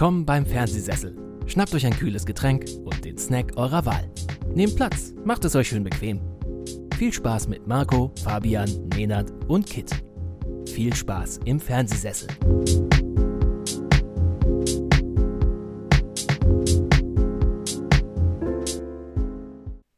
Willkommen 0.00 0.24
beim 0.24 0.46
Fernsehsessel. 0.46 1.14
Schnappt 1.44 1.74
euch 1.74 1.84
ein 1.84 1.92
kühles 1.92 2.24
Getränk 2.24 2.64
und 2.84 3.04
den 3.04 3.18
Snack 3.18 3.58
eurer 3.58 3.84
Wahl. 3.84 4.10
Nehmt 4.54 4.74
Platz, 4.74 5.12
macht 5.26 5.44
es 5.44 5.54
euch 5.54 5.68
schön 5.68 5.84
bequem. 5.84 6.22
Viel 6.96 7.12
Spaß 7.12 7.48
mit 7.48 7.66
Marco, 7.66 8.10
Fabian, 8.24 8.88
Nenad 8.96 9.30
und 9.46 9.66
Kit. 9.66 9.90
Viel 10.66 10.94
Spaß 10.94 11.40
im 11.44 11.60
Fernsehsessel. 11.60 12.28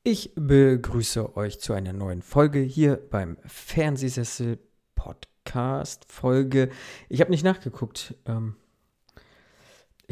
Ich 0.02 0.32
begrüße 0.34 1.36
euch 1.36 1.60
zu 1.60 1.74
einer 1.74 1.92
neuen 1.92 2.22
Folge 2.22 2.58
hier 2.58 2.96
beim 3.08 3.36
Fernsehsessel 3.46 4.58
Podcast 4.96 6.06
Folge. 6.08 6.70
Ich 7.08 7.20
habe 7.20 7.30
nicht 7.30 7.44
nachgeguckt. 7.44 8.16
Ähm, 8.26 8.56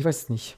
ich 0.01 0.07
weiß 0.07 0.23
es 0.23 0.29
nicht. 0.31 0.57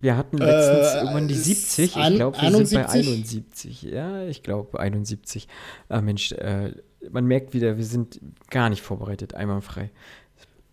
Wir 0.00 0.18
hatten 0.18 0.36
letztens 0.36 0.86
äh, 0.88 0.98
irgendwann 0.98 1.28
die 1.28 1.34
70. 1.34 1.96
Ich 1.96 2.14
glaube, 2.14 2.36
wir 2.36 2.42
71? 2.42 2.68
sind 2.68 2.82
bei 2.82 2.88
71. 2.92 3.82
Ja, 3.82 4.26
ich 4.26 4.42
glaube 4.42 4.78
71. 4.78 5.48
Ah, 5.88 6.02
Mensch, 6.02 6.32
äh, 6.32 6.74
man 7.10 7.24
merkt 7.24 7.54
wieder, 7.54 7.78
wir 7.78 7.84
sind 7.86 8.20
gar 8.50 8.68
nicht 8.68 8.82
vorbereitet, 8.82 9.32
einwandfrei. 9.32 9.90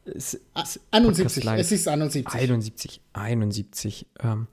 Es, 0.04 0.38
es 0.56 0.82
71, 0.92 1.46
es 1.46 1.72
ist 1.72 1.88
71. 1.88 2.34
71, 2.34 3.02
71. 3.14 4.08
Ähm, 4.22 4.48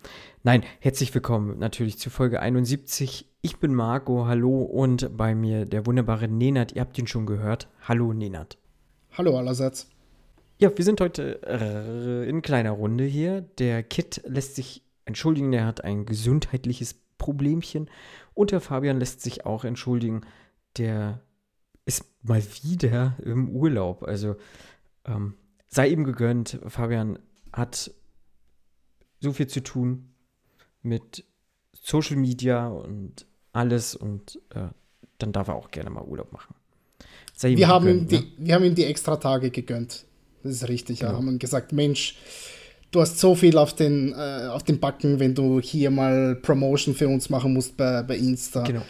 nein, 0.45 0.63
herzlich 0.79 1.13
willkommen 1.13 1.59
natürlich 1.59 1.99
zu 1.99 2.09
Folge 2.09 2.39
71. 2.39 3.27
Ich 3.43 3.57
bin 3.57 3.75
Marco, 3.75 4.27
hallo 4.27 4.63
und 4.63 5.17
bei 5.17 5.35
mir 5.35 5.65
der 5.65 5.87
wunderbare 5.87 6.29
Nenad. 6.29 6.73
Ihr 6.73 6.83
habt 6.83 6.97
ihn 6.99 7.09
schon 7.09 7.27
gehört. 7.27 7.67
Hallo 7.89 8.13
Nenad. 8.13 8.59
Hallo 9.11 9.37
allerseits. 9.37 9.89
Ja, 10.59 10.71
wir 10.75 10.85
sind 10.85 11.01
heute 11.01 11.43
äh, 11.43 12.29
in 12.29 12.41
kleiner 12.41 12.71
Runde 12.71 13.05
hier. 13.05 13.43
Der 13.43 13.83
Kit 13.83 14.23
lässt 14.25 14.57
sich 14.57 14.83
entschuldigen, 15.05 15.53
er 15.53 15.67
hat 15.67 15.85
ein 15.85 16.07
gesundheitliches 16.07 16.95
Problemchen. 17.19 17.91
Und 18.33 18.53
der 18.53 18.61
Fabian 18.61 18.99
lässt 18.99 19.21
sich 19.21 19.45
auch 19.45 19.65
entschuldigen, 19.65 20.23
der 20.79 21.21
ist 21.85 22.05
mal 22.23 22.43
wieder 22.63 23.17
im 23.23 23.51
Urlaub. 23.51 24.03
Also 24.03 24.37
ähm, 25.05 25.35
sei 25.69 25.89
ihm 25.89 26.05
gegönnt. 26.05 26.59
Fabian 26.67 27.19
hat 27.53 27.91
so 29.21 29.33
viel 29.33 29.49
zu 29.49 29.63
tun 29.63 30.15
mit 30.83 31.25
Social 31.73 32.17
Media 32.17 32.69
und 32.69 33.27
alles 33.53 33.95
und 33.95 34.41
äh, 34.55 34.69
dann 35.19 35.33
darf 35.33 35.49
er 35.49 35.55
auch 35.55 35.71
gerne 35.71 35.91
mal 35.91 36.05
Urlaub 36.05 36.33
machen. 36.33 36.55
wir, 37.41 37.69
haben 37.69 37.85
gegönnt, 37.85 38.13
ihm 38.13 38.21
die, 38.21 38.41
ne? 38.41 38.47
wir 38.47 38.55
haben 38.55 38.65
ihm 38.65 38.75
die 38.75 38.85
extra 38.85 39.17
Tage 39.17 39.51
gegönnt. 39.51 40.07
Das 40.47 40.63
ist 40.63 40.69
richtig. 40.69 41.01
Genau. 41.01 41.13
Ja. 41.13 41.17
Haben 41.19 41.39
gesagt, 41.39 41.73
Mensch, 41.73 42.17
du 42.91 43.01
hast 43.01 43.19
so 43.19 43.35
viel 43.35 43.59
auf 43.59 43.75
den, 43.75 44.13
äh, 44.13 44.49
auf 44.49 44.63
den 44.63 44.81
Backen, 44.81 45.19
wenn 45.19 45.35
du 45.35 45.61
hier 45.61 45.91
mal 45.91 46.37
Promotion 46.37 46.95
für 46.95 47.09
uns 47.09 47.31
machen 47.31 47.53
musst 47.53 47.77
bei, 47.77 48.03
bei 48.03 48.17
Insta. 48.17 48.63
Genau. 48.63 48.83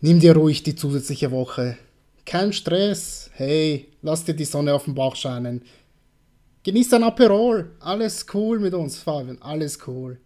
Nimm 0.00 0.20
dir 0.20 0.34
ruhig 0.34 0.62
die 0.62 0.74
zusätzliche 0.74 1.30
Woche. 1.30 1.76
Kein 2.24 2.52
Stress. 2.52 3.30
Hey, 3.34 3.88
lass 4.02 4.24
dir 4.24 4.34
die 4.34 4.44
Sonne 4.44 4.74
auf 4.74 4.84
den 4.84 4.94
Bauch 4.94 5.16
scheinen. 5.16 5.62
Genieß 6.62 6.90
dein 6.90 7.02
Aperol. 7.02 7.70
Alles 7.80 8.26
cool 8.34 8.60
mit 8.60 8.74
uns, 8.74 8.98
Fabian. 8.98 9.38
Alles 9.40 9.78
cool. 9.86 10.18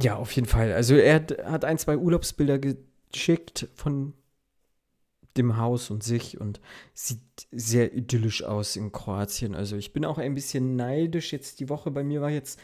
Ja, 0.00 0.16
auf 0.16 0.32
jeden 0.32 0.48
Fall. 0.48 0.72
Also 0.72 0.94
er 0.94 1.26
hat 1.44 1.64
ein, 1.64 1.78
zwei 1.78 1.96
Urlaubsbilder 1.96 2.58
geschickt 2.58 3.68
von 3.74 4.12
dem 5.38 5.56
Haus 5.56 5.90
und 5.90 6.02
sich 6.02 6.40
und 6.40 6.60
sieht 6.94 7.20
sehr 7.50 7.94
idyllisch 7.94 8.42
aus 8.42 8.76
in 8.76 8.92
Kroatien. 8.92 9.54
Also 9.54 9.76
ich 9.76 9.92
bin 9.92 10.04
auch 10.04 10.18
ein 10.18 10.34
bisschen 10.34 10.76
neidisch. 10.76 11.32
Jetzt 11.32 11.60
die 11.60 11.68
Woche 11.68 11.90
bei 11.90 12.04
mir 12.04 12.20
war 12.20 12.30
jetzt 12.30 12.60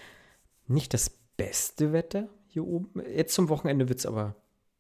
nicht 0.67 0.95
das 0.95 1.11
beste 1.37 1.93
Wetter 1.93 2.29
hier 2.47 2.67
oben. 2.67 3.03
Jetzt 3.15 3.35
zum 3.35 3.49
Wochenende 3.49 3.89
wird 3.89 3.99
es 3.99 4.07
aber 4.07 4.37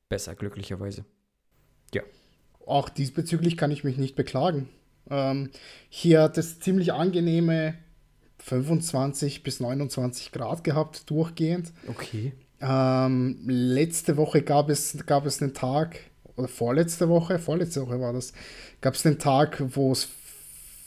besser, 0.08 0.34
glücklicherweise. 0.34 1.04
Ja. 1.94 2.02
Auch 2.66 2.88
diesbezüglich 2.88 3.56
kann 3.56 3.70
ich 3.70 3.84
mich 3.84 3.96
nicht 3.96 4.14
beklagen. 4.14 4.68
Ähm, 5.10 5.50
hier 5.88 6.22
hat 6.22 6.38
es 6.38 6.60
ziemlich 6.60 6.92
angenehme 6.92 7.74
25 8.38 9.42
bis 9.42 9.60
29 9.60 10.32
Grad 10.32 10.64
gehabt, 10.64 11.08
durchgehend. 11.10 11.72
Okay. 11.88 12.32
Ähm, 12.60 13.40
letzte 13.46 14.16
Woche 14.16 14.42
gab 14.42 14.68
es, 14.68 15.04
gab 15.06 15.26
es 15.26 15.42
einen 15.42 15.54
Tag, 15.54 15.98
oder 16.36 16.48
vorletzte 16.48 17.08
Woche, 17.08 17.38
vorletzte 17.38 17.82
Woche 17.82 18.00
war 18.00 18.12
das, 18.12 18.32
gab 18.80 18.94
es 18.94 19.06
einen 19.06 19.18
Tag, 19.18 19.62
wo 19.74 19.92
es 19.92 20.08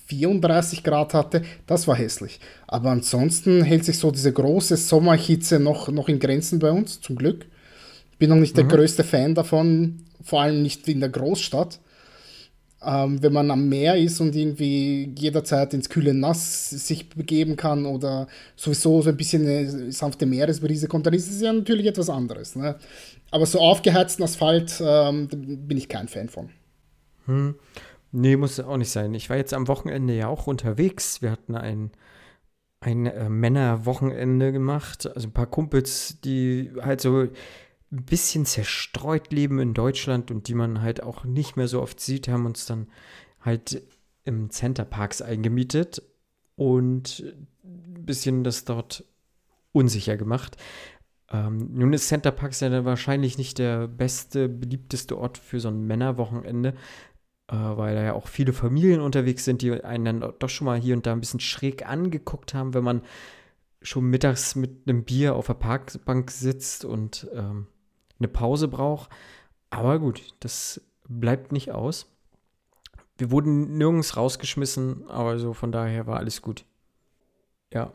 34 0.07 0.83
Grad 0.83 1.13
hatte. 1.13 1.41
Das 1.67 1.88
war 1.88 1.95
hässlich. 1.95 2.39
Aber 2.67 2.91
ansonsten 2.91 3.63
hält 3.63 3.85
sich 3.85 3.97
so 3.97 4.11
diese 4.11 4.31
große 4.31 4.78
Sommerhitze 4.78 5.59
noch, 5.59 5.89
noch 5.89 6.09
in 6.09 6.19
Grenzen 6.19 6.59
bei 6.59 6.72
uns, 6.72 7.01
zum 7.01 7.16
Glück. 7.16 7.45
Ich 8.11 8.17
bin 8.17 8.29
noch 8.29 8.35
nicht 8.38 8.56
mhm. 8.56 8.67
der 8.67 8.78
größte 8.78 9.03
Fan 9.03 9.35
davon, 9.35 10.03
vor 10.23 10.41
allem 10.41 10.61
nicht 10.61 10.88
in 10.88 11.00
der 11.00 11.09
Großstadt. 11.09 11.79
Ähm, 12.84 13.22
wenn 13.24 13.34
man 13.34 13.50
am 13.52 13.68
Meer 13.68 13.96
ist 13.97 14.19
und 14.22 14.36
irgendwie 14.36 15.12
jederzeit 15.18 15.74
ins 15.74 15.90
kühle 15.90 16.13
Nass 16.13 16.69
sich 16.69 17.09
begeben 17.09 17.56
kann 17.56 17.86
oder 17.86 18.28
sowieso 18.56 19.02
so 19.02 19.09
ein 19.09 19.18
bisschen 19.18 19.44
eine 19.44 19.91
sanfte 19.91 20.25
Meeresbrise 20.25 20.88
kommt, 20.88 21.06
dann 21.06 21.13
ist 21.13 21.30
es 21.30 21.41
ja 21.41 21.52
natürlich 21.52 21.88
etwas 21.88 22.09
anderes. 22.09 22.56
Ne? 22.56 22.75
Aber 23.31 23.46
so 23.46 23.59
aufgeheizten 23.59 24.24
Asphalt 24.24 24.81
ähm, 24.86 25.28
bin 25.30 25.78
ich 25.78 25.90
kein 25.90 26.08
Fan 26.08 26.30
von. 26.30 26.50
Hm. 27.25 27.56
Nee, 28.12 28.38
muss 28.38 28.59
auch 28.59 28.78
nicht 28.78 28.92
sein. 28.92 29.13
Ich 29.13 29.30
war 29.30 29.38
jetzt 29.38 29.53
am 29.53 29.68
Wochenende 29.68 30.16
ja 30.16 30.28
auch 30.28 30.47
unterwegs. 30.47 31.22
Wir 31.22 31.31
hatten 31.31 31.56
ein, 31.56 31.92
ein 32.80 33.07
äh, 33.07 33.30
Männerwochenende 33.30 34.52
gemacht. 34.52 35.06
Also 35.13 35.28
ein 35.28 35.34
paar 35.34 35.47
Kumpels, 35.47 36.22
die 36.24 36.72
halt 36.81 37.02
so 37.02 37.28
ein 37.95 38.03
bisschen 38.03 38.45
zerstreut 38.45 39.31
leben 39.31 39.59
in 39.59 39.73
Deutschland 39.73 40.31
und 40.31 40.47
die 40.47 40.53
man 40.53 40.81
halt 40.81 41.01
auch 41.01 41.23
nicht 41.23 41.56
mehr 41.56 41.67
so 41.67 41.81
oft 41.81 42.00
sieht, 42.00 42.28
haben 42.28 42.45
uns 42.45 42.66
dann 42.66 42.88
halt 43.41 43.81
im 44.23 44.50
Center 44.50 44.85
Parks 44.85 45.22
eingemietet 45.22 46.01
und 46.56 47.23
ein 47.63 48.06
bisschen 48.06 48.44
das 48.44 48.66
dort 48.66 49.06
unsicher 49.72 50.17
gemacht. 50.17 50.57
Ähm, 51.31 51.69
nun 51.73 51.94
ist 51.94 52.07
Center 52.07 52.31
Parks 52.31 52.59
ja 52.59 52.85
wahrscheinlich 52.85 53.38
nicht 53.38 53.57
der 53.59 53.88
beste, 53.88 54.50
beliebteste 54.50 55.17
Ort 55.17 55.38
für 55.38 55.59
so 55.59 55.69
ein 55.69 55.83
Männerwochenende, 55.83 56.75
äh, 57.47 57.56
weil 57.56 57.95
da 57.95 58.03
ja 58.03 58.13
auch 58.13 58.27
viele 58.27 58.53
Familien 58.53 59.01
unterwegs 59.01 59.45
sind, 59.45 59.62
die 59.62 59.72
einen 59.83 60.06
dann 60.19 60.33
doch 60.39 60.50
schon 60.50 60.66
mal 60.66 60.79
hier 60.79 60.95
und 60.95 61.06
da 61.06 61.13
ein 61.13 61.19
bisschen 61.19 61.39
schräg 61.39 61.88
angeguckt 61.88 62.53
haben, 62.53 62.73
wenn 62.73 62.83
man 62.83 63.01
schon 63.81 64.06
mittags 64.06 64.56
mit 64.56 64.88
einem 64.88 65.03
Bier 65.03 65.35
auf 65.35 65.47
der 65.47 65.53
Parkbank 65.53 66.31
sitzt 66.31 66.85
und 66.85 67.27
ähm, 67.33 67.67
eine 68.19 68.27
Pause 68.27 68.67
braucht. 68.67 69.09
Aber 69.69 69.99
gut, 69.99 70.33
das 70.39 70.81
bleibt 71.07 71.51
nicht 71.51 71.71
aus. 71.71 72.11
Wir 73.17 73.31
wurden 73.31 73.77
nirgends 73.77 74.17
rausgeschmissen, 74.17 75.07
aber 75.07 75.39
so 75.39 75.53
von 75.53 75.71
daher 75.71 76.07
war 76.07 76.17
alles 76.17 76.41
gut. 76.41 76.65
Ja. 77.73 77.93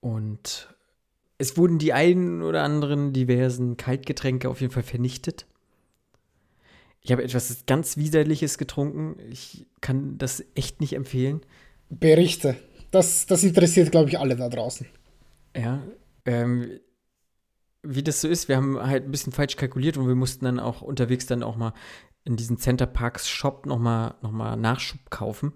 Und 0.00 0.74
es 1.38 1.56
wurden 1.56 1.78
die 1.78 1.92
einen 1.92 2.42
oder 2.42 2.62
anderen 2.62 3.12
diversen 3.12 3.76
Kaltgetränke 3.76 4.48
auf 4.48 4.60
jeden 4.60 4.72
Fall 4.72 4.82
vernichtet. 4.82 5.46
Ich 7.00 7.12
habe 7.12 7.22
etwas 7.22 7.66
ganz 7.66 7.98
Widerliches 7.98 8.56
getrunken. 8.56 9.16
Ich 9.30 9.66
kann 9.82 10.16
das 10.16 10.42
echt 10.54 10.80
nicht 10.80 10.94
empfehlen. 10.94 11.42
Berichte. 11.90 12.56
Das, 12.90 13.26
das 13.26 13.44
interessiert, 13.44 13.90
glaube 13.90 14.08
ich, 14.08 14.18
alle 14.18 14.36
da 14.36 14.48
draußen. 14.48 14.86
Ja. 15.54 15.82
Ähm, 16.24 16.80
wie 17.84 18.02
das 18.02 18.20
so 18.20 18.28
ist, 18.28 18.48
wir 18.48 18.56
haben 18.56 18.78
halt 18.78 19.04
ein 19.04 19.10
bisschen 19.10 19.32
falsch 19.32 19.56
kalkuliert 19.56 19.96
und 19.96 20.08
wir 20.08 20.14
mussten 20.14 20.44
dann 20.44 20.60
auch 20.60 20.82
unterwegs 20.82 21.26
dann 21.26 21.42
auch 21.42 21.56
mal 21.56 21.72
in 22.24 22.36
diesen 22.36 22.58
Center 22.58 22.86
Parks 22.86 23.28
Shop 23.28 23.66
nochmal 23.66 24.14
noch 24.22 24.32
mal 24.32 24.56
Nachschub 24.56 25.10
kaufen. 25.10 25.52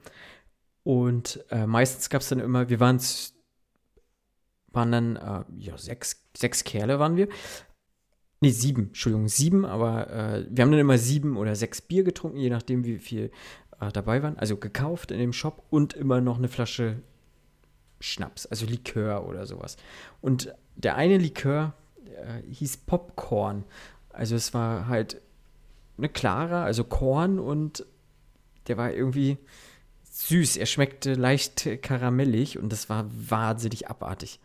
Und 0.83 1.45
äh, 1.51 1.67
meistens 1.67 2.11
gab 2.11 2.23
es 2.23 2.29
dann 2.29 2.41
immer, 2.41 2.69
wir 2.69 2.81
waren 2.81 3.01
waren 4.73 4.93
dann, 4.93 5.17
äh, 5.17 5.45
ja, 5.59 5.79
sechs, 5.79 6.25
sechs 6.37 6.65
Kerle 6.65 6.99
waren 6.99 7.17
wir. 7.17 7.29
Nee, 8.41 8.51
sieben, 8.51 8.89
Entschuldigung, 8.89 9.29
sieben, 9.29 9.65
aber 9.65 10.11
äh, 10.11 10.47
wir 10.49 10.63
haben 10.63 10.71
dann 10.71 10.81
immer 10.81 10.99
sieben 10.99 11.37
oder 11.37 11.57
sechs 11.57 11.81
Bier 11.81 12.05
getrunken, 12.05 12.39
je 12.39 12.51
nachdem, 12.51 12.85
wie 12.85 12.99
viel 12.99 13.31
äh, 13.81 13.91
dabei 13.91 14.23
waren. 14.23 14.39
Also 14.39 14.57
gekauft 14.57 15.11
in 15.11 15.19
dem 15.19 15.33
Shop 15.33 15.65
und 15.71 15.95
immer 15.95 16.21
noch 16.21 16.39
eine 16.39 16.49
Flasche 16.49 17.03
Schnaps, 18.01 18.47
also 18.47 18.65
Likör 18.67 19.27
oder 19.27 19.47
sowas. 19.47 19.77
Und 20.21 20.55
der 20.77 20.95
eine 20.95 21.19
Likör 21.19 21.75
äh, 22.19 22.43
hieß 22.51 22.79
Popcorn. 22.79 23.65
Also 24.11 24.37
es 24.37 24.55
war 24.55 24.89
halt 24.89 25.21
eine 25.97 26.09
klare, 26.09 26.61
also 26.61 26.85
Korn 26.85 27.39
und 27.39 27.85
der 28.67 28.77
war 28.77 28.93
irgendwie 28.93 29.39
süß. 30.11 30.57
Er 30.57 30.67
schmeckte 30.67 31.15
leicht 31.15 31.69
karamellig 31.83 32.59
und 32.59 32.73
das 32.73 32.89
war 32.89 33.07
wahnsinnig 33.09 33.89
abartig. 33.89 34.41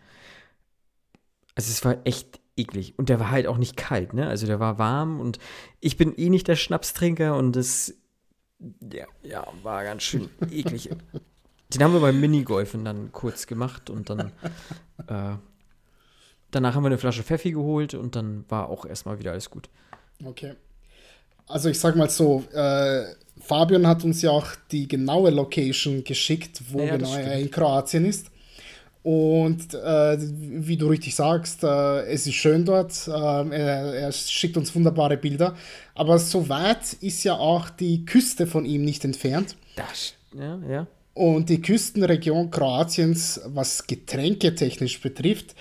Also 1.56 1.70
es 1.72 1.84
war 1.86 1.98
echt 2.06 2.40
eklig. 2.56 2.98
Und 2.98 3.10
der 3.10 3.20
war 3.20 3.32
halt 3.32 3.48
auch 3.48 3.58
nicht 3.58 3.78
kalt, 3.78 4.14
ne? 4.14 4.28
Also 4.28 4.48
der 4.48 4.60
war 4.60 4.78
warm 4.78 5.20
und 5.20 5.40
ich 5.80 5.98
bin 5.98 6.16
eh 6.16 6.30
nicht 6.30 6.48
der 6.48 6.56
Schnapstrinker 6.56 7.36
und 7.36 7.56
das 7.56 7.94
ja, 8.92 9.06
ja 9.24 9.46
war 9.64 9.84
ganz 9.84 10.04
schön 10.04 10.30
eklig. 10.52 10.90
Den 11.74 11.84
haben 11.84 11.94
wir 11.94 12.02
beim 12.02 12.20
Minigolfen 12.20 12.86
dann 12.86 13.12
kurz 13.12 13.48
gemacht 13.48 13.90
und 13.90 14.10
dann 14.10 14.32
äh, 15.08 15.36
danach 16.56 16.76
haben 16.76 16.84
wir 16.84 16.88
eine 16.88 16.98
Flasche 16.98 17.24
Pfeffi 17.24 17.52
geholt 17.52 17.94
und 17.94 18.16
dann 18.16 18.46
war 18.50 18.70
auch 18.70 18.86
erstmal 18.86 19.20
wieder 19.20 19.32
alles 19.32 19.50
gut. 19.50 19.70
Okay. 20.24 20.54
Also 21.48 21.70
ich 21.70 21.80
sag 21.80 21.96
mal 21.96 22.10
so, 22.10 22.44
äh, 22.54 23.04
Fabian 23.40 23.86
hat 23.88 24.04
uns 24.04 24.22
ja 24.22 24.32
auch 24.32 24.48
die 24.72 24.88
genaue 24.88 25.30
Location 25.30 26.04
geschickt, 26.04 26.62
wo 26.70 26.80
ja, 26.80 26.96
genau 26.96 27.14
er 27.16 27.40
in 27.40 27.52
Kroatien 27.52 28.06
ist. 28.06 28.28
Und 29.04 29.74
äh, 29.74 30.18
wie 30.18 30.78
du 30.78 30.88
richtig 30.88 31.14
sagst, 31.14 31.62
äh, 31.64 32.06
es 32.06 32.26
ist 32.26 32.36
schön 32.36 32.64
dort. 32.64 33.06
Äh, 33.06 33.12
er, 33.12 33.94
er, 33.96 34.12
schickt 34.14 34.56
uns 34.56 34.74
wunderbare 34.74 35.18
Bilder. 35.18 35.58
Aber 35.94 36.18
so 36.20 36.48
weit 36.48 36.94
ist 37.02 37.26
ja 37.26 37.36
auch 37.36 37.70
die 37.70 38.06
Küste 38.06 38.48
von 38.48 38.64
ihm 38.64 38.86
nicht 38.86 39.04
entfernt. 39.04 39.58
Das, 39.76 40.14
ja, 40.34 40.58
ja. 40.70 40.88
Und 41.14 41.50
die 41.50 41.62
Küstenregion 41.62 42.50
Kroatiens, 42.50 43.42
was 43.46 43.86
Getränke 43.86 44.56
technisch 44.56 45.02
betrifft, 45.02 45.54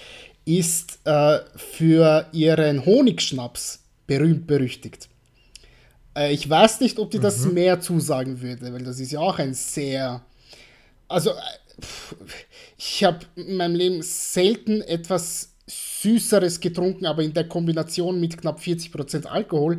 ist 0.44 1.00
äh, 1.04 1.40
für 1.56 2.26
ihren 2.32 2.84
Honigschnaps 2.84 3.80
berühmt 4.06 4.46
berüchtigt. 4.46 5.08
Äh, 6.16 6.32
ich 6.32 6.48
weiß 6.48 6.80
nicht, 6.80 6.98
ob 6.98 7.10
dir 7.10 7.20
das 7.20 7.44
mhm. 7.44 7.54
mehr 7.54 7.80
zusagen 7.80 8.40
würde, 8.40 8.72
weil 8.72 8.82
das 8.82 9.00
ist 9.00 9.12
ja 9.12 9.20
auch 9.20 9.38
ein 9.38 9.54
sehr. 9.54 10.22
Also, 11.08 11.30
äh, 11.30 11.34
ich 12.78 13.04
habe 13.04 13.20
in 13.36 13.56
meinem 13.56 13.74
Leben 13.74 14.02
selten 14.02 14.82
etwas 14.82 15.54
Süßeres 15.66 16.60
getrunken, 16.60 17.06
aber 17.06 17.22
in 17.22 17.32
der 17.32 17.48
Kombination 17.48 18.20
mit 18.20 18.36
knapp 18.36 18.60
40% 18.60 19.26
Alkohol 19.26 19.78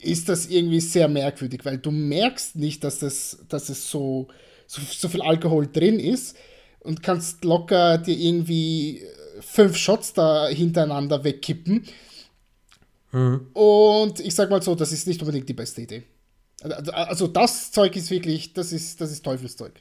ist 0.00 0.28
das 0.28 0.46
irgendwie 0.46 0.80
sehr 0.80 1.08
merkwürdig, 1.08 1.64
weil 1.64 1.78
du 1.78 1.90
merkst 1.90 2.56
nicht, 2.56 2.84
dass, 2.84 3.00
das, 3.00 3.38
dass 3.48 3.68
es 3.68 3.90
so, 3.90 4.28
so, 4.66 4.80
so 4.82 5.08
viel 5.08 5.22
Alkohol 5.22 5.66
drin 5.66 5.98
ist 5.98 6.36
und 6.80 7.02
kannst 7.02 7.44
locker 7.44 7.98
dir 7.98 8.16
irgendwie 8.16 9.02
fünf 9.40 9.76
Shots 9.76 10.12
da 10.12 10.48
hintereinander 10.48 11.24
wegkippen 11.24 11.86
Mhm. 13.12 13.46
Und 13.52 14.20
ich 14.20 14.34
sag 14.34 14.50
mal 14.50 14.62
so, 14.62 14.74
das 14.74 14.92
ist 14.92 15.06
nicht 15.06 15.20
unbedingt 15.22 15.48
die 15.48 15.54
beste 15.54 15.82
Idee. 15.82 16.04
Also, 16.60 17.28
das 17.28 17.70
Zeug 17.70 17.94
ist 17.96 18.10
wirklich, 18.10 18.52
das 18.52 18.72
ist, 18.72 19.00
das 19.00 19.12
ist 19.12 19.24
Teufelszeug. 19.24 19.80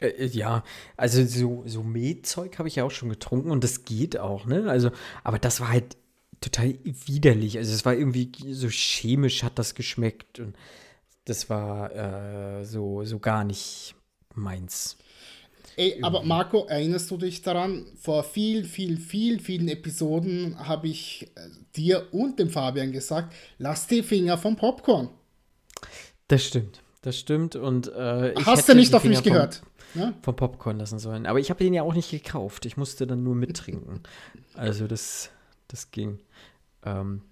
Äh, 0.00 0.08
äh, 0.08 0.26
ja, 0.26 0.62
also 0.96 1.24
so, 1.26 1.64
so 1.66 1.82
Metzeug 1.82 2.58
habe 2.58 2.68
ich 2.68 2.76
ja 2.76 2.84
auch 2.84 2.90
schon 2.90 3.08
getrunken 3.08 3.50
und 3.50 3.64
das 3.64 3.84
geht 3.84 4.16
auch, 4.18 4.46
ne? 4.46 4.70
Also, 4.70 4.90
aber 5.24 5.38
das 5.38 5.60
war 5.60 5.70
halt 5.70 5.96
total 6.40 6.74
widerlich. 6.84 7.58
Also 7.58 7.72
es 7.72 7.84
war 7.84 7.94
irgendwie 7.94 8.30
so 8.52 8.68
chemisch 8.68 9.42
hat 9.42 9.58
das 9.58 9.74
geschmeckt 9.74 10.38
und 10.38 10.56
das 11.24 11.50
war 11.50 11.94
äh, 11.94 12.64
so, 12.64 13.04
so 13.04 13.18
gar 13.18 13.44
nicht 13.44 13.94
meins. 14.34 14.96
Ey, 15.76 15.98
aber 16.02 16.22
Marco, 16.22 16.66
erinnerst 16.66 17.10
du 17.10 17.16
dich 17.16 17.42
daran? 17.42 17.86
Vor 17.98 18.24
viel, 18.24 18.64
viel, 18.64 18.98
viel, 18.98 19.40
vielen 19.40 19.68
Episoden 19.68 20.56
habe 20.58 20.88
ich 20.88 21.30
äh, 21.34 21.48
dir 21.76 22.08
und 22.12 22.38
dem 22.38 22.50
Fabian 22.50 22.92
gesagt, 22.92 23.34
lass 23.58 23.86
die 23.86 24.02
Finger 24.02 24.36
vom 24.36 24.56
Popcorn. 24.56 25.08
Das 26.28 26.44
stimmt, 26.44 26.82
das 27.00 27.18
stimmt. 27.18 27.56
Und 27.56 27.88
äh, 27.88 28.34
hast 28.44 28.68
du 28.68 28.74
nicht 28.74 28.94
auf 28.94 29.04
mich 29.04 29.22
gehört? 29.22 29.62
Vom, 29.92 30.02
ja? 30.02 30.14
vom 30.22 30.36
Popcorn 30.36 30.78
lassen 30.78 30.98
sollen. 30.98 31.26
Aber 31.26 31.40
ich 31.40 31.50
habe 31.50 31.64
den 31.64 31.74
ja 31.74 31.82
auch 31.82 31.94
nicht 31.94 32.10
gekauft. 32.10 32.66
Ich 32.66 32.76
musste 32.76 33.06
dann 33.06 33.22
nur 33.22 33.34
mittrinken. 33.34 34.00
also 34.54 34.86
das, 34.86 35.30
das 35.68 35.90
ging. 35.90 36.18
Ähm, 36.84 37.22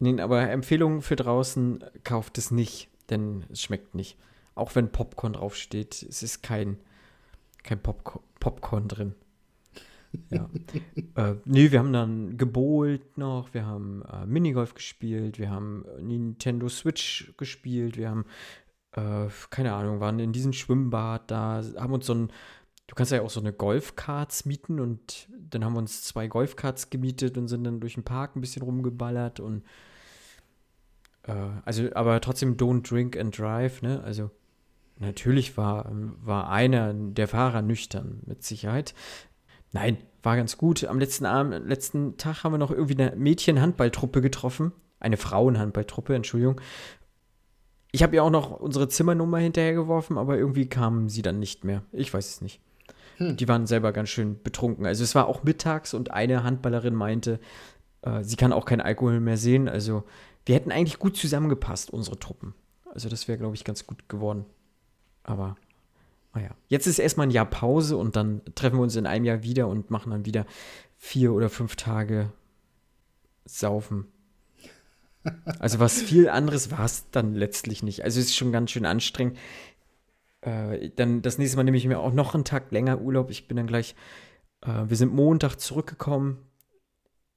nee, 0.00 0.20
aber 0.20 0.50
Empfehlung 0.50 1.02
für 1.02 1.16
draußen, 1.16 1.84
kauft 2.02 2.36
es 2.38 2.50
nicht, 2.50 2.88
denn 3.10 3.44
es 3.50 3.62
schmeckt 3.62 3.94
nicht. 3.94 4.16
Auch 4.56 4.74
wenn 4.74 4.90
Popcorn 4.90 5.34
draufsteht, 5.34 6.04
es 6.08 6.22
ist 6.24 6.42
kein 6.42 6.78
kein 7.62 7.80
Pop 7.80 8.22
Popcorn 8.38 8.88
drin. 8.88 9.14
Ja. 10.28 10.50
äh, 11.14 11.36
nee, 11.44 11.70
wir 11.70 11.78
haben 11.78 11.92
dann 11.92 12.36
gebowlt 12.36 13.16
noch, 13.16 13.54
wir 13.54 13.64
haben 13.64 14.02
äh, 14.12 14.26
Minigolf 14.26 14.74
gespielt, 14.74 15.38
wir 15.38 15.50
haben 15.50 15.84
Nintendo 16.00 16.68
Switch 16.68 17.32
gespielt, 17.36 17.96
wir 17.96 18.10
haben, 18.10 18.24
äh, 18.96 19.28
keine 19.50 19.72
Ahnung, 19.72 20.00
waren 20.00 20.18
in 20.18 20.32
diesem 20.32 20.52
Schwimmbad 20.52 21.30
da, 21.30 21.62
haben 21.76 21.92
uns 21.92 22.06
so 22.06 22.14
ein, 22.14 22.32
du 22.88 22.96
kannst 22.96 23.12
ja 23.12 23.22
auch 23.22 23.30
so 23.30 23.38
eine 23.38 23.52
Golfkarts 23.52 24.46
mieten 24.46 24.80
und 24.80 25.28
dann 25.48 25.64
haben 25.64 25.74
wir 25.74 25.78
uns 25.78 26.02
zwei 26.02 26.26
Golfkarts 26.26 26.90
gemietet 26.90 27.38
und 27.38 27.46
sind 27.46 27.62
dann 27.62 27.78
durch 27.78 27.94
den 27.94 28.02
Park 28.02 28.34
ein 28.34 28.40
bisschen 28.40 28.62
rumgeballert 28.62 29.38
und 29.38 29.62
äh, 31.22 31.32
also, 31.64 31.88
aber 31.94 32.20
trotzdem 32.20 32.56
don't 32.56 32.88
drink 32.88 33.16
and 33.16 33.36
drive, 33.38 33.82
ne? 33.82 34.02
Also 34.02 34.30
Natürlich 35.00 35.56
war, 35.56 35.90
war 36.22 36.50
einer 36.50 36.92
der 36.92 37.26
Fahrer 37.26 37.62
nüchtern, 37.62 38.20
mit 38.26 38.44
Sicherheit. 38.44 38.94
Nein, 39.72 39.96
war 40.22 40.36
ganz 40.36 40.58
gut. 40.58 40.84
Am 40.84 40.98
letzten, 41.00 41.24
Abend, 41.24 41.66
letzten 41.66 42.18
Tag 42.18 42.44
haben 42.44 42.52
wir 42.52 42.58
noch 42.58 42.70
irgendwie 42.70 43.02
eine 43.02 43.16
Mädchen-Handballtruppe 43.16 44.20
getroffen. 44.20 44.72
Eine 44.98 45.16
Frauen-Handballtruppe, 45.16 46.14
Entschuldigung. 46.14 46.60
Ich 47.92 48.02
habe 48.02 48.14
ja 48.14 48.22
auch 48.22 48.30
noch 48.30 48.50
unsere 48.60 48.88
Zimmernummer 48.88 49.38
hinterhergeworfen, 49.38 50.18
aber 50.18 50.36
irgendwie 50.36 50.68
kamen 50.68 51.08
sie 51.08 51.22
dann 51.22 51.38
nicht 51.38 51.64
mehr. 51.64 51.82
Ich 51.92 52.12
weiß 52.12 52.28
es 52.28 52.40
nicht. 52.42 52.60
Hm. 53.16 53.38
Die 53.38 53.48
waren 53.48 53.66
selber 53.66 53.92
ganz 53.92 54.10
schön 54.10 54.42
betrunken. 54.42 54.84
Also 54.84 55.02
es 55.02 55.14
war 55.14 55.28
auch 55.28 55.44
mittags 55.44 55.94
und 55.94 56.10
eine 56.10 56.44
Handballerin 56.44 56.94
meinte, 56.94 57.40
äh, 58.02 58.22
sie 58.22 58.36
kann 58.36 58.52
auch 58.52 58.66
keinen 58.66 58.82
Alkohol 58.82 59.18
mehr 59.20 59.38
sehen. 59.38 59.66
Also 59.66 60.04
wir 60.44 60.54
hätten 60.54 60.72
eigentlich 60.72 60.98
gut 60.98 61.16
zusammengepasst, 61.16 61.90
unsere 61.90 62.18
Truppen. 62.18 62.54
Also 62.92 63.08
das 63.08 63.28
wäre, 63.28 63.38
glaube 63.38 63.54
ich, 63.54 63.64
ganz 63.64 63.86
gut 63.86 64.08
geworden. 64.10 64.44
Aber 65.30 65.56
naja, 66.34 66.50
jetzt 66.68 66.86
ist 66.86 66.98
erstmal 66.98 67.28
ein 67.28 67.32
Jahr 67.32 67.46
Pause 67.46 67.96
und 67.96 68.16
dann 68.16 68.42
treffen 68.54 68.78
wir 68.78 68.82
uns 68.82 68.96
in 68.96 69.06
einem 69.06 69.24
Jahr 69.24 69.42
wieder 69.42 69.68
und 69.68 69.90
machen 69.90 70.10
dann 70.10 70.26
wieder 70.26 70.44
vier 70.98 71.32
oder 71.32 71.48
fünf 71.48 71.76
Tage 71.76 72.32
saufen. 73.44 74.06
Also 75.58 75.78
was 75.78 76.00
viel 76.00 76.28
anderes 76.28 76.70
war 76.70 76.84
es 76.84 77.10
dann 77.10 77.34
letztlich 77.34 77.82
nicht. 77.82 78.04
Also 78.04 78.20
es 78.20 78.26
ist 78.26 78.36
schon 78.36 78.52
ganz 78.52 78.70
schön 78.70 78.86
anstrengend. 78.86 79.38
Äh, 80.40 80.90
dann 80.96 81.22
das 81.22 81.38
nächste 81.38 81.56
Mal 81.56 81.64
nehme 81.64 81.76
ich 81.76 81.86
mir 81.86 82.00
auch 82.00 82.12
noch 82.12 82.34
einen 82.34 82.44
Tag 82.44 82.72
länger 82.72 83.00
Urlaub. 83.00 83.30
Ich 83.30 83.46
bin 83.46 83.56
dann 83.56 83.66
gleich, 83.66 83.94
äh, 84.62 84.84
wir 84.86 84.96
sind 84.96 85.12
Montag 85.12 85.56
zurückgekommen 85.56 86.38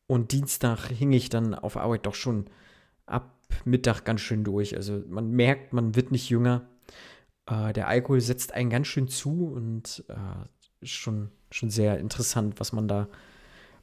und 0.08 0.32
Dienstag 0.32 0.88
hing 0.88 1.12
ich 1.12 1.30
dann 1.30 1.54
auf 1.54 1.78
Arbeit 1.78 2.06
doch 2.06 2.16
schon 2.16 2.46
ab 3.06 3.38
Mittag 3.66 4.04
ganz 4.06 4.22
schön 4.22 4.44
durch. 4.44 4.76
Also 4.76 5.04
man 5.08 5.32
merkt, 5.32 5.74
man 5.74 5.96
wird 5.96 6.12
nicht 6.12 6.30
jünger 6.30 6.68
äh, 7.48 7.74
der 7.74 7.88
Alkohol 7.88 8.22
setzt 8.22 8.54
einen 8.54 8.70
ganz 8.70 8.88
schön 8.88 9.08
zu 9.08 9.48
und 9.48 10.04
äh, 10.08 10.86
schon, 10.86 11.30
schon 11.52 11.70
sehr 11.70 12.00
interessant, 12.00 12.60
was 12.60 12.74
man 12.74 12.88
da 12.88 13.08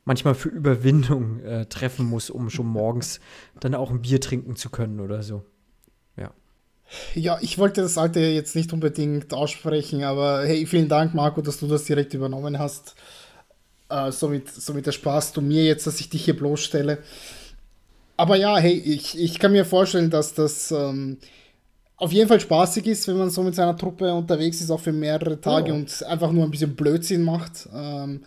manchmal 0.04 0.34
für 0.34 0.48
Überwindung 0.48 1.40
äh, 1.40 1.66
treffen 1.66 2.06
muss, 2.06 2.30
um 2.30 2.50
schon 2.50 2.66
morgens 2.66 3.20
dann 3.60 3.74
auch 3.74 3.90
ein 3.90 4.02
Bier 4.02 4.20
trinken 4.20 4.56
zu 4.56 4.70
können 4.70 5.00
oder 5.00 5.22
so. 5.22 5.44
Ja. 6.16 6.32
Ja, 7.14 7.38
ich 7.40 7.58
wollte 7.58 7.82
das 7.82 7.98
alte 7.98 8.20
jetzt 8.20 8.56
nicht 8.56 8.72
unbedingt 8.72 9.32
aussprechen, 9.32 10.02
aber 10.02 10.44
hey, 10.44 10.66
vielen 10.66 10.88
Dank, 10.88 11.14
Marco, 11.14 11.40
dass 11.42 11.60
du 11.60 11.66
das 11.66 11.84
direkt 11.84 12.14
übernommen 12.14 12.58
hast. 12.58 12.94
Äh, 13.88 14.10
somit, 14.10 14.48
somit 14.48 14.86
ersparst 14.86 15.36
du 15.36 15.40
mir 15.42 15.64
jetzt, 15.64 15.86
dass 15.86 16.00
ich 16.00 16.08
dich 16.08 16.24
hier 16.24 16.36
bloßstelle. 16.36 16.98
Aber 18.16 18.36
ja, 18.36 18.58
hey, 18.58 18.72
ich, 18.72 19.18
ich 19.18 19.38
kann 19.38 19.52
mir 19.52 19.64
vorstellen, 19.64 20.10
dass 20.10 20.34
das 20.34 20.70
ähm, 20.72 21.18
auf 22.00 22.12
jeden 22.12 22.28
Fall 22.28 22.40
spaßig 22.40 22.86
ist, 22.86 23.06
wenn 23.08 23.18
man 23.18 23.30
so 23.30 23.42
mit 23.42 23.54
seiner 23.54 23.76
Truppe 23.76 24.12
unterwegs 24.12 24.60
ist, 24.60 24.70
auch 24.70 24.80
für 24.80 24.92
mehrere 24.92 25.38
Tage 25.40 25.72
oh. 25.72 25.76
und 25.76 26.02
einfach 26.04 26.32
nur 26.32 26.44
ein 26.44 26.50
bisschen 26.50 26.74
Blödsinn 26.74 27.22
macht. 27.22 27.68
Ähm, 27.72 28.24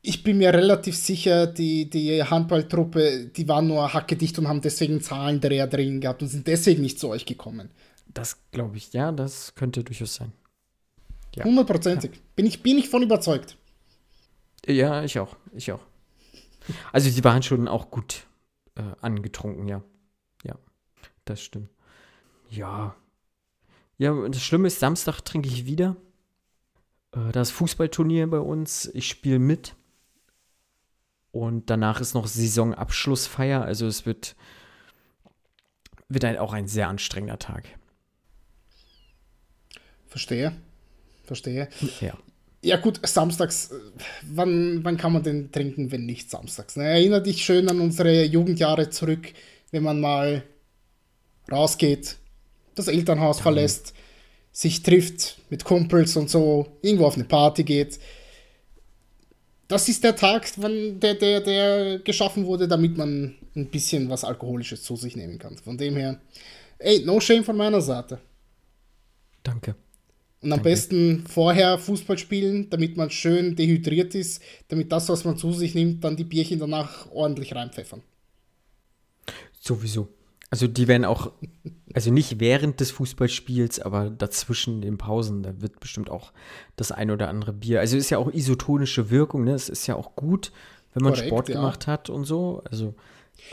ich 0.00 0.22
bin 0.22 0.38
mir 0.38 0.52
relativ 0.52 0.96
sicher, 0.96 1.46
die, 1.46 1.88
die 1.88 2.22
Handballtruppe, 2.22 3.26
die 3.26 3.48
waren 3.48 3.66
nur 3.66 3.92
hackedicht 3.92 4.38
und 4.38 4.48
haben 4.48 4.62
deswegen 4.62 5.02
Zahlendreher 5.02 5.66
drin 5.66 6.00
gehabt 6.00 6.22
und 6.22 6.28
sind 6.28 6.46
deswegen 6.46 6.82
nicht 6.82 6.98
zu 6.98 7.08
euch 7.10 7.26
gekommen. 7.26 7.70
Das 8.08 8.38
glaube 8.50 8.78
ich, 8.78 8.92
ja, 8.94 9.12
das 9.12 9.54
könnte 9.54 9.84
durchaus 9.84 10.14
sein. 10.14 10.32
Hundertprozentig. 11.42 12.12
Ja. 12.14 12.20
Bin, 12.36 12.46
ich, 12.46 12.62
bin 12.62 12.78
ich 12.78 12.88
von 12.88 13.02
überzeugt. 13.02 13.56
Ja, 14.66 15.02
ich 15.02 15.18
auch. 15.18 15.36
Ich 15.52 15.70
auch. 15.70 15.80
Also, 16.92 17.10
die 17.10 17.24
waren 17.24 17.42
schon 17.42 17.68
auch 17.68 17.90
gut 17.90 18.26
äh, 18.76 18.82
angetrunken, 19.02 19.68
ja. 19.68 19.82
Ja, 20.44 20.56
das 21.26 21.42
stimmt. 21.42 21.68
Ja. 22.56 22.94
Ja, 23.98 24.28
das 24.28 24.42
Schlimme 24.42 24.68
ist, 24.68 24.80
Samstag 24.80 25.20
trinke 25.20 25.48
ich 25.48 25.66
wieder. 25.66 25.96
Äh, 27.12 27.32
das 27.32 27.50
Fußballturnier 27.50 28.28
bei 28.28 28.40
uns. 28.40 28.90
Ich 28.94 29.08
spiele 29.08 29.38
mit. 29.38 29.74
Und 31.32 31.68
danach 31.70 32.00
ist 32.00 32.14
noch 32.14 32.26
Saisonabschlussfeier. 32.26 33.62
Also 33.62 33.86
es 33.86 34.06
wird, 34.06 34.36
wird 36.08 36.24
halt 36.24 36.38
auch 36.38 36.52
ein 36.52 36.68
sehr 36.68 36.88
anstrengender 36.88 37.38
Tag. 37.38 37.64
Verstehe. 40.06 40.52
Verstehe. 41.24 41.68
Ja. 42.00 42.16
Ja 42.62 42.78
gut, 42.78 42.98
samstags, 43.06 43.72
äh, 43.72 43.78
wann, 44.22 44.82
wann 44.84 44.96
kann 44.96 45.12
man 45.12 45.22
denn 45.22 45.52
trinken, 45.52 45.92
wenn 45.92 46.06
nicht 46.06 46.30
samstags? 46.30 46.76
Ne? 46.76 46.84
Erinner 46.84 47.20
dich 47.20 47.44
schön 47.44 47.68
an 47.68 47.78
unsere 47.78 48.24
Jugendjahre 48.24 48.88
zurück, 48.88 49.34
wenn 49.70 49.82
man 49.82 50.00
mal 50.00 50.44
rausgeht, 51.52 52.16
das 52.74 52.88
Elternhaus 52.88 53.40
verlässt, 53.40 53.94
sich 54.52 54.82
trifft 54.82 55.38
mit 55.50 55.64
Kumpels 55.64 56.16
und 56.16 56.30
so, 56.30 56.66
irgendwo 56.82 57.06
auf 57.06 57.14
eine 57.14 57.24
Party 57.24 57.64
geht. 57.64 57.98
das 59.68 59.88
ist 59.88 60.04
der 60.04 60.14
Tag, 60.14 60.50
wann 60.56 61.00
der, 61.00 61.14
der, 61.14 61.40
der 61.40 61.98
geschaffen 61.98 62.44
wurde, 62.46 62.68
damit 62.68 62.96
man 62.96 63.34
ein 63.56 63.70
bisschen 63.70 64.08
was 64.08 64.24
Alkoholisches 64.24 64.82
zu 64.82 64.96
sich 64.96 65.16
nehmen 65.16 65.38
kann. 65.38 65.56
Von 65.56 65.78
dem 65.78 65.96
her, 65.96 66.20
ey, 66.78 67.04
no 67.04 67.20
shame 67.20 67.44
von 67.44 67.56
meiner 67.56 67.80
Seite. 67.80 68.20
Danke. 69.42 69.74
Und 70.40 70.52
am 70.52 70.58
Danke. 70.58 70.70
besten 70.70 71.24
vorher 71.26 71.78
Fußball 71.78 72.18
spielen, 72.18 72.68
damit 72.68 72.96
man 72.96 73.10
schön 73.10 73.56
dehydriert 73.56 74.14
ist, 74.14 74.42
damit 74.68 74.92
das, 74.92 75.08
was 75.08 75.24
man 75.24 75.38
zu 75.38 75.52
sich 75.52 75.74
nimmt, 75.74 76.04
dann 76.04 76.16
die 76.16 76.24
Bierchen 76.24 76.58
danach 76.58 77.10
ordentlich 77.10 77.54
reinpfeffern. 77.54 78.02
Sowieso. 79.58 80.08
Also 80.50 80.66
die 80.66 80.86
werden 80.86 81.06
auch, 81.06 81.32
also 81.94 82.10
nicht 82.10 82.40
während 82.40 82.80
des 82.80 82.90
Fußballspiels, 82.90 83.78
aber 83.78 84.10
dazwischen 84.10 84.80
den 84.80 84.98
Pausen, 84.98 85.44
da 85.44 85.60
wird 85.62 85.78
bestimmt 85.78 86.10
auch 86.10 86.32
das 86.74 86.90
ein 86.90 87.10
oder 87.10 87.28
andere 87.28 87.52
Bier. 87.52 87.80
Also 87.80 87.96
ist 87.96 88.10
ja 88.10 88.18
auch 88.18 88.32
isotonische 88.32 89.10
Wirkung, 89.10 89.44
ne? 89.44 89.52
Es 89.52 89.68
ist 89.68 89.86
ja 89.86 89.94
auch 89.94 90.16
gut, 90.16 90.52
wenn 90.92 91.04
man 91.04 91.12
Korrekt, 91.12 91.28
Sport 91.28 91.46
gemacht 91.46 91.86
ja. 91.86 91.92
hat 91.92 92.10
und 92.10 92.24
so. 92.24 92.62
Also 92.68 92.94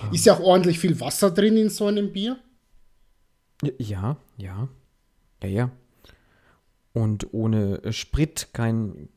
ähm, 0.01 0.13
ist 0.13 0.25
ja 0.25 0.33
auch 0.33 0.39
ordentlich 0.39 0.79
viel 0.79 0.99
Wasser 0.99 1.29
drin 1.29 1.55
in 1.55 1.69
so 1.69 1.85
einem 1.85 2.11
Bier. 2.11 2.39
Ja, 3.77 4.17
ja, 4.37 4.67
ja, 5.43 5.49
ja. 5.49 5.71
Und 6.93 7.33
ohne 7.33 7.93
Sprit 7.93 8.49
kein 8.53 9.07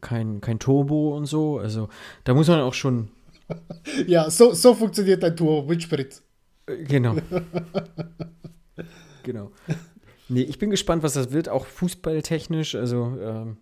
kein 0.00 0.40
kein 0.40 0.58
Turbo 0.58 1.14
und 1.14 1.26
so. 1.26 1.58
Also 1.58 1.90
da 2.24 2.32
muss 2.32 2.48
man 2.48 2.60
auch 2.60 2.74
schon 2.74 3.10
ja, 4.06 4.30
so, 4.30 4.54
so 4.54 4.74
funktioniert 4.74 5.22
ein 5.22 5.36
Turbo 5.36 5.68
mit 5.68 5.82
Sprit. 5.82 6.22
Genau. 6.66 7.16
genau. 9.22 9.50
Nee, 10.28 10.42
ich 10.42 10.58
bin 10.58 10.70
gespannt, 10.70 11.02
was 11.02 11.14
das 11.14 11.32
wird, 11.32 11.48
auch 11.48 11.66
fußballtechnisch. 11.66 12.74
Also, 12.74 13.16
ähm, 13.20 13.58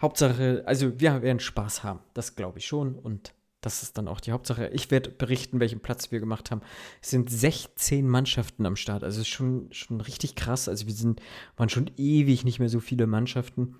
Hauptsache, 0.00 0.62
also 0.66 1.00
wir 1.00 1.22
werden 1.22 1.40
Spaß 1.40 1.82
haben, 1.82 2.00
das 2.14 2.36
glaube 2.36 2.58
ich 2.58 2.66
schon. 2.66 2.94
Und 2.94 3.32
das 3.60 3.82
ist 3.82 3.98
dann 3.98 4.08
auch 4.08 4.20
die 4.20 4.32
Hauptsache. 4.32 4.68
Ich 4.68 4.90
werde 4.90 5.10
berichten, 5.10 5.58
welchen 5.58 5.80
Platz 5.80 6.12
wir 6.12 6.20
gemacht 6.20 6.50
haben. 6.50 6.60
Es 7.02 7.10
sind 7.10 7.30
16 7.30 8.06
Mannschaften 8.06 8.66
am 8.66 8.76
Start. 8.76 9.02
Also 9.02 9.22
ist 9.22 9.28
schon, 9.28 9.68
schon 9.72 10.00
richtig 10.00 10.36
krass. 10.36 10.68
Also 10.68 10.86
wir 10.86 10.94
sind, 10.94 11.20
waren 11.56 11.68
schon 11.68 11.90
ewig 11.96 12.44
nicht 12.44 12.58
mehr 12.58 12.68
so 12.68 12.80
viele 12.80 13.06
Mannschaften. 13.06 13.76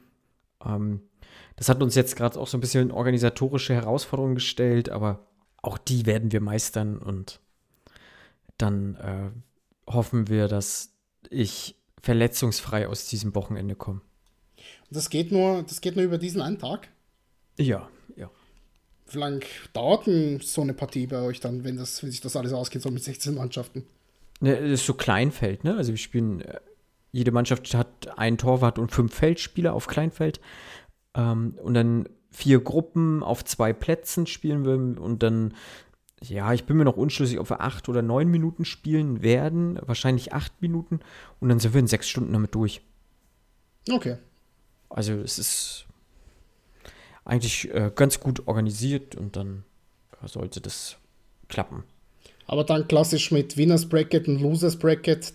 Ähm, 0.64 1.02
das 1.56 1.68
hat 1.68 1.82
uns 1.82 1.94
jetzt 1.94 2.16
gerade 2.16 2.40
auch 2.40 2.48
so 2.48 2.56
ein 2.56 2.60
bisschen 2.60 2.90
organisatorische 2.90 3.74
Herausforderungen 3.74 4.34
gestellt, 4.34 4.88
aber 4.88 5.26
auch 5.62 5.78
die 5.78 6.06
werden 6.06 6.32
wir 6.32 6.40
meistern 6.40 6.98
und 6.98 7.40
dann 8.58 8.94
äh, 8.96 9.90
hoffen 9.90 10.28
wir, 10.28 10.48
dass 10.48 10.92
ich 11.30 11.76
verletzungsfrei 12.00 12.88
aus 12.88 13.08
diesem 13.08 13.34
Wochenende 13.34 13.74
komme. 13.74 14.00
Das 14.90 15.10
geht 15.10 15.32
nur, 15.32 15.62
das 15.62 15.80
geht 15.80 15.96
nur 15.96 16.04
über 16.04 16.18
diesen 16.18 16.40
einen 16.40 16.58
Tag? 16.58 16.88
Ja, 17.58 17.88
ja. 18.16 18.30
Wie 19.10 19.18
lange 19.18 19.40
dauert 19.72 20.06
denn 20.06 20.40
so 20.40 20.62
eine 20.62 20.74
Partie 20.74 21.06
bei 21.06 21.20
euch 21.20 21.40
dann, 21.40 21.64
wenn, 21.64 21.76
das, 21.76 22.02
wenn 22.02 22.10
sich 22.10 22.20
das 22.20 22.36
alles 22.36 22.52
ausgeht, 22.52 22.82
so 22.82 22.90
mit 22.90 23.02
16 23.02 23.34
Mannschaften? 23.34 23.84
Ne, 24.40 24.54
das 24.54 24.80
ist 24.80 24.86
so 24.86 24.94
Kleinfeld, 24.94 25.64
ne? 25.64 25.76
Also 25.76 25.92
wir 25.92 25.98
spielen, 25.98 26.40
äh, 26.40 26.60
jede 27.12 27.32
Mannschaft 27.32 27.74
hat 27.74 28.18
einen 28.18 28.38
Torwart 28.38 28.78
und 28.78 28.92
fünf 28.92 29.14
Feldspieler 29.14 29.72
auf 29.72 29.86
Kleinfeld. 29.86 30.40
Ähm, 31.14 31.56
und 31.62 31.74
dann 31.74 32.08
vier 32.30 32.60
Gruppen 32.60 33.22
auf 33.22 33.44
zwei 33.44 33.72
Plätzen 33.72 34.26
spielen 34.26 34.64
wir 34.64 35.02
und 35.02 35.22
dann 35.22 35.54
ja, 36.22 36.52
ich 36.54 36.64
bin 36.64 36.76
mir 36.76 36.84
noch 36.84 36.96
unschlüssig, 36.96 37.38
ob 37.38 37.50
wir 37.50 37.60
acht 37.60 37.88
oder 37.88 38.02
neun 38.02 38.28
Minuten 38.28 38.64
spielen 38.64 39.22
werden. 39.22 39.78
Wahrscheinlich 39.82 40.32
acht 40.32 40.62
Minuten. 40.62 41.00
Und 41.40 41.48
dann 41.48 41.58
sind 41.58 41.74
wir 41.74 41.80
in 41.80 41.86
sechs 41.86 42.08
Stunden 42.08 42.32
damit 42.32 42.54
durch. 42.54 42.80
Okay. 43.90 44.16
Also 44.88 45.12
es 45.14 45.38
ist 45.38 45.86
eigentlich 47.24 47.72
äh, 47.74 47.90
ganz 47.94 48.20
gut 48.20 48.46
organisiert 48.46 49.14
und 49.14 49.36
dann 49.36 49.64
äh, 50.22 50.28
sollte 50.28 50.60
das 50.60 50.96
klappen. 51.48 51.84
Aber 52.46 52.64
dann 52.64 52.88
klassisch 52.88 53.30
mit 53.30 53.56
Winners 53.56 53.86
Bracket 53.86 54.28
und 54.28 54.40
Losers 54.40 54.76
Bracket. 54.76 55.34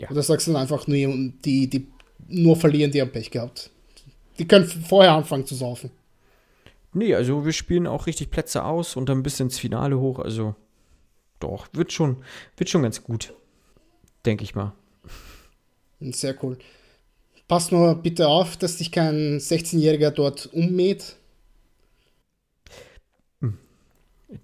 Ja. 0.00 0.10
Oder 0.10 0.22
sagst 0.22 0.46
du 0.46 0.52
dann 0.52 0.62
einfach 0.62 0.86
nur, 0.86 0.96
die, 0.96 1.68
die 1.68 1.86
nur 2.28 2.56
verlieren, 2.56 2.90
die 2.90 3.00
haben 3.00 3.12
Pech 3.12 3.30
gehabt? 3.30 3.70
Die 4.38 4.48
können 4.48 4.66
vorher 4.66 5.12
anfangen 5.12 5.46
zu 5.46 5.54
saufen. 5.54 5.90
Nee, 6.94 7.14
also 7.14 7.44
wir 7.44 7.52
spielen 7.52 7.86
auch 7.86 8.06
richtig 8.06 8.30
Plätze 8.30 8.64
aus 8.64 8.96
und 8.96 9.08
dann 9.08 9.22
bis 9.22 9.40
ins 9.40 9.58
Finale 9.58 9.98
hoch. 9.98 10.20
Also 10.20 10.54
doch, 11.40 11.66
wird 11.72 11.92
schon, 11.92 12.24
wird 12.56 12.70
schon 12.70 12.82
ganz 12.82 13.02
gut. 13.02 13.34
Denke 14.24 14.44
ich 14.44 14.54
mal. 14.54 14.72
Sehr 16.00 16.42
cool. 16.42 16.56
Pass 17.48 17.70
nur 17.70 17.96
bitte 17.96 18.28
auf, 18.28 18.56
dass 18.56 18.78
dich 18.78 18.90
kein 18.90 19.38
16-Jähriger 19.38 20.10
dort 20.10 20.46
ummäht. 20.46 21.16
Hm. 23.40 23.58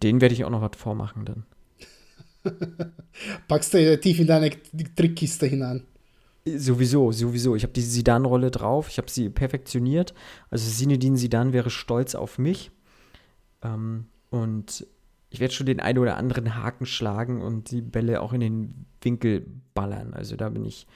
Den 0.02 0.20
werde 0.20 0.34
ich 0.34 0.44
auch 0.44 0.50
noch 0.50 0.60
was 0.60 0.76
vormachen 0.76 1.24
dann. 1.24 1.46
Packst 3.48 3.74
du 3.74 4.00
tief 4.00 4.18
in 4.18 4.26
deine 4.26 4.50
Trickkiste 4.96 5.46
hinein. 5.46 5.86
Sowieso, 6.46 7.12
sowieso. 7.12 7.54
Ich 7.54 7.62
habe 7.62 7.72
die 7.72 7.82
Sidan-Rolle 7.82 8.50
drauf, 8.50 8.88
ich 8.88 8.98
habe 8.98 9.10
sie 9.10 9.28
perfektioniert. 9.28 10.14
Also 10.48 10.68
Sinedin 10.68 11.16
Sidan 11.16 11.52
wäre 11.52 11.70
stolz 11.70 12.14
auf 12.14 12.38
mich. 12.38 12.70
Ähm, 13.62 14.06
und 14.30 14.86
ich 15.28 15.40
werde 15.40 15.54
schon 15.54 15.66
den 15.66 15.80
einen 15.80 15.98
oder 15.98 16.16
anderen 16.16 16.56
Haken 16.56 16.86
schlagen 16.86 17.42
und 17.42 17.70
die 17.70 17.82
Bälle 17.82 18.20
auch 18.20 18.32
in 18.32 18.40
den 18.40 18.86
Winkel 19.02 19.46
ballern. 19.74 20.14
Also 20.14 20.36
da 20.36 20.48
bin 20.48 20.64
ich, 20.64 20.86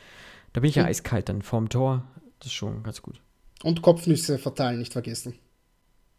da 0.52 0.60
bin 0.60 0.70
ich 0.70 0.76
ja 0.76 0.82
hm. 0.82 0.88
eiskalt 0.90 1.28
dann 1.28 1.42
vorm 1.42 1.68
Tor. 1.68 2.04
Das 2.38 2.48
ist 2.48 2.54
schon 2.54 2.82
ganz 2.82 3.02
gut. 3.02 3.20
Und 3.62 3.82
Kopfnüsse 3.82 4.38
verteilen, 4.38 4.78
nicht 4.78 4.92
vergessen. 4.92 5.34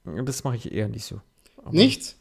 Das 0.04 0.44
mache 0.44 0.56
ich 0.56 0.72
eher 0.72 0.88
nicht 0.88 1.06
so. 1.06 1.22
Aber 1.58 1.72
nicht? 1.72 2.16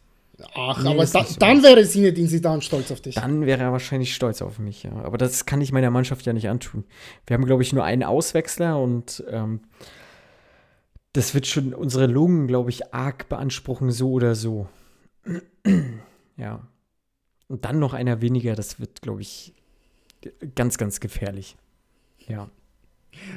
Ach, 0.54 0.82
nee, 0.82 0.88
aber 0.88 1.06
da, 1.06 1.24
so 1.24 1.38
dann 1.38 1.62
wäre 1.62 1.84
Sinedin 1.84 2.26
Sidan 2.26 2.60
stolz 2.60 2.90
auf 2.90 3.00
dich. 3.00 3.14
Dann 3.14 3.46
wäre 3.46 3.62
er 3.62 3.72
wahrscheinlich 3.72 4.14
stolz 4.14 4.42
auf 4.42 4.58
mich, 4.58 4.82
ja. 4.82 4.92
Aber 4.92 5.16
das 5.16 5.46
kann 5.46 5.60
ich 5.60 5.70
meiner 5.70 5.90
Mannschaft 5.90 6.26
ja 6.26 6.32
nicht 6.32 6.48
antun. 6.48 6.84
Wir 7.26 7.34
haben, 7.34 7.44
glaube 7.44 7.62
ich, 7.62 7.72
nur 7.72 7.84
einen 7.84 8.02
Auswechsler 8.02 8.80
und 8.80 9.22
ähm, 9.30 9.60
das 11.12 11.34
wird 11.34 11.46
schon 11.46 11.72
unsere 11.72 12.06
Lungen, 12.06 12.48
glaube 12.48 12.70
ich, 12.70 12.92
arg 12.92 13.28
beanspruchen, 13.28 13.90
so 13.92 14.10
oder 14.10 14.34
so. 14.34 14.68
ja. 16.36 16.66
Und 17.46 17.64
dann 17.64 17.78
noch 17.78 17.92
einer 17.92 18.20
weniger, 18.20 18.56
das 18.56 18.80
wird, 18.80 19.02
glaube 19.02 19.20
ich, 19.20 19.54
ganz, 20.56 20.78
ganz 20.78 20.98
gefährlich. 20.98 21.56
Ja. 22.26 22.50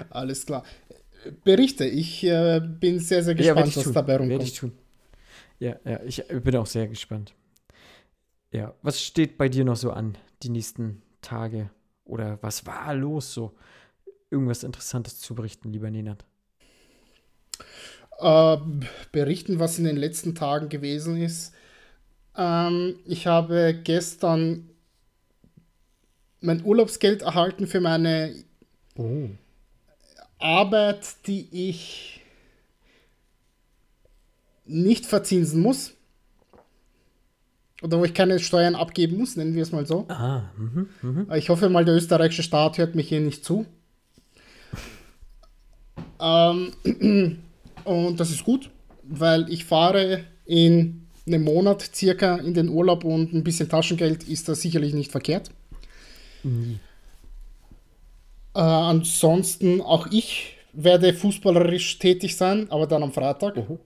Alles 0.10 0.46
klar. 0.46 0.63
Berichte, 1.44 1.86
ich 1.86 2.24
äh, 2.24 2.60
bin 2.62 3.00
sehr, 3.00 3.24
sehr 3.24 3.36
gespannt, 3.36 3.75
ja, 3.75 3.86
was 3.86 3.94
dabei 3.94 4.13
rumkommt. 4.13 4.32
Werde 4.32 4.44
ich 4.44 4.54
tun. 4.54 4.72
Ja, 5.59 5.75
ja, 5.83 6.01
ich 6.03 6.23
bin 6.27 6.55
auch 6.55 6.65
sehr 6.65 6.87
gespannt. 6.87 7.33
Ja, 8.51 8.73
was 8.81 9.01
steht 9.01 9.37
bei 9.37 9.49
dir 9.49 9.65
noch 9.65 9.75
so 9.75 9.91
an, 9.91 10.17
die 10.43 10.49
nächsten 10.49 11.01
Tage? 11.21 11.69
Oder 12.05 12.39
was 12.41 12.65
war 12.65 12.93
los 12.93 13.33
so? 13.33 13.55
Irgendwas 14.29 14.63
Interessantes 14.63 15.19
zu 15.19 15.35
berichten, 15.35 15.71
lieber 15.71 15.89
Nenad? 15.89 16.23
Äh, 18.19 18.57
berichten, 19.11 19.59
was 19.59 19.77
in 19.77 19.85
den 19.85 19.97
letzten 19.97 20.35
Tagen 20.35 20.69
gewesen 20.69 21.21
ist. 21.21 21.53
Ähm, 22.35 22.99
ich 23.05 23.27
habe 23.27 23.79
gestern 23.83 24.69
mein 26.39 26.63
Urlaubsgeld 26.63 27.23
erhalten 27.23 27.67
für 27.67 27.81
meine 27.81 28.33
oh. 28.95 29.29
Arbeit, 30.39 31.27
die 31.27 31.69
ich 31.69 32.21
nicht 34.67 35.05
verzinsen 35.05 35.62
muss. 35.62 35.93
Oder 37.83 38.00
wo 38.00 38.05
ich 38.05 38.13
keine 38.13 38.39
Steuern 38.39 38.75
abgeben 38.75 39.17
muss, 39.17 39.36
nennen 39.36 39.53
wir 39.53 39.62
es 39.62 39.71
mal 39.71 39.86
so. 39.86 40.05
Ah, 40.09 40.50
mh, 40.57 40.86
mh. 41.01 41.36
Ich 41.38 41.50
hoffe 41.50 41.69
mal, 41.69 41.86
der 41.86 41.95
österreichische 41.95 42.43
Staat 42.43 42.77
hört 42.77 42.95
mich 42.95 43.09
hier 43.09 43.19
nicht 43.19 43.45
zu. 43.45 43.65
ähm, 46.19 46.71
und 47.83 48.19
das 48.19 48.31
ist 48.31 48.43
gut, 48.43 48.71
weil 49.03 49.51
ich 49.51 49.65
fahre 49.65 50.24
in 50.45 51.07
einem 51.27 51.43
Monat 51.43 51.91
circa 51.93 52.38
in 52.38 52.53
den 52.53 52.69
Urlaub 52.69 53.03
und 53.03 53.33
ein 53.33 53.43
bisschen 53.43 53.69
Taschengeld 53.69 54.24
ist 54.27 54.50
da 54.50 54.55
sicherlich 54.55 54.93
nicht 54.93 55.12
verkehrt. 55.12 55.51
Mhm. 56.43 56.79
Äh, 58.55 58.59
ansonsten 58.59 59.81
auch 59.81 60.07
ich 60.07 60.55
werde 60.74 61.13
fußballerisch 61.13 62.00
tätig 62.00 62.36
sein, 62.38 62.71
aber 62.71 62.88
dann 62.88 63.03
am 63.03 63.12
Freitag. 63.12 63.57
Uh 63.57 63.77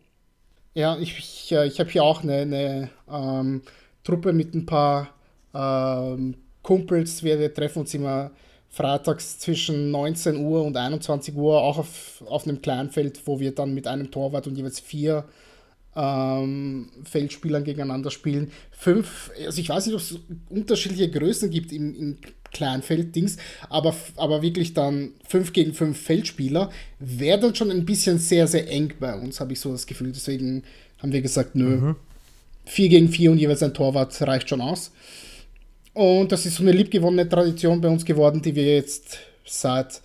ja, 0.73 0.97
ich, 0.97 1.17
ich, 1.17 1.51
ich 1.51 1.79
habe 1.79 1.89
hier 1.89 2.03
auch 2.03 2.23
eine, 2.23 2.37
eine 2.37 2.89
ähm, 3.11 3.61
Truppe 4.03 4.33
mit 4.33 4.53
ein 4.53 4.65
paar 4.65 5.09
ähm, 5.53 6.35
Kumpels. 6.61 7.23
Wir 7.23 7.53
treffen 7.53 7.79
uns 7.79 7.93
immer 7.93 8.31
freitags 8.69 9.37
zwischen 9.39 9.91
19 9.91 10.37
Uhr 10.37 10.63
und 10.63 10.77
21 10.77 11.35
Uhr 11.35 11.61
auch 11.61 11.77
auf, 11.77 12.23
auf 12.25 12.47
einem 12.47 12.61
Kleinfeld, 12.61 13.21
wo 13.25 13.39
wir 13.39 13.53
dann 13.53 13.73
mit 13.73 13.85
einem 13.85 14.11
Torwart 14.11 14.47
und 14.47 14.55
jeweils 14.55 14.79
vier 14.79 15.25
ähm, 15.93 16.89
Feldspielern 17.03 17.65
gegeneinander 17.65 18.11
spielen. 18.11 18.51
Fünf, 18.71 19.29
also 19.45 19.59
ich 19.59 19.67
weiß 19.67 19.85
nicht, 19.87 19.95
ob 19.95 20.01
es 20.01 20.19
unterschiedliche 20.49 21.09
Größen 21.11 21.49
gibt 21.49 21.73
im, 21.73 21.93
im 21.95 22.17
Kleinfelddings, 22.51 23.37
aber, 23.69 23.95
aber 24.15 24.41
wirklich 24.41 24.73
dann 24.73 25.11
5 25.27 25.53
gegen 25.53 25.73
5 25.73 25.99
Feldspieler, 25.99 26.69
wäre 26.99 27.39
dann 27.39 27.55
schon 27.55 27.71
ein 27.71 27.85
bisschen 27.85 28.17
sehr, 28.19 28.47
sehr 28.47 28.69
eng 28.69 28.93
bei 28.99 29.15
uns, 29.15 29.39
habe 29.39 29.53
ich 29.53 29.59
so 29.59 29.71
das 29.71 29.85
Gefühl. 29.85 30.11
Deswegen 30.11 30.63
haben 30.99 31.11
wir 31.11 31.21
gesagt, 31.21 31.55
nö, 31.55 31.77
mhm. 31.77 31.95
4 32.65 32.89
gegen 32.89 33.09
4 33.09 33.31
und 33.31 33.37
jeweils 33.37 33.63
ein 33.63 33.73
Torwart 33.73 34.19
reicht 34.21 34.49
schon 34.49 34.61
aus. 34.61 34.91
Und 35.93 36.31
das 36.31 36.45
ist 36.45 36.55
so 36.55 36.63
eine 36.63 36.71
liebgewonnene 36.71 37.27
Tradition 37.27 37.81
bei 37.81 37.89
uns 37.89 38.05
geworden, 38.05 38.41
die 38.41 38.55
wir 38.55 38.75
jetzt 38.75 39.19
seit, 39.45 40.01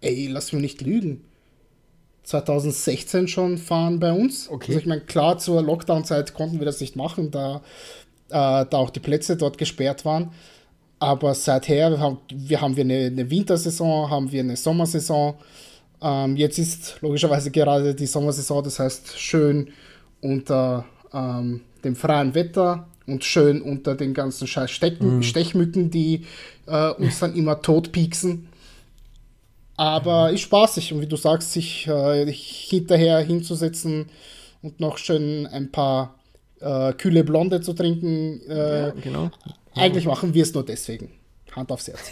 ey, 0.00 0.28
lass 0.28 0.52
mich 0.52 0.62
nicht 0.62 0.80
lügen, 0.80 1.22
2016 2.22 3.28
schon 3.28 3.58
fahren 3.58 3.98
bei 3.98 4.12
uns. 4.12 4.48
Okay. 4.48 4.68
Also 4.68 4.78
ich 4.78 4.86
meine, 4.86 5.00
klar, 5.00 5.38
zur 5.38 5.62
Lockdown-Zeit 5.62 6.32
konnten 6.32 6.60
wir 6.60 6.64
das 6.64 6.80
nicht 6.80 6.96
machen, 6.96 7.30
da, 7.30 7.62
da 8.30 8.66
auch 8.72 8.90
die 8.90 9.00
Plätze 9.00 9.36
dort 9.36 9.58
gesperrt 9.58 10.04
waren. 10.04 10.30
Aber 10.98 11.34
seither 11.34 11.98
haben 11.98 12.18
wir, 12.28 12.60
haben 12.60 12.76
wir 12.76 12.84
eine, 12.84 13.06
eine 13.06 13.30
Wintersaison, 13.30 14.10
haben 14.10 14.30
wir 14.30 14.40
eine 14.40 14.56
Sommersaison. 14.56 15.34
Ähm, 16.02 16.36
jetzt 16.36 16.58
ist 16.58 16.96
logischerweise 17.00 17.50
gerade 17.50 17.94
die 17.94 18.06
Sommersaison, 18.06 18.62
das 18.62 18.78
heißt 18.78 19.18
schön 19.18 19.68
unter 20.20 20.84
ähm, 21.12 21.62
dem 21.84 21.96
freien 21.96 22.34
Wetter 22.34 22.86
und 23.06 23.24
schön 23.24 23.62
unter 23.62 23.94
den 23.94 24.14
ganzen 24.14 24.46
scheiß 24.46 24.70
mhm. 25.00 25.22
Stechmücken, 25.22 25.90
die 25.90 26.26
äh, 26.66 26.90
uns 26.90 27.18
dann 27.18 27.34
immer 27.34 27.60
totpieksen. 27.60 28.48
Aber 29.76 30.28
mhm. 30.28 30.34
ist 30.34 30.42
spaßig 30.42 30.92
und 30.92 31.00
wie 31.00 31.06
du 31.06 31.16
sagst, 31.16 31.52
sich 31.52 31.86
äh, 31.86 32.30
hinterher 32.30 33.18
hinzusetzen 33.20 34.10
und 34.62 34.80
noch 34.80 34.98
schön 34.98 35.46
ein 35.46 35.72
paar 35.72 36.19
äh, 36.60 36.92
kühle 36.92 37.24
Blonde 37.24 37.60
zu 37.60 37.72
trinken. 37.72 38.40
Äh, 38.48 38.80
ja, 38.80 38.90
genau. 38.90 39.30
Eigentlich 39.74 40.06
machen 40.06 40.34
wir 40.34 40.42
es 40.42 40.52
nur 40.54 40.64
deswegen. 40.64 41.10
Hand 41.52 41.72
aufs 41.72 41.88
Herz. 41.88 42.00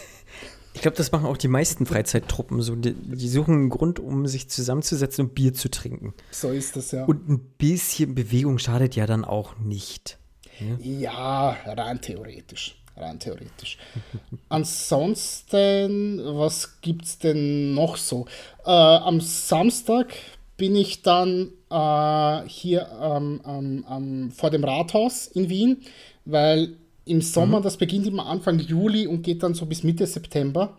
Ich 0.75 0.83
glaube, 0.83 0.97
das 0.97 1.11
machen 1.11 1.26
auch 1.26 1.37
die 1.37 1.49
meisten 1.49 1.87
Freizeittruppen 1.87 2.62
so. 2.62 2.76
Die, 2.76 2.93
die, 2.93 3.28
suchen 3.28 3.55
einen 3.55 3.69
Grund, 3.69 3.99
um 3.99 4.28
sich 4.28 4.49
zusammenzusetzen 4.49 5.25
und 5.25 5.35
Bier 5.35 5.52
zu 5.52 5.69
trinken. 5.71 6.14
So 6.31 6.50
ist 6.50 6.76
das 6.76 6.93
ja. 6.93 7.05
Und 7.05 7.28
ein 7.28 7.40
bisschen 7.59 8.14
Bewegung 8.14 8.59
schadet 8.59 8.95
ja 8.95 9.05
dann 9.05 9.25
auch 9.25 9.59
nicht. 9.59 10.19
Ja, 10.61 11.57
ja 11.64 11.73
rein 11.75 12.00
theoretisch. 12.00 12.81
Rein 12.97 13.19
theoretisch. 13.19 13.78
Ansonsten, 14.49 16.21
was 16.25 16.81
gibt 16.81 17.07
es 17.07 17.19
denn 17.19 17.75
noch 17.75 17.97
so? 17.97 18.26
Äh, 18.64 18.71
am 18.71 19.21
Samstag 19.21 20.14
bin 20.59 20.75
ich 20.77 21.03
dann 21.03 21.53
äh, 21.71 22.49
hier 22.49 22.88
ähm, 23.00 23.41
ähm, 23.47 24.31
vor 24.33 24.50
dem 24.50 24.65
Rathaus 24.65 25.29
in 25.29 25.49
Wien, 25.49 25.79
weil 26.27 26.75
im 27.07 27.23
Sommer, 27.23 27.61
mhm. 27.61 27.62
das 27.62 27.79
beginnt 27.79 28.07
immer 28.07 28.27
Anfang 28.27 28.59
Juli 28.59 29.07
und 29.07 29.23
geht 29.23 29.43
dann 29.43 29.55
so 29.55 29.65
bis 29.65 29.83
Mitte 29.83 30.07
September, 30.07 30.77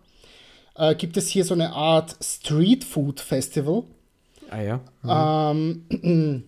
äh, 0.76 0.94
gibt 0.94 1.18
es 1.18 1.30
hier 1.30 1.46
so 1.46 1.56
eine 1.56 1.72
Art 1.72 2.16
Street 2.22 2.84
Food 2.84 3.20
Festival. 3.22 3.84
Ah 4.52 4.62
ja. 4.62 4.80
Mhm. 5.02 5.84
Ähm, 5.92 6.44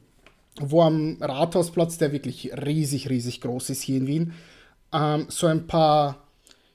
wo 0.59 0.81
am 0.81 1.17
Rathausplatz, 1.21 1.97
der 1.97 2.11
wirklich 2.11 2.51
riesig, 2.53 3.09
riesig 3.09 3.39
groß 3.39 3.69
ist 3.69 3.81
hier 3.81 3.97
in 3.97 4.07
Wien, 4.07 4.33
ähm, 4.93 5.25
so 5.29 5.47
ein 5.47 5.67
paar 5.67 6.17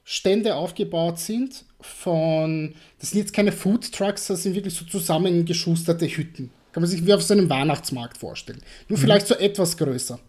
Stände 0.03 0.55
aufgebaut 0.55 1.19
sind 1.19 1.66
von, 1.79 2.73
das 2.99 3.11
sind 3.11 3.19
jetzt 3.19 3.33
keine 3.33 3.51
Food 3.51 3.91
Trucks, 3.91 4.27
das 4.27 4.43
sind 4.43 4.55
wirklich 4.55 4.73
so 4.73 4.85
zusammengeschusterte 4.85 6.07
Hütten. 6.07 6.49
Kann 6.71 6.81
man 6.81 6.89
sich 6.89 7.05
wie 7.05 7.13
auf 7.13 7.23
so 7.23 7.33
einem 7.33 7.49
Weihnachtsmarkt 7.49 8.17
vorstellen. 8.17 8.61
Nur 8.87 8.97
mhm. 8.97 9.01
vielleicht 9.01 9.27
so 9.27 9.35
etwas 9.35 9.77
größer. 9.77 10.19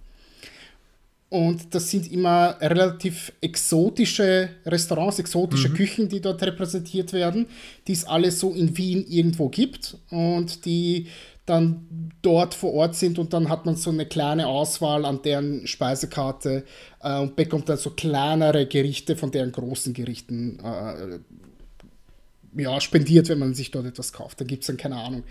Und 1.30 1.74
das 1.74 1.90
sind 1.90 2.10
immer 2.10 2.56
relativ 2.60 3.32
exotische 3.42 4.48
Restaurants, 4.64 5.18
exotische 5.18 5.68
mhm. 5.68 5.74
Küchen, 5.74 6.08
die 6.08 6.20
dort 6.20 6.42
repräsentiert 6.42 7.12
werden, 7.12 7.46
die 7.86 7.92
es 7.92 8.04
alle 8.04 8.30
so 8.30 8.54
in 8.54 8.76
Wien 8.78 9.04
irgendwo 9.06 9.50
gibt 9.50 9.98
und 10.10 10.64
die 10.64 11.06
dann 11.44 12.12
dort 12.20 12.54
vor 12.54 12.74
Ort 12.74 12.94
sind 12.94 13.18
und 13.18 13.32
dann 13.32 13.48
hat 13.48 13.64
man 13.64 13.76
so 13.76 13.90
eine 13.90 14.06
kleine 14.06 14.46
Auswahl 14.46 15.04
an 15.04 15.22
deren 15.22 15.66
Speisekarte 15.66 16.64
äh, 17.02 17.18
und 17.20 17.36
bekommt 17.36 17.68
dann 17.68 17.78
so 17.78 17.90
kleinere 17.90 18.66
Gerichte 18.66 19.16
von 19.16 19.30
deren 19.30 19.52
großen 19.52 19.94
Gerichten 19.94 20.58
äh, 20.60 21.18
ja, 22.56 22.80
spendiert, 22.80 23.28
wenn 23.28 23.38
man 23.38 23.54
sich 23.54 23.70
dort 23.70 23.86
etwas 23.86 24.12
kauft. 24.12 24.40
Da 24.40 24.44
gibt 24.44 24.62
es 24.62 24.66
dann 24.66 24.76
keine 24.76 24.96
Ahnung. 24.96 25.22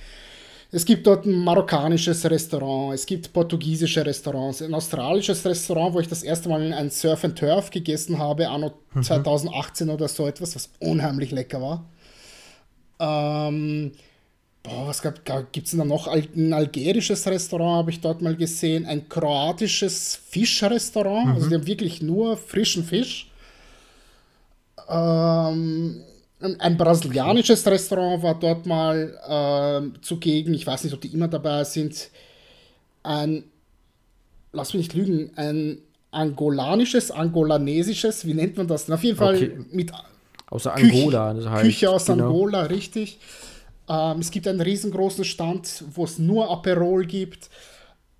Es 0.69 0.83
gibt 0.83 1.07
dort 1.07 1.25
ein 1.25 1.31
marokkanisches 1.31 2.29
Restaurant, 2.29 2.93
es 2.93 3.05
gibt 3.05 3.31
portugiesische 3.31 4.05
Restaurants, 4.05 4.61
ein 4.61 4.73
australisches 4.73 5.45
Restaurant, 5.45 5.93
wo 5.93 5.99
ich 6.01 6.09
das 6.09 6.23
erste 6.23 6.49
Mal 6.49 6.73
ein 6.73 6.91
Surf 6.91 7.23
and 7.23 7.39
Turf 7.39 7.69
gegessen 7.69 8.17
habe, 8.17 8.49
anno 8.49 8.73
mhm. 8.93 9.03
2018 9.03 9.89
oder 9.89 10.09
so 10.09 10.27
etwas, 10.27 10.55
was 10.55 10.69
unheimlich 10.79 11.31
lecker 11.31 11.61
war. 11.61 11.85
Ähm, 12.99 13.93
boah, 14.61 14.87
was 14.87 15.01
gibt 15.01 15.67
es 15.67 15.71
denn 15.71 15.79
da 15.79 15.85
noch? 15.85 16.07
Ein 16.07 16.51
algerisches 16.51 17.25
Restaurant 17.27 17.77
habe 17.77 17.91
ich 17.91 18.01
dort 18.01 18.21
mal 18.21 18.35
gesehen, 18.35 18.85
ein 18.85 19.07
kroatisches 19.07 20.19
Fischrestaurant, 20.29 21.27
mhm. 21.27 21.31
also 21.33 21.47
die 21.47 21.55
haben 21.55 21.67
wirklich 21.67 22.01
nur 22.01 22.35
frischen 22.35 22.83
Fisch. 22.83 23.31
Ähm, 24.89 26.03
ein 26.39 26.77
brasilianisches 26.77 27.65
Restaurant 27.65 28.21
war 28.21 28.39
dort 28.39 28.65
mal 28.65 29.91
äh, 29.95 30.01
zugegen. 30.01 30.53
Ich 30.53 30.67
weiß 30.67 30.83
nicht, 30.83 30.93
ob 30.93 31.01
die 31.01 31.13
immer 31.13 31.27
dabei 31.27 31.63
sind. 31.63 32.09
Ein, 33.03 33.43
lass 34.51 34.73
mich 34.73 34.83
nicht 34.83 34.93
lügen, 34.93 35.31
ein 35.35 35.79
angolanisches, 36.11 37.11
angolanesisches, 37.11 38.25
wie 38.25 38.33
nennt 38.33 38.57
man 38.57 38.67
das? 38.67 38.85
Denn 38.85 38.95
auf 38.95 39.03
jeden 39.03 39.17
Fall 39.17 39.35
okay. 39.35 39.59
mit 39.71 39.91
Außer 40.49 40.75
Angola. 40.75 41.33
das 41.33 41.45
heißt, 41.47 41.63
Küche 41.63 41.89
aus 41.89 42.05
genau. 42.05 42.27
Angola, 42.27 42.63
richtig. 42.63 43.17
Ähm, 43.89 44.19
es 44.19 44.31
gibt 44.31 44.47
einen 44.47 44.61
riesengroßen 44.61 45.25
Stand, 45.25 45.83
wo 45.93 46.05
es 46.05 46.19
nur 46.19 46.49
Aperol 46.49 47.05
gibt. 47.05 47.49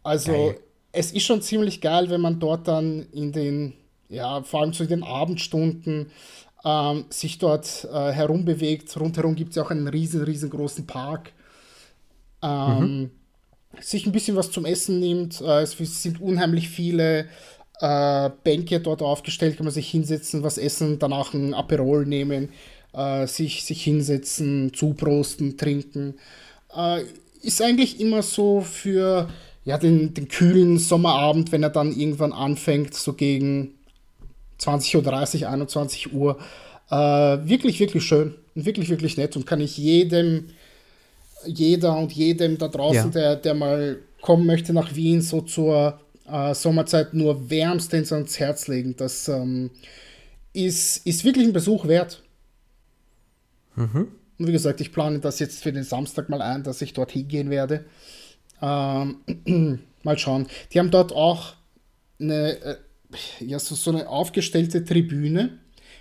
Also 0.03 0.31
geil. 0.31 0.59
es 0.91 1.11
ist 1.11 1.23
schon 1.23 1.41
ziemlich 1.41 1.81
geil, 1.81 2.09
wenn 2.09 2.21
man 2.21 2.39
dort 2.39 2.67
dann 2.67 3.07
in 3.13 3.31
den, 3.31 3.73
ja, 4.09 4.41
vor 4.43 4.61
allem 4.61 4.73
zu 4.73 4.85
den 4.85 5.03
Abendstunden 5.03 6.07
ähm, 6.65 7.05
sich 7.09 7.37
dort 7.37 7.87
äh, 7.91 8.11
herumbewegt. 8.11 8.99
Rundherum 8.99 9.35
gibt 9.35 9.51
es 9.51 9.55
ja 9.55 9.63
auch 9.63 9.71
einen 9.71 9.87
riesen, 9.87 10.23
riesengroßen 10.23 10.87
Park. 10.87 11.31
Ähm, 12.41 12.79
mhm. 12.79 13.11
Sich 13.79 14.05
ein 14.05 14.11
bisschen 14.11 14.35
was 14.35 14.51
zum 14.51 14.65
Essen 14.65 14.99
nimmt. 14.99 15.41
Äh, 15.41 15.61
es 15.61 15.77
sind 16.01 16.21
unheimlich 16.21 16.69
viele 16.69 17.27
äh, 17.79 18.29
Bänke 18.43 18.79
dort 18.79 19.01
aufgestellt, 19.01 19.57
kann 19.57 19.65
man 19.65 19.73
sich 19.73 19.89
hinsetzen, 19.89 20.43
was 20.43 20.57
essen, 20.57 20.99
danach 20.99 21.33
ein 21.33 21.53
Aperol 21.53 22.05
nehmen 22.05 22.49
äh, 22.97 23.27
sich, 23.27 23.63
sich 23.63 23.83
hinsetzen, 23.83 24.73
zuprosten, 24.73 25.57
trinken. 25.57 26.15
Äh, 26.75 27.03
ist 27.41 27.61
eigentlich 27.61 27.99
immer 27.99 28.23
so 28.23 28.61
für 28.61 29.29
ja, 29.63 29.77
den, 29.77 30.13
den 30.13 30.27
kühlen 30.27 30.79
Sommerabend, 30.79 31.51
wenn 31.51 31.63
er 31.63 31.69
dann 31.69 31.93
irgendwann 31.93 32.33
anfängt, 32.33 32.93
so 32.93 33.13
gegen 33.13 33.75
20.30 34.59 35.43
Uhr, 35.43 35.49
21 35.49 36.13
Uhr. 36.13 36.37
Äh, 36.89 36.95
wirklich, 36.95 37.79
wirklich 37.79 38.03
schön 38.03 38.35
und 38.55 38.65
wirklich, 38.65 38.89
wirklich 38.89 39.17
nett 39.17 39.35
und 39.35 39.45
kann 39.45 39.61
ich 39.61 39.77
jedem, 39.77 40.49
jeder 41.45 41.97
und 41.97 42.13
jedem 42.13 42.57
da 42.57 42.67
draußen, 42.67 43.11
ja. 43.11 43.19
der, 43.19 43.35
der 43.35 43.53
mal 43.53 43.99
kommen 44.21 44.45
möchte 44.45 44.73
nach 44.73 44.95
Wien, 44.95 45.21
so 45.21 45.41
zur 45.41 45.99
äh, 46.29 46.53
Sommerzeit 46.53 47.13
nur 47.13 47.49
wärmstens 47.49 48.11
ans 48.11 48.39
Herz 48.39 48.67
legen. 48.67 48.95
Das 48.97 49.27
ähm, 49.27 49.71
ist, 50.53 51.05
ist 51.05 51.23
wirklich 51.23 51.45
ein 51.45 51.53
Besuch 51.53 51.87
wert. 51.87 52.23
Mhm. 53.75 54.07
Und 54.39 54.47
wie 54.47 54.51
gesagt, 54.51 54.81
ich 54.81 54.91
plane 54.91 55.19
das 55.19 55.39
jetzt 55.39 55.63
für 55.63 55.71
den 55.71 55.83
Samstag 55.83 56.29
mal 56.29 56.41
ein, 56.41 56.63
dass 56.63 56.81
ich 56.81 56.93
dort 56.93 57.11
hingehen 57.11 57.49
werde. 57.49 57.85
Ähm, 58.61 59.17
mal 60.03 60.17
schauen. 60.17 60.47
Die 60.71 60.79
haben 60.79 60.91
dort 60.91 61.11
auch 61.11 61.53
eine, 62.19 62.59
äh, 62.61 62.75
ja, 63.39 63.59
so, 63.59 63.75
so 63.75 63.91
eine 63.91 64.07
aufgestellte 64.07 64.83
Tribüne 64.83 65.59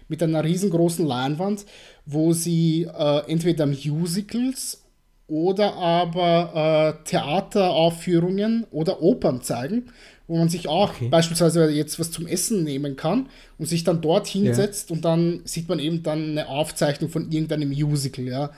mit 0.09 0.23
einer 0.23 0.45
riesengroßen 0.45 1.07
Leinwand, 1.07 1.67
wo 2.05 2.33
sie 2.33 2.85
äh, 2.85 3.31
entweder 3.31 3.67
Musicals 3.67 4.83
oder 5.27 5.75
aber 5.75 6.99
äh, 7.03 7.05
Theateraufführungen 7.05 8.67
oder 8.71 9.03
Opern 9.03 9.43
zeigen 9.43 9.91
wo 10.29 10.37
man 10.37 10.49
sich 10.49 10.69
auch 10.69 10.91
okay. 10.91 11.09
beispielsweise 11.09 11.71
jetzt 11.71 11.99
was 11.99 12.11
zum 12.11 12.27
Essen 12.27 12.65
nehmen 12.65 12.97
kann 12.97 13.29
und 13.59 13.67
sich 13.67 13.85
dann 13.85 14.01
dort 14.01 14.27
hinsetzt 14.27 14.91
ja. 14.91 14.97
und 14.97 15.05
dann 15.05 15.43
sieht 15.45 15.69
man 15.69 15.79
eben 15.79 16.03
dann 16.03 16.31
eine 16.31 16.49
Aufzeichnung 16.49 17.11
von 17.11 17.31
irgendeinem 17.31 17.69
Musical, 17.69 18.27
ja. 18.27 18.51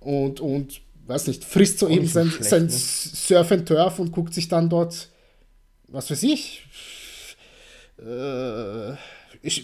Und, 0.00 0.40
und 0.40 0.80
weiß 1.06 1.26
nicht, 1.26 1.44
frisst 1.44 1.78
so 1.78 1.88
eben 1.88 2.06
sein, 2.06 2.30
schlecht, 2.30 2.50
sein 2.50 2.64
ne? 2.64 2.70
Surf 2.70 3.52
and 3.52 3.68
Turf 3.68 3.98
und 3.98 4.12
guckt 4.12 4.32
sich 4.32 4.48
dann 4.48 4.70
dort, 4.70 5.08
was 5.88 6.10
weiß 6.10 6.22
ich, 6.22 6.66
äh, 8.00 8.96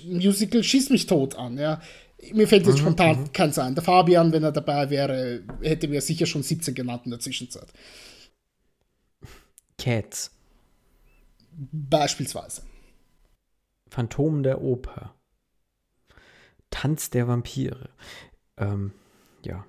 Musical 0.06 0.62
schießt 0.62 0.90
mich 0.90 1.06
tot 1.06 1.36
an, 1.36 1.58
ja. 1.58 1.80
Mir 2.32 2.48
fällt 2.48 2.66
jetzt 2.66 2.76
mhm, 2.76 2.80
spontan 2.80 3.20
mhm. 3.20 3.32
keins 3.32 3.58
ein. 3.58 3.74
Der 3.74 3.84
Fabian, 3.84 4.32
wenn 4.32 4.42
er 4.42 4.52
dabei 4.52 4.88
wäre, 4.90 5.42
hätte 5.60 5.88
mir 5.88 6.00
sicher 6.00 6.26
schon 6.26 6.42
17 6.42 6.74
genannt 6.74 7.02
in 7.04 7.10
der 7.10 7.20
Zwischenzeit. 7.20 7.72
Cats. 9.78 10.30
Beispielsweise. 11.52 12.62
Phantom 13.90 14.42
der 14.42 14.62
Oper. 14.62 15.14
Tanz 16.70 17.10
der 17.10 17.28
Vampire. 17.28 17.90
Ähm, 18.56 18.92
ja. 19.44 19.64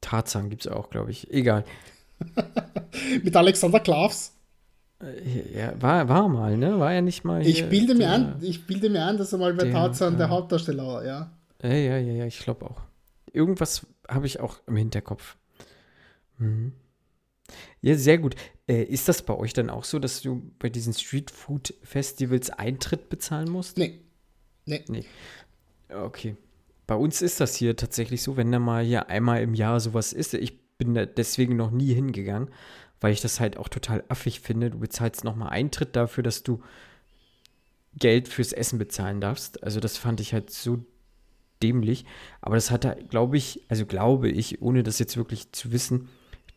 Tarzan 0.00 0.50
gibt 0.50 0.66
es 0.66 0.72
auch, 0.72 0.90
glaube 0.90 1.10
ich. 1.10 1.30
Egal. 1.30 1.64
Mit 3.22 3.34
Alexander 3.34 3.80
Klavs. 3.80 4.35
Äh, 5.02 5.58
ja, 5.58 5.80
war, 5.80 6.08
war 6.08 6.28
mal, 6.28 6.56
ne? 6.56 6.78
War 6.78 6.92
er 6.92 7.02
nicht 7.02 7.24
mal 7.24 7.42
hier, 7.42 7.50
Ich 7.50 7.68
bilde, 7.68 7.94
mir 7.94 8.10
an, 8.10 8.38
ich 8.40 8.66
bilde 8.66 8.88
mir 8.88 9.04
an, 9.04 9.18
dass 9.18 9.32
er 9.32 9.38
mal 9.38 9.52
bei 9.54 9.64
der, 9.64 9.72
Tarzan 9.72 10.14
ja. 10.14 10.18
der 10.18 10.28
Hauptdarsteller 10.30 10.86
war, 10.86 11.04
ja. 11.04 11.30
Ja, 11.62 11.72
ja, 11.72 11.98
ja, 11.98 12.12
ja 12.12 12.26
ich 12.26 12.38
glaube 12.38 12.66
auch. 12.66 12.80
Irgendwas 13.32 13.86
habe 14.08 14.26
ich 14.26 14.40
auch 14.40 14.60
im 14.66 14.76
Hinterkopf. 14.76 15.36
Mhm. 16.38 16.72
Ja, 17.80 17.96
sehr 17.96 18.18
gut. 18.18 18.34
Äh, 18.68 18.82
ist 18.84 19.08
das 19.08 19.22
bei 19.22 19.34
euch 19.34 19.52
dann 19.52 19.70
auch 19.70 19.84
so, 19.84 19.98
dass 19.98 20.22
du 20.22 20.50
bei 20.58 20.68
diesen 20.68 20.92
Street 20.92 21.30
Food 21.30 21.74
Festivals 21.82 22.50
Eintritt 22.50 23.08
bezahlen 23.08 23.50
musst? 23.50 23.78
Nee. 23.78 24.00
Nee. 24.64 24.84
Nee. 24.88 25.04
Okay. 25.88 26.36
Bei 26.86 26.94
uns 26.94 27.22
ist 27.22 27.40
das 27.40 27.54
hier 27.54 27.76
tatsächlich 27.76 28.22
so, 28.22 28.36
wenn 28.36 28.50
da 28.50 28.58
mal 28.58 28.84
hier 28.84 29.08
einmal 29.08 29.42
im 29.42 29.54
Jahr 29.54 29.78
sowas 29.80 30.12
ist. 30.12 30.34
Ich 30.34 30.58
bin 30.78 30.94
da 30.94 31.06
deswegen 31.06 31.56
noch 31.56 31.70
nie 31.70 31.94
hingegangen, 31.94 32.50
weil 33.00 33.12
ich 33.12 33.20
das 33.20 33.40
halt 33.40 33.56
auch 33.56 33.68
total 33.68 34.04
affig 34.08 34.40
finde. 34.40 34.70
Du 34.70 34.78
bezahlst 34.78 35.24
nochmal 35.24 35.50
Eintritt 35.50 35.96
dafür, 35.96 36.22
dass 36.22 36.42
du 36.42 36.62
Geld 37.98 38.28
fürs 38.28 38.52
Essen 38.52 38.78
bezahlen 38.78 39.20
darfst. 39.20 39.62
Also 39.62 39.80
das 39.80 39.96
fand 39.96 40.20
ich 40.20 40.32
halt 40.32 40.50
so 40.50 40.84
dämlich. 41.62 42.04
Aber 42.40 42.54
das 42.54 42.70
hat 42.70 42.84
da, 42.84 42.94
glaube 42.94 43.36
ich, 43.36 43.64
also 43.68 43.86
glaube 43.86 44.28
ich, 44.28 44.60
ohne 44.62 44.82
das 44.82 44.98
jetzt 44.98 45.16
wirklich 45.16 45.52
zu 45.52 45.72
wissen, 45.72 46.08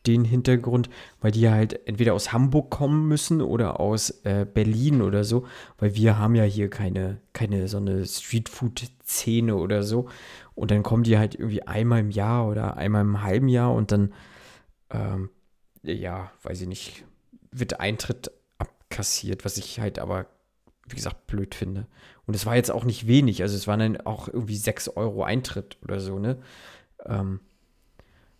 den 0.07 0.23
Hintergrund, 0.23 0.89
weil 1.19 1.31
die 1.31 1.49
halt 1.49 1.87
entweder 1.87 2.13
aus 2.13 2.31
Hamburg 2.31 2.69
kommen 2.69 3.07
müssen 3.07 3.41
oder 3.41 3.79
aus 3.79 4.09
äh, 4.23 4.45
Berlin 4.51 5.01
oder 5.01 5.23
so, 5.23 5.45
weil 5.77 5.95
wir 5.95 6.17
haben 6.17 6.35
ja 6.35 6.43
hier 6.43 6.69
keine, 6.69 7.19
keine 7.33 7.67
so 7.67 7.77
eine 7.77 8.05
Streetfood-Szene 8.05 9.55
oder 9.55 9.83
so. 9.83 10.07
Und 10.55 10.71
dann 10.71 10.83
kommen 10.83 11.03
die 11.03 11.17
halt 11.17 11.35
irgendwie 11.35 11.63
einmal 11.63 11.99
im 11.99 12.11
Jahr 12.11 12.47
oder 12.47 12.77
einmal 12.77 13.01
im 13.01 13.21
halben 13.23 13.49
Jahr 13.49 13.73
und 13.73 13.91
dann, 13.91 14.13
ähm, 14.89 15.29
ja, 15.83 16.31
weiß 16.43 16.61
ich 16.61 16.67
nicht, 16.67 17.05
wird 17.51 17.79
Eintritt 17.79 18.31
abkassiert, 18.57 19.45
was 19.45 19.57
ich 19.57 19.79
halt 19.79 19.99
aber, 19.99 20.27
wie 20.87 20.95
gesagt, 20.95 21.27
blöd 21.27 21.55
finde. 21.55 21.87
Und 22.25 22.35
es 22.35 22.45
war 22.45 22.55
jetzt 22.55 22.71
auch 22.71 22.83
nicht 22.83 23.07
wenig, 23.07 23.41
also 23.41 23.55
es 23.55 23.67
waren 23.67 23.79
dann 23.79 24.01
auch 24.01 24.27
irgendwie 24.27 24.57
6 24.57 24.89
Euro 24.89 25.23
Eintritt 25.23 25.77
oder 25.83 25.99
so, 25.99 26.19
ne? 26.19 26.37
Ähm, 27.05 27.39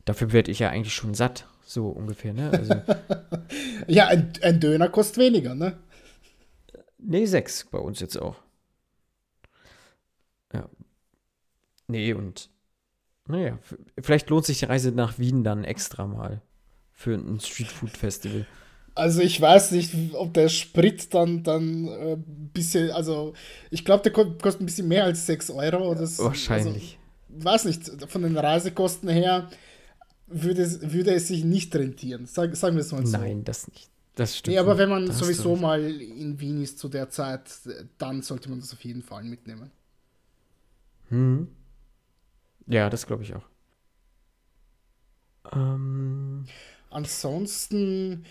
dafür 0.06 0.32
werde 0.32 0.52
ich 0.52 0.60
ja 0.60 0.70
eigentlich 0.70 0.94
schon 0.94 1.14
satt, 1.14 1.48
so 1.66 1.90
ungefähr, 1.90 2.34
ne? 2.34 2.52
Also, 2.52 2.74
ja, 3.88 4.08
ein, 4.08 4.34
ein, 4.42 4.60
Döner 4.60 4.90
kostet 4.90 5.18
weniger, 5.18 5.56
ne? 5.56 5.78
Nee, 6.98 7.26
sechs 7.26 7.66
bei 7.66 7.80
uns 7.80 8.00
jetzt 8.00 8.18
auch. 8.18 8.36
Ja. 10.54 10.70
Nee, 11.88 12.14
und 12.14 12.50
naja, 13.26 13.58
vielleicht 14.02 14.30
lohnt 14.30 14.46
sich 14.46 14.60
die 14.60 14.66
Reise 14.66 14.92
nach 14.92 15.18
Wien 15.18 15.44
dann 15.44 15.64
extra 15.64 16.06
mal 16.06 16.42
für 17.00 17.14
ein 17.14 17.40
Streetfood-Festival. 17.40 18.46
Also 18.94 19.22
ich 19.22 19.40
weiß 19.40 19.72
nicht, 19.72 19.96
ob 20.16 20.34
der 20.34 20.50
Sprit 20.50 21.14
dann 21.14 21.44
dann 21.44 21.88
äh, 21.88 22.18
bisschen, 22.54 22.92
also 22.92 23.34
ich 23.72 23.86
glaube, 23.86 24.04
der 24.04 24.12
kostet 24.12 24.62
ein 24.62 24.66
bisschen 24.66 24.90
mehr 24.90 25.06
als 25.06 25.26
6 25.26 25.52
Euro. 25.52 25.96
Das, 25.96 26.20
Wahrscheinlich. 26.20 27.00
Also, 27.34 27.46
weiß 27.46 27.66
nicht, 27.66 28.12
von 28.12 28.24
den 28.24 28.38
Reisekosten 28.38 29.08
her 29.08 29.50
würde 30.28 30.62
es, 30.62 30.92
würde 30.92 31.14
es 31.14 31.30
sich 31.30 31.46
nicht 31.46 31.74
rentieren. 31.74 32.26
Sag, 32.26 32.54
sagen 32.58 32.76
wir 32.76 32.82
es 32.82 32.92
mal 32.92 33.06
so. 33.06 33.18
Nein, 33.18 33.46
das 33.46 33.70
nicht. 33.70 33.90
Das 34.16 34.38
stimmt. 34.38 34.56
Nee, 34.56 34.60
aber 34.60 34.78
wenn 34.78 34.90
man 34.90 35.10
sowieso 35.10 35.56
mal 35.56 35.82
in 35.82 36.38
Wien 36.42 36.62
ist 36.62 36.80
zu 36.80 36.90
der 36.90 37.10
Zeit, 37.10 37.44
dann 37.98 38.22
sollte 38.24 38.50
man 38.50 38.60
das 38.60 38.74
auf 38.74 38.84
jeden 38.84 39.04
Fall 39.04 39.24
mitnehmen. 39.24 39.72
Hm. 41.08 41.48
Ja, 42.68 42.90
das 42.90 43.08
glaube 43.08 43.24
ich 43.24 43.34
auch. 43.36 43.46
Ähm. 45.54 46.46
Ansonsten 46.90 48.26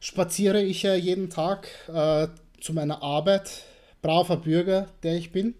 spaziere 0.00 0.62
ich 0.62 0.82
ja 0.82 0.94
jeden 0.94 1.30
Tag 1.30 1.68
äh, 1.88 2.28
zu 2.60 2.72
meiner 2.72 3.02
Arbeit. 3.02 3.64
Braver 4.02 4.36
Bürger, 4.36 4.88
der 5.02 5.16
ich 5.16 5.30
bin. 5.30 5.54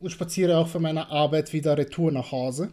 Und 0.00 0.10
spaziere 0.10 0.58
auch 0.58 0.68
von 0.68 0.82
meiner 0.82 1.10
Arbeit 1.10 1.52
wieder 1.52 1.78
retour 1.78 2.10
nach 2.10 2.32
Hause. 2.32 2.72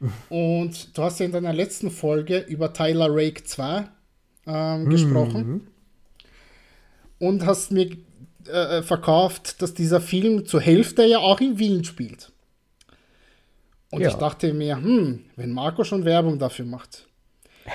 Und 0.28 0.96
du 0.96 1.02
hast 1.02 1.20
ja 1.20 1.26
in 1.26 1.32
deiner 1.32 1.52
letzten 1.52 1.90
Folge 1.90 2.38
über 2.38 2.72
Tyler 2.72 3.08
Rake 3.08 3.44
2 3.44 3.88
ähm, 4.46 4.90
gesprochen. 4.90 5.46
Mhm. 5.48 5.66
Und 7.18 7.46
hast 7.46 7.72
mir 7.72 7.96
äh, 8.46 8.82
verkauft, 8.82 9.62
dass 9.62 9.72
dieser 9.72 10.00
Film 10.00 10.44
zur 10.44 10.60
Hälfte 10.60 11.04
ja 11.04 11.18
auch 11.18 11.40
in 11.40 11.58
Wien 11.58 11.84
spielt. 11.84 12.30
Und 13.90 14.02
ja. 14.02 14.08
ich 14.08 14.14
dachte 14.14 14.52
mir, 14.52 14.76
hm, 14.76 15.24
wenn 15.36 15.52
Marco 15.52 15.84
schon 15.84 16.04
Werbung 16.04 16.38
dafür 16.38 16.66
macht, 16.66 17.06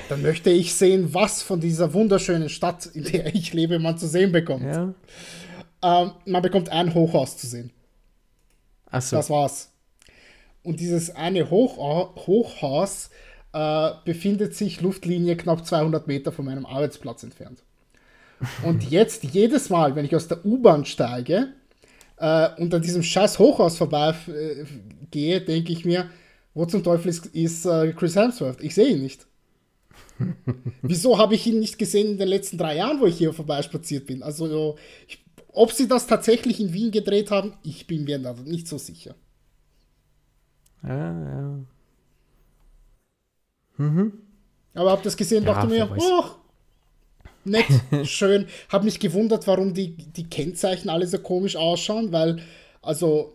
dann 0.08 0.22
möchte 0.22 0.50
ich 0.50 0.74
sehen, 0.74 1.14
was 1.14 1.42
von 1.42 1.60
dieser 1.60 1.94
wunderschönen 1.94 2.50
Stadt, 2.50 2.86
in 2.88 3.04
der 3.04 3.34
ich 3.34 3.54
lebe, 3.54 3.80
man 3.80 3.98
zu 3.98 4.08
sehen 4.08 4.32
bekommt. 4.32 4.66
Ja. 4.66 4.94
Ähm, 5.82 6.12
man 6.26 6.42
bekommt 6.42 6.70
ein 6.70 6.94
Hochhaus 6.94 7.38
zu 7.38 7.48
sehen. 7.48 7.72
Ach 8.92 9.02
so. 9.02 9.16
Das 9.16 9.30
war's. 9.30 9.72
Und 10.64 10.80
dieses 10.80 11.16
eine 11.16 11.50
Hoch 11.50 11.78
Hochhaus 12.28 13.10
äh, 13.54 13.92
befindet 14.06 14.56
sich 14.56 14.82
Luftlinie 14.82 15.38
knapp 15.38 15.66
200 15.66 16.08
Meter 16.08 16.32
von 16.32 16.46
meinem 16.46 16.66
Arbeitsplatz 16.66 17.24
entfernt. 17.24 17.64
Und 18.64 18.84
jetzt 18.90 19.24
jedes 19.24 19.70
Mal, 19.70 19.96
wenn 19.96 20.06
ich 20.06 20.16
aus 20.16 20.28
der 20.28 20.46
U-Bahn 20.46 20.86
steige 20.86 21.54
äh, 22.18 22.50
und 22.58 22.74
an 22.74 22.82
diesem 22.82 23.04
scheiß 23.04 23.40
Hochhaus 23.40 23.78
vorbeigehe, 23.78 24.66
äh, 25.14 25.46
denke 25.46 25.72
ich 25.72 25.86
mir, 25.86 26.10
wo 26.54 26.66
zum 26.66 26.84
Teufel 26.84 27.10
ist, 27.10 27.28
ist 27.28 27.66
äh, 27.66 27.94
Chris 27.94 28.16
Hemsworth? 28.16 28.62
Ich 28.62 28.76
sehe 28.76 28.90
ihn 28.90 29.02
nicht. 29.02 29.26
Wieso 30.82 31.18
habe 31.18 31.36
ich 31.36 31.48
ihn 31.48 31.60
nicht 31.60 31.78
gesehen 31.78 32.12
in 32.12 32.18
den 32.18 32.28
letzten 32.28 32.58
drei 32.58 32.78
Jahren, 32.78 33.00
wo 33.00 33.06
ich 33.06 33.18
hier 33.18 33.34
vorbeispaziert 33.34 34.08
bin? 34.08 34.24
Also, 34.24 34.78
ich, 35.08 35.24
ob 35.54 35.72
sie 35.72 35.88
das 35.88 36.08
tatsächlich 36.08 36.60
in 36.60 36.74
Wien 36.74 36.92
gedreht 36.92 37.32
haben, 37.32 37.54
ich 37.64 37.88
bin 37.88 38.04
mir 38.04 38.20
da 38.20 38.34
nicht 38.34 38.68
so 38.68 38.78
sicher. 38.78 39.16
Ja, 40.84 40.98
ja. 40.98 41.60
Mhm. 43.78 44.14
Aber 44.74 44.92
habt 44.92 45.02
ihr 45.02 45.06
das 45.06 45.18
gesehen, 45.18 45.44
ja, 45.44 45.54
dachte 45.54 45.68
mir, 45.68 45.90
oh, 45.98 46.24
nett, 47.46 47.66
schön. 48.04 48.48
Hab 48.70 48.84
mich 48.84 49.00
gewundert, 49.00 49.48
warum 49.48 49.74
die, 49.74 49.96
die 49.96 50.30
Kennzeichen 50.30 50.90
alle 50.90 51.08
so 51.08 51.20
komisch 51.20 51.56
ausschauen, 51.56 52.12
weil, 52.12 52.42
also, 52.82 53.34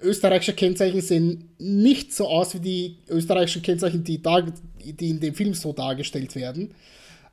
österreichische 0.00 0.54
Kennzeichen 0.54 1.00
sehen 1.00 1.50
nicht 1.58 2.14
so 2.14 2.28
aus 2.28 2.54
wie 2.54 2.60
die 2.60 2.98
österreichischen 3.08 3.62
Kennzeichen, 3.62 4.04
die, 4.04 4.22
da, 4.22 4.42
die 4.42 5.10
in 5.10 5.20
dem 5.20 5.34
Film 5.34 5.54
so 5.54 5.72
dargestellt 5.72 6.34
werden. 6.34 6.74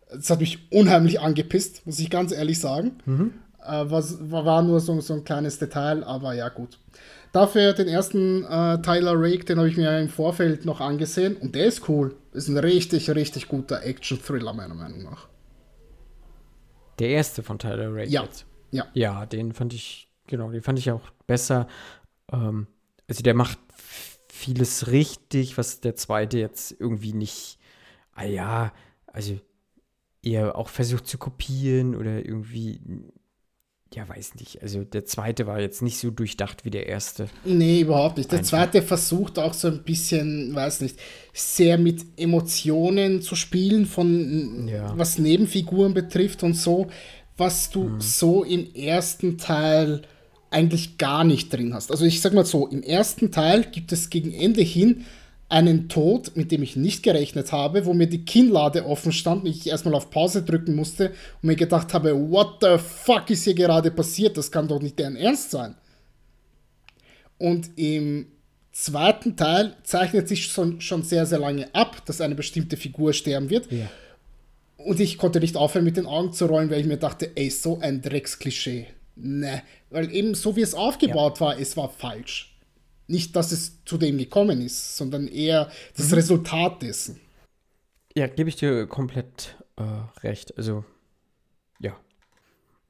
Das 0.10 0.30
hat 0.30 0.40
mich 0.40 0.60
unheimlich 0.72 1.20
angepisst, 1.20 1.86
muss 1.86 2.00
ich 2.00 2.10
ganz 2.10 2.32
ehrlich 2.32 2.60
sagen. 2.60 2.98
Mhm. 3.06 3.34
Äh, 3.66 3.86
was, 3.86 4.18
war 4.32 4.62
nur 4.62 4.80
so, 4.80 5.00
so 5.02 5.14
ein 5.14 5.24
kleines 5.24 5.60
Detail, 5.60 6.04
aber 6.04 6.34
ja, 6.34 6.50
gut. 6.50 6.80
Dafür 7.32 7.74
den 7.74 7.88
ersten 7.88 8.44
äh, 8.44 8.82
Tyler 8.82 9.14
Rake, 9.16 9.46
den 9.46 9.58
habe 9.58 9.68
ich 9.68 9.76
mir 9.76 10.00
im 10.00 10.10
Vorfeld 10.10 10.66
noch 10.66 10.80
angesehen 10.80 11.36
und 11.38 11.56
der 11.56 11.66
ist 11.66 11.90
cool. 11.90 12.16
Ist 12.32 12.48
ein 12.48 12.58
richtig, 12.58 13.10
richtig 13.10 13.48
guter 13.48 13.84
Action-Thriller, 13.84 14.54
meiner 14.54 14.76
Meinung 14.76 15.04
nach. 15.04 15.28
Der 17.00 17.10
erste 17.10 17.42
von 17.42 17.58
Tyler 17.58 17.94
Rake 17.94 18.10
ja. 18.10 18.24
jetzt. 18.24 18.46
Ja. 18.72 18.86
Ja, 18.94 19.26
den 19.26 19.54
fand 19.54 19.74
ich, 19.74 20.10
genau, 20.28 20.52
den 20.52 20.62
fand 20.62 20.78
ich 20.80 20.92
auch 20.92 21.10
besser. 21.26 21.68
Ähm, 22.34 22.68
also 23.08 23.24
der 23.24 23.34
macht 23.34 23.60
vieles 24.28 24.88
richtig, 24.88 25.58
was 25.58 25.80
der 25.80 25.96
zweite 25.96 26.40
jetzt 26.40 26.76
irgendwie 26.78 27.14
nicht, 27.14 27.60
ah 28.14 28.26
ja, 28.26 28.74
also 29.08 29.40
eher 30.22 30.58
auch 30.58 30.70
versucht 30.70 31.08
zu 31.08 31.18
kopieren 31.18 31.96
oder 31.96 32.26
irgendwie 32.26 32.82
ja, 33.96 34.08
weiß 34.10 34.36
nicht. 34.36 34.62
Also 34.62 34.84
der 34.84 35.06
zweite 35.06 35.46
war 35.46 35.60
jetzt 35.60 35.82
nicht 35.82 36.00
so 36.00 36.10
durchdacht 36.10 36.66
wie 36.66 36.72
der 36.72 36.88
erste. 36.88 37.30
Nee, 37.46 37.82
überhaupt 37.82 38.18
nicht. 38.18 38.32
Der 38.32 38.40
Einfach. 38.40 38.50
zweite 38.50 38.82
versucht 38.82 39.38
auch 39.38 39.54
so 39.54 39.68
ein 39.68 39.84
bisschen, 39.84 40.54
weiß 40.56 40.82
nicht, 40.82 41.00
sehr 41.34 41.78
mit 41.78 42.04
Emotionen 42.18 43.22
zu 43.22 43.36
spielen, 43.36 43.86
von 43.86 44.68
ja. 44.68 44.98
was 44.98 45.20
Nebenfiguren 45.20 45.94
betrifft 45.94 46.44
und 46.44 46.56
so, 46.56 46.88
was 47.38 47.70
du 47.70 47.84
mhm. 47.84 48.02
so 48.02 48.44
im 48.44 48.74
ersten 48.74 49.38
Teil 49.38 50.02
eigentlich 50.54 50.98
gar 50.98 51.24
nicht 51.24 51.52
drin 51.52 51.74
hast. 51.74 51.92
Also 51.92 52.06
ich 52.06 52.22
sag 52.22 52.34
mal 52.34 52.46
so, 52.46 52.68
im 52.68 52.84
ersten 52.84 53.32
Teil 53.32 53.64
gibt 53.64 53.92
es 53.92 54.10
gegen 54.10 54.34
Ende 54.34 54.62
hin 54.62 55.06
einen 55.50 55.88
Tod, 55.88 56.36
mit 56.36 56.52
dem 56.52 56.64
ich 56.64 56.76
nicht 56.76 57.04
gerechnet 57.04 57.52
habe, 57.52 57.86
wo 57.86 57.94
mir 57.94 58.08
die 58.08 58.26
Kinnlade 58.26 58.86
offen 58.86 59.12
stand 59.12 59.44
und 59.44 59.50
ich 59.50 59.68
erstmal 59.68 59.94
auf 59.94 60.10
Pause 60.10 60.42
drücken 60.42 60.76
musste 60.76 61.10
und 61.42 61.48
mir 61.48 61.56
gedacht 61.56 61.94
habe, 61.94 62.16
what 62.32 62.58
the 62.62 62.78
fuck 62.78 63.30
ist 63.30 63.44
hier 63.44 63.54
gerade 63.54 63.92
passiert? 63.92 64.36
Das 64.38 64.52
kann 64.52 64.68
doch 64.68 64.82
nicht 64.82 64.98
deren 64.98 65.16
Ernst 65.16 65.52
sein. 65.52 65.76
Und 67.38 67.70
im 67.76 68.28
zweiten 68.72 69.36
Teil 69.36 69.76
zeichnet 69.84 70.28
sich 70.28 70.46
schon, 70.46 70.82
schon 70.82 71.04
sehr, 71.04 71.26
sehr 71.26 71.40
lange 71.40 71.74
ab, 71.76 72.04
dass 72.06 72.22
eine 72.22 72.36
bestimmte 72.36 72.76
Figur 72.76 73.14
sterben 73.14 73.50
wird. 73.50 73.72
Ja. 73.72 73.90
Und 74.78 75.00
ich 75.00 75.18
konnte 75.18 75.40
nicht 75.40 75.56
aufhören, 75.56 75.86
mit 75.86 75.98
den 75.98 76.08
Augen 76.08 76.34
zu 76.34 76.46
rollen, 76.46 76.70
weil 76.70 76.82
ich 76.82 76.88
mir 76.88 76.98
dachte, 76.98 77.32
ey, 77.36 77.50
so 77.50 77.80
ein 77.80 78.02
Drecksklischee. 78.02 78.88
Ne, 79.16 79.62
weil 79.90 80.12
eben 80.12 80.34
so 80.34 80.56
wie 80.56 80.62
es 80.62 80.74
aufgebaut 80.74 81.40
ja. 81.40 81.46
war, 81.46 81.60
es 81.60 81.78
war 81.78 81.90
falsch. 81.90 82.58
Nicht, 83.08 83.36
dass 83.36 83.52
es 83.52 83.84
zu 83.86 83.98
dem 83.98 84.18
gekommen 84.18 84.62
ist, 84.62 84.98
sondern 84.98 85.28
eher 85.28 85.72
das 85.96 86.10
mhm. 86.10 86.14
Resultat 86.16 86.82
dessen. 86.82 87.20
Ja, 88.16 88.28
gebe 88.28 88.50
ich 88.50 88.56
dir 88.56 88.88
komplett 88.88 89.58
äh, 89.76 89.84
recht. 90.22 90.58
Also, 90.58 90.86
ja. 91.80 91.96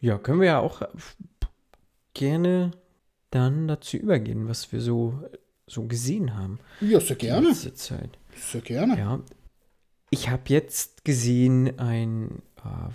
Ja, 0.02 0.18
können 0.18 0.40
wir 0.40 0.48
ja 0.48 0.60
auch 0.60 0.82
gerne 2.14 2.72
dann 3.32 3.68
dazu 3.68 3.98
übergehen, 3.98 4.48
was 4.48 4.72
wir 4.72 4.80
so, 4.80 5.20
so 5.66 5.88
gesehen 5.88 6.38
haben. 6.38 6.60
Ja, 6.80 7.00
sehr 7.00 7.16
gerne. 7.16 7.54
Zeit. 7.54 8.18
Sehr 8.36 8.62
gerne. 8.62 8.98
Ja. 8.98 9.24
Ich 10.10 10.30
habe 10.30 10.44
jetzt 10.48 11.04
gesehen 11.04 11.80
äh, 11.80 12.42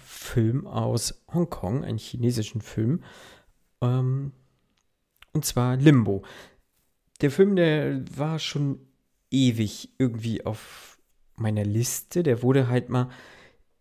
Film 0.05 0.67
aus 0.67 1.25
Hongkong, 1.33 1.85
einen 1.85 1.99
chinesischen 1.99 2.61
Film. 2.61 3.03
Ähm, 3.81 4.33
und 5.33 5.45
zwar 5.45 5.77
Limbo. 5.77 6.25
Der 7.21 7.31
Film, 7.31 7.57
der 7.57 8.03
war 8.17 8.39
schon 8.39 8.81
ewig 9.31 9.91
irgendwie 9.99 10.45
auf 10.45 10.99
meiner 11.37 11.65
Liste. 11.65 12.23
Der 12.23 12.43
wurde 12.43 12.69
halt 12.69 12.89
mal 12.89 13.09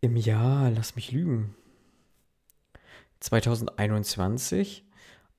im 0.02 0.15
Jahr, 0.15 0.71
lass 0.71 0.95
mich 0.95 1.12
lügen, 1.12 1.56
2021 3.19 4.86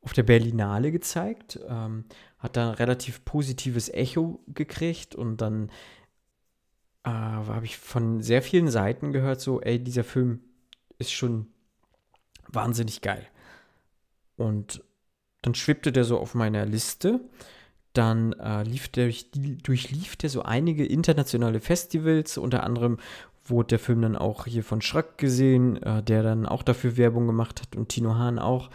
auf 0.02 0.12
der 0.12 0.22
Berlinale 0.22 0.92
gezeigt. 0.92 1.60
Ähm, 1.68 2.04
hat 2.38 2.56
da 2.56 2.70
ein 2.70 2.74
relativ 2.74 3.24
positives 3.24 3.88
Echo 3.88 4.40
gekriegt 4.48 5.14
und 5.14 5.40
dann 5.40 5.70
äh, 7.04 7.10
habe 7.10 7.64
ich 7.64 7.78
von 7.78 8.22
sehr 8.22 8.42
vielen 8.42 8.70
Seiten 8.70 9.12
gehört, 9.12 9.40
so, 9.40 9.60
ey, 9.60 9.82
dieser 9.82 10.04
Film 10.04 10.40
ist 10.98 11.12
schon 11.12 11.46
wahnsinnig 12.48 13.02
geil. 13.02 13.26
Und 14.36 14.82
dann 15.42 15.54
schwebte 15.54 15.92
der 15.92 16.04
so 16.04 16.18
auf 16.18 16.34
meiner 16.34 16.66
Liste. 16.66 17.20
Dann 17.92 18.32
äh, 18.34 18.62
lief 18.62 18.88
der, 18.88 19.12
durchlief 19.62 20.16
der 20.16 20.30
so 20.30 20.42
einige 20.42 20.84
internationale 20.84 21.60
Festivals, 21.60 22.38
unter 22.38 22.64
anderem 22.64 22.98
wurde 23.44 23.68
der 23.68 23.78
Film 23.78 24.02
dann 24.02 24.16
auch 24.16 24.44
hier 24.44 24.62
von 24.62 24.82
Schrack 24.82 25.18
gesehen, 25.18 25.82
äh, 25.82 26.02
der 26.02 26.22
dann 26.22 26.46
auch 26.46 26.62
dafür 26.62 26.96
Werbung 26.96 27.26
gemacht 27.26 27.62
hat 27.62 27.76
und 27.76 27.88
Tino 27.88 28.14
Hahn 28.14 28.38
auch, 28.38 28.70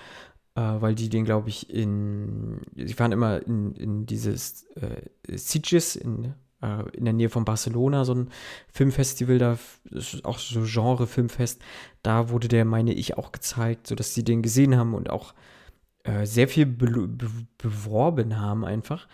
äh, 0.55 0.61
weil 0.61 0.95
die 0.95 1.09
den, 1.09 1.25
glaube 1.25 1.49
ich, 1.49 1.69
in, 1.69 2.61
sie 2.75 2.93
fahren 2.93 3.11
immer 3.11 3.45
in, 3.45 3.75
in 3.75 4.05
dieses 4.05 4.63
äh, 4.75 5.03
Sitges 5.29 5.95
in 5.95 6.33
äh, 6.63 6.89
in 6.95 7.05
der 7.05 7.13
Nähe 7.13 7.29
von 7.29 7.45
Barcelona 7.45 8.05
so 8.05 8.15
ein 8.15 8.29
Filmfestival, 8.71 9.37
da 9.37 9.57
ist 9.91 10.23
auch 10.25 10.39
so 10.39 10.63
Genre-Filmfest. 10.65 11.61
Da 12.01 12.29
wurde 12.29 12.47
der, 12.47 12.65
meine 12.65 12.93
ich, 12.93 13.17
auch 13.17 13.31
gezeigt, 13.31 13.87
sodass 13.87 14.13
sie 14.13 14.23
den 14.23 14.41
gesehen 14.41 14.77
haben 14.77 14.93
und 14.93 15.09
auch 15.09 15.33
äh, 16.03 16.25
sehr 16.25 16.47
viel 16.47 16.65
be 16.65 17.07
be 17.07 17.29
beworben 17.57 18.39
haben 18.39 18.65
einfach. 18.65 19.07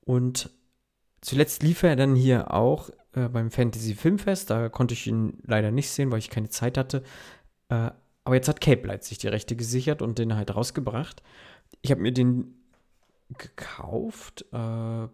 Und 0.00 0.50
zuletzt 1.20 1.62
lief 1.62 1.82
er 1.82 1.96
dann 1.96 2.14
hier 2.14 2.52
auch 2.52 2.90
äh, 3.12 3.28
beim 3.28 3.50
Fantasy 3.50 3.94
Filmfest. 3.94 4.50
Da 4.50 4.68
konnte 4.68 4.94
ich 4.94 5.06
ihn 5.06 5.38
leider 5.44 5.70
nicht 5.70 5.90
sehen, 5.90 6.10
weil 6.10 6.18
ich 6.18 6.30
keine 6.30 6.48
Zeit 6.48 6.78
hatte. 6.78 7.02
Äh, 7.68 7.90
aber 8.24 8.34
jetzt 8.34 8.48
hat 8.48 8.60
Cape 8.60 8.86
Light 8.86 9.04
sich 9.04 9.18
die 9.18 9.28
Rechte 9.28 9.54
gesichert 9.54 10.02
und 10.02 10.18
den 10.18 10.34
halt 10.34 10.54
rausgebracht. 10.54 11.22
Ich 11.82 11.90
habe 11.90 12.02
mir 12.02 12.12
den 12.12 12.54
gekauft, 13.38 14.44
äh, 14.52 15.08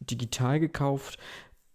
digital 0.00 0.60
gekauft, 0.60 1.18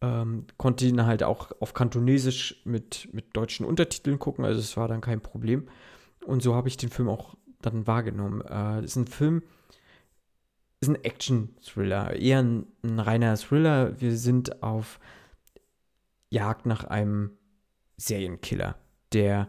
ähm, 0.01 0.45
konnte 0.57 0.85
ihn 0.85 1.05
halt 1.05 1.23
auch 1.23 1.51
auf 1.59 1.73
Kantonesisch 1.73 2.61
mit, 2.65 3.09
mit 3.13 3.35
deutschen 3.35 3.65
Untertiteln 3.65 4.19
gucken, 4.19 4.45
also 4.45 4.59
es 4.59 4.75
war 4.77 4.87
dann 4.87 5.01
kein 5.01 5.21
Problem. 5.21 5.67
Und 6.25 6.41
so 6.41 6.55
habe 6.55 6.67
ich 6.67 6.77
den 6.77 6.89
Film 6.89 7.07
auch 7.07 7.35
dann 7.61 7.87
wahrgenommen. 7.87 8.41
Äh, 8.41 8.83
ist 8.83 8.95
ein 8.95 9.07
Film, 9.07 9.43
ist 10.79 10.89
ein 10.89 11.03
Action-Thriller, 11.03 12.15
eher 12.15 12.39
ein, 12.39 12.67
ein 12.83 12.99
reiner 12.99 13.35
Thriller. 13.37 13.99
Wir 13.99 14.15
sind 14.17 14.63
auf 14.63 14.99
Jagd 16.29 16.65
nach 16.65 16.83
einem 16.83 17.31
Serienkiller, 17.97 18.75
der 19.13 19.47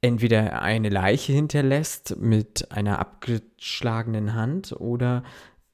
entweder 0.00 0.60
eine 0.60 0.90
Leiche 0.90 1.32
hinterlässt 1.32 2.16
mit 2.18 2.70
einer 2.70 2.98
abgeschlagenen 2.98 4.34
Hand 4.34 4.72
oder 4.78 5.24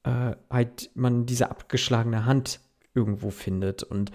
äh, 0.04 0.32
halt 0.48 0.90
man 0.94 1.26
diese 1.26 1.50
abgeschlagene 1.50 2.24
Hand 2.24 2.60
irgendwo 2.94 3.30
findet. 3.30 3.82
Und 3.82 4.10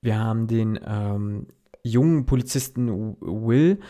wir 0.00 0.18
haben 0.18 0.46
den 0.46 0.78
ähm, 0.84 1.46
jungen 1.82 2.26
Polizisten 2.26 3.16
Will, 3.20 3.80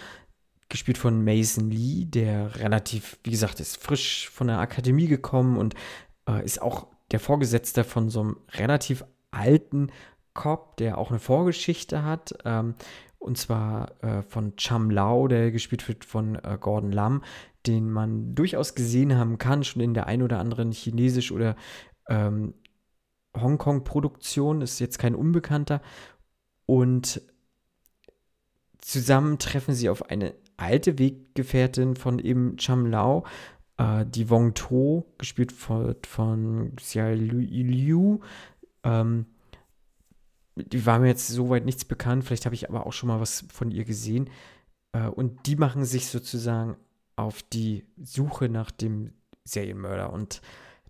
gespielt 0.68 0.98
von 0.98 1.24
Mason 1.24 1.70
Lee, 1.70 2.04
der 2.06 2.56
relativ, 2.56 3.18
wie 3.24 3.30
gesagt, 3.30 3.60
ist 3.60 3.76
frisch 3.76 4.30
von 4.30 4.46
der 4.46 4.60
Akademie 4.60 5.08
gekommen 5.08 5.58
und 5.58 5.74
äh, 6.28 6.44
ist 6.44 6.62
auch 6.62 6.86
der 7.10 7.20
Vorgesetzte 7.20 7.84
von 7.84 8.08
so 8.08 8.20
einem 8.20 8.36
relativ 8.52 9.04
alten 9.32 9.90
Cop, 10.32 10.76
der 10.76 10.98
auch 10.98 11.10
eine 11.10 11.18
Vorgeschichte 11.18 12.04
hat. 12.04 12.34
Ähm, 12.44 12.74
und 13.18 13.36
zwar 13.36 14.02
äh, 14.02 14.22
von 14.22 14.56
Cham 14.56 14.90
Lao, 14.90 15.28
der 15.28 15.50
gespielt 15.50 15.86
wird 15.88 16.04
von 16.04 16.36
äh, 16.36 16.56
Gordon 16.58 16.92
Lam, 16.92 17.22
den 17.66 17.90
man 17.90 18.34
durchaus 18.34 18.74
gesehen 18.74 19.16
haben 19.16 19.38
kann, 19.38 19.64
schon 19.64 19.82
in 19.82 19.94
der 19.94 20.06
ein 20.06 20.22
oder 20.22 20.38
anderen 20.38 20.72
chinesisch 20.72 21.32
oder 21.32 21.56
ähm, 22.08 22.54
Hongkong-Produktion, 23.36 24.62
ist 24.62 24.78
jetzt 24.80 24.98
kein 24.98 25.14
Unbekannter. 25.14 25.82
Und 26.66 27.22
zusammen 28.78 29.38
treffen 29.38 29.74
sie 29.74 29.88
auf 29.88 30.10
eine 30.10 30.34
alte 30.56 30.98
Weggefährtin 30.98 31.96
von 31.96 32.18
eben 32.18 32.56
Cham 32.56 32.86
Lao, 32.86 33.24
äh, 33.76 34.04
die 34.06 34.30
Wong 34.30 34.54
To, 34.54 35.12
gespielt 35.18 35.52
von, 35.52 35.96
von 36.06 36.76
Xia 36.76 37.10
Liu. 37.10 38.20
Ähm, 38.84 39.26
die 40.56 40.84
war 40.84 40.98
mir 40.98 41.08
jetzt 41.08 41.28
soweit 41.28 41.64
nichts 41.64 41.84
bekannt, 41.84 42.24
vielleicht 42.24 42.44
habe 42.44 42.54
ich 42.54 42.68
aber 42.68 42.86
auch 42.86 42.92
schon 42.92 43.08
mal 43.08 43.20
was 43.20 43.44
von 43.52 43.70
ihr 43.70 43.84
gesehen. 43.84 44.28
Äh, 44.92 45.06
und 45.06 45.46
die 45.46 45.56
machen 45.56 45.84
sich 45.84 46.08
sozusagen 46.08 46.76
auf 47.20 47.42
die 47.42 47.84
Suche 48.02 48.48
nach 48.48 48.70
dem 48.70 49.12
Serienmörder. 49.44 50.12
Und 50.12 50.40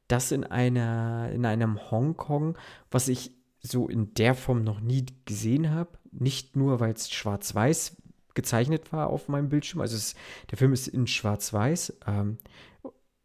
das 0.08 0.32
in 0.32 0.44
einer, 0.44 1.30
in 1.32 1.46
einem 1.46 1.90
Hongkong, 1.90 2.56
was 2.90 3.08
ich 3.08 3.32
so 3.62 3.88
in 3.88 4.14
der 4.14 4.34
Form 4.34 4.64
noch 4.64 4.80
nie 4.80 5.06
gesehen 5.24 5.70
habe. 5.70 5.90
Nicht 6.12 6.56
nur, 6.56 6.80
weil 6.80 6.92
es 6.92 7.10
schwarz-weiß 7.10 7.96
gezeichnet 8.34 8.92
war 8.92 9.10
auf 9.10 9.28
meinem 9.28 9.48
Bildschirm. 9.48 9.80
Also 9.80 9.96
es, 9.96 10.14
der 10.50 10.58
Film 10.58 10.72
ist 10.72 10.88
in 10.88 11.06
schwarz-weiß, 11.06 11.98
ähm, 12.06 12.38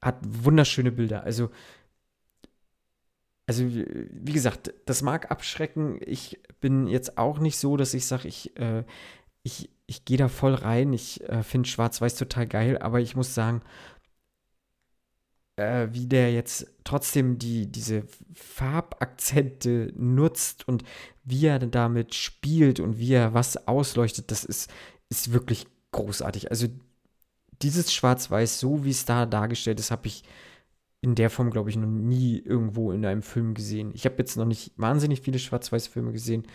hat 0.01 0.17
wunderschöne 0.21 0.91
Bilder. 0.91 1.23
Also 1.23 1.49
also 3.47 3.63
wie 3.67 4.33
gesagt, 4.33 4.73
das 4.85 5.03
mag 5.03 5.29
abschrecken. 5.29 5.99
Ich 6.03 6.39
bin 6.61 6.87
jetzt 6.87 7.17
auch 7.17 7.37
nicht 7.37 7.57
so, 7.57 7.77
dass 7.77 7.93
ich 7.93 8.07
sage, 8.07 8.27
ich, 8.27 8.57
äh, 8.57 8.83
ich, 9.45 9.69
ich 9.85 10.05
gehe 10.05 10.17
da 10.17 10.27
voll 10.27 10.55
rein. 10.55 10.91
Ich 10.91 11.21
äh, 11.29 11.43
finde 11.43 11.69
Schwarz-Weiß 11.69 12.15
total 12.15 12.47
geil, 12.47 12.79
aber 12.79 12.99
ich 12.99 13.15
muss 13.15 13.35
sagen, 13.35 13.61
äh, 15.55 15.87
wie 15.91 16.07
der 16.07 16.33
jetzt 16.33 16.67
trotzdem 16.83 17.37
die, 17.37 17.71
diese 17.71 18.03
Farbakzente 18.33 19.93
nutzt 19.95 20.67
und 20.67 20.83
wie 21.23 21.45
er 21.45 21.59
damit 21.59 22.15
spielt 22.15 22.79
und 22.79 22.97
wie 22.97 23.13
er 23.13 23.35
was 23.35 23.67
ausleuchtet, 23.67 24.31
das 24.31 24.43
ist, 24.43 24.71
ist 25.09 25.31
wirklich 25.31 25.67
großartig. 25.91 26.49
Also 26.49 26.67
dieses 27.61 27.93
Schwarz-Weiß, 27.93 28.59
so 28.59 28.83
wie 28.83 28.89
es 28.89 29.05
da 29.05 29.27
dargestellt 29.27 29.79
ist, 29.79 29.91
habe 29.91 30.07
ich 30.07 30.23
in 31.01 31.13
der 31.13 31.29
Form, 31.29 31.51
glaube 31.51 31.69
ich, 31.69 31.75
noch 31.75 31.87
nie 31.87 32.39
irgendwo 32.39 32.91
in 32.91 33.05
einem 33.05 33.21
Film 33.21 33.53
gesehen. 33.53 33.91
Ich 33.93 34.05
habe 34.05 34.15
jetzt 34.17 34.37
noch 34.37 34.45
nicht 34.45 34.73
wahnsinnig 34.75 35.21
viele 35.21 35.37
Schwarz-Weiß-Filme 35.37 36.11
gesehen, 36.11 36.47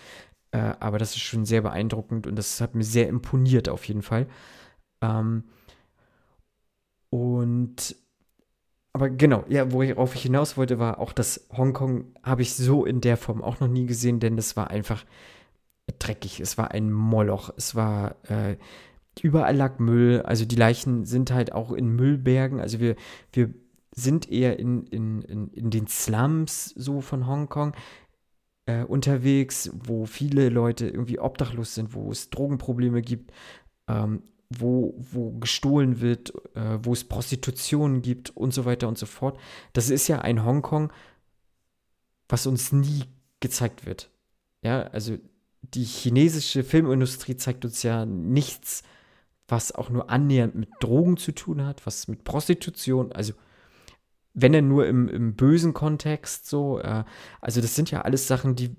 äh, 0.52 0.74
aber 0.80 0.98
das 0.98 1.10
ist 1.10 1.22
schon 1.22 1.44
sehr 1.44 1.62
beeindruckend 1.62 2.26
und 2.26 2.36
das 2.36 2.60
hat 2.60 2.74
mir 2.74 2.84
sehr 2.84 3.08
imponiert 3.08 3.68
auf 3.68 3.84
jeden 3.84 4.02
Fall. 4.02 4.26
Ähm, 5.02 5.44
und 7.10 7.96
aber 8.92 9.08
genau, 9.08 9.44
ja, 9.48 9.70
worauf 9.72 10.14
ich 10.16 10.22
hinaus 10.22 10.56
wollte, 10.56 10.78
war 10.78 10.98
auch 10.98 11.12
das 11.12 11.46
Hongkong 11.56 12.06
habe 12.24 12.42
ich 12.42 12.54
so 12.54 12.84
in 12.84 13.00
der 13.00 13.16
Form 13.16 13.42
auch 13.42 13.60
noch 13.60 13.68
nie 13.68 13.86
gesehen, 13.86 14.18
denn 14.18 14.36
das 14.36 14.56
war 14.56 14.70
einfach 14.70 15.04
dreckig. 15.98 16.40
Es 16.40 16.58
war 16.58 16.72
ein 16.72 16.90
Moloch. 16.90 17.50
Es 17.56 17.74
war 17.74 18.16
äh, 18.28 18.56
überall 19.22 19.56
lag 19.56 19.78
Müll. 19.78 20.22
Also 20.22 20.44
die 20.44 20.56
Leichen 20.56 21.04
sind 21.04 21.30
halt 21.30 21.52
auch 21.52 21.72
in 21.72 21.94
Müllbergen. 21.94 22.60
Also 22.60 22.80
wir, 22.80 22.96
wir 23.32 23.54
sind 23.94 24.30
eher 24.30 24.58
in, 24.58 24.86
in, 24.86 25.22
in, 25.22 25.48
in 25.48 25.70
den 25.70 25.86
Slums 25.86 26.66
so 26.66 27.00
von 27.00 27.26
Hongkong 27.26 27.74
äh, 28.70 28.84
unterwegs, 28.84 29.70
wo 29.74 30.06
viele 30.06 30.48
Leute 30.48 30.86
irgendwie 30.88 31.18
obdachlos 31.18 31.74
sind, 31.74 31.94
wo 31.94 32.10
es 32.10 32.30
Drogenprobleme 32.30 33.02
gibt, 33.02 33.32
ähm, 33.88 34.22
wo, 34.48 34.94
wo 34.98 35.32
gestohlen 35.32 36.00
wird, 36.00 36.32
äh, 36.54 36.78
wo 36.82 36.92
es 36.92 37.04
Prostitution 37.04 38.02
gibt 38.02 38.30
und 38.30 38.52
so 38.52 38.64
weiter 38.64 38.88
und 38.88 38.98
so 38.98 39.06
fort. 39.06 39.38
Das 39.72 39.90
ist 39.90 40.08
ja 40.08 40.20
ein 40.20 40.44
Hongkong, 40.44 40.92
was 42.28 42.46
uns 42.46 42.72
nie 42.72 43.04
gezeigt 43.40 43.86
wird. 43.86 44.10
Ja, 44.62 44.82
also 44.82 45.16
die 45.62 45.84
chinesische 45.84 46.64
Filmindustrie 46.64 47.36
zeigt 47.36 47.64
uns 47.64 47.82
ja 47.82 48.04
nichts 48.06 48.82
was 49.50 49.72
auch 49.72 49.90
nur 49.90 50.10
annähernd 50.10 50.54
mit 50.54 50.68
Drogen 50.80 51.16
zu 51.16 51.32
tun 51.32 51.64
hat, 51.64 51.84
was 51.86 52.08
mit 52.08 52.24
Prostitution, 52.24 53.12
also 53.12 53.32
wenn 54.34 54.54
er 54.54 54.62
nur 54.62 54.86
im, 54.86 55.08
im 55.08 55.34
bösen 55.34 55.74
Kontext 55.74 56.48
so, 56.48 56.80
äh, 56.80 57.04
also 57.40 57.60
das 57.60 57.74
sind 57.74 57.90
ja 57.90 58.02
alles 58.02 58.26
Sachen, 58.26 58.56
die 58.56 58.76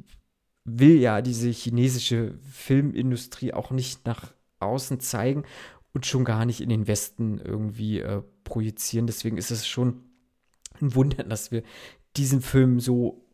will 0.64 0.98
ja 1.00 1.22
diese 1.22 1.50
chinesische 1.50 2.36
Filmindustrie 2.50 3.54
auch 3.54 3.72
nicht 3.72 4.06
nach 4.06 4.34
außen 4.60 5.00
zeigen 5.00 5.44
und 5.94 6.06
schon 6.06 6.24
gar 6.24 6.46
nicht 6.46 6.62
in 6.62 6.70
den 6.70 6.88
Westen 6.88 7.40
irgendwie 7.40 8.00
äh, 8.00 8.22
projizieren. 8.44 9.08
Deswegen 9.08 9.38
ist 9.38 9.52
es 9.52 9.68
schon 9.68 10.04
ein 10.80 10.96
Wunder, 10.96 11.24
dass 11.24 11.52
wir 11.52 11.64
diesen 12.16 12.42
Film 12.42 12.80
so 12.80 13.26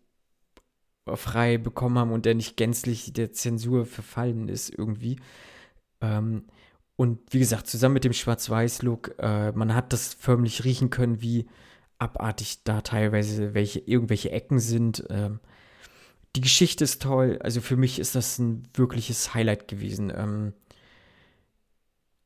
frei 1.15 1.58
bekommen 1.58 1.97
haben 1.97 2.12
und 2.12 2.25
der 2.25 2.36
nicht 2.36 2.58
gänzlich 2.58 3.13
der 3.13 3.32
Zensur 3.32 3.86
verfallen 3.86 4.49
ist 4.49 4.69
irgendwie. 4.69 5.17
Ähm, 6.01 6.45
und 6.95 7.19
wie 7.32 7.39
gesagt, 7.39 7.67
zusammen 7.67 7.93
mit 7.93 8.03
dem 8.03 8.13
Schwarz-Weiß-Look, 8.13 9.15
äh, 9.19 9.51
man 9.51 9.73
hat 9.75 9.93
das 9.93 10.13
förmlich 10.13 10.63
riechen 10.63 10.89
können, 10.89 11.21
wie 11.21 11.47
abartig 11.99 12.63
da 12.63 12.81
teilweise 12.81 13.53
welche, 13.53 13.79
irgendwelche 13.79 14.31
Ecken 14.31 14.60
sind. 14.60 15.03
Ähm, 15.10 15.39
die 16.36 16.41
Geschichte 16.41 16.83
ist 16.83 17.01
toll. 17.01 17.39
Also 17.41 17.62
für 17.62 17.77
mich 17.77 17.99
ist 17.99 18.15
das 18.15 18.38
ein 18.39 18.67
wirkliches 18.73 19.33
Highlight 19.33 19.67
gewesen. 19.67 20.12
Ähm, 20.15 20.53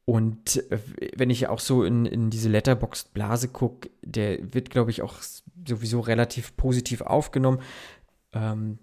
und 0.06 0.58
äh, 0.72 0.80
wenn 1.16 1.30
ich 1.30 1.48
auch 1.48 1.60
so 1.60 1.84
in, 1.84 2.06
in 2.06 2.30
diese 2.30 2.50
Letterboxd-Blase 2.50 3.50
gucke, 3.50 3.90
der 4.02 4.54
wird, 4.54 4.70
glaube 4.70 4.92
ich, 4.92 5.02
auch 5.02 5.16
sowieso 5.68 6.00
relativ 6.02 6.58
positiv 6.58 7.02
aufgenommen. 7.02 7.62
Ähm, 8.34 8.80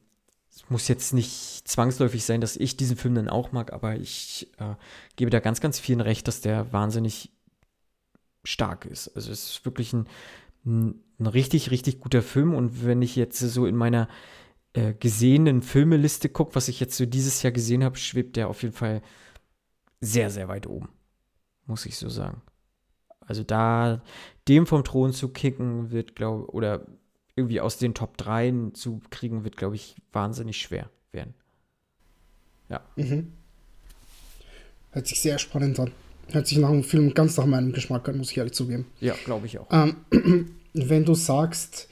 es 0.51 0.69
muss 0.71 0.89
jetzt 0.89 1.13
nicht 1.13 1.69
zwangsläufig 1.69 2.25
sein, 2.25 2.41
dass 2.41 2.57
ich 2.57 2.77
diesen 2.77 2.97
Film 2.97 3.15
dann 3.15 3.29
auch 3.29 3.53
mag, 3.53 3.73
aber 3.73 3.97
ich 3.97 4.51
äh, 4.59 4.75
gebe 5.17 5.31
da 5.31 5.41
ganz, 5.41 5.61
ganz 5.61 5.79
vielen 5.79 6.01
recht, 6.01 6.27
dass 6.27 6.41
der 6.41 6.73
wahnsinnig 6.73 7.31
stark 8.45 8.87
ist. 8.87 9.09
Also 9.15 9.31
es 9.31 9.51
ist 9.51 9.65
wirklich 9.65 9.93
ein, 9.93 10.09
ein, 10.69 11.03
ein 11.19 11.27
richtig, 11.27 11.71
richtig 11.71 12.01
guter 12.01 12.23
Film. 12.23 12.55
Und 12.55 12.85
wenn 12.85 13.03
ich 13.03 13.17
jetzt 13.17 13.39
so 13.39 13.67
in 13.67 13.77
meiner 13.77 14.09
äh, 14.75 14.95
gesehenen 14.95 15.63
Filmeliste 15.63 16.29
gucke, 16.29 16.55
was 16.55 16.69
ich 16.69 16.79
jetzt 16.81 16.97
so 16.97 17.07
dieses 17.07 17.43
Jahr 17.43 17.53
gesehen 17.53 17.83
habe, 17.83 17.97
schwebt 17.97 18.37
der 18.37 18.49
auf 18.49 18.63
jeden 18.63 18.75
Fall 18.75 19.03
sehr, 20.01 20.31
sehr 20.31 20.49
weit 20.49 20.67
oben. 20.67 20.91
Muss 21.67 21.87
ich 21.87 21.97
so 21.97 22.09
sagen. 22.09 22.43
Also 23.21 23.43
da 23.43 24.03
dem 24.47 24.67
vom 24.67 24.85
Thron 24.85 25.13
zu 25.13 25.29
kicken 25.29 25.91
wird, 25.91 26.17
glaube 26.17 26.51
oder 26.53 26.87
irgendwie 27.37 27.61
aus 27.61 27.77
den 27.79 27.95
Top 27.95 28.17
3 28.17 28.71
zu 28.73 29.01
kriegen, 29.11 29.45
wird, 29.45 29.57
glaube 29.57 29.77
ich, 29.77 29.97
wahnsinnig 30.13 30.59
schwer 30.59 30.91
werden. 31.13 31.35
Ja. 32.69 32.81
Mhm. 32.97 33.33
Hört 34.93 35.07
sich 35.07 35.21
sehr 35.21 35.39
spannend 35.39 35.79
an. 35.79 35.93
Hört 36.31 36.47
sich 36.47 36.59
nach 36.59 36.69
einem 36.69 36.85
Film 36.85 37.15
ganz 37.15 37.37
nach 37.37 37.47
meinem 37.47 37.73
Geschmack 37.73 38.09
an, 38.09 38.19
muss 38.19 38.31
ich 38.31 38.39
ehrlich 38.39 38.53
zugeben. 38.53 38.87
Ja, 39.01 39.15
glaube 39.25 39.47
ich 39.47 39.59
auch. 39.59 39.69
Ähm, 39.71 39.97
wenn 40.75 41.05
du 41.05 41.15
sagst, 41.15 41.89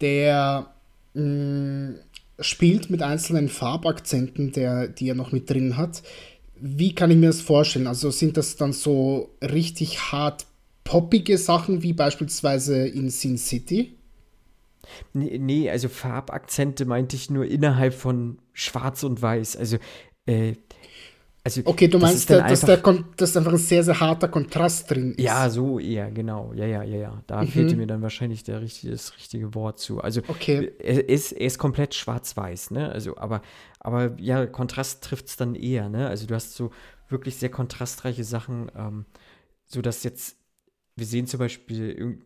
der 0.00 0.72
mh, 1.14 1.22
mm, 1.22 1.94
spielt 2.40 2.90
mit 2.90 3.02
einzelnen 3.02 3.48
Farbakzenten, 3.48 4.52
der, 4.52 4.88
die 4.88 5.08
er 5.08 5.14
noch 5.14 5.32
mit 5.32 5.50
drin 5.50 5.76
hat, 5.76 6.02
wie 6.54 6.94
kann 6.94 7.10
ich 7.10 7.16
mir 7.16 7.28
das 7.28 7.40
vorstellen? 7.40 7.86
Also 7.86 8.10
sind 8.10 8.36
das 8.36 8.56
dann 8.56 8.72
so 8.72 9.30
richtig 9.42 10.12
hart 10.12 10.46
poppige 10.84 11.38
Sachen 11.38 11.82
wie 11.82 11.92
beispielsweise 11.92 12.86
in 12.86 13.10
Sin 13.10 13.38
City? 13.38 13.96
Nee, 15.12 15.38
nee, 15.38 15.70
also 15.70 15.88
Farbakzente 15.88 16.84
meinte 16.84 17.16
ich 17.16 17.30
nur 17.30 17.46
innerhalb 17.46 17.94
von 17.94 18.38
Schwarz 18.52 19.04
und 19.04 19.22
Weiß. 19.22 19.56
Also, 19.56 19.78
äh, 20.26 20.54
also 21.42 21.62
okay, 21.64 21.88
du 21.88 21.98
meinst, 21.98 22.28
dass, 22.28 22.60
der, 22.60 22.76
dass 23.16 23.36
einfach 23.36 23.52
ein 23.52 23.58
sehr, 23.58 23.82
sehr 23.82 23.98
harter 23.98 24.28
Kontrast 24.28 24.90
drin 24.90 25.12
ist. 25.12 25.24
Ja, 25.24 25.48
so 25.48 25.78
eher, 25.78 26.10
genau. 26.10 26.52
Ja, 26.54 26.66
ja, 26.66 26.82
ja, 26.82 26.98
ja. 26.98 27.22
Da 27.26 27.42
mhm. 27.42 27.48
fehlte 27.48 27.76
mir 27.76 27.86
dann 27.86 28.02
wahrscheinlich 28.02 28.44
der 28.44 28.60
richtige, 28.60 28.92
das 28.92 29.16
richtige 29.16 29.54
Wort 29.54 29.78
zu. 29.78 30.02
Also, 30.02 30.20
okay. 30.28 30.72
er, 30.78 31.08
ist, 31.08 31.32
er 31.32 31.46
ist 31.46 31.58
komplett 31.58 31.94
schwarz-weiß, 31.94 32.72
ne? 32.72 32.90
Also, 32.92 33.16
aber, 33.16 33.40
aber 33.78 34.18
ja, 34.18 34.44
Kontrast 34.46 35.02
trifft 35.02 35.28
es 35.28 35.36
dann 35.36 35.54
eher, 35.54 35.88
ne? 35.88 36.08
Also, 36.08 36.26
du 36.26 36.34
hast 36.34 36.54
so 36.54 36.72
wirklich 37.08 37.36
sehr 37.36 37.50
kontrastreiche 37.50 38.24
Sachen, 38.24 38.70
ähm, 38.76 39.06
so 39.66 39.80
dass 39.80 40.02
jetzt, 40.04 40.36
wir 40.96 41.06
sehen 41.06 41.26
zum 41.26 41.38
Beispiel 41.38 42.18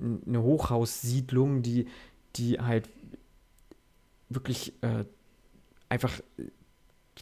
eine 0.00 0.42
Hochhaussiedlung, 0.42 1.62
die, 1.62 1.86
die 2.36 2.58
halt 2.58 2.88
wirklich 4.30 4.72
äh, 4.82 5.04
einfach 5.90 6.12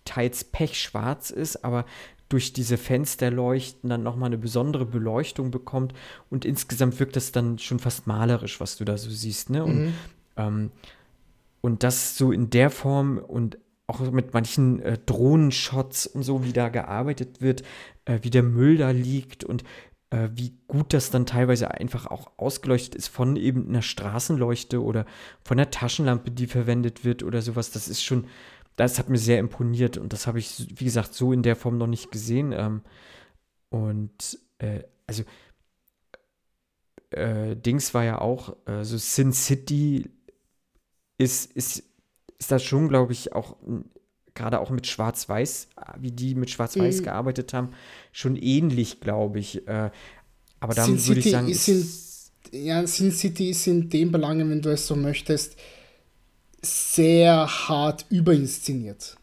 teils 0.05 0.44
pechschwarz 0.44 1.31
ist, 1.31 1.64
aber 1.64 1.85
durch 2.29 2.53
diese 2.53 2.79
Fensterleuchten 2.79 3.90
dann 3.90 4.03
nochmal 4.03 4.29
eine 4.29 4.38
besondere 4.38 4.87
Beleuchtung 4.87 5.50
bekommt 5.50 5.92
und 6.31 6.44
insgesamt 6.44 6.98
wirkt 7.00 7.16
das 7.16 7.33
dann 7.33 7.59
schon 7.59 7.81
fast 7.81 8.07
malerisch, 8.07 8.61
was 8.61 8.76
du 8.76 8.85
da 8.85 8.96
so 8.96 9.11
siehst. 9.11 9.50
Ne? 9.50 9.64
Und, 9.64 9.79
mhm. 9.83 9.92
ähm, 10.37 10.70
und 11.61 11.83
das 11.83 12.16
so 12.16 12.31
in 12.31 12.48
der 12.48 12.70
Form 12.70 13.18
und 13.18 13.59
auch 13.88 14.00
mit 14.12 14.33
manchen 14.33 14.81
äh, 14.81 14.98
Drohnenshots 15.05 16.07
und 16.07 16.22
so, 16.22 16.44
wie 16.44 16.53
da 16.53 16.68
gearbeitet 16.68 17.42
wird, 17.42 17.62
äh, 18.05 18.20
wie 18.22 18.31
der 18.31 18.44
Müll 18.44 18.76
da 18.76 18.90
liegt 18.90 19.42
und 19.42 19.64
äh, 20.11 20.29
wie 20.33 20.55
gut 20.68 20.92
das 20.92 21.11
dann 21.11 21.26
teilweise 21.26 21.72
einfach 21.72 22.07
auch 22.07 22.31
ausgeleuchtet 22.37 22.94
ist 22.94 23.09
von 23.09 23.35
eben 23.35 23.68
einer 23.68 23.83
Straßenleuchte 23.83 24.83
oder 24.83 25.07
von 25.42 25.59
einer 25.59 25.70
Taschenlampe, 25.70 26.31
die 26.31 26.46
verwendet 26.46 27.05
wird 27.05 27.24
oder 27.24 27.42
sowas. 27.42 27.72
Das 27.72 27.88
ist 27.88 28.05
schon, 28.05 28.26
das 28.81 28.99
hat 28.99 29.11
mir 29.11 29.19
sehr 29.19 29.38
imponiert 29.38 29.99
und 29.99 30.12
das 30.12 30.27
habe 30.27 30.38
ich, 30.38 30.66
wie 30.77 30.85
gesagt, 30.85 31.14
so 31.14 31.33
in 31.33 31.43
der 31.43 31.55
Form 31.55 31.77
noch 31.77 31.87
nicht 31.87 32.11
gesehen. 32.11 32.53
Ähm, 32.53 32.81
und 33.69 34.38
äh, 34.59 34.85
also 35.07 35.23
äh, 37.11 37.57
Dings 37.57 37.93
war 37.93 38.05
ja 38.05 38.21
auch, 38.21 38.57
äh, 38.66 38.85
so 38.85 38.97
Sin 38.97 39.33
City 39.33 40.09
ist, 41.19 41.53
ist, 41.53 41.83
ist 42.38 42.51
das 42.51 42.62
schon, 42.62 42.88
glaube 42.88 43.12
ich, 43.12 43.35
auch 43.35 43.57
gerade 44.35 44.61
auch 44.61 44.71
mit 44.71 44.87
Schwarz-Weiß, 44.87 45.69
wie 45.99 46.12
die 46.12 46.35
mit 46.35 46.51
Schwarz-Weiß 46.51 47.01
mhm. 47.01 47.05
gearbeitet 47.05 47.53
haben, 47.53 47.71
schon 48.12 48.37
ähnlich, 48.37 49.01
glaube 49.01 49.40
ich. 49.40 49.69
Äh, 49.69 49.90
aber 50.61 50.75
da 50.75 50.88
würde 50.88 51.21
ich 51.21 51.31
sagen. 51.31 51.49
In, 51.49 51.87
ja, 52.53 52.87
Sin 52.87 53.12
City 53.12 53.51
ist 53.51 53.66
in 53.66 53.90
dem 53.90 54.11
Belangen, 54.11 54.49
wenn 54.49 54.62
du 54.62 54.71
es 54.71 54.87
so 54.87 54.97
möchtest, 54.97 55.57
sehr 56.62 57.46
hart 57.68 58.07
überinszeniert. 58.11 59.16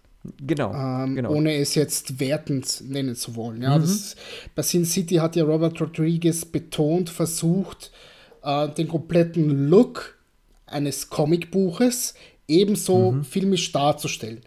Genau, 0.45 0.73
ähm, 0.73 1.15
genau. 1.15 1.31
Ohne 1.31 1.55
es 1.55 1.75
jetzt 1.75 2.19
wertend 2.19 2.83
nennen 2.89 3.15
zu 3.15 3.35
wollen. 3.35 3.61
Ja, 3.61 3.77
mhm. 3.77 3.81
das, 3.81 4.15
bei 4.55 4.61
Sin 4.61 4.85
City 4.85 5.15
hat 5.15 5.35
ja 5.35 5.45
Robert 5.45 5.79
Rodriguez 5.79 6.43
betont 6.43 7.09
versucht, 7.09 7.91
äh, 8.43 8.67
den 8.69 8.87
kompletten 8.87 9.69
Look 9.69 10.17
eines 10.65 11.09
Comicbuches 11.09 12.13
ebenso 12.47 13.13
mhm. 13.13 13.23
filmisch 13.23 13.71
darzustellen 13.71 14.41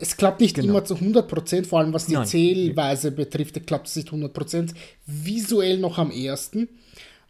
es 0.00 0.16
klappt 0.16 0.40
nicht 0.40 0.56
genau. 0.56 0.68
immer 0.68 0.84
zu 0.84 0.94
100%, 0.94 1.66
vor 1.66 1.80
allem 1.80 1.92
was 1.92 2.06
die 2.06 2.14
Nein. 2.14 2.26
Zählweise 2.26 3.12
betrifft, 3.12 3.66
klappt 3.66 3.86
es 3.86 3.96
nicht 3.96 4.08
100%. 4.08 4.70
Visuell 5.06 5.78
noch 5.78 5.98
am 5.98 6.10
ersten. 6.10 6.68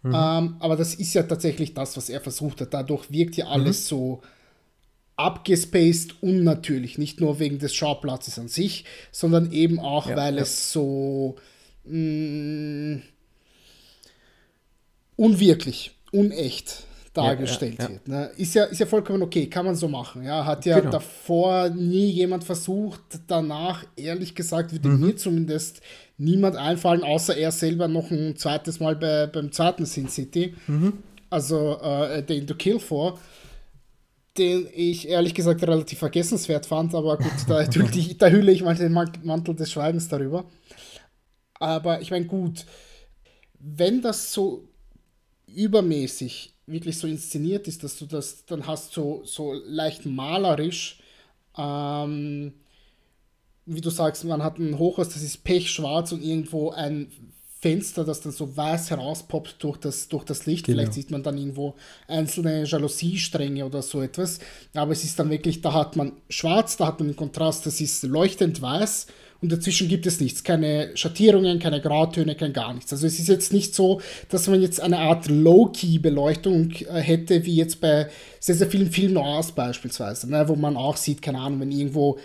Mhm. 0.02 0.14
Ähm, 0.14 0.56
aber 0.60 0.76
das 0.76 0.94
ist 0.94 1.12
ja 1.12 1.24
tatsächlich 1.24 1.74
das, 1.74 1.96
was 1.96 2.08
er 2.08 2.20
versucht 2.20 2.60
hat. 2.60 2.72
Dadurch 2.72 3.10
wirkt 3.10 3.36
ja 3.36 3.46
alles 3.46 3.84
mhm. 3.84 3.88
so 3.88 4.22
abgespaced 5.20 6.22
unnatürlich. 6.22 6.98
Nicht 6.98 7.20
nur 7.20 7.38
wegen 7.38 7.58
des 7.58 7.74
Schauplatzes 7.74 8.38
an 8.38 8.48
sich, 8.48 8.84
sondern 9.12 9.52
eben 9.52 9.78
auch, 9.78 10.08
ja, 10.08 10.16
weil 10.16 10.36
ja. 10.36 10.42
es 10.42 10.72
so 10.72 11.36
mh, 11.84 12.96
mm, 12.96 13.02
unwirklich, 15.16 15.96
unecht 16.12 16.84
dargestellt 17.12 17.76
ja, 17.80 17.88
wird. 17.88 18.08
Ne? 18.08 18.30
Ist, 18.36 18.54
ja, 18.54 18.64
ist 18.64 18.78
ja 18.78 18.86
vollkommen 18.86 19.22
okay, 19.22 19.46
kann 19.48 19.66
man 19.66 19.74
so 19.74 19.88
machen. 19.88 20.22
Ja? 20.22 20.44
Hat 20.44 20.64
ja 20.64 20.78
genau. 20.78 20.92
davor 20.92 21.68
nie 21.70 22.10
jemand 22.10 22.44
versucht, 22.44 23.00
danach, 23.26 23.84
ehrlich 23.96 24.34
gesagt, 24.34 24.72
würde 24.72 24.88
mhm. 24.88 25.06
mir 25.06 25.16
zumindest 25.16 25.80
niemand 26.18 26.56
einfallen, 26.56 27.02
außer 27.02 27.36
er 27.36 27.50
selber 27.50 27.88
noch 27.88 28.10
ein 28.10 28.36
zweites 28.36 28.78
Mal 28.78 28.96
bei, 28.96 29.26
beim 29.26 29.50
zweiten 29.50 29.86
Sin 29.86 30.08
City. 30.08 30.54
Mhm. 30.66 30.94
Also 31.30 31.78
äh, 31.80 32.22
den 32.22 32.46
To 32.46 32.54
Kill 32.54 32.78
for 32.78 33.18
den 34.40 34.68
ich 34.74 35.06
ehrlich 35.06 35.34
gesagt 35.34 35.62
relativ 35.62 35.98
vergessenswert 35.98 36.64
fand, 36.64 36.94
aber 36.94 37.18
gut, 37.18 37.30
da, 37.46 37.62
da 38.18 38.28
hülle 38.28 38.50
ich 38.50 38.62
mal 38.62 38.74
den 38.74 38.92
Mantel 38.92 39.54
des 39.54 39.70
Schweigens 39.70 40.08
darüber. 40.08 40.46
Aber 41.54 42.00
ich 42.00 42.10
meine, 42.10 42.24
gut, 42.24 42.64
wenn 43.58 44.00
das 44.00 44.32
so 44.32 44.66
übermäßig 45.46 46.54
wirklich 46.66 46.96
so 46.98 47.06
inszeniert 47.06 47.68
ist, 47.68 47.84
dass 47.84 47.98
du 47.98 48.06
das 48.06 48.46
dann 48.46 48.66
hast, 48.66 48.92
so, 48.92 49.22
so 49.24 49.52
leicht 49.52 50.06
malerisch, 50.06 51.00
ähm, 51.58 52.54
wie 53.66 53.80
du 53.82 53.90
sagst, 53.90 54.24
man 54.24 54.42
hat 54.42 54.58
ein 54.58 54.78
Hochhaus, 54.78 55.10
das 55.10 55.22
ist 55.22 55.44
pechschwarz 55.44 56.12
und 56.12 56.22
irgendwo 56.22 56.70
ein 56.70 57.12
Fenster, 57.60 58.04
das 58.04 58.22
dann 58.22 58.32
so 58.32 58.56
weiß 58.56 58.90
herauspoppt 58.90 59.62
durch 59.62 59.76
das, 59.76 60.08
durch 60.08 60.24
das 60.24 60.46
Licht. 60.46 60.66
Genau. 60.66 60.78
Vielleicht 60.78 60.94
sieht 60.94 61.10
man 61.10 61.22
dann 61.22 61.36
irgendwo 61.36 61.74
einzelne 62.08 62.64
Jalousie-Stränge 62.64 63.66
oder 63.66 63.82
so 63.82 64.00
etwas. 64.00 64.38
Aber 64.74 64.92
es 64.92 65.04
ist 65.04 65.18
dann 65.18 65.30
wirklich, 65.30 65.60
da 65.60 65.74
hat 65.74 65.94
man 65.94 66.12
schwarz, 66.30 66.76
da 66.78 66.86
hat 66.86 67.00
man 67.00 67.08
den 67.08 67.16
Kontrast, 67.16 67.66
das 67.66 67.80
ist 67.80 68.02
leuchtend 68.02 68.62
weiß 68.62 69.08
und 69.42 69.52
dazwischen 69.52 69.88
gibt 69.88 70.06
es 70.06 70.20
nichts. 70.20 70.44
Keine 70.44 70.90
Schattierungen, 70.94 71.58
keine 71.58 71.80
Grautöne, 71.80 72.34
kein 72.34 72.52
gar 72.52 72.74
nichts. 72.74 72.92
Also 72.92 73.06
es 73.06 73.18
ist 73.18 73.28
jetzt 73.28 73.52
nicht 73.52 73.74
so, 73.74 74.00
dass 74.28 74.48
man 74.48 74.60
jetzt 74.60 74.80
eine 74.80 74.98
Art 74.98 75.28
Low-Key-Beleuchtung 75.28 76.72
äh, 76.72 77.00
hätte, 77.00 77.44
wie 77.44 77.56
jetzt 77.56 77.80
bei 77.80 78.08
sehr, 78.38 78.54
sehr 78.54 78.68
vielen 78.68 78.90
Film 78.90 79.14
Noirs 79.14 79.52
beispielsweise, 79.52 80.30
ne, 80.30 80.48
wo 80.48 80.56
man 80.56 80.76
auch 80.76 80.96
sieht, 80.96 81.22
keine 81.22 81.38
Ahnung, 81.38 81.60
wenn 81.60 81.72
irgendwo 81.72 82.18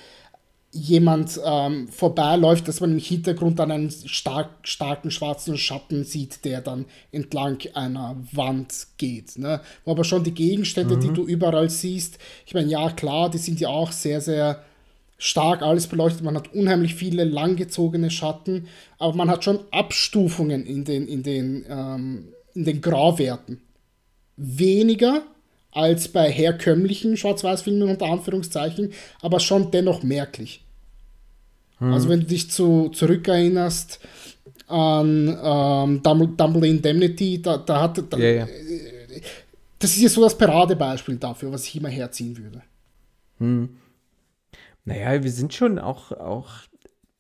jemand 0.76 1.40
ähm, 1.44 1.88
vorbeiläuft, 1.88 2.68
dass 2.68 2.82
man 2.82 2.92
im 2.92 3.00
Hintergrund 3.00 3.60
dann 3.60 3.72
einen 3.72 3.90
stark, 3.90 4.50
starken 4.64 5.10
schwarzen 5.10 5.58
Schatten 5.58 6.04
sieht, 6.04 6.44
der 6.44 6.60
dann 6.60 6.86
entlang 7.14 7.60
einer 7.74 8.18
Wand 8.34 8.88
geht. 8.98 9.38
Ne? 9.38 9.62
Wo 9.86 9.92
aber 9.92 10.04
schon 10.04 10.26
die 10.26 10.34
Gegenstände, 10.34 10.98
mhm. 10.98 11.00
die 11.00 11.14
du 11.14 11.26
überall 11.26 11.70
siehst, 11.70 12.20
ich 12.46 12.54
meine, 12.54 12.70
ja 12.70 12.90
klar, 12.90 13.30
die 13.30 13.38
sind 13.38 13.62
ja 13.62 13.70
auch 13.70 13.94
sehr, 13.94 14.20
sehr 14.20 14.64
stark 15.18 15.62
alles 15.62 15.88
beleuchtet. 15.88 16.24
Man 16.24 16.36
hat 16.36 16.54
unheimlich 16.54 16.96
viele 16.96 17.24
langgezogene 17.24 18.12
Schatten, 18.12 18.68
aber 19.00 19.16
man 19.16 19.30
hat 19.30 19.46
schon 19.46 19.60
Abstufungen 19.72 20.66
in 20.66 20.84
den, 20.84 21.08
in 21.08 21.24
den, 21.24 21.66
ähm, 21.70 22.28
in 22.54 22.66
den 22.66 22.82
Grauwerten. 22.82 23.62
Weniger 24.36 25.22
als 25.72 26.10
bei 26.10 26.30
herkömmlichen 26.30 27.16
Schwarz-Weiß-Filmen 27.16 27.90
unter 27.90 28.08
Anführungszeichen, 28.08 28.92
aber 29.22 29.40
schon 29.40 29.72
dennoch 29.72 30.04
merklich. 30.04 30.65
Hm. 31.80 31.94
Also 31.94 32.10
wenn 32.10 32.22
du 32.22 32.26
dich 32.26 32.50
zu, 32.50 32.90
zurückerinnerst 32.90 34.00
an 34.68 35.38
ähm, 35.42 36.02
Dumble, 36.02 36.68
Indemnity, 36.68 37.42
da, 37.42 37.58
da 37.58 37.82
hat 37.82 38.02
da, 38.10 38.18
yeah, 38.18 38.48
yeah. 38.48 39.22
das 39.78 39.92
ist 39.92 40.02
ja 40.02 40.10
so 40.10 40.22
das 40.22 40.38
Paradebeispiel 40.38 41.18
dafür, 41.18 41.52
was 41.52 41.66
ich 41.66 41.76
immer 41.76 41.90
herziehen 41.90 42.38
würde. 42.38 42.62
Hm. 43.40 43.70
Naja, 44.86 45.24
wir 45.24 45.32
sind 45.32 45.54
schon 45.54 45.80
auch, 45.80 46.12
auch, 46.12 46.50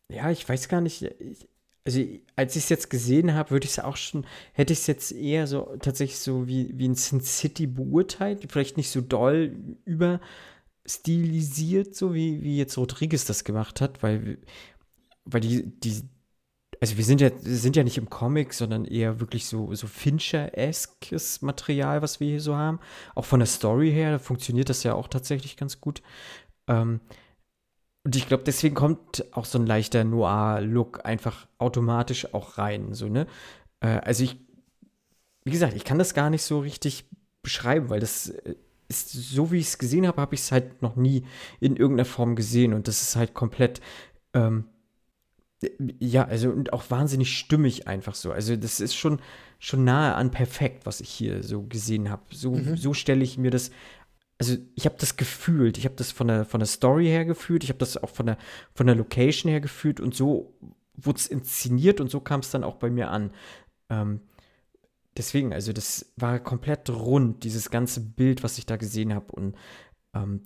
ja, 0.10 0.32
ich 0.32 0.47
weiß 0.47 0.70
gar 0.70 0.82
nicht, 0.82 1.01
ich, 1.03 1.47
also 1.86 2.01
als 2.36 2.56
ich 2.56 2.64
es 2.64 2.70
jetzt 2.70 2.89
gesehen 2.89 3.34
habe, 3.34 3.51
würde 3.51 3.66
ich 3.66 3.72
es 3.72 3.80
auch 3.80 3.95
schon, 3.95 4.26
hätte 4.53 4.74
ich 4.74 4.80
es 4.80 4.88
jetzt 4.88 5.12
eher 5.12 5.45
so 5.45 5.76
tatsächlich 5.80 6.18
so 6.18 6.47
wie, 6.47 6.72
wie 6.78 6.86
in 6.86 6.95
Sin 6.95 7.22
City 7.22 7.68
beurteilt, 7.68 8.45
vielleicht 8.49 8.78
nicht 8.78 8.89
so 8.89 9.01
doll 9.01 9.56
über 9.86 10.20
stilisiert, 10.86 11.96
so 11.96 12.14
wie, 12.14 12.42
wie 12.42 12.58
jetzt 12.58 12.78
Rodriguez 12.78 13.26
das 13.26 13.44
gemacht 13.44 13.82
hat, 13.82 14.04
weil, 14.04 14.38
weil 15.26 15.42
die, 15.42 15.80
die, 15.80 16.04
also 16.80 16.98
wir 16.98 17.04
sind 17.04 17.22
ja, 17.22 17.32
sind 17.42 17.76
ja 17.76 17.84
nicht 17.84 17.98
im 17.98 18.10
Comic, 18.10 18.54
sondern 18.54 18.86
eher 18.86 19.20
wirklich 19.20 19.46
so, 19.46 19.74
so 19.74 19.88
Fincher-eskes 19.88 21.42
Material, 21.42 22.02
was 22.02 22.20
wir 22.20 22.28
hier 22.28 22.42
so 22.42 22.56
haben. 22.56 22.80
Auch 23.16 23.26
von 23.26 23.40
der 23.40 23.48
Story 23.48 23.92
her 23.92 24.20
funktioniert 24.20 24.70
das 24.70 24.84
ja 24.84 24.94
auch 24.94 25.08
tatsächlich 25.08 25.58
ganz 25.58 25.82
gut. 25.82 26.02
Ähm, 26.68 27.00
und 28.04 28.16
ich 28.16 28.28
glaube, 28.28 28.44
deswegen 28.44 28.76
kommt 28.76 29.26
auch 29.36 29.46
so 29.46 29.58
ein 29.58 29.66
leichter 29.66 30.04
Noir-Look 30.04 31.06
einfach 31.06 31.48
automatisch 31.58 32.34
auch 32.36 32.60
rein. 32.60 32.94
So, 32.94 33.10
ne? 33.10 33.26
Äh, 33.80 34.00
also 34.00 34.24
ich, 34.24 34.38
wie 35.44 35.52
gesagt, 35.52 35.74
ich 35.74 35.86
kann 35.86 35.98
das 35.98 36.14
gar 36.14 36.30
nicht 36.30 36.44
so 36.44 36.60
richtig 36.60 37.10
beschreiben, 37.42 37.90
weil 37.90 38.00
das 38.00 38.30
äh, 38.30 38.56
ist, 38.88 39.12
so 39.12 39.52
wie 39.52 39.60
ich 39.60 39.68
es 39.68 39.78
gesehen 39.78 40.08
habe, 40.08 40.22
habe 40.22 40.36
ich 40.36 40.42
es 40.42 40.52
halt 40.52 40.82
noch 40.82 40.96
nie 40.96 41.26
in 41.60 41.76
irgendeiner 41.76 42.06
Form 42.06 42.36
gesehen. 42.36 42.74
Und 42.74 42.88
das 42.88 43.02
ist 43.02 43.16
halt 43.16 43.34
komplett, 43.34 43.82
ähm, 44.34 44.66
ja, 46.00 46.26
also 46.26 46.50
und 46.50 46.74
auch 46.74 46.84
wahnsinnig 46.90 47.36
stimmig 47.38 47.88
einfach 47.88 48.16
so. 48.16 48.32
Also 48.32 48.56
das 48.56 48.80
ist 48.80 48.96
schon, 48.96 49.20
schon 49.60 49.84
nahe 49.84 50.16
an 50.16 50.32
perfekt, 50.32 50.86
was 50.86 51.02
ich 51.02 51.10
hier 51.10 51.44
so 51.44 51.64
gesehen 51.64 52.10
habe. 52.10 52.24
So, 52.32 52.52
mhm. 52.52 52.78
so 52.78 52.94
stelle 52.94 53.24
ich 53.24 53.38
mir 53.38 53.52
das 53.52 53.72
also 54.38 54.58
ich 54.76 54.86
habe 54.86 54.96
das 55.00 55.16
gefühlt, 55.16 55.78
ich 55.78 55.86
habe 55.86 55.96
das 55.96 56.12
von 56.12 56.28
der, 56.28 56.46
von 56.46 56.60
der 56.60 56.68
Story 56.68 57.06
her 57.06 57.26
gefühlt, 57.26 57.64
ich 57.64 57.70
habe 57.70 57.80
das 57.80 57.96
auch 57.96 58.10
von 58.10 58.26
der, 58.26 58.38
von 58.74 58.86
der 58.86 58.96
Location 58.96 59.50
her 59.50 59.62
gefühlt 59.62 60.00
und 60.00 60.14
so 60.14 60.54
wurde 60.94 61.20
es 61.20 61.28
inszeniert 61.28 62.02
und 62.02 62.10
so 62.10 62.20
kam 62.20 62.42
es 62.42 62.52
dann 62.52 62.64
auch 62.64 62.76
bei 62.76 62.90
mir 62.90 63.12
an. 63.12 63.32
Ähm, 63.90 64.22
deswegen, 65.18 65.53
also 65.53 65.74
das 65.74 66.13
war 66.16 66.39
komplett 66.39 66.89
rund, 66.89 67.43
dieses 67.43 67.70
ganze 67.70 68.01
Bild, 68.01 68.43
was 68.43 68.57
ich 68.57 68.66
da 68.66 68.78
gesehen 68.78 69.13
habe 69.13 69.32
und 69.32 69.55
ähm, 70.13 70.41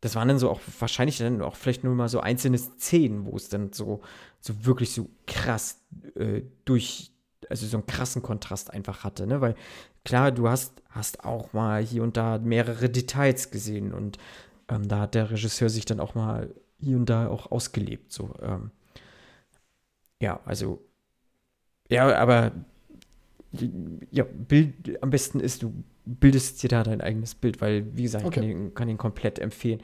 das 0.00 0.14
waren 0.14 0.28
dann 0.28 0.38
so 0.38 0.50
auch 0.50 0.60
wahrscheinlich 0.78 1.18
dann 1.18 1.42
auch 1.42 1.56
vielleicht 1.56 1.82
nur 1.82 1.94
mal 1.94 2.08
so 2.08 2.20
einzelne 2.20 2.58
Szenen, 2.58 3.26
wo 3.26 3.36
es 3.36 3.48
dann 3.48 3.72
so, 3.72 4.02
so 4.40 4.64
wirklich 4.64 4.92
so 4.92 5.08
krass 5.26 5.84
äh, 6.14 6.42
durch, 6.64 7.12
also 7.48 7.66
so 7.66 7.78
einen 7.78 7.86
krassen 7.86 8.22
Kontrast 8.22 8.72
einfach 8.72 9.04
hatte, 9.04 9.26
ne? 9.26 9.40
Weil 9.40 9.54
klar, 10.04 10.32
du 10.32 10.48
hast, 10.48 10.82
hast 10.90 11.24
auch 11.24 11.52
mal 11.52 11.82
hier 11.82 12.02
und 12.02 12.16
da 12.16 12.38
mehrere 12.38 12.88
Details 12.90 13.50
gesehen 13.50 13.92
und 13.92 14.18
ähm, 14.68 14.86
da 14.86 15.00
hat 15.00 15.14
der 15.14 15.30
Regisseur 15.30 15.70
sich 15.70 15.86
dann 15.86 16.00
auch 16.00 16.14
mal 16.14 16.54
hier 16.78 16.96
und 16.96 17.06
da 17.06 17.28
auch 17.28 17.50
ausgelebt. 17.50 18.12
So, 18.12 18.34
ähm, 18.42 18.70
ja, 20.20 20.40
also, 20.44 20.86
ja, 21.88 22.16
aber 22.16 22.52
ja, 24.10 24.24
Bild 24.24 25.02
am 25.02 25.10
besten 25.10 25.40
ist, 25.40 25.62
du 25.62 25.72
bildest 26.04 26.62
dir 26.62 26.68
da 26.68 26.82
dein 26.82 27.00
eigenes 27.00 27.34
Bild, 27.34 27.60
weil, 27.60 27.96
wie 27.96 28.02
gesagt, 28.02 28.24
okay. 28.24 28.40
ich 28.40 28.46
kann 28.46 28.50
ihn, 28.50 28.74
kann 28.74 28.88
ihn 28.88 28.98
komplett 28.98 29.38
empfehlen. 29.38 29.82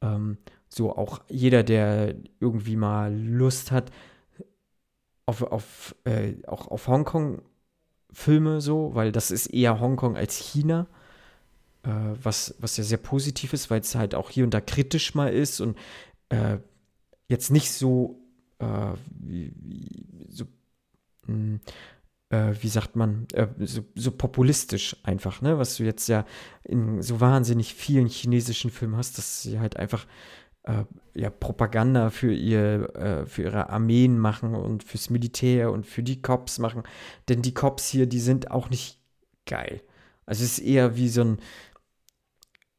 Ähm, 0.00 0.38
so 0.68 0.96
auch 0.96 1.20
jeder, 1.28 1.62
der 1.62 2.14
irgendwie 2.40 2.76
mal 2.76 3.14
Lust 3.14 3.70
hat, 3.70 3.90
auf, 5.26 5.42
auf, 5.42 5.94
äh, 6.04 6.34
auch 6.46 6.68
auf 6.68 6.88
Hongkong 6.88 7.42
Filme 8.12 8.60
so, 8.60 8.94
weil 8.94 9.12
das 9.12 9.30
ist 9.30 9.46
eher 9.46 9.80
Hongkong 9.80 10.16
als 10.16 10.36
China, 10.36 10.86
äh, 11.82 11.90
was, 12.22 12.54
was 12.58 12.76
ja 12.76 12.84
sehr 12.84 12.98
positiv 12.98 13.52
ist, 13.52 13.70
weil 13.70 13.80
es 13.80 13.94
halt 13.94 14.14
auch 14.14 14.30
hier 14.30 14.44
und 14.44 14.52
da 14.52 14.60
kritisch 14.60 15.14
mal 15.14 15.32
ist 15.32 15.60
und 15.60 15.78
äh, 16.28 16.58
jetzt 17.28 17.50
nicht 17.50 17.72
so, 17.72 18.20
äh, 18.58 18.92
wie, 19.08 19.52
wie, 19.56 20.06
so 20.28 20.44
mh, 21.26 21.34
hm, 21.34 21.60
äh, 22.32 22.54
wie 22.62 22.68
sagt 22.68 22.96
man, 22.96 23.26
äh, 23.34 23.46
so, 23.58 23.84
so, 23.94 24.10
populistisch 24.10 24.96
einfach, 25.04 25.42
ne? 25.42 25.58
Was 25.58 25.76
du 25.76 25.84
jetzt 25.84 26.08
ja 26.08 26.24
in 26.64 27.02
so 27.02 27.20
wahnsinnig 27.20 27.74
vielen 27.74 28.08
chinesischen 28.08 28.70
Filmen 28.70 28.96
hast, 28.96 29.18
dass 29.18 29.42
sie 29.42 29.60
halt 29.60 29.76
einfach 29.76 30.06
äh, 30.62 30.84
ja, 31.14 31.28
Propaganda 31.28 32.08
für, 32.10 32.32
ihr, 32.32 32.96
äh, 32.96 33.26
für 33.26 33.42
ihre 33.42 33.68
Armeen 33.68 34.18
machen 34.18 34.54
und 34.54 34.82
fürs 34.82 35.10
Militär 35.10 35.70
und 35.70 35.86
für 35.86 36.02
die 36.02 36.22
Cops 36.22 36.58
machen. 36.58 36.84
Denn 37.28 37.42
die 37.42 37.54
Cops 37.54 37.88
hier, 37.88 38.06
die 38.06 38.20
sind 38.20 38.50
auch 38.50 38.70
nicht 38.70 38.98
geil. 39.46 39.82
Also 40.24 40.44
es 40.44 40.58
ist 40.58 40.64
eher 40.64 40.96
wie 40.96 41.08
so 41.08 41.22
ein, 41.22 41.38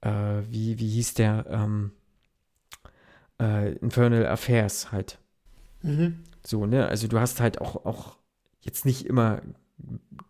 äh, 0.02 0.42
wie, 0.50 0.80
wie 0.80 0.90
hieß 0.90 1.14
der, 1.14 1.46
ähm, 1.48 1.92
äh, 3.40 3.74
Infernal 3.74 4.26
Affairs 4.26 4.92
halt. 4.92 5.20
Mhm. 5.84 6.24
So, 6.44 6.66
ne? 6.66 6.88
Also 6.88 7.08
du 7.08 7.20
hast 7.20 7.40
halt 7.40 7.62
auch, 7.62 7.86
auch 7.86 8.18
jetzt 8.64 8.86
nicht 8.86 9.06
immer 9.06 9.42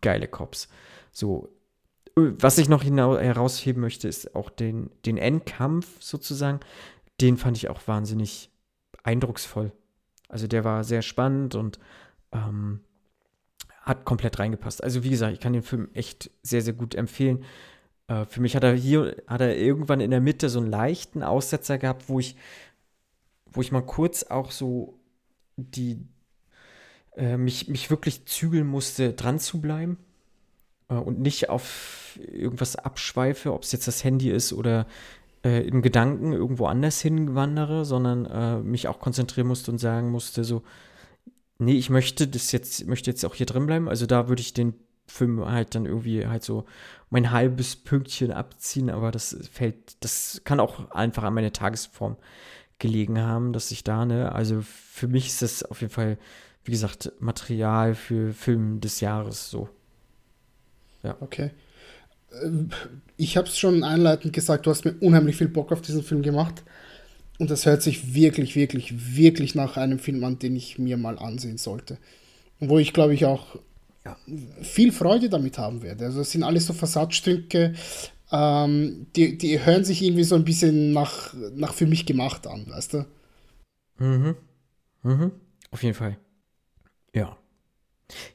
geile 0.02 0.28
Cops. 0.28 0.68
So, 1.12 1.50
was 2.16 2.58
ich 2.58 2.70
noch 2.70 2.84
herausheben 2.84 3.82
möchte, 3.82 4.08
ist 4.08 4.36
auch 4.36 4.50
den, 4.50 4.92
den 5.06 5.18
Endkampf 5.18 6.02
sozusagen 6.02 6.60
den 7.22 7.38
fand 7.38 7.58
ich 7.58 7.70
auch 7.70 7.80
wahnsinnig 7.88 8.52
eindrucksvoll. 9.04 9.72
Also 10.30 10.48
der 10.48 10.64
war 10.64 10.84
sehr 10.84 11.02
spannend 11.02 11.56
und 11.56 11.80
ähm, 12.32 12.82
hat 13.82 14.06
komplett 14.06 14.40
reingepasst. 14.40 14.84
Also 14.84 15.04
wie 15.04 15.10
gesagt, 15.10 15.34
ich 15.34 15.40
kann 15.40 15.54
den 15.54 15.62
Film 15.62 15.90
echt 15.94 16.32
sehr, 16.42 16.62
sehr 16.62 16.74
gut 16.74 16.96
empfehlen. 16.96 17.44
Äh, 18.08 18.26
für 18.26 18.42
mich 18.42 18.56
hat 18.56 18.64
er 18.64 18.74
hier, 18.74 19.16
hat 19.28 19.42
er 19.42 19.56
irgendwann 19.58 20.00
in 20.00 20.12
der 20.12 20.22
Mitte 20.22 20.50
so 20.50 20.60
einen 20.60 20.70
leichten 20.70 21.22
Aussetzer 21.22 21.78
gehabt, 21.78 22.10
wo 22.10 22.20
ich, 22.20 22.36
wo 23.52 23.62
ich 23.62 23.72
mal 23.72 23.86
kurz 23.86 24.24
auch 24.24 24.52
so 24.52 25.00
die, 25.56 26.08
äh, 27.16 27.38
mich, 27.38 27.68
mich 27.68 27.90
wirklich 27.90 28.26
zügeln 28.26 28.68
musste, 28.68 29.14
dran 29.14 29.40
zu 29.40 29.62
bleiben 29.62 29.98
äh, 30.90 30.96
und 30.96 31.20
nicht 31.20 31.50
auf 31.50 32.20
irgendwas 32.32 32.76
abschweife, 32.76 33.54
ob 33.54 33.64
es 33.64 33.72
jetzt 33.72 33.88
das 33.88 34.04
Handy 34.04 34.30
ist 34.30 34.54
oder 34.54 34.88
äh, 35.44 35.68
in 35.68 35.82
Gedanken 35.82 36.34
irgendwo 36.34 36.66
anders 36.68 37.02
hinwandere, 37.02 37.86
sondern 37.86 38.26
äh, 38.26 38.60
mich 38.60 38.88
auch 38.88 39.00
konzentrieren 39.00 39.48
musste 39.48 39.72
und 39.72 39.78
sagen 39.78 40.10
musste, 40.10 40.44
so, 40.44 40.64
nee, 41.60 41.76
ich 41.76 41.90
möchte 41.90 42.28
das 42.28 42.52
jetzt, 42.52 42.88
möchte 42.88 43.10
jetzt 43.10 43.26
auch 43.26 43.36
hier 43.36 43.46
drin 43.46 43.66
bleiben. 43.66 43.90
Also 43.90 44.06
da 44.06 44.30
würde 44.30 44.42
ich 44.42 44.54
den 44.54 44.74
Film 45.06 45.46
halt 45.46 45.76
dann 45.76 45.86
irgendwie 45.86 46.26
halt 46.26 46.44
so 46.44 46.66
mein 47.10 47.32
halbes 47.32 47.76
Pünktchen 47.76 48.32
abziehen, 48.32 48.90
aber 48.90 49.12
das 49.12 49.38
fällt, 49.52 50.04
das 50.04 50.42
kann 50.46 50.60
auch 50.60 50.92
einfach 50.92 51.24
an 51.24 51.34
meine 51.34 51.52
Tagesform 51.52 52.18
gelegen 52.80 53.20
haben, 53.20 53.54
dass 53.54 53.72
ich 53.72 53.84
da, 53.84 54.06
ne, 54.06 54.32
also 54.32 54.62
für 54.62 55.08
mich 55.08 55.28
ist 55.28 55.42
das 55.42 55.64
auf 55.64 55.82
jeden 55.82 55.94
Fall, 55.94 56.18
wie 56.66 56.72
gesagt, 56.72 57.12
Material 57.20 57.96
für 57.96 58.34
Film 58.34 58.82
des 58.82 59.00
Jahres 59.00 59.50
so. 59.50 59.70
Ja. 61.04 61.18
Okay 61.20 61.52
ich 63.18 63.38
habe 63.38 63.48
es 63.48 63.58
schon 63.58 63.84
einleitend 63.84 64.34
gesagt, 64.34 64.66
du 64.66 64.72
hast 64.72 64.86
mir 64.86 64.94
unheimlich 65.00 65.36
viel 65.36 65.48
Bock 65.48 65.72
auf 65.72 65.82
diesen 65.82 66.04
Film 66.04 66.22
gemacht. 66.22 66.64
Und 67.40 67.50
das 67.50 67.66
hört 67.66 67.82
sich 67.82 68.14
wirklich, 68.14 68.56
wirklich, 68.56 69.16
wirklich 69.16 69.56
nach 69.56 69.78
einem 69.78 70.00
Film 70.00 70.24
an, 70.24 70.40
den 70.40 70.56
ich 70.56 70.78
mir 70.80 70.98
mal 70.98 71.18
ansehen 71.18 71.58
sollte. 71.58 71.98
Und 72.60 72.70
wo 72.70 72.80
ich, 72.80 72.94
glaube 72.94 73.14
ich, 73.14 73.26
auch 73.26 73.58
ja. 74.06 74.18
viel 74.62 74.92
Freude 74.92 75.30
damit 75.30 75.58
haben 75.58 75.82
werde. 75.82 76.06
Also 76.06 76.22
es 76.22 76.32
sind 76.32 76.44
alles 76.44 76.68
so 76.68 76.74
Versatzstücke, 76.74 77.74
ähm, 78.32 79.08
die, 79.16 79.38
die 79.38 79.64
hören 79.64 79.84
sich 79.84 80.02
irgendwie 80.02 80.24
so 80.24 80.36
ein 80.36 80.46
bisschen 80.46 80.92
nach, 80.92 81.34
nach 81.56 81.74
für 81.74 81.86
mich 81.86 82.06
gemacht 82.06 82.48
an, 82.48 82.66
weißt 82.68 82.94
du? 82.94 83.06
Mhm. 83.98 84.36
Mhm, 85.04 85.32
auf 85.72 85.84
jeden 85.84 85.96
Fall. 85.96 86.18
Ja. 87.14 87.38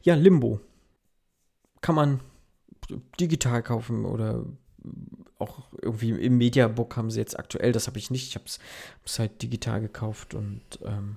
Ja, 0.03 0.15
Limbo. 0.15 0.61
Kann 1.81 1.95
man 1.95 2.21
digital 3.21 3.63
kaufen 3.63 4.05
oder 4.05 4.45
auch 5.39 5.69
irgendwie 5.81 6.11
im 6.11 6.39
Mediabook 6.39 6.97
haben 6.97 7.11
sie 7.11 7.21
jetzt 7.21 7.39
aktuell, 7.39 7.73
das 7.73 7.87
habe 7.87 7.99
ich 7.99 8.11
nicht. 8.11 8.29
Ich 8.29 8.35
habe 8.35 8.45
es 9.05 9.19
halt 9.19 9.43
digital 9.43 9.81
gekauft 9.81 10.35
und 10.35 10.63
ähm, 10.85 11.17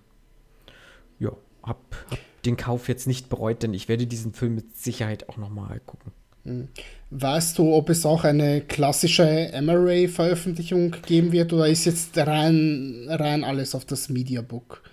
ja, 1.20 1.32
habe 1.64 1.80
hab 2.10 2.20
den 2.46 2.58
Kauf 2.58 2.88
jetzt 2.88 3.08
nicht 3.08 3.30
bereut, 3.30 3.64
denn 3.64 3.74
ich 3.74 3.88
werde 3.88 4.08
diesen 4.08 4.34
Film 4.34 4.56
mit 4.56 4.78
Sicherheit 4.78 5.30
auch 5.30 5.38
nochmal 5.38 5.80
gucken. 5.86 6.12
Hm. 6.44 6.70
Weißt 7.12 7.58
du, 7.58 7.74
ob 7.74 7.90
es 7.90 8.06
auch 8.06 8.24
eine 8.24 8.62
klassische 8.62 9.52
MRA-Veröffentlichung 9.62 10.96
geben 11.06 11.32
wird 11.32 11.54
oder 11.54 11.68
ist 11.68 11.86
jetzt 11.86 12.18
rein, 12.18 13.06
rein 13.10 13.44
alles 13.44 13.76
auf 13.76 13.86
das 13.86 14.10
Mediabook 14.10 14.84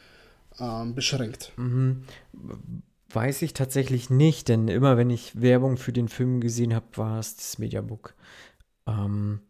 ähm, 0.61 0.95
beschränkt? 0.95 1.53
Mhm. 1.57 2.05
Weiß 3.11 3.43
ich 3.43 3.55
tatsächlich 3.55 4.11
nicht, 4.11 4.49
denn 4.49 4.69
immer 4.69 4.97
wenn 4.97 5.11
ich 5.11 5.41
Werbung 5.41 5.79
für 5.79 5.93
den 5.93 6.09
Film 6.09 6.41
gesehen 6.41 6.75
habe, 6.75 6.87
war 6.97 7.19
es 7.19 7.37
das 7.37 7.59
Mediabook. 7.59 8.15
Ähm, 8.87 9.41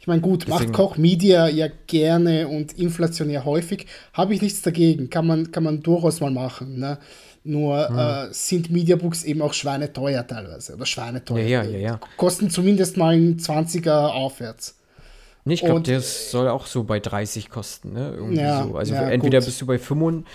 ich 0.00 0.06
meine, 0.06 0.20
gut, 0.20 0.46
deswegen, 0.46 0.70
macht 0.70 0.72
Koch 0.72 0.96
Media 0.96 1.48
ja 1.48 1.68
gerne 1.86 2.48
und 2.48 2.72
inflationär 2.72 3.44
häufig. 3.44 3.86
Habe 4.12 4.34
ich 4.34 4.42
nichts 4.42 4.62
dagegen. 4.62 5.10
Kann 5.10 5.26
man, 5.26 5.50
kann 5.50 5.62
man 5.64 5.82
durchaus 5.82 6.20
mal 6.20 6.30
machen. 6.30 6.78
Ne? 6.78 6.98
Nur 7.42 7.88
hm. 7.88 7.98
äh, 7.98 8.32
sind 8.32 8.70
Mediabooks 8.70 9.24
eben 9.24 9.42
auch 9.42 9.52
schweineteuer 9.52 10.26
teilweise. 10.26 10.74
Oder 10.74 10.86
schweineteuer. 10.86 11.44
Ja, 11.44 11.62
ja, 11.62 11.70
ja, 11.70 11.78
ja. 11.78 12.00
Kosten 12.16 12.50
zumindest 12.50 12.96
mal 12.96 13.14
einen 13.14 13.38
20er 13.38 14.08
aufwärts. 14.08 14.78
Ich 15.52 15.60
glaube, 15.60 15.82
der 15.82 16.00
soll 16.00 16.48
auch 16.48 16.66
so 16.66 16.84
bei 16.84 17.00
30 17.00 17.50
kosten, 17.50 17.92
ne? 17.92 18.14
Irgendwie 18.14 18.36
ja, 18.36 18.64
so. 18.64 18.76
Also 18.76 18.94
ja, 18.94 19.10
entweder 19.10 19.38
gut. 19.38 19.46
bist 19.46 19.60
du 19.60 19.66
bei 19.66 19.78
25, 19.78 20.26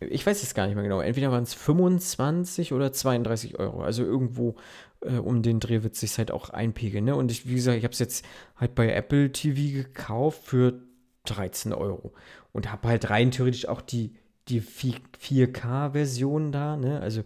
ich 0.00 0.24
weiß 0.24 0.42
es 0.42 0.54
gar 0.54 0.66
nicht 0.66 0.76
mehr 0.76 0.84
genau, 0.84 1.00
entweder 1.00 1.32
waren 1.32 1.42
es 1.42 1.54
25 1.54 2.72
oder 2.72 2.92
32 2.92 3.58
Euro. 3.58 3.82
Also 3.82 4.04
irgendwo 4.04 4.54
äh, 5.00 5.16
um 5.16 5.42
den 5.42 5.60
Dreh 5.60 5.82
wird 5.82 5.96
sich 5.96 6.16
halt 6.18 6.30
auch 6.30 6.50
einpegeln. 6.50 7.04
Ne? 7.04 7.16
Und 7.16 7.30
ich, 7.30 7.48
wie 7.48 7.54
gesagt, 7.54 7.78
ich 7.78 7.84
habe 7.84 7.92
es 7.92 7.98
jetzt 7.98 8.24
halt 8.56 8.74
bei 8.74 8.92
Apple 8.92 9.32
TV 9.32 9.82
gekauft 9.82 10.42
für 10.44 10.80
13 11.24 11.72
Euro. 11.72 12.12
Und 12.52 12.70
habe 12.70 12.88
halt 12.88 13.10
rein 13.10 13.30
theoretisch 13.30 13.68
auch 13.68 13.80
die, 13.80 14.14
die 14.48 14.62
4K-Version 14.62 16.52
da. 16.52 16.76
Ne? 16.76 17.00
Also 17.00 17.22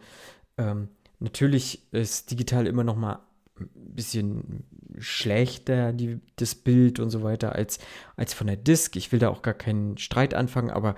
ähm, 0.58 0.88
natürlich 1.20 1.82
ist 1.92 2.30
digital 2.30 2.66
immer 2.66 2.84
noch 2.84 2.96
mal 2.96 3.20
bisschen 3.54 4.64
schlechter, 4.98 5.92
die, 5.92 6.20
das 6.36 6.54
Bild 6.54 6.98
und 7.00 7.10
so 7.10 7.22
weiter, 7.22 7.54
als, 7.54 7.78
als 8.16 8.34
von 8.34 8.46
der 8.46 8.56
Disk. 8.56 8.96
Ich 8.96 9.12
will 9.12 9.18
da 9.18 9.28
auch 9.28 9.42
gar 9.42 9.54
keinen 9.54 9.98
Streit 9.98 10.34
anfangen, 10.34 10.70
aber 10.70 10.94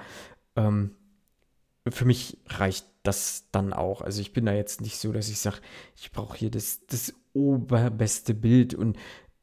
ähm, 0.57 0.93
für 1.89 2.05
mich 2.05 2.39
reicht 2.47 2.87
das 3.03 3.49
dann 3.53 3.73
auch. 3.73 4.01
Also 4.01 4.21
ich 4.21 4.33
bin 4.33 4.47
da 4.47 4.55
jetzt 4.55 4.81
nicht 4.81 4.99
so, 4.99 5.13
dass 5.13 5.29
ich 5.29 5.39
sage, 5.39 5.59
ich 5.97 6.11
brauche 6.13 6.37
hier 6.37 6.51
das, 6.51 6.87
das 6.87 7.15
oberbeste 7.35 8.35
Bild 8.35 8.75
und 8.75 8.97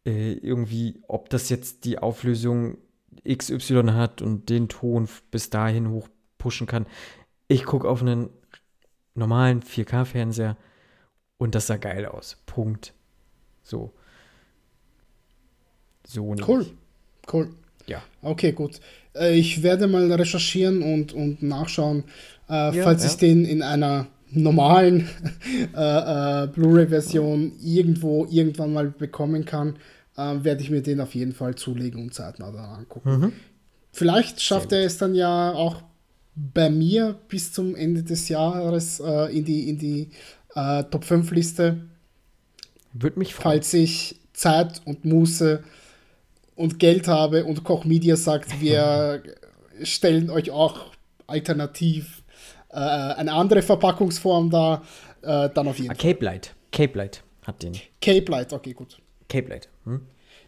äh, 0.05 0.34
irgendwie, 0.34 1.01
ob 1.07 1.30
das 1.30 1.49
jetzt 1.49 1.86
die 1.86 1.99
Auflösung 1.99 2.78
XY 3.28 3.91
hat 3.93 4.22
und 4.22 4.49
den 4.49 4.68
Ton 4.70 5.07
bis 5.30 5.49
dahin 5.49 5.89
hoch 5.89 6.07
pushen 6.38 6.66
kann. 6.66 6.88
Ich 7.47 7.66
gucke 7.66 7.88
auf 7.88 8.01
einen 8.01 8.30
normalen 9.14 9.62
4K-Fernseher 9.62 10.57
und 11.38 11.53
das 11.53 11.68
sah 11.68 11.78
geil 11.78 12.05
aus. 12.05 12.41
Punkt. 12.45 12.93
So. 13.72 13.93
So 16.05 16.34
nicht. 16.36 16.47
Cool. 16.47 16.65
Cool. 17.32 17.49
Ja. 17.88 18.03
Okay, 18.22 18.51
gut. 18.51 18.82
Äh, 19.15 19.39
ich 19.39 19.63
werde 19.63 19.88
mal 19.88 20.11
recherchieren 20.11 20.82
und, 20.82 21.13
und 21.13 21.41
nachschauen, 21.41 22.03
äh, 22.49 22.76
ja, 22.76 22.84
falls 22.84 23.03
ja. 23.03 23.09
ich 23.09 23.15
den 23.15 23.45
in 23.45 23.61
einer 23.61 24.07
normalen 24.32 25.07
äh, 25.76 26.43
äh, 26.43 26.47
Blu-ray-Version 26.47 27.53
irgendwo 27.61 28.26
irgendwann 28.30 28.74
mal 28.74 28.89
bekommen 28.89 29.45
kann, 29.45 29.78
äh, 30.17 30.43
werde 30.43 30.61
ich 30.61 30.69
mir 30.69 30.82
den 30.82 30.99
auf 30.99 31.15
jeden 31.15 31.34
Fall 31.34 31.55
zulegen 31.55 32.01
und 32.01 32.13
zeitnah 32.13 32.51
dann 32.51 32.65
angucken. 32.65 33.09
Mhm. 33.09 33.34
Vielleicht 33.93 34.41
schafft 34.41 34.74
er 34.74 34.84
es 34.84 34.97
dann 34.97 35.15
ja 35.15 35.53
auch 35.53 35.82
bei 36.36 36.69
mir 36.69 37.15
bis 37.30 37.53
zum 37.53 37.76
Ende 37.76 38.03
des 38.03 38.28
Jahres 38.28 38.99
äh, 38.99 39.38
in 39.38 39.45
die, 39.45 39.69
in 39.69 39.78
die 39.78 40.09
äh, 40.55 40.84
Top 40.84 41.05
5 41.05 41.32
Liste. 41.32 41.91
Würde 42.94 43.20
mich 43.20 43.34
freuen. 43.34 43.54
Falls 43.54 43.74
ich 43.74 44.20
Zeit 44.34 44.82
und 44.86 45.06
Muße 45.06 45.64
und 46.56 46.80
Geld 46.80 47.08
habe 47.08 47.46
und 47.46 47.64
Koch 47.64 47.86
Media 47.86 48.16
sagt, 48.16 48.62
wir 48.62 49.24
stellen 49.84 50.30
euch 50.30 50.52
auch 50.52 50.92
alternativ 51.28 52.24
äh, 52.70 52.76
eine 52.76 53.34
andere 53.34 53.62
Verpackungsform 53.62 54.50
da, 54.50 54.84
äh, 55.22 55.50
dann 55.54 55.68
auf 55.68 55.78
jeden 55.78 55.92
ah, 55.92 55.96
Fall. 55.96 56.14
Cape 56.14 56.26
Light. 56.26 56.56
Cape 56.72 56.98
Light 56.98 57.24
hat 57.46 57.64
den. 57.64 57.74
Cape 58.02 58.32
Light, 58.32 58.54
okay, 58.54 58.74
gut. 58.74 59.00
Cape 59.28 59.50
Light. 59.50 59.70
Hm? 59.86 60.02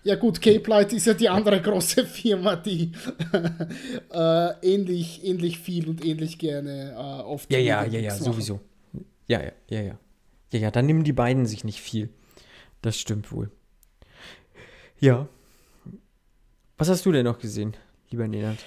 Ja 0.03 0.15
gut, 0.15 0.41
Cape 0.41 0.69
Light 0.69 0.91
ist 0.91 1.07
ja 1.07 1.13
die 1.13 1.29
andere 1.29 1.61
große 1.61 2.05
Firma, 2.05 2.55
die 2.57 2.91
äh, 4.13 4.49
ähnlich, 4.61 5.23
ähnlich 5.23 5.59
viel 5.59 5.87
und 5.87 6.03
ähnlich 6.03 6.37
gerne 6.37 6.91
äh, 6.91 7.23
oft. 7.23 7.51
Ja, 7.51 7.59
ja, 7.59 7.85
ja, 7.85 7.99
ja, 7.99 8.11
sowieso. 8.11 8.59
Ja, 9.27 9.41
ja, 9.41 9.51
ja, 9.69 9.81
ja. 9.81 9.99
Ja, 10.51 10.59
ja, 10.59 10.71
dann 10.71 10.85
nehmen 10.85 11.03
die 11.03 11.13
beiden 11.13 11.45
sich 11.45 11.63
nicht 11.63 11.81
viel. 11.81 12.09
Das 12.83 12.99
stimmt 12.99 13.31
wohl. 13.31 13.49
Ja. 14.99 15.27
Was 16.77 16.89
hast 16.89 17.03
du 17.05 17.11
denn 17.11 17.25
noch 17.25 17.39
gesehen, 17.39 17.75
lieber 18.11 18.27
Nenad? 18.27 18.59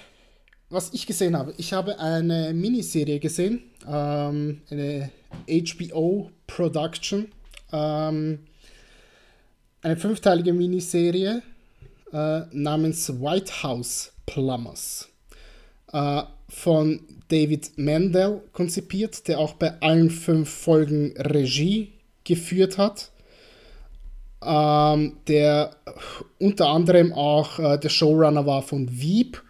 was 0.69 0.93
ich 0.93 1.05
gesehen 1.07 1.35
habe, 1.37 1.53
ich 1.57 1.73
habe 1.73 1.99
eine 1.99 2.53
Miniserie 2.53 3.19
gesehen, 3.19 3.61
ähm, 3.87 4.61
eine 4.69 5.11
HBO 5.47 6.31
Production, 6.45 7.27
ähm, 7.71 8.39
eine 9.81 9.97
fünfteilige 9.97 10.53
Miniserie 10.53 11.41
äh, 12.11 12.41
namens 12.51 13.09
White 13.21 13.63
House 13.63 14.11
Plumbers 14.25 15.07
äh, 15.93 16.23
von 16.49 17.01
David 17.29 17.77
Mandel 17.77 18.41
konzipiert, 18.51 19.27
der 19.27 19.39
auch 19.39 19.53
bei 19.53 19.79
allen 19.81 20.09
fünf 20.09 20.49
Folgen 20.49 21.13
Regie 21.17 21.93
geführt 22.23 22.77
hat. 22.77 23.11
Ähm, 24.47 25.17
der 25.27 25.71
unter 26.39 26.69
anderem 26.69 27.11
auch 27.11 27.59
äh, 27.59 27.77
der 27.77 27.89
Showrunner 27.89 28.45
war 28.45 28.61
von 28.61 28.87
Veep 28.89 29.41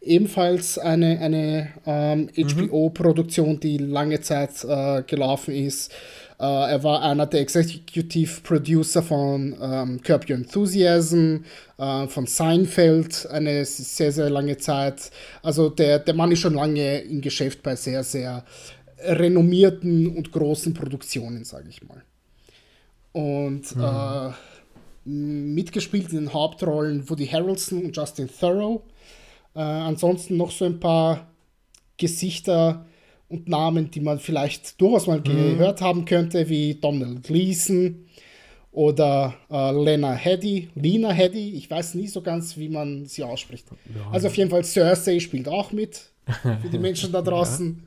ebenfalls 0.00 0.78
eine, 0.78 1.18
eine 1.18 1.68
ähm, 1.84 2.30
HBO-Produktion, 2.36 3.58
die 3.58 3.78
lange 3.78 4.20
Zeit 4.20 4.64
äh, 4.64 5.02
gelaufen 5.02 5.54
ist. 5.54 5.92
Äh, 6.38 6.44
er 6.44 6.84
war 6.84 7.02
einer 7.02 7.26
der 7.26 7.40
Executive 7.40 8.40
Producer 8.42 9.02
von 9.02 9.56
ähm, 9.60 10.00
Curb 10.02 10.30
Your 10.30 10.36
Enthusiasm, 10.36 11.38
äh, 11.78 12.06
von 12.06 12.26
Seinfeld, 12.26 13.26
eine 13.30 13.64
sehr, 13.64 14.12
sehr 14.12 14.30
lange 14.30 14.56
Zeit. 14.56 15.10
Also 15.42 15.68
der, 15.68 15.98
der 15.98 16.14
Mann 16.14 16.30
ist 16.30 16.40
schon 16.40 16.54
lange 16.54 17.00
im 17.00 17.20
Geschäft 17.20 17.62
bei 17.62 17.74
sehr, 17.74 18.04
sehr 18.04 18.44
renommierten 19.00 20.16
und 20.16 20.30
großen 20.30 20.74
Produktionen, 20.74 21.44
sage 21.44 21.68
ich 21.68 21.82
mal. 21.82 22.02
Und 23.18 23.74
mhm. 23.74 23.82
Äh, 23.82 24.30
mitgespielt 25.04 26.12
in 26.12 26.18
den 26.18 26.32
Hauptrollen 26.32 27.10
Woody 27.10 27.26
Harrelson 27.26 27.82
und 27.82 27.96
Justin 27.96 28.28
Thoreau. 28.28 28.84
Äh, 29.56 29.60
ansonsten 29.60 30.36
noch 30.36 30.52
so 30.52 30.66
ein 30.66 30.78
paar 30.78 31.26
Gesichter 31.96 32.86
und 33.28 33.48
Namen, 33.48 33.90
die 33.90 33.98
man 33.98 34.20
vielleicht 34.20 34.80
durchaus 34.80 35.08
mal 35.08 35.18
mhm. 35.18 35.24
gehört 35.24 35.80
haben 35.80 36.04
könnte, 36.04 36.48
wie 36.48 36.76
Donald 36.76 37.24
Gleason 37.24 38.06
oder 38.70 39.34
äh, 39.50 39.72
Lena 39.72 40.12
Headey, 40.12 40.68
Lena 40.76 41.10
Headey, 41.10 41.56
ich 41.56 41.68
weiß 41.68 41.94
nie 41.94 42.06
so 42.06 42.22
ganz, 42.22 42.56
wie 42.56 42.68
man 42.68 43.06
sie 43.06 43.24
ausspricht. 43.24 43.66
Ja. 43.96 44.12
Also 44.12 44.28
auf 44.28 44.36
jeden 44.36 44.50
Fall 44.50 44.62
Cersei 44.62 45.18
spielt 45.18 45.48
auch 45.48 45.72
mit, 45.72 46.12
für 46.62 46.68
die 46.70 46.78
Menschen 46.78 47.10
da 47.10 47.20
draußen. 47.22 47.82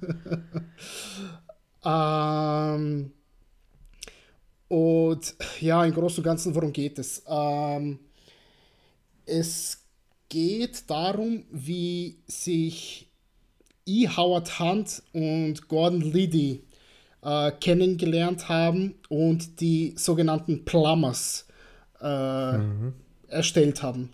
ähm, 1.86 3.12
und 4.72 5.36
ja, 5.60 5.84
im 5.84 5.94
Großen 5.94 6.20
und 6.20 6.24
Ganzen, 6.24 6.56
worum 6.56 6.72
geht 6.72 6.98
es? 6.98 7.24
Ähm, 7.28 8.00
es 9.26 9.84
geht 10.30 10.90
darum, 10.90 11.44
wie 11.52 12.20
sich 12.26 13.10
E. 13.86 14.08
Howard 14.08 14.62
Hunt 14.62 15.04
und 15.12 15.68
Gordon 15.68 16.00
Liddy 16.00 16.64
äh, 17.22 17.52
kennengelernt 17.52 18.48
haben 18.48 18.96
und 19.10 19.60
die 19.60 19.94
sogenannten 19.98 20.64
Plumbers 20.64 21.48
äh, 22.00 22.58
mhm. 22.58 22.94
erstellt 23.28 23.84
haben. 23.84 24.14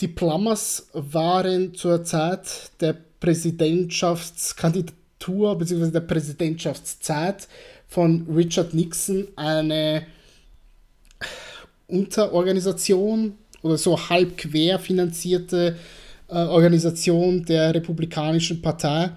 Die 0.00 0.08
Plumbers 0.08 0.88
waren 0.92 1.74
zur 1.74 2.04
Zeit 2.04 2.72
der 2.82 2.96
Präsidentschaftskandidatur 3.18 5.56
bzw. 5.56 5.90
der 5.90 6.00
Präsidentschaftszeit 6.00 7.48
von 7.90 8.24
Richard 8.34 8.72
Nixon 8.72 9.26
eine 9.34 10.06
Unterorganisation 11.88 13.36
oder 13.62 13.76
so 13.76 13.98
halb 14.08 14.38
quer 14.38 14.78
finanzierte 14.78 15.76
äh, 16.28 16.34
Organisation 16.34 17.44
der 17.44 17.74
Republikanischen 17.74 18.62
Partei, 18.62 19.10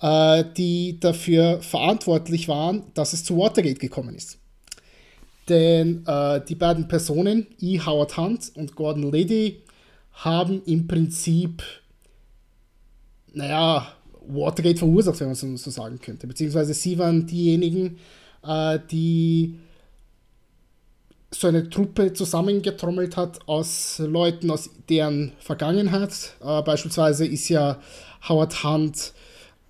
äh, 0.00 0.44
die 0.56 0.98
dafür 0.98 1.62
verantwortlich 1.62 2.48
waren, 2.48 2.82
dass 2.94 3.12
es 3.12 3.22
zu 3.22 3.38
Watergate 3.38 3.78
gekommen 3.78 4.16
ist. 4.16 4.36
Denn 5.48 6.04
äh, 6.04 6.40
die 6.44 6.56
beiden 6.56 6.88
Personen, 6.88 7.46
E. 7.60 7.78
Howard 7.78 8.16
Hunt 8.16 8.50
und 8.56 8.74
Gordon 8.74 9.12
Liddy, 9.12 9.62
haben 10.12 10.60
im 10.66 10.88
Prinzip, 10.88 11.62
naja, 13.32 13.86
Watergate 14.28 14.78
verursacht, 14.78 15.20
wenn 15.20 15.28
man 15.28 15.36
so, 15.36 15.56
so 15.56 15.70
sagen 15.70 16.00
könnte. 16.00 16.26
Beziehungsweise 16.26 16.74
sie 16.74 16.98
waren 16.98 17.26
diejenigen, 17.26 17.98
äh, 18.46 18.78
die 18.90 19.58
so 21.30 21.48
eine 21.48 21.68
Truppe 21.70 22.12
zusammengetrommelt 22.12 23.16
hat 23.16 23.40
aus 23.48 23.98
Leuten 23.98 24.50
aus 24.50 24.70
deren 24.88 25.32
Vergangenheit. 25.38 26.34
Äh, 26.44 26.62
beispielsweise 26.62 27.26
ist 27.26 27.48
ja 27.48 27.80
Howard 28.28 28.62
Hunt 28.64 29.12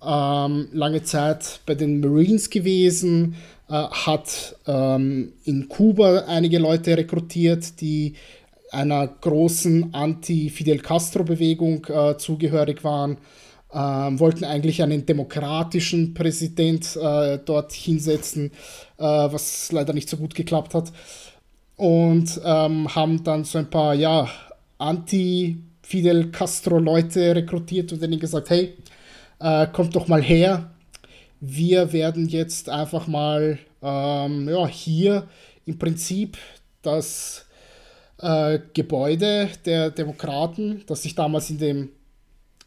ähm, 0.05 0.67
lange 0.73 1.03
Zeit 1.03 1.61
bei 1.65 1.75
den 1.75 1.99
Marines 2.01 2.49
gewesen, 2.49 3.35
äh, 3.69 3.73
hat 3.73 4.55
ähm, 4.67 5.33
in 5.45 5.69
Kuba 5.69 6.25
einige 6.27 6.59
Leute 6.59 6.97
rekrutiert, 6.97 7.79
die 7.81 8.15
einer 8.71 9.07
großen 9.07 9.93
Anti-Fidel 9.93 10.79
Castro-Bewegung 10.79 11.85
äh, 11.85 12.17
zugehörig 12.17 12.83
waren. 12.83 13.17
Ähm, 13.73 14.19
wollten 14.19 14.43
eigentlich 14.43 14.83
einen 14.83 15.05
demokratischen 15.05 16.13
Präsident 16.13 16.95
äh, 16.95 17.39
dort 17.43 17.71
hinsetzen, 17.71 18.51
äh, 18.97 19.03
was 19.03 19.71
leider 19.71 19.93
nicht 19.93 20.09
so 20.09 20.17
gut 20.17 20.35
geklappt 20.35 20.75
hat. 20.75 20.91
Und 21.75 22.39
ähm, 22.45 22.93
haben 22.93 23.23
dann 23.23 23.45
so 23.45 23.57
ein 23.57 23.69
paar, 23.69 23.95
ja, 23.95 24.29
Anti-Fidel 24.77 26.29
Castro-Leute 26.31 27.35
rekrutiert 27.35 27.91
und 27.91 28.01
denen 28.01 28.19
gesagt, 28.19 28.51
hey, 28.51 28.75
äh, 29.39 29.67
kommt 29.67 29.95
doch 29.95 30.07
mal 30.07 30.21
her, 30.21 30.69
wir 31.39 31.91
werden 31.91 32.29
jetzt 32.29 32.69
einfach 32.69 33.07
mal, 33.07 33.57
ähm, 33.81 34.47
ja, 34.47 34.67
hier 34.67 35.27
im 35.65 35.79
Prinzip 35.79 36.37
das 36.81 37.45
äh, 38.19 38.59
Gebäude 38.73 39.49
der 39.65 39.89
Demokraten, 39.89 40.83
das 40.87 41.03
sich 41.03 41.15
damals 41.15 41.49
in 41.49 41.57
dem 41.57 41.89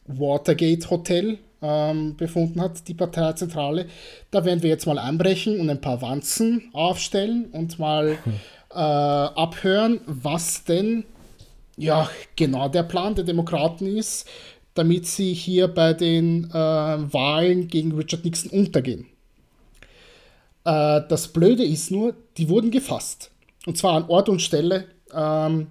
Watergate 0.06 0.88
Hotel 0.90 1.38
ähm, 1.62 2.16
befunden 2.16 2.60
hat, 2.60 2.86
die 2.88 2.94
Parteizentrale. 2.94 3.86
Da 4.30 4.44
werden 4.44 4.62
wir 4.62 4.70
jetzt 4.70 4.86
mal 4.86 4.98
einbrechen 4.98 5.60
und 5.60 5.70
ein 5.70 5.80
paar 5.80 6.02
Wanzen 6.02 6.70
aufstellen 6.72 7.46
und 7.52 7.78
mal 7.78 8.18
äh, 8.70 8.76
abhören, 8.76 10.00
was 10.06 10.64
denn 10.64 11.04
ja 11.76 12.08
genau 12.36 12.68
der 12.68 12.82
Plan 12.82 13.14
der 13.14 13.24
Demokraten 13.24 13.86
ist, 13.86 14.28
damit 14.74 15.06
sie 15.06 15.32
hier 15.32 15.68
bei 15.68 15.94
den 15.94 16.50
äh, 16.50 16.54
Wahlen 16.54 17.68
gegen 17.68 17.92
Richard 17.92 18.24
Nixon 18.24 18.50
untergehen. 18.50 19.06
Äh, 20.64 21.02
das 21.08 21.28
Blöde 21.28 21.64
ist 21.64 21.90
nur, 21.90 22.14
die 22.36 22.48
wurden 22.48 22.70
gefasst. 22.70 23.30
Und 23.66 23.78
zwar 23.78 23.94
an 23.94 24.04
Ort 24.08 24.28
und 24.28 24.42
Stelle. 24.42 24.86
Ähm, 25.14 25.68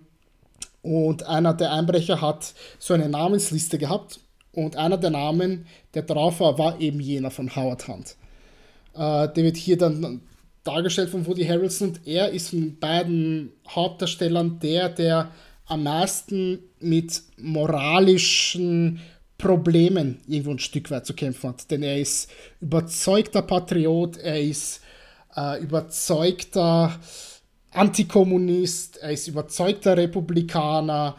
und 0.81 1.23
einer 1.23 1.53
der 1.53 1.71
Einbrecher 1.71 2.21
hat 2.21 2.53
so 2.77 2.93
eine 2.93 3.09
Namensliste 3.09 3.77
gehabt. 3.77 4.19
Und 4.55 4.77
einer 4.77 4.97
der 4.97 5.09
Namen, 5.09 5.67
der 5.93 6.03
drauf 6.03 6.39
war, 6.39 6.57
war 6.57 6.79
eben 6.79 6.99
jener 6.99 7.31
von 7.31 7.55
Howard 7.55 7.87
Hunt. 7.87 8.15
Äh, 8.93 9.33
der 9.33 9.43
wird 9.43 9.57
hier 9.57 9.77
dann 9.77 10.21
dargestellt 10.63 11.09
von 11.09 11.25
Woody 11.27 11.45
Harrelson 11.45 11.89
und 11.89 12.07
er 12.07 12.29
ist 12.29 12.49
von 12.49 12.77
beiden 12.79 13.51
Hauptdarstellern 13.67 14.59
der, 14.59 14.89
der 14.89 15.31
am 15.67 15.83
meisten 15.83 16.59
mit 16.79 17.21
moralischen 17.37 18.99
Problemen 19.37 20.21
irgendwo 20.27 20.51
ein 20.51 20.59
Stück 20.59 20.89
weit 20.91 21.05
zu 21.05 21.13
kämpfen 21.13 21.49
hat. 21.49 21.69
Denn 21.69 21.83
er 21.83 21.99
ist 21.99 22.31
überzeugter 22.61 23.41
Patriot, 23.41 24.17
er 24.17 24.41
ist 24.41 24.81
äh, 25.35 25.61
überzeugter 25.61 26.97
Antikommunist, 27.71 28.97
er 28.97 29.11
ist 29.11 29.27
überzeugter 29.27 29.97
Republikaner, 29.97 31.15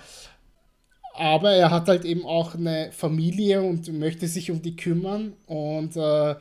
aber 1.16 1.52
er 1.52 1.70
hat 1.70 1.88
halt 1.88 2.04
eben 2.04 2.24
auch 2.24 2.54
eine 2.54 2.90
Familie 2.92 3.62
und 3.62 3.92
möchte 3.92 4.28
sich 4.28 4.50
um 4.50 4.62
die 4.62 4.76
kümmern 4.76 5.32
und 5.46 5.96
äh, 5.96 6.34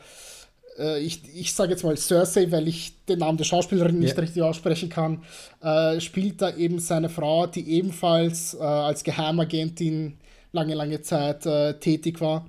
äh, 0.78 1.00
ich, 1.00 1.22
ich 1.36 1.54
sage 1.54 1.72
jetzt 1.72 1.84
mal 1.84 1.98
Cersei, 1.98 2.52
weil 2.52 2.68
ich 2.68 2.94
den 3.06 3.20
Namen 3.20 3.38
der 3.38 3.46
Schauspielerin 3.46 4.00
nicht 4.00 4.16
ja. 4.16 4.22
richtig 4.22 4.42
aussprechen 4.42 4.90
kann, 4.90 5.24
äh, 5.62 6.00
spielt 6.00 6.42
da 6.42 6.56
eben 6.56 6.80
seine 6.80 7.10
Frau, 7.10 7.48
die 7.48 7.70
ebenfalls 7.70 8.54
äh, 8.54 8.58
als 8.60 9.04
Geheimagentin 9.04 10.18
lange, 10.52 10.76
lange 10.76 11.02
Zeit 11.02 11.46
äh, 11.46 11.80
tätig 11.80 12.22
war. 12.22 12.46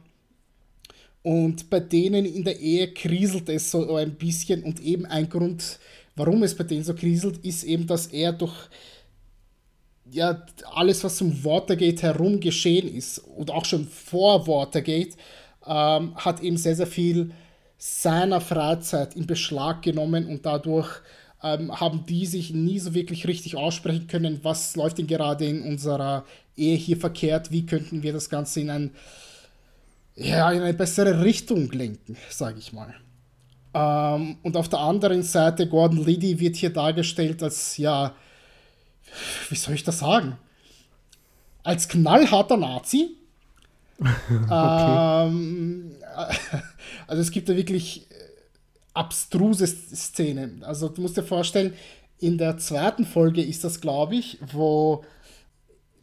Und 1.23 1.71
bei 1.71 1.81
denen 1.81 2.25
in 2.25 2.45
der 2.45 2.61
Ehe 2.61 2.93
kriselt 2.93 3.49
es 3.49 3.71
so 3.71 3.97
ein 3.97 4.15
bisschen 4.15 4.63
und 4.63 4.81
eben 4.81 5.07
ein 5.07 5.29
Grund, 5.29 5.81
warum 6.15 6.45
es 6.45 6.55
bei 6.55 6.63
denen 6.63 6.85
so 6.85 6.95
kriselt, 6.95 7.39
ist 7.39 7.65
eben, 7.65 7.87
dass 7.87 8.07
er 8.07 8.33
durch 8.33 8.55
ja, 10.11 10.43
alles, 10.75 11.03
was 11.05 11.21
um 11.21 11.45
Watergate 11.45 12.03
herum 12.03 12.41
geschehen 12.41 12.95
ist 12.95 13.19
und 13.19 13.51
auch 13.51 13.65
schon 13.65 13.87
vor 13.87 14.47
Watergate, 14.47 15.17
ähm, 15.67 16.15
hat 16.17 16.41
eben 16.41 16.57
sehr, 16.57 16.77
sehr 16.77 16.87
viel 16.87 17.33
seiner 17.79 18.41
Freizeit 18.41 19.17
in 19.17 19.27
Beschlag 19.27 19.83
genommen 19.83 20.27
und 20.27 20.47
dadurch 20.47 20.89
ähm, 21.43 21.79
haben 21.79 22.07
die 22.07 22.27
sich 22.27 22.53
nie 22.53 22.79
so 22.79 22.95
wirklich 22.95 23.27
richtig 23.27 23.57
aussprechen 23.57 24.07
können, 24.07 24.41
was 24.43 24.77
läuft 24.77 24.99
denn 24.99 25.07
gerade 25.07 25.47
in 25.47 25.63
unserer 25.63 26.25
Ehe 26.57 26.77
hier 26.77 26.97
verkehrt, 26.97 27.51
wie 27.51 27.67
könnten 27.67 28.03
wir 28.03 28.13
das 28.13 28.31
Ganze 28.31 28.61
in, 28.61 28.71
ein, 28.71 28.91
ja, 30.15 30.51
in 30.53 30.63
eine 30.63 30.75
bessere 30.75 31.23
Richtung 31.23 31.71
lenken, 31.71 32.17
sage 32.31 32.59
ich 32.59 32.73
mal. 32.73 32.95
Ähm, 33.75 34.39
und 34.43 34.57
auf 34.57 34.71
der 34.71 34.79
anderen 34.79 35.23
Seite, 35.23 35.69
Gordon 35.69 36.05
Liddy 36.05 36.41
wird 36.41 36.57
hier 36.57 36.71
dargestellt 36.71 37.43
als, 37.43 37.77
ja, 37.77 38.15
wie 39.49 39.57
soll 39.57 39.75
ich 39.75 39.85
das 39.85 40.01
sagen? 40.01 40.39
Als 41.63 41.89
knallharter 41.89 42.57
Nazi. 42.57 43.17
ähm, 44.51 45.93
also 47.07 47.23
es 47.23 47.31
gibt 47.31 47.49
da 47.49 47.57
wirklich 47.57 48.11
äh, 48.11 48.15
abstruse 48.95 49.67
Szenen. 49.67 50.63
Also 50.65 50.89
du 50.89 51.03
musst 51.03 51.17
dir 51.17 51.23
vorstellen, 51.23 51.73
in 52.19 52.39
der 52.39 52.59
zweiten 52.59 53.05
Folge 53.05 53.43
ist 53.43 53.65
das, 53.65 53.81
glaube 53.81 54.17
ich, 54.17 54.39
wo 54.53 55.05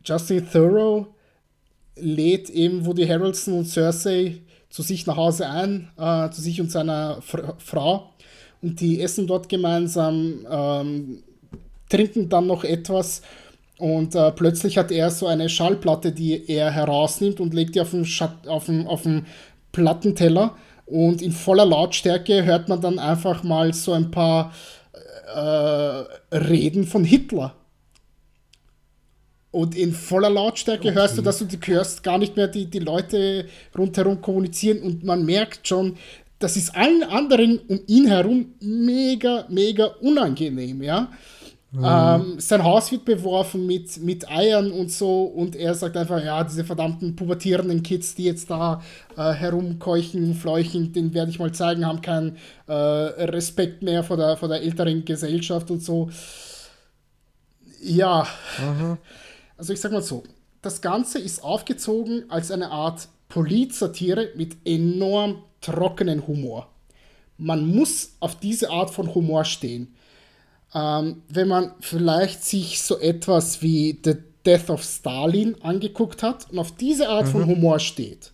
Justin 0.06 0.48
Thoreau 0.50 1.08
lädt 1.96 2.50
eben 2.50 2.86
Woody 2.86 3.08
Harrelson 3.08 3.60
und 3.60 3.66
Cersei 3.66 4.42
zu 4.70 4.82
sich 4.82 5.06
nach 5.06 5.18
Hause 5.18 5.50
ein, 5.50 5.90
äh, 5.98 6.30
zu 6.32 6.42
sich 6.42 6.60
und 6.60 6.72
seiner 6.72 7.22
Fra 7.22 7.56
Frau. 7.60 8.10
Und 8.62 8.80
die 8.80 9.02
essen 9.02 9.28
dort 9.28 9.50
gemeinsam, 9.50 10.48
ähm, 10.50 11.24
trinken 11.94 12.30
dann 12.30 12.48
noch 12.48 12.64
etwas. 12.64 13.22
Und 13.78 14.16
äh, 14.16 14.32
plötzlich 14.32 14.78
hat 14.78 14.92
er 14.92 15.10
so 15.10 15.28
eine 15.28 15.50
Schallplatte, 15.50 16.12
die 16.12 16.50
er 16.50 16.72
herausnimmt 16.72 17.40
und 17.40 17.54
legt 17.54 17.76
die 17.76 17.82
auf 17.82 17.92
den, 17.92 18.06
auf 18.48 18.66
den, 18.66 18.88
auf 18.88 19.04
den 19.04 19.26
Plattenteller. 19.72 20.56
Und 20.86 21.22
in 21.22 21.32
voller 21.32 21.66
Lautstärke 21.66 22.44
hört 22.44 22.70
man 22.70 22.82
dann 22.82 23.00
einfach 23.00 23.44
mal 23.44 23.74
so 23.74 23.94
ein 23.94 24.12
paar 24.12 24.54
äh, 25.34 26.36
Reden 26.36 26.86
von 26.86 27.04
Hitler. 27.04 27.56
Und 29.52 29.76
in 29.76 29.94
voller 29.94 30.32
Lautstärke 30.32 30.88
okay. 30.88 30.96
hörst 30.96 31.18
du 31.18 31.22
dass 31.22 31.40
du, 31.40 31.46
du 31.46 31.58
hörst 31.58 32.02
gar 32.02 32.18
nicht 32.18 32.36
mehr 32.36 32.48
die, 32.48 32.66
die 32.66 32.80
Leute 32.80 33.46
rundherum 33.78 34.20
kommunizieren 34.20 34.82
und 34.82 35.04
man 35.04 35.26
merkt 35.26 35.68
schon, 35.68 35.96
das 36.40 36.58
ist 36.58 36.76
allen 36.76 37.04
anderen 37.04 37.60
um 37.68 37.80
ihn 37.88 38.08
herum 38.08 38.56
mega, 38.60 39.46
mega 39.50 39.86
unangenehm, 40.02 40.82
ja. 40.82 41.12
Mhm. 41.74 41.84
Ähm, 41.84 42.40
sein 42.40 42.64
Haus 42.64 42.92
wird 42.92 43.04
beworfen 43.04 43.66
mit, 43.66 43.98
mit 43.98 44.30
Eiern 44.30 44.72
und 44.72 44.92
so 44.92 45.24
und 45.24 45.56
er 45.56 45.74
sagt 45.74 45.98
einfach, 45.98 46.24
ja, 46.24 46.44
diese 46.44 46.64
verdammten 46.64 47.16
pubertierenden 47.16 47.82
Kids, 47.82 48.14
die 48.14 48.26
jetzt 48.26 48.52
da 48.52 48.82
äh, 49.18 49.32
herumkeuchen, 49.32 50.36
fleuchen, 50.36 50.94
den 50.94 51.14
werde 51.16 51.32
ich 51.32 51.40
mal 51.40 51.52
zeigen, 51.52 51.86
haben 51.86 52.02
keinen 52.02 52.38
äh, 52.68 52.74
Respekt 52.74 53.82
mehr 53.82 54.04
vor 54.04 54.18
der, 54.18 54.38
vor 54.38 54.50
der 54.50 54.62
älteren 54.62 55.04
Gesellschaft 55.04 55.72
und 55.72 55.84
so. 55.84 56.12
Ja. 57.82 58.28
Mhm 58.60 58.98
also 59.58 59.74
ich 59.74 59.80
sag 59.80 59.92
mal 59.92 60.02
so, 60.02 60.24
das 60.62 60.82
Ganze 60.82 61.20
ist 61.20 61.44
aufgezogen 61.44 62.26
als 62.30 62.52
eine 62.52 62.70
Art 62.70 63.08
Polizsatire 63.30 64.30
mit 64.36 64.58
enorm 64.66 65.44
trockenen 65.62 66.28
Humor. 66.28 66.68
Man 67.38 67.66
muss 67.66 68.18
auf 68.20 68.40
diese 68.40 68.70
Art 68.70 68.92
von 68.92 69.16
Humor 69.16 69.46
stehen. 69.46 69.96
Ähm, 70.74 71.22
wenn 71.30 71.48
man 71.48 71.74
vielleicht 71.80 72.44
sich 72.44 72.82
so 72.82 72.98
etwas 73.00 73.62
wie 73.62 74.00
The 74.04 74.16
Death 74.46 74.70
of 74.70 74.84
Stalin 74.84 75.56
angeguckt 75.62 76.24
hat 76.24 76.50
und 76.52 76.60
auf 76.60 76.76
diese 76.76 77.10
Art 77.10 77.28
mhm. 77.28 77.32
von 77.32 77.46
Humor 77.46 77.80
steht, 77.80 78.32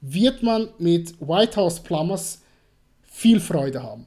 wird 0.00 0.42
man 0.42 0.68
mit 0.78 1.20
White 1.20 1.56
House 1.56 1.80
Plumbers 1.80 2.42
viel 3.02 3.40
Freude 3.40 3.82
haben. 3.82 4.06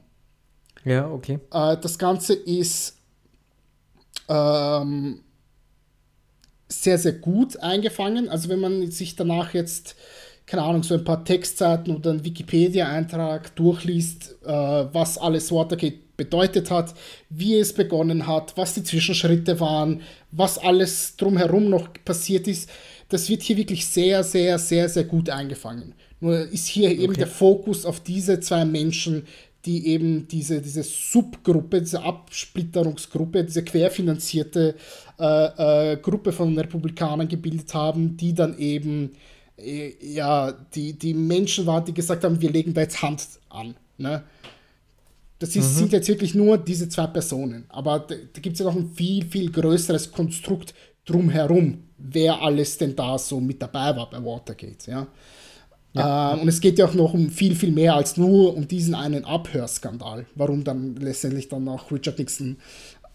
Ja, 0.84 1.10
okay. 1.10 1.38
Äh, 1.52 1.76
das 1.76 1.98
Ganze 1.98 2.34
ist 2.34 2.96
ähm, 4.28 5.22
sehr, 6.68 6.98
sehr 6.98 7.12
gut 7.12 7.58
eingefangen. 7.58 8.28
Also 8.28 8.48
wenn 8.48 8.60
man 8.60 8.90
sich 8.90 9.16
danach 9.16 9.52
jetzt 9.52 9.96
keine 10.50 10.62
Ahnung, 10.64 10.82
so 10.82 10.94
ein 10.94 11.04
paar 11.04 11.24
Textseiten 11.24 11.94
oder 11.94 12.10
einen 12.10 12.24
Wikipedia-Eintrag 12.24 13.54
durchliest, 13.54 14.36
äh, 14.44 14.48
was 14.48 15.16
alles 15.16 15.52
Watergate 15.52 16.09
bedeutet 16.20 16.70
hat, 16.70 16.94
wie 17.30 17.56
es 17.56 17.72
begonnen 17.72 18.26
hat, 18.26 18.54
was 18.56 18.74
die 18.74 18.84
Zwischenschritte 18.84 19.58
waren, 19.58 20.02
was 20.30 20.58
alles 20.58 21.16
drumherum 21.16 21.70
noch 21.70 21.88
passiert 22.04 22.46
ist, 22.46 22.68
das 23.08 23.28
wird 23.30 23.42
hier 23.42 23.56
wirklich 23.56 23.86
sehr, 23.86 24.22
sehr, 24.22 24.58
sehr, 24.58 24.88
sehr 24.88 25.04
gut 25.04 25.30
eingefangen. 25.30 25.94
Nur 26.20 26.36
ist 26.40 26.66
hier 26.66 26.90
eben 26.90 27.14
der 27.14 27.26
Fokus 27.26 27.86
auf 27.86 28.00
diese 28.00 28.38
zwei 28.40 28.66
Menschen, 28.66 29.24
die 29.64 29.86
eben 29.88 30.28
diese, 30.28 30.60
diese 30.60 30.82
Subgruppe, 30.82 31.80
diese 31.80 32.02
Absplitterungsgruppe, 32.02 33.44
diese 33.44 33.64
querfinanzierte 33.64 34.74
äh, 35.18 35.92
äh, 35.92 35.96
Gruppe 35.96 36.32
von 36.32 36.56
Republikanern 36.58 37.28
gebildet 37.28 37.72
haben, 37.72 38.16
die 38.16 38.34
dann 38.34 38.58
eben 38.58 39.12
äh, 39.58 39.92
ja, 40.00 40.52
die, 40.74 40.92
die 40.92 41.14
Menschen 41.14 41.66
waren, 41.66 41.84
die 41.84 41.94
gesagt 41.94 42.24
haben, 42.24 42.40
wir 42.40 42.50
legen 42.50 42.74
da 42.74 42.82
jetzt 42.82 43.02
Hand 43.02 43.26
an. 43.48 43.74
Ne? 43.98 44.22
Das 45.40 45.56
ist, 45.56 45.72
mhm. 45.72 45.78
sind 45.78 45.92
jetzt 45.92 46.08
wirklich 46.08 46.34
nur 46.34 46.58
diese 46.58 46.88
zwei 46.88 47.06
Personen. 47.06 47.64
Aber 47.70 47.98
da, 47.98 48.14
da 48.14 48.40
gibt 48.40 48.54
es 48.54 48.60
ja 48.60 48.66
noch 48.66 48.76
ein 48.76 48.90
viel, 48.90 49.24
viel 49.24 49.50
größeres 49.50 50.12
Konstrukt 50.12 50.74
drumherum, 51.06 51.84
wer 51.96 52.40
alles 52.40 52.76
denn 52.76 52.94
da 52.94 53.18
so 53.18 53.40
mit 53.40 53.60
dabei 53.60 53.96
war 53.96 54.08
bei 54.10 54.22
Watergate. 54.22 54.90
Ja? 54.90 55.06
Ja. 55.94 56.34
Ähm, 56.34 56.40
und 56.40 56.48
es 56.48 56.60
geht 56.60 56.78
ja 56.78 56.86
auch 56.86 56.94
noch 56.94 57.14
um 57.14 57.30
viel, 57.30 57.56
viel 57.56 57.72
mehr 57.72 57.94
als 57.94 58.18
nur 58.18 58.54
um 58.54 58.68
diesen 58.68 58.94
einen 58.94 59.24
Abhörskandal, 59.24 60.26
warum 60.34 60.62
dann 60.62 60.96
letztendlich 60.96 61.48
dann 61.48 61.66
auch 61.68 61.90
Richard 61.90 62.18
Nixon 62.18 62.58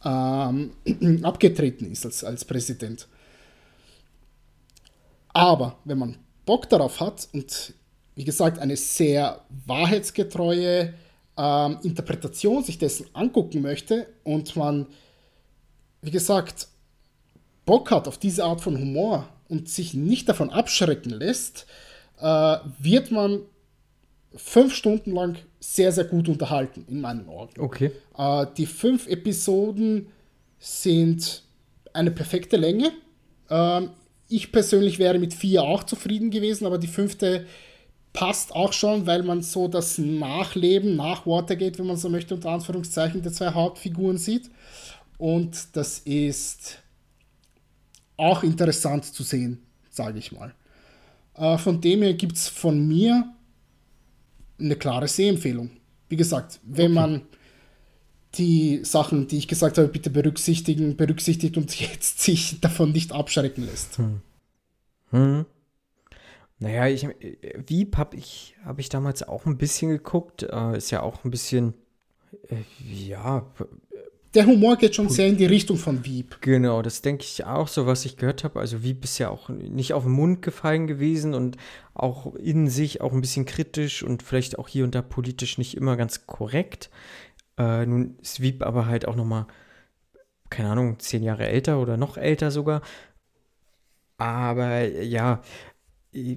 ähm, 0.03 0.71
abgetreten 1.23 1.91
ist 1.91 2.05
als, 2.05 2.23
als 2.23 2.43
Präsident. 2.43 3.07
Aber 5.30 5.78
wenn 5.86 5.99
man 5.99 6.17
Bock 6.47 6.69
darauf 6.69 6.99
hat 6.99 7.28
und 7.34 7.73
wie 8.15 8.23
gesagt 8.23 8.57
eine 8.57 8.78
sehr 8.78 9.41
wahrheitsgetreue 9.67 10.93
ähm, 11.38 11.77
Interpretation 11.83 12.63
sich 12.63 12.77
dessen 12.77 13.07
angucken 13.13 13.61
möchte 13.61 14.07
und 14.23 14.55
man, 14.55 14.88
wie 16.01 16.11
gesagt, 16.11 16.67
Bock 17.65 17.91
hat 17.91 18.07
auf 18.07 18.17
diese 18.17 18.43
Art 18.45 18.61
von 18.61 18.77
Humor 18.77 19.27
und 19.49 19.69
sich 19.69 19.93
nicht 19.93 20.29
davon 20.29 20.49
abschrecken 20.49 21.11
lässt, 21.11 21.65
äh, 22.19 22.57
wird 22.79 23.11
man 23.11 23.41
fünf 24.36 24.73
Stunden 24.73 25.11
lang 25.11 25.38
sehr, 25.59 25.91
sehr 25.91 26.05
gut 26.05 26.29
unterhalten, 26.29 26.86
in 26.88 27.01
meinen 27.01 27.27
Augen. 27.27 27.59
Okay. 27.59 27.91
Äh, 28.17 28.45
die 28.57 28.65
fünf 28.65 29.07
Episoden 29.07 30.07
sind 30.59 31.43
eine 31.93 32.11
perfekte 32.11 32.57
Länge. 32.57 32.91
Ähm, 33.49 33.89
ich 34.27 34.51
persönlich 34.51 34.99
wäre 34.99 35.19
mit 35.19 35.33
vier 35.33 35.63
auch 35.63 35.83
zufrieden 35.83 36.31
gewesen, 36.31 36.65
aber 36.65 36.77
die 36.77 36.88
fünfte 36.88 37.45
passt 38.16 38.55
auch 38.55 38.74
schon, 38.74 39.05
weil 39.05 39.22
man 39.24 39.43
so 39.43 39.68
das 39.68 39.97
Nachleben 39.97 40.95
nach 40.95 41.28
Watergate, 41.28 41.78
wenn 41.78 41.88
man 41.88 41.97
so 41.97 42.09
möchte, 42.09 42.34
unter 42.34 42.49
Anführungszeichen 42.49 43.22
der 43.22 43.34
zwei 43.34 43.53
Hauptfiguren 43.53 44.18
sieht. 44.18 44.49
Und 45.18 45.76
das 45.76 45.99
ist 45.99 46.80
auch 48.18 48.43
interessant 48.43 49.05
zu 49.05 49.24
sehen, 49.24 49.61
sage 49.89 50.18
ich 50.18 50.32
mal. 50.32 50.55
Äh, 51.36 51.57
von 51.57 51.82
dem 51.82 52.01
her 52.01 52.13
gibt 52.13 52.38
es 52.38 52.47
von 52.47 52.88
mir 52.88 53.30
eine 54.59 54.76
klare 54.76 55.07
Sehempfehlung. 55.07 55.70
Wie 56.07 56.16
gesagt, 56.16 56.59
wenn 56.63 56.91
okay. 56.91 56.93
man 56.93 57.22
die 58.36 58.84
Sachen, 58.84 59.28
die 59.28 59.38
ich 59.38 59.47
gesagt 59.47 59.78
habe, 59.78 59.88
bitte 59.88 60.09
berücksichtigen, 60.09 60.95
berücksichtigt 60.95 61.57
und 61.57 61.76
jetzt 61.80 62.22
sich 62.22 62.59
davon 62.61 62.91
nicht 62.91 63.11
abschrecken 63.11 63.66
lässt. 63.66 63.97
Hm. 63.97 64.22
Hm. 65.11 65.45
Naja, 66.60 66.88
ich, 66.88 67.08
Wieb 67.68 67.97
habe 67.97 68.16
ich, 68.18 68.56
hab 68.64 68.80
ich 68.80 68.89
damals 68.89 69.24
auch 69.24 69.45
ein 69.45 69.58
bisschen 69.58 69.89
geguckt. 69.89 70.43
Äh, 70.43 70.78
ist 70.78 70.91
ja 70.91 71.01
auch 71.01 71.24
ein 71.24 71.32
bisschen, 71.32 71.74
äh, 72.49 72.56
ja, 72.80 73.45
der 74.36 74.45
Humor 74.47 74.76
geht 74.76 74.95
schon 74.95 75.08
sehr 75.08 75.28
in 75.28 75.38
die 75.38 75.45
Richtung 75.45 75.78
von 75.78 76.03
Wieb. 76.03 76.41
Genau, 76.41 76.82
das 76.82 77.01
denke 77.01 77.24
ich 77.24 77.45
auch, 77.45 77.70
so 77.70 77.88
was 77.88 78.03
ich 78.03 78.18
gehört 78.18 78.43
habe. 78.43 78.60
Also 78.60 78.84
Wieb 78.84 79.06
ist 79.06 79.18
ja 79.18 79.30
auch 79.30 79.47
nicht 79.47 79.93
auf 79.93 80.03
den 80.03 80.12
Mund 80.12 80.41
gefallen 80.41 80.88
gewesen 80.88 81.34
und 81.34 81.56
auch 81.93 82.36
in 82.36 82.68
sich 82.68 82.99
auch 82.99 83.14
ein 83.14 83.22
bisschen 83.22 83.45
kritisch 83.45 84.03
und 84.03 84.24
vielleicht 84.24 84.60
auch 84.60 84.68
hier 84.68 84.84
und 84.84 84.93
da 84.93 85.01
politisch 85.01 85.58
nicht 85.58 85.78
immer 85.78 85.95
ganz 85.95 86.28
korrekt. 86.28 86.89
Äh, 87.58 87.86
nun 87.86 88.18
ist 88.22 88.41
Wieb 88.41 88.62
aber 88.62 88.88
halt 88.88 89.08
auch 89.08 89.16
noch 89.16 89.24
mal, 89.24 89.47
keine 90.49 90.70
Ahnung, 90.70 90.99
zehn 90.99 91.24
Jahre 91.24 91.47
älter 91.47 91.80
oder 91.80 91.95
noch 91.95 92.18
älter 92.18 92.51
sogar. 92.51 92.82
Aber 94.18 94.84
ja, 94.86 95.41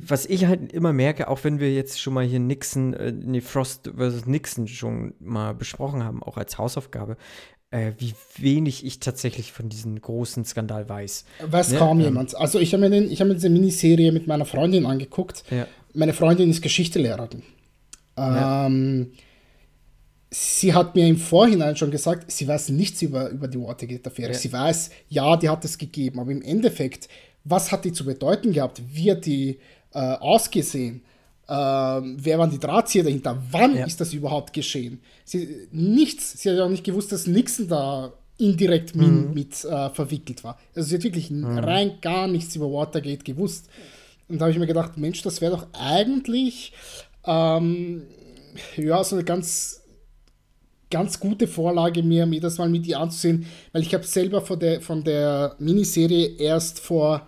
was 0.06 0.26
ich 0.26 0.46
halt 0.46 0.72
immer 0.72 0.92
merke, 0.92 1.28
auch 1.28 1.44
wenn 1.44 1.60
wir 1.60 1.72
jetzt 1.72 2.00
schon 2.00 2.14
mal 2.14 2.24
hier 2.24 2.40
Nixon, 2.40 2.94
äh, 2.94 3.12
nee, 3.12 3.40
Frost 3.40 3.90
versus 3.96 4.26
Nixon 4.26 4.66
schon 4.66 5.14
mal 5.20 5.54
besprochen 5.54 6.02
haben, 6.02 6.22
auch 6.22 6.36
als 6.36 6.58
Hausaufgabe, 6.58 7.16
äh, 7.70 7.92
wie 7.98 8.14
wenig 8.36 8.84
ich 8.84 8.98
tatsächlich 8.98 9.52
von 9.52 9.68
diesem 9.68 10.00
großen 10.00 10.44
Skandal 10.44 10.88
weiß. 10.88 11.24
Weiß 11.46 11.72
ne? 11.72 11.78
kaum 11.78 11.98
ähm, 12.00 12.06
jemand. 12.06 12.36
Also 12.36 12.58
ich 12.58 12.72
habe 12.74 12.88
mir, 12.88 13.08
hab 13.08 13.26
mir 13.26 13.34
diese 13.34 13.50
Miniserie 13.50 14.10
mit 14.10 14.26
meiner 14.26 14.46
Freundin 14.46 14.86
angeguckt. 14.86 15.44
Ja. 15.50 15.66
Meine 15.94 16.12
Freundin 16.12 16.50
ist 16.50 16.62
Geschichtelehrerin. 16.62 17.42
Ähm, 18.16 19.12
Sie 20.30 20.74
hat 20.74 20.94
mir 20.94 21.06
im 21.06 21.16
Vorhinein 21.16 21.76
schon 21.76 21.90
gesagt, 21.90 22.30
sie 22.30 22.46
weiß 22.46 22.68
nichts 22.68 23.00
über, 23.00 23.30
über 23.30 23.48
die 23.48 23.58
Watergate-Affäre. 23.58 24.32
Ja. 24.32 24.38
Sie 24.38 24.52
weiß, 24.52 24.90
ja, 25.08 25.36
die 25.38 25.48
hat 25.48 25.64
es 25.64 25.78
gegeben, 25.78 26.20
aber 26.20 26.32
im 26.32 26.42
Endeffekt, 26.42 27.08
was 27.48 27.72
hat 27.72 27.84
die 27.84 27.92
zu 27.92 28.04
bedeuten 28.04 28.52
gehabt? 28.52 28.82
Wie 28.92 29.10
hat 29.10 29.26
die 29.26 29.58
äh, 29.92 29.98
ausgesehen? 29.98 31.02
Ähm, 31.48 32.16
wer 32.20 32.38
waren 32.38 32.50
die 32.50 32.58
Drahtzieher 32.58 33.04
dahinter? 33.04 33.42
Wann 33.50 33.76
ja. 33.76 33.86
ist 33.86 34.00
das 34.00 34.12
überhaupt 34.12 34.52
geschehen? 34.52 35.00
Sie, 35.24 35.68
nichts. 35.70 36.40
Sie 36.40 36.50
hat 36.50 36.58
ja 36.58 36.64
auch 36.64 36.70
nicht 36.70 36.84
gewusst, 36.84 37.10
dass 37.10 37.26
Nixon 37.26 37.68
da 37.68 38.12
indirekt 38.36 38.94
mhm. 38.94 39.32
mit 39.32 39.64
äh, 39.64 39.90
verwickelt 39.90 40.44
war. 40.44 40.58
Also 40.74 40.88
sie 40.88 40.96
hat 40.96 41.04
wirklich 41.04 41.30
mhm. 41.30 41.58
rein 41.58 41.92
gar 42.00 42.28
nichts 42.28 42.54
über 42.54 42.70
Watergate 42.70 43.24
gewusst. 43.24 43.68
Und 44.28 44.38
da 44.38 44.44
habe 44.44 44.52
ich 44.52 44.58
mir 44.58 44.66
gedacht, 44.66 44.98
Mensch, 44.98 45.22
das 45.22 45.40
wäre 45.40 45.52
doch 45.52 45.66
eigentlich 45.72 46.72
ähm, 47.24 48.02
ja 48.76 49.02
so 49.02 49.16
eine 49.16 49.24
ganz 49.24 49.82
ganz 50.90 51.20
gute 51.20 51.46
Vorlage, 51.46 52.02
mir, 52.02 52.26
mir 52.26 52.40
das 52.40 52.58
mal 52.58 52.68
mit 52.68 52.86
ihr 52.86 52.98
anzusehen, 52.98 53.46
weil 53.72 53.82
ich 53.82 53.92
habe 53.94 54.04
selber 54.04 54.40
von 54.40 54.58
der, 54.58 54.80
von 54.80 55.04
der 55.04 55.54
Miniserie 55.58 56.36
erst 56.38 56.80
vor 56.80 57.26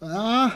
ah, 0.00 0.52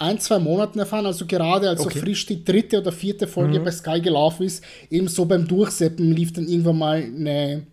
ein, 0.00 0.18
zwei 0.18 0.38
Monaten 0.38 0.78
erfahren, 0.78 1.06
also 1.06 1.26
gerade 1.26 1.68
als 1.68 1.80
okay. 1.80 1.98
so 1.98 2.04
frisch 2.04 2.26
die 2.26 2.42
dritte 2.42 2.80
oder 2.80 2.90
vierte 2.90 3.26
Folge 3.26 3.60
mhm. 3.60 3.64
bei 3.64 3.70
Sky 3.70 4.00
gelaufen 4.00 4.44
ist, 4.44 4.64
eben 4.88 5.08
so 5.08 5.26
beim 5.26 5.46
Durchseppen 5.46 6.12
lief 6.12 6.32
dann 6.32 6.48
irgendwann 6.48 6.78
mal 6.78 7.02
eine, 7.02 7.66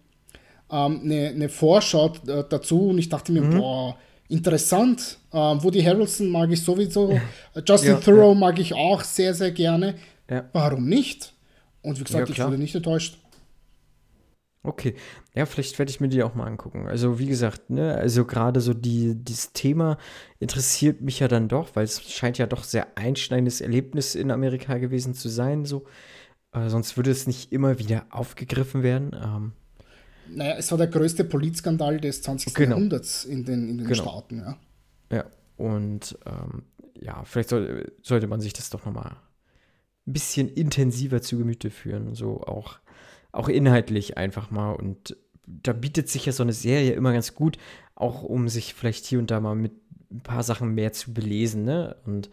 ähm, 0.69 1.01
eine, 1.03 1.27
eine 1.29 1.49
Vorschau 1.49 2.13
äh, 2.27 2.43
dazu 2.49 2.89
und 2.89 2.97
ich 2.97 3.07
dachte 3.07 3.31
mir, 3.31 3.41
mhm. 3.41 3.57
boah, 3.57 3.97
interessant. 4.27 5.17
Ähm, 5.31 5.63
Woody 5.63 5.81
Harrelson 5.81 6.29
mag 6.29 6.51
ich 6.51 6.61
sowieso, 6.61 7.11
äh, 7.11 7.61
Justin 7.65 7.91
ja, 7.93 7.99
Thoreau 7.99 8.33
ja. 8.33 8.39
mag 8.39 8.59
ich 8.59 8.73
auch 8.73 9.03
sehr, 9.03 9.33
sehr 9.33 9.51
gerne. 9.51 9.95
Ja. 10.29 10.43
Warum 10.51 10.87
nicht? 10.87 11.33
Und 11.81 11.97
wie 11.99 12.03
gesagt, 12.03 12.29
ich 12.29 12.43
wurde 12.43 12.57
nicht 12.57 12.75
enttäuscht. 12.75 13.17
Okay, 14.67 14.95
ja, 15.33 15.45
vielleicht 15.45 15.79
werde 15.79 15.89
ich 15.89 16.01
mir 16.01 16.09
die 16.09 16.23
auch 16.23 16.35
mal 16.35 16.45
angucken. 16.45 16.87
Also 16.87 17.19
wie 17.19 17.27
gesagt, 17.27 17.69
ne, 17.69 17.95
also 17.95 18.25
gerade 18.25 18.59
so 18.59 18.73
die, 18.73 19.15
dieses 19.15 19.53
Thema 19.53 19.97
interessiert 20.39 20.99
mich 20.99 21.19
ja 21.19 21.29
dann 21.29 21.47
doch, 21.47 21.69
weil 21.75 21.85
es 21.85 22.01
scheint 22.11 22.37
ja 22.37 22.47
doch 22.47 22.65
sehr 22.65 22.97
einschneidendes 22.97 23.61
Erlebnis 23.61 24.13
in 24.13 24.29
Amerika 24.29 24.77
gewesen 24.77 25.13
zu 25.13 25.29
sein, 25.29 25.63
so. 25.63 25.85
Äh, 26.51 26.67
sonst 26.67 26.97
würde 26.97 27.11
es 27.11 27.27
nicht 27.27 27.53
immer 27.53 27.79
wieder 27.79 28.07
aufgegriffen 28.09 28.83
werden. 28.83 29.15
Ähm, 29.15 29.53
naja, 30.29 30.55
es 30.57 30.69
war 30.71 30.77
der 30.77 30.87
größte 30.87 31.23
Politskandal 31.23 32.01
des 32.01 32.21
20. 32.23 32.53
Genau. 32.53 32.71
Jahrhunderts 32.71 33.23
in 33.23 33.45
den, 33.45 33.69
in 33.69 33.77
den 33.77 33.87
genau. 33.87 34.01
Staaten, 34.01 34.39
ja. 34.39 34.57
Ja, 35.09 35.25
und 35.55 36.17
ähm, 36.25 36.63
ja, 36.99 37.23
vielleicht 37.23 37.49
soll, 37.49 37.93
sollte 38.01 38.27
man 38.27 38.41
sich 38.41 38.51
das 38.51 38.69
doch 38.69 38.85
nochmal 38.85 39.15
ein 40.05 40.13
bisschen 40.13 40.49
intensiver 40.49 41.21
zu 41.21 41.37
Gemüte 41.37 41.69
führen, 41.69 42.15
so 42.15 42.41
auch 42.41 42.79
auch 43.37 43.49
inhaltlich 43.49 44.17
einfach 44.17 44.51
mal. 44.51 44.73
Und 44.73 45.15
da 45.45 45.73
bietet 45.73 46.09
sich 46.09 46.25
ja 46.25 46.31
so 46.31 46.43
eine 46.43 46.53
Serie 46.53 46.93
immer 46.93 47.13
ganz 47.13 47.35
gut, 47.35 47.57
auch 47.95 48.23
um 48.23 48.49
sich 48.49 48.73
vielleicht 48.73 49.05
hier 49.05 49.19
und 49.19 49.31
da 49.31 49.39
mal 49.39 49.55
mit 49.55 49.73
ein 50.11 50.21
paar 50.21 50.43
Sachen 50.43 50.73
mehr 50.73 50.93
zu 50.93 51.13
belesen, 51.13 51.63
ne? 51.63 51.95
Und 52.05 52.29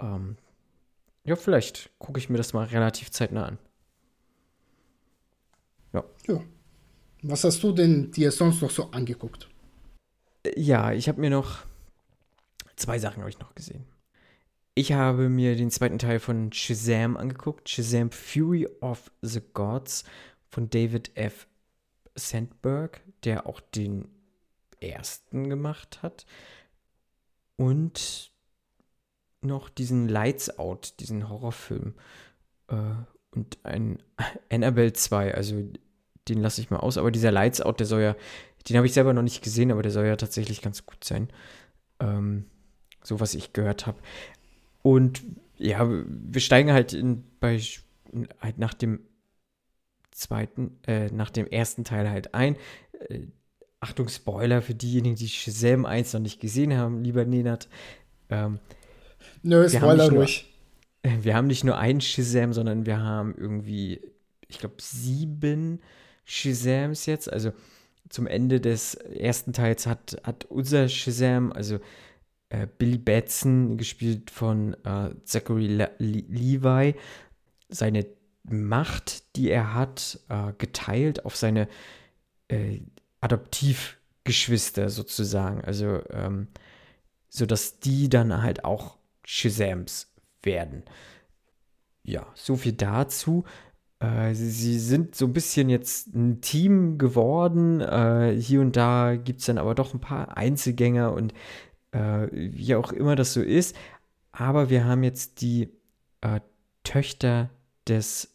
ähm, 0.00 0.36
ja, 1.24 1.36
vielleicht 1.36 1.90
gucke 1.98 2.18
ich 2.18 2.28
mir 2.28 2.38
das 2.38 2.52
mal 2.52 2.66
relativ 2.66 3.10
zeitnah 3.10 3.46
an. 3.46 3.58
Ja. 5.92 6.04
ja. 6.26 6.40
Was 7.22 7.44
hast 7.44 7.62
du 7.62 7.72
denn 7.72 8.10
dir 8.10 8.32
sonst 8.32 8.62
noch 8.62 8.70
so 8.70 8.90
angeguckt? 8.90 9.48
Ja, 10.56 10.92
ich 10.92 11.08
habe 11.08 11.20
mir 11.20 11.30
noch 11.30 11.58
zwei 12.74 12.98
Sachen 12.98 13.20
habe 13.20 13.30
ich 13.30 13.38
noch 13.38 13.54
gesehen. 13.54 13.84
Ich 14.74 14.92
habe 14.92 15.28
mir 15.28 15.54
den 15.54 15.70
zweiten 15.70 15.98
Teil 15.98 16.18
von 16.18 16.50
Shazam 16.52 17.16
angeguckt. 17.16 17.68
Shazam 17.68 18.10
Fury 18.10 18.66
of 18.80 19.10
the 19.20 19.42
Gods 19.52 20.04
von 20.48 20.70
David 20.70 21.10
F. 21.14 21.46
Sandberg, 22.14 23.02
der 23.24 23.46
auch 23.46 23.60
den 23.60 24.08
ersten 24.80 25.50
gemacht 25.50 26.02
hat. 26.02 26.26
Und 27.56 28.32
noch 29.42 29.68
diesen 29.68 30.08
Lights 30.08 30.58
Out, 30.58 30.94
diesen 31.00 31.28
Horrorfilm. 31.28 31.94
Äh, 32.68 32.94
und 33.32 33.58
ein 33.64 34.02
Annabelle 34.50 34.92
2, 34.94 35.34
also 35.34 35.62
den 36.28 36.40
lasse 36.40 36.62
ich 36.62 36.70
mal 36.70 36.78
aus. 36.78 36.96
Aber 36.96 37.10
dieser 37.10 37.32
Lights 37.32 37.60
Out, 37.60 37.80
der 37.80 37.86
soll 37.86 38.00
ja, 38.00 38.16
den 38.68 38.76
habe 38.76 38.86
ich 38.86 38.94
selber 38.94 39.12
noch 39.12 39.22
nicht 39.22 39.42
gesehen, 39.42 39.70
aber 39.70 39.82
der 39.82 39.92
soll 39.92 40.06
ja 40.06 40.16
tatsächlich 40.16 40.62
ganz 40.62 40.86
gut 40.86 41.04
sein. 41.04 41.28
Ähm, 42.00 42.46
so 43.02 43.20
was 43.20 43.34
ich 43.34 43.52
gehört 43.52 43.86
habe. 43.86 43.98
Und 44.82 45.22
ja, 45.58 45.88
wir 45.88 46.40
steigen 46.40 46.72
halt 46.72 46.92
in, 46.92 47.24
bei, 47.40 47.60
halt 48.40 48.58
nach 48.58 48.74
dem 48.74 49.00
zweiten, 50.10 50.78
äh, 50.86 51.10
nach 51.10 51.30
dem 51.30 51.46
ersten 51.46 51.84
Teil 51.84 52.10
halt 52.10 52.34
ein. 52.34 52.56
Äh, 53.08 53.20
Achtung, 53.80 54.08
Spoiler 54.08 54.62
für 54.62 54.74
diejenigen, 54.74 55.16
die 55.16 55.28
Shazam 55.28 55.86
1 55.86 56.12
noch 56.12 56.20
nicht 56.20 56.40
gesehen 56.40 56.76
haben, 56.76 57.02
lieber 57.02 57.24
Nenad. 57.24 57.68
Ähm, 58.30 58.60
Nö, 59.42 59.68
Spoiler 59.68 60.10
ruhig. 60.10 60.48
Wir 61.22 61.34
haben 61.34 61.48
nicht 61.48 61.64
nur 61.64 61.76
einen 61.78 62.00
Shazam, 62.00 62.52
sondern 62.52 62.86
wir 62.86 63.00
haben 63.00 63.34
irgendwie, 63.36 64.00
ich 64.46 64.60
glaube, 64.60 64.76
sieben 64.78 65.80
Shazams 66.24 67.06
jetzt. 67.06 67.32
Also 67.32 67.52
zum 68.08 68.28
Ende 68.28 68.60
des 68.60 68.94
ersten 68.94 69.52
Teils 69.52 69.88
hat, 69.88 70.18
hat 70.22 70.44
unser 70.44 70.88
Shazam, 70.88 71.50
also 71.50 71.80
äh, 72.52 72.66
Billy 72.78 72.98
Batson, 72.98 73.78
gespielt 73.78 74.30
von 74.30 74.74
äh, 74.84 75.10
Zachary 75.24 75.68
Le 75.68 75.90
Levi, 75.98 76.94
seine 77.68 78.06
Macht, 78.44 79.36
die 79.36 79.50
er 79.50 79.72
hat, 79.72 80.20
äh, 80.28 80.52
geteilt 80.58 81.24
auf 81.24 81.36
seine 81.36 81.68
äh, 82.48 82.80
Adoptivgeschwister 83.20 84.90
sozusagen. 84.90 85.62
Also, 85.62 86.02
ähm, 86.10 86.48
sodass 87.28 87.78
die 87.78 88.10
dann 88.10 88.42
halt 88.42 88.64
auch 88.64 88.98
Shazams 89.24 90.12
werden. 90.42 90.82
Ja, 92.02 92.26
so 92.34 92.56
viel 92.56 92.72
dazu. 92.72 93.44
Äh, 94.00 94.34
sie 94.34 94.78
sind 94.78 95.14
so 95.14 95.26
ein 95.26 95.32
bisschen 95.32 95.70
jetzt 95.70 96.14
ein 96.14 96.42
Team 96.42 96.98
geworden. 96.98 97.80
Äh, 97.80 98.36
hier 98.38 98.60
und 98.60 98.76
da 98.76 99.16
gibt 99.16 99.40
es 99.40 99.46
dann 99.46 99.56
aber 99.56 99.74
doch 99.74 99.94
ein 99.94 100.00
paar 100.00 100.36
Einzelgänger 100.36 101.12
und 101.12 101.32
äh, 101.92 102.28
wie 102.32 102.74
auch 102.74 102.92
immer 102.92 103.16
das 103.16 103.32
so 103.32 103.40
ist. 103.40 103.76
Aber 104.32 104.70
wir 104.70 104.84
haben 104.84 105.02
jetzt 105.02 105.40
die 105.40 105.70
äh, 106.20 106.40
Töchter 106.84 107.50
des, 107.86 108.34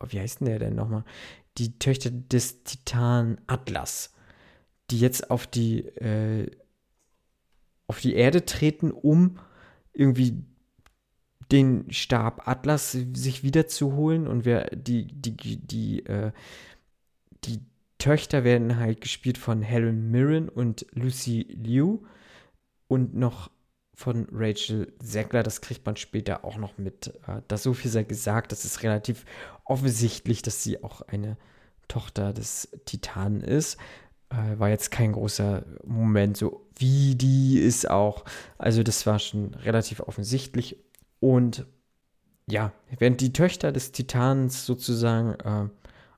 oh, 0.00 0.06
wie 0.08 0.20
heißt 0.20 0.40
denn 0.40 0.46
der 0.48 0.58
denn 0.58 0.74
nochmal? 0.74 1.04
Die 1.58 1.78
Töchter 1.78 2.10
des 2.10 2.64
Titan 2.64 3.38
Atlas, 3.46 4.12
die 4.90 4.98
jetzt 4.98 5.30
auf 5.30 5.46
die, 5.46 5.86
äh, 5.86 6.50
auf 7.86 8.00
die 8.00 8.14
Erde 8.14 8.44
treten, 8.44 8.90
um 8.90 9.38
irgendwie 9.92 10.42
den 11.52 11.90
Stab 11.92 12.48
Atlas 12.48 12.92
sich 12.92 13.42
wiederzuholen 13.42 14.26
und 14.26 14.44
wir 14.44 14.64
die 14.72 15.06
die 15.06 15.58
die 15.58 16.06
äh, 16.06 16.32
die 17.44 17.60
Töchter 18.04 18.44
werden 18.44 18.78
halt 18.78 19.00
gespielt 19.00 19.38
von 19.38 19.62
Helen 19.62 20.10
Mirren 20.10 20.50
und 20.50 20.84
Lucy 20.92 21.46
Liu 21.48 22.00
und 22.86 23.14
noch 23.14 23.50
von 23.94 24.28
Rachel 24.30 24.92
Zegler, 25.02 25.42
das 25.42 25.62
kriegt 25.62 25.86
man 25.86 25.96
später 25.96 26.44
auch 26.44 26.58
noch 26.58 26.76
mit. 26.76 27.06
Äh, 27.26 27.40
da 27.48 27.56
so 27.56 27.72
viel 27.72 27.90
sei 27.90 28.02
gesagt, 28.02 28.52
das 28.52 28.66
ist 28.66 28.82
relativ 28.82 29.24
offensichtlich, 29.64 30.42
dass 30.42 30.62
sie 30.62 30.84
auch 30.84 31.00
eine 31.00 31.38
Tochter 31.88 32.34
des 32.34 32.68
Titanen 32.84 33.40
ist. 33.40 33.78
Äh, 34.28 34.58
war 34.58 34.68
jetzt 34.68 34.90
kein 34.90 35.12
großer 35.12 35.64
Moment, 35.86 36.36
so 36.36 36.68
wie 36.76 37.14
die 37.14 37.58
ist 37.58 37.88
auch. 37.88 38.26
Also 38.58 38.82
das 38.82 39.06
war 39.06 39.18
schon 39.18 39.54
relativ 39.54 40.00
offensichtlich. 40.00 40.76
Und 41.20 41.64
ja, 42.50 42.70
während 42.98 43.22
die 43.22 43.32
Töchter 43.32 43.72
des 43.72 43.92
Titans 43.92 44.66
sozusagen 44.66 45.40
äh, 45.40 45.70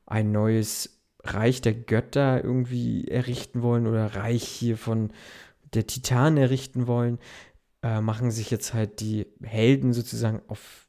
ein 0.07 0.33
neues 0.33 0.96
Reich 1.27 1.61
der 1.61 1.75
Götter 1.75 2.43
irgendwie 2.43 3.07
errichten 3.09 3.63
wollen 3.63 3.87
oder 3.87 4.15
Reich 4.15 4.45
hier 4.45 4.77
von 4.77 5.13
der 5.75 5.87
Titan 5.87 6.37
errichten 6.37 6.87
wollen, 6.87 7.19
äh, 7.83 8.01
machen 8.01 8.31
sich 8.31 8.51
jetzt 8.51 8.75
halt 8.75 9.01
die 9.01 9.27
Helden 9.43 9.93
sozusagen 9.93 10.43
auf 10.49 10.89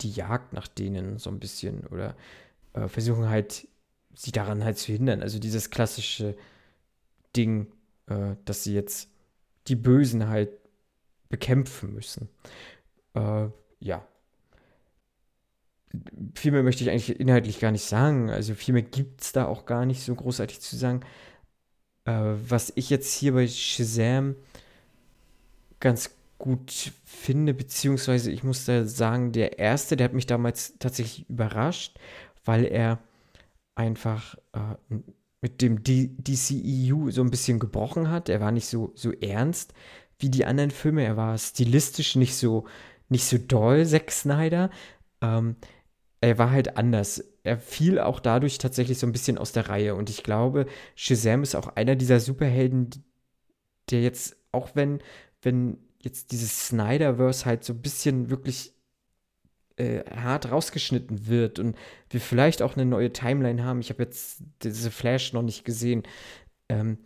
die 0.00 0.10
Jagd 0.10 0.52
nach 0.52 0.68
denen 0.68 1.18
so 1.18 1.30
ein 1.30 1.38
bisschen 1.38 1.86
oder 1.86 2.16
äh, 2.72 2.88
versuchen 2.88 3.28
halt 3.28 3.68
sie 4.14 4.32
daran 4.32 4.64
halt 4.64 4.78
zu 4.78 4.92
hindern. 4.92 5.22
Also 5.22 5.38
dieses 5.38 5.70
klassische 5.70 6.36
Ding, 7.36 7.72
äh, 8.06 8.36
dass 8.44 8.64
sie 8.64 8.74
jetzt 8.74 9.08
die 9.66 9.76
Bösen 9.76 10.28
halt 10.28 10.50
bekämpfen 11.28 11.94
müssen. 11.94 12.28
Äh, 13.14 13.48
ja. 13.80 14.06
Viel 16.34 16.52
mehr 16.52 16.62
möchte 16.62 16.84
ich 16.84 16.90
eigentlich 16.90 17.20
inhaltlich 17.20 17.60
gar 17.60 17.70
nicht 17.70 17.84
sagen. 17.84 18.30
Also 18.30 18.54
viel 18.54 18.74
mehr 18.74 18.82
gibt 18.82 19.22
es 19.22 19.32
da 19.32 19.46
auch 19.46 19.66
gar 19.66 19.86
nicht 19.86 20.02
so 20.02 20.14
großartig 20.14 20.60
zu 20.60 20.76
sagen. 20.76 21.00
Äh, 22.04 22.34
was 22.48 22.72
ich 22.76 22.90
jetzt 22.90 23.14
hier 23.14 23.32
bei 23.34 23.46
Shazam 23.46 24.36
ganz 25.80 26.16
gut 26.38 26.92
finde, 27.04 27.54
beziehungsweise 27.54 28.30
ich 28.30 28.44
muss 28.44 28.64
da 28.64 28.84
sagen, 28.86 29.32
der 29.32 29.58
erste, 29.58 29.96
der 29.96 30.06
hat 30.06 30.14
mich 30.14 30.26
damals 30.26 30.74
tatsächlich 30.78 31.28
überrascht, 31.28 31.98
weil 32.44 32.64
er 32.64 32.98
einfach 33.74 34.36
äh, 34.52 34.96
mit 35.40 35.62
dem 35.62 35.82
D 35.82 36.10
DCEU 36.18 37.10
so 37.10 37.22
ein 37.22 37.30
bisschen 37.30 37.58
gebrochen 37.58 38.10
hat. 38.10 38.28
Er 38.28 38.40
war 38.40 38.52
nicht 38.52 38.66
so, 38.66 38.92
so 38.94 39.12
ernst 39.12 39.74
wie 40.18 40.30
die 40.30 40.44
anderen 40.44 40.70
Filme. 40.70 41.04
Er 41.04 41.16
war 41.16 41.36
stilistisch 41.38 42.16
nicht 42.16 42.36
so, 42.36 42.66
nicht 43.08 43.26
so 43.26 43.38
doll, 43.38 43.84
Zack 43.86 44.10
Snyder. 44.10 44.70
Ähm, 45.20 45.56
er 46.24 46.38
war 46.38 46.50
halt 46.50 46.78
anders. 46.78 47.22
Er 47.42 47.58
fiel 47.58 47.98
auch 47.98 48.18
dadurch 48.18 48.56
tatsächlich 48.56 48.98
so 48.98 49.06
ein 49.06 49.12
bisschen 49.12 49.36
aus 49.36 49.52
der 49.52 49.68
Reihe. 49.68 49.94
Und 49.94 50.08
ich 50.08 50.22
glaube, 50.22 50.66
Shazam 50.94 51.42
ist 51.42 51.54
auch 51.54 51.68
einer 51.76 51.96
dieser 51.96 52.18
Superhelden, 52.18 52.88
der 53.90 54.00
jetzt, 54.00 54.36
auch 54.50 54.70
wenn, 54.74 55.00
wenn 55.42 55.76
jetzt 56.00 56.32
dieses 56.32 56.68
Snyderverse 56.68 57.44
halt 57.44 57.64
so 57.64 57.74
ein 57.74 57.82
bisschen 57.82 58.30
wirklich 58.30 58.72
äh, 59.76 60.02
hart 60.10 60.50
rausgeschnitten 60.50 61.26
wird 61.26 61.58
und 61.58 61.76
wir 62.08 62.20
vielleicht 62.20 62.62
auch 62.62 62.74
eine 62.74 62.86
neue 62.86 63.12
Timeline 63.12 63.62
haben. 63.62 63.80
Ich 63.80 63.90
habe 63.90 64.02
jetzt 64.02 64.42
diese 64.62 64.90
Flash 64.90 65.34
noch 65.34 65.42
nicht 65.42 65.66
gesehen. 65.66 66.04
Ähm, 66.70 66.98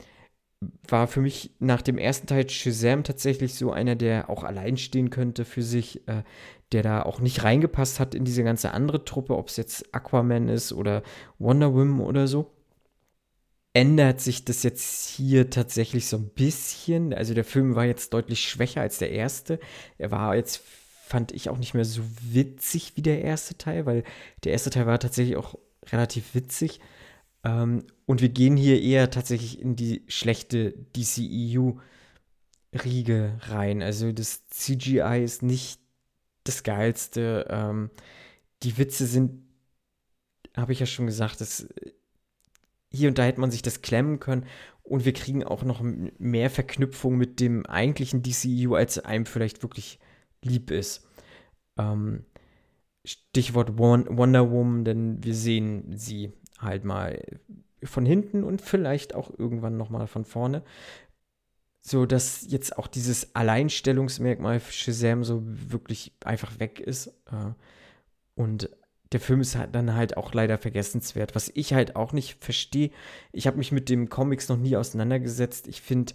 war 0.88 1.08
für 1.08 1.20
mich 1.20 1.56
nach 1.58 1.82
dem 1.82 1.98
ersten 1.98 2.26
Teil 2.28 2.48
Shazam 2.48 3.04
tatsächlich 3.04 3.54
so 3.54 3.72
einer, 3.72 3.96
der 3.96 4.30
auch 4.30 4.44
allein 4.44 4.76
stehen 4.76 5.10
könnte 5.10 5.44
für 5.44 5.62
sich, 5.62 6.06
äh, 6.08 6.22
der 6.72 6.82
da 6.82 7.02
auch 7.02 7.20
nicht 7.20 7.44
reingepasst 7.44 8.00
hat 8.00 8.14
in 8.14 8.24
diese 8.24 8.44
ganze 8.44 8.72
andere 8.72 9.04
Truppe, 9.04 9.36
ob 9.36 9.48
es 9.48 9.56
jetzt 9.56 9.94
Aquaman 9.94 10.48
ist 10.48 10.72
oder 10.72 11.02
Wonder 11.38 11.72
Woman 11.74 12.00
oder 12.00 12.26
so. 12.26 12.50
Ändert 13.72 14.20
sich 14.20 14.44
das 14.44 14.62
jetzt 14.62 15.08
hier 15.08 15.50
tatsächlich 15.50 16.06
so 16.06 16.16
ein 16.16 16.28
bisschen? 16.30 17.14
Also 17.14 17.34
der 17.34 17.44
Film 17.44 17.74
war 17.74 17.84
jetzt 17.84 18.12
deutlich 18.12 18.40
schwächer 18.40 18.80
als 18.80 18.98
der 18.98 19.10
erste. 19.12 19.60
Er 19.98 20.10
war 20.10 20.34
jetzt, 20.34 20.62
fand 21.04 21.32
ich, 21.32 21.48
auch 21.48 21.58
nicht 21.58 21.74
mehr 21.74 21.84
so 21.84 22.02
witzig 22.20 22.92
wie 22.96 23.02
der 23.02 23.22
erste 23.22 23.56
Teil, 23.56 23.86
weil 23.86 24.04
der 24.44 24.52
erste 24.52 24.70
Teil 24.70 24.86
war 24.86 24.98
tatsächlich 24.98 25.36
auch 25.36 25.54
relativ 25.92 26.34
witzig. 26.34 26.80
Ähm, 27.44 27.84
und 28.06 28.20
wir 28.20 28.30
gehen 28.30 28.56
hier 28.56 28.82
eher 28.82 29.10
tatsächlich 29.10 29.60
in 29.60 29.76
die 29.76 30.02
schlechte 30.08 30.72
DCEU-Riege 30.96 31.78
rein. 33.42 33.82
Also 33.82 34.12
das 34.12 34.46
CGI 34.48 35.22
ist 35.22 35.42
nicht 35.42 35.80
das 36.48 36.62
Geilste. 36.62 37.46
Ähm, 37.48 37.90
die 38.62 38.78
Witze 38.78 39.06
sind, 39.06 39.42
habe 40.56 40.72
ich 40.72 40.80
ja 40.80 40.86
schon 40.86 41.06
gesagt, 41.06 41.40
das, 41.40 41.68
hier 42.90 43.08
und 43.08 43.18
da 43.18 43.24
hätte 43.24 43.40
man 43.40 43.50
sich 43.50 43.62
das 43.62 43.82
klemmen 43.82 44.18
können. 44.20 44.46
Und 44.82 45.04
wir 45.04 45.12
kriegen 45.12 45.44
auch 45.44 45.64
noch 45.64 45.82
mehr 45.82 46.50
Verknüpfung 46.50 47.16
mit 47.16 47.40
dem 47.40 47.66
eigentlichen 47.66 48.22
DCEU, 48.22 48.74
als 48.74 48.98
einem 48.98 49.26
vielleicht 49.26 49.62
wirklich 49.62 49.98
lieb 50.42 50.70
ist. 50.70 51.06
Ähm, 51.76 52.24
Stichwort 53.04 53.78
Wonder 53.78 54.50
Woman, 54.50 54.84
denn 54.84 55.22
wir 55.22 55.34
sehen 55.34 55.96
sie 55.96 56.32
halt 56.58 56.84
mal 56.84 57.22
von 57.82 58.04
hinten 58.04 58.44
und 58.44 58.60
vielleicht 58.60 59.14
auch 59.14 59.30
irgendwann 59.38 59.76
nochmal 59.76 60.06
von 60.06 60.24
vorne. 60.24 60.62
So 61.80 62.06
dass 62.06 62.44
jetzt 62.48 62.76
auch 62.76 62.86
dieses 62.86 63.34
Alleinstellungsmerkmal 63.34 64.60
für 64.60 64.72
Shazam 64.72 65.24
so 65.24 65.42
wirklich 65.44 66.12
einfach 66.24 66.58
weg 66.58 66.80
ist. 66.80 67.08
Äh, 67.30 67.52
und 68.34 68.70
der 69.12 69.20
Film 69.20 69.40
ist 69.40 69.56
halt 69.56 69.74
dann 69.74 69.94
halt 69.94 70.16
auch 70.16 70.34
leider 70.34 70.58
vergessenswert. 70.58 71.34
Was 71.34 71.50
ich 71.54 71.72
halt 71.72 71.96
auch 71.96 72.12
nicht 72.12 72.44
verstehe, 72.44 72.90
ich 73.32 73.46
habe 73.46 73.56
mich 73.56 73.72
mit 73.72 73.88
dem 73.88 74.10
Comics 74.10 74.48
noch 74.48 74.58
nie 74.58 74.76
auseinandergesetzt. 74.76 75.66
Ich 75.66 75.80
finde, 75.80 76.12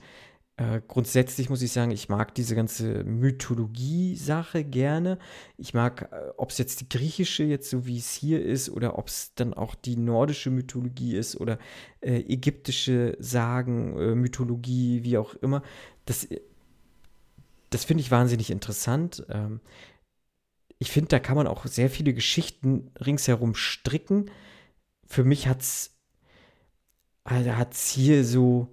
äh, 0.58 0.82
grundsätzlich 0.88 1.50
muss 1.50 1.62
ich 1.62 1.72
sagen, 1.72 1.92
ich 1.92 2.10
mag 2.10 2.36
diese 2.36 2.56
ganze 2.56 3.04
Mythologie-Sache 3.04 4.64
gerne. 4.64 5.18
Ich 5.58 5.74
mag, 5.74 6.10
äh, 6.12 6.30
ob 6.38 6.52
es 6.52 6.58
jetzt 6.60 6.82
die 6.82 6.90
griechische, 6.90 7.44
jetzt 7.44 7.70
so 7.70 7.86
wie 7.88 7.98
es 7.98 8.14
hier 8.14 8.44
ist, 8.44 8.70
oder 8.70 8.98
ob 8.98 9.08
es 9.08 9.34
dann 9.34 9.54
auch 9.54 9.74
die 9.74 9.96
nordische 9.96 10.52
Mythologie 10.52 11.16
ist 11.16 11.40
oder 11.40 11.58
äh, 12.02 12.20
ägyptische 12.20 13.18
Sagen, 13.20 13.98
äh, 13.98 14.16
Mythologie, 14.16 15.04
wie 15.04 15.18
auch 15.18 15.34
immer. 15.36 15.64
Das, 16.06 16.28
das 17.72 17.84
finde 17.84 18.02
ich 18.02 18.12
wahnsinnig 18.12 18.52
interessant. 18.52 19.26
Ähm, 19.30 19.60
ich 20.78 20.92
finde, 20.92 21.10
da 21.10 21.20
kann 21.20 21.36
man 21.36 21.48
auch 21.48 21.66
sehr 21.66 21.90
viele 21.90 22.14
Geschichten 22.14 22.92
ringsherum 23.04 23.56
stricken. 23.56 24.30
Für 25.08 25.24
mich 25.24 25.48
hat 25.48 25.62
es 25.62 25.94
also 27.24 27.56
hat's 27.56 27.90
hier 27.90 28.26
so, 28.26 28.68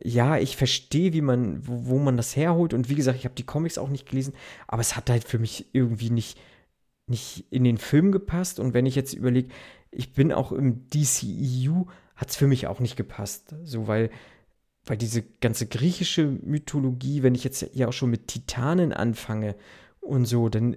ja, 0.00 0.38
ich 0.38 0.56
verstehe, 0.56 1.12
wie 1.12 1.20
man, 1.20 1.66
wo, 1.66 1.86
wo, 1.86 1.98
man 1.98 2.16
das 2.16 2.36
herholt. 2.36 2.74
Und 2.74 2.88
wie 2.88 2.94
gesagt, 2.94 3.18
ich 3.18 3.24
habe 3.24 3.34
die 3.34 3.46
Comics 3.46 3.78
auch 3.78 3.88
nicht 3.88 4.08
gelesen, 4.08 4.34
aber 4.66 4.80
es 4.80 4.96
hat 4.96 5.10
halt 5.10 5.24
für 5.24 5.38
mich 5.38 5.66
irgendwie 5.72 6.10
nicht, 6.10 6.38
nicht 7.06 7.46
in 7.50 7.64
den 7.64 7.78
Film 7.78 8.12
gepasst. 8.12 8.60
Und 8.60 8.74
wenn 8.74 8.86
ich 8.86 8.94
jetzt 8.94 9.12
überlege, 9.12 9.48
ich 9.90 10.12
bin 10.12 10.32
auch 10.32 10.52
im 10.52 10.88
DCEU, 10.88 11.84
hat 12.16 12.30
es 12.30 12.36
für 12.36 12.46
mich 12.46 12.66
auch 12.66 12.80
nicht 12.80 12.96
gepasst. 12.96 13.54
So, 13.64 13.86
weil, 13.86 14.10
weil 14.86 14.96
diese 14.96 15.22
ganze 15.22 15.66
griechische 15.66 16.26
Mythologie, 16.26 17.22
wenn 17.22 17.34
ich 17.34 17.44
jetzt 17.44 17.68
ja 17.74 17.88
auch 17.88 17.92
schon 17.92 18.10
mit 18.10 18.28
Titanen 18.28 18.92
anfange 18.92 19.56
und 20.00 20.24
so, 20.24 20.48
dann 20.48 20.76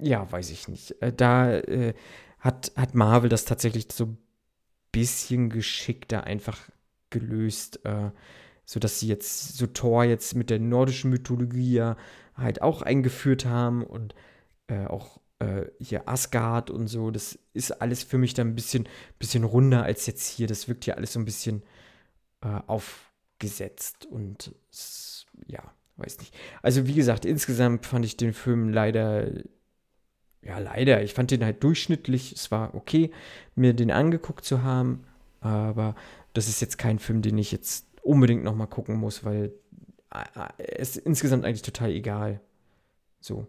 ja, 0.00 0.30
weiß 0.30 0.50
ich 0.50 0.68
nicht. 0.68 1.00
Äh, 1.00 1.12
da 1.12 1.52
äh, 1.52 1.94
hat, 2.38 2.72
hat 2.76 2.94
Marvel 2.94 3.28
das 3.28 3.44
tatsächlich 3.44 3.86
so 3.92 4.06
ein 4.06 4.18
bisschen 4.92 5.50
geschickter 5.50 6.24
einfach 6.24 6.58
gelöst, 7.10 7.84
äh, 7.84 8.10
sodass 8.64 9.00
sie 9.00 9.08
jetzt 9.08 9.56
so 9.56 9.66
Thor 9.66 10.04
jetzt 10.04 10.34
mit 10.34 10.50
der 10.50 10.58
nordischen 10.58 11.10
Mythologie 11.10 11.74
ja 11.74 11.96
halt 12.34 12.62
auch 12.62 12.82
eingeführt 12.82 13.44
haben 13.44 13.82
und 13.84 14.14
äh, 14.68 14.86
auch 14.86 15.20
äh, 15.40 15.66
hier 15.80 16.08
Asgard 16.08 16.70
und 16.70 16.86
so. 16.86 17.10
Das 17.10 17.38
ist 17.52 17.72
alles 17.82 18.02
für 18.02 18.18
mich 18.18 18.34
dann 18.34 18.48
ein 18.48 18.54
bisschen, 18.54 18.88
bisschen 19.18 19.44
runder 19.44 19.82
als 19.82 20.06
jetzt 20.06 20.26
hier. 20.26 20.46
Das 20.46 20.68
wirkt 20.68 20.86
ja 20.86 20.94
alles 20.94 21.12
so 21.12 21.20
ein 21.20 21.24
bisschen 21.24 21.62
äh, 22.42 22.60
aufgesetzt 22.66 24.06
und 24.06 24.54
ja, 25.46 25.62
weiß 25.96 26.18
nicht. 26.18 26.34
Also 26.62 26.86
wie 26.86 26.94
gesagt, 26.94 27.24
insgesamt 27.24 27.86
fand 27.86 28.04
ich 28.04 28.16
den 28.16 28.32
Film 28.32 28.68
leider 28.70 29.30
ja, 30.42 30.58
leider. 30.58 31.02
Ich 31.02 31.14
fand 31.14 31.30
den 31.30 31.44
halt 31.44 31.62
durchschnittlich. 31.62 32.32
Es 32.32 32.50
war 32.50 32.74
okay, 32.74 33.10
mir 33.54 33.74
den 33.74 33.90
angeguckt 33.90 34.44
zu 34.44 34.62
haben, 34.62 35.04
aber 35.40 35.94
das 36.32 36.48
ist 36.48 36.60
jetzt 36.60 36.78
kein 36.78 36.98
Film, 36.98 37.22
den 37.22 37.38
ich 37.38 37.52
jetzt 37.52 37.86
unbedingt 38.02 38.44
nochmal 38.44 38.66
gucken 38.66 38.96
muss, 38.96 39.24
weil 39.24 39.52
äh, 40.12 40.40
äh, 40.58 40.76
es 40.76 40.96
ist 40.96 41.06
insgesamt 41.06 41.44
eigentlich 41.44 41.62
total 41.62 41.90
egal. 41.90 42.40
So. 43.20 43.46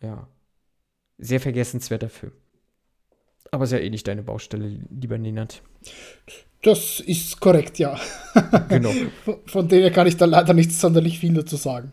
Ja. 0.00 0.28
Sehr 1.18 1.40
vergessenswerter 1.40 2.08
Film. 2.08 2.32
Aber 3.50 3.66
sehr 3.66 3.82
ähnlich 3.82 4.04
deine 4.04 4.22
Baustelle, 4.22 4.80
lieber 4.90 5.18
Nenad. 5.18 5.62
Das 6.62 7.00
ist 7.00 7.40
korrekt, 7.40 7.78
ja. 7.78 7.98
Genau. 8.68 8.92
von, 9.24 9.38
von 9.46 9.68
dem 9.68 9.92
kann 9.92 10.06
ich 10.06 10.16
da 10.16 10.26
leider 10.26 10.54
nicht 10.54 10.72
sonderlich 10.72 11.18
viel 11.18 11.34
dazu 11.34 11.56
sagen. 11.56 11.92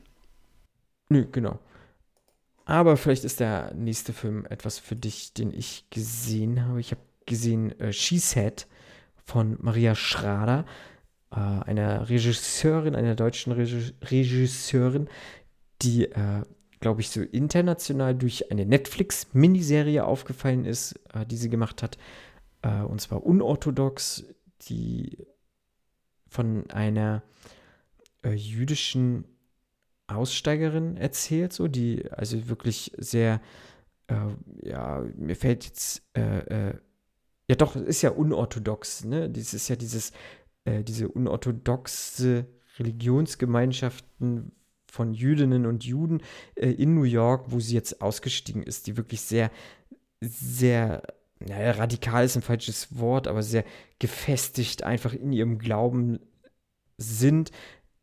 Nö, 1.09 1.25
genau. 1.31 1.59
Aber 2.65 2.97
vielleicht 2.97 3.23
ist 3.23 3.39
der 3.39 3.73
nächste 3.75 4.11
Film 4.11 4.45
etwas 4.49 4.79
für 4.79 4.95
dich, 4.95 5.33
den 5.33 5.53
ich 5.53 5.85
gesehen 5.91 6.65
habe. 6.65 6.79
Ich 6.79 6.91
habe 6.91 7.01
gesehen 7.25 7.79
äh, 7.79 7.93
She 7.93 8.17
Said 8.17 8.67
von 9.25 9.57
Maria 9.59 9.95
Schrader, 9.95 10.65
äh, 11.31 11.35
einer 11.35 12.09
Regisseurin, 12.09 12.95
einer 12.95 13.15
deutschen 13.15 13.51
Reg 13.51 13.93
Regisseurin, 14.09 15.09
die, 15.81 16.05
äh, 16.05 16.43
glaube 16.79 17.01
ich, 17.01 17.09
so 17.09 17.21
international 17.21 18.15
durch 18.15 18.51
eine 18.51 18.65
Netflix-Miniserie 18.65 20.05
aufgefallen 20.05 20.65
ist, 20.65 20.99
äh, 21.13 21.25
die 21.25 21.37
sie 21.37 21.49
gemacht 21.49 21.83
hat. 21.83 21.97
Äh, 22.61 22.81
und 22.81 23.01
zwar 23.01 23.25
unorthodox, 23.25 24.25
die 24.69 25.17
von 26.29 26.69
einer 26.69 27.23
äh, 28.23 28.31
jüdischen 28.31 29.25
Aussteigerin 30.07 30.97
erzählt, 30.97 31.53
so 31.53 31.67
die 31.67 32.11
also 32.11 32.47
wirklich 32.47 32.91
sehr, 32.97 33.41
äh, 34.07 34.15
ja, 34.61 35.03
mir 35.15 35.35
fällt 35.35 35.65
jetzt, 35.65 36.03
äh, 36.15 36.69
äh, 36.69 36.77
ja 37.47 37.55
doch, 37.55 37.75
ist 37.75 38.01
ja 38.01 38.11
unorthodox, 38.11 39.05
ne? 39.05 39.29
Das 39.29 39.53
ist 39.53 39.67
ja 39.67 39.75
dieses, 39.75 40.11
äh, 40.65 40.83
diese 40.83 41.07
unorthodoxe 41.07 42.47
Religionsgemeinschaften 42.79 44.51
von 44.91 45.13
Jüdinnen 45.13 45.65
und 45.65 45.83
Juden 45.83 46.21
äh, 46.55 46.71
in 46.71 46.95
New 46.95 47.03
York, 47.03 47.51
wo 47.51 47.59
sie 47.59 47.75
jetzt 47.75 48.01
ausgestiegen 48.01 48.63
ist, 48.63 48.87
die 48.87 48.97
wirklich 48.97 49.21
sehr, 49.21 49.51
sehr, 50.21 51.03
naja, 51.39 51.71
radikal 51.71 52.25
ist 52.25 52.35
ein 52.35 52.41
falsches 52.41 52.97
Wort, 52.97 53.27
aber 53.27 53.43
sehr 53.43 53.65
gefestigt 53.99 54.83
einfach 54.83 55.13
in 55.13 55.33
ihrem 55.33 55.59
Glauben 55.59 56.19
sind. 56.97 57.51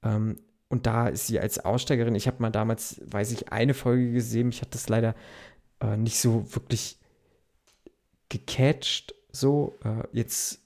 Ähm, 0.02 0.36
und 0.68 0.86
da 0.86 1.08
ist 1.08 1.26
sie 1.26 1.40
als 1.40 1.58
Aussteigerin. 1.58 2.14
Ich 2.14 2.26
habe 2.26 2.40
mal 2.40 2.50
damals, 2.50 3.00
weiß 3.04 3.32
ich, 3.32 3.52
eine 3.52 3.74
Folge 3.74 4.12
gesehen. 4.12 4.50
Ich 4.50 4.60
hatte 4.60 4.72
das 4.72 4.88
leider 4.88 5.14
äh, 5.80 5.96
nicht 5.96 6.18
so 6.18 6.54
wirklich 6.54 6.98
gecatcht, 8.28 9.14
so 9.32 9.78
äh, 9.84 10.04
jetzt, 10.12 10.60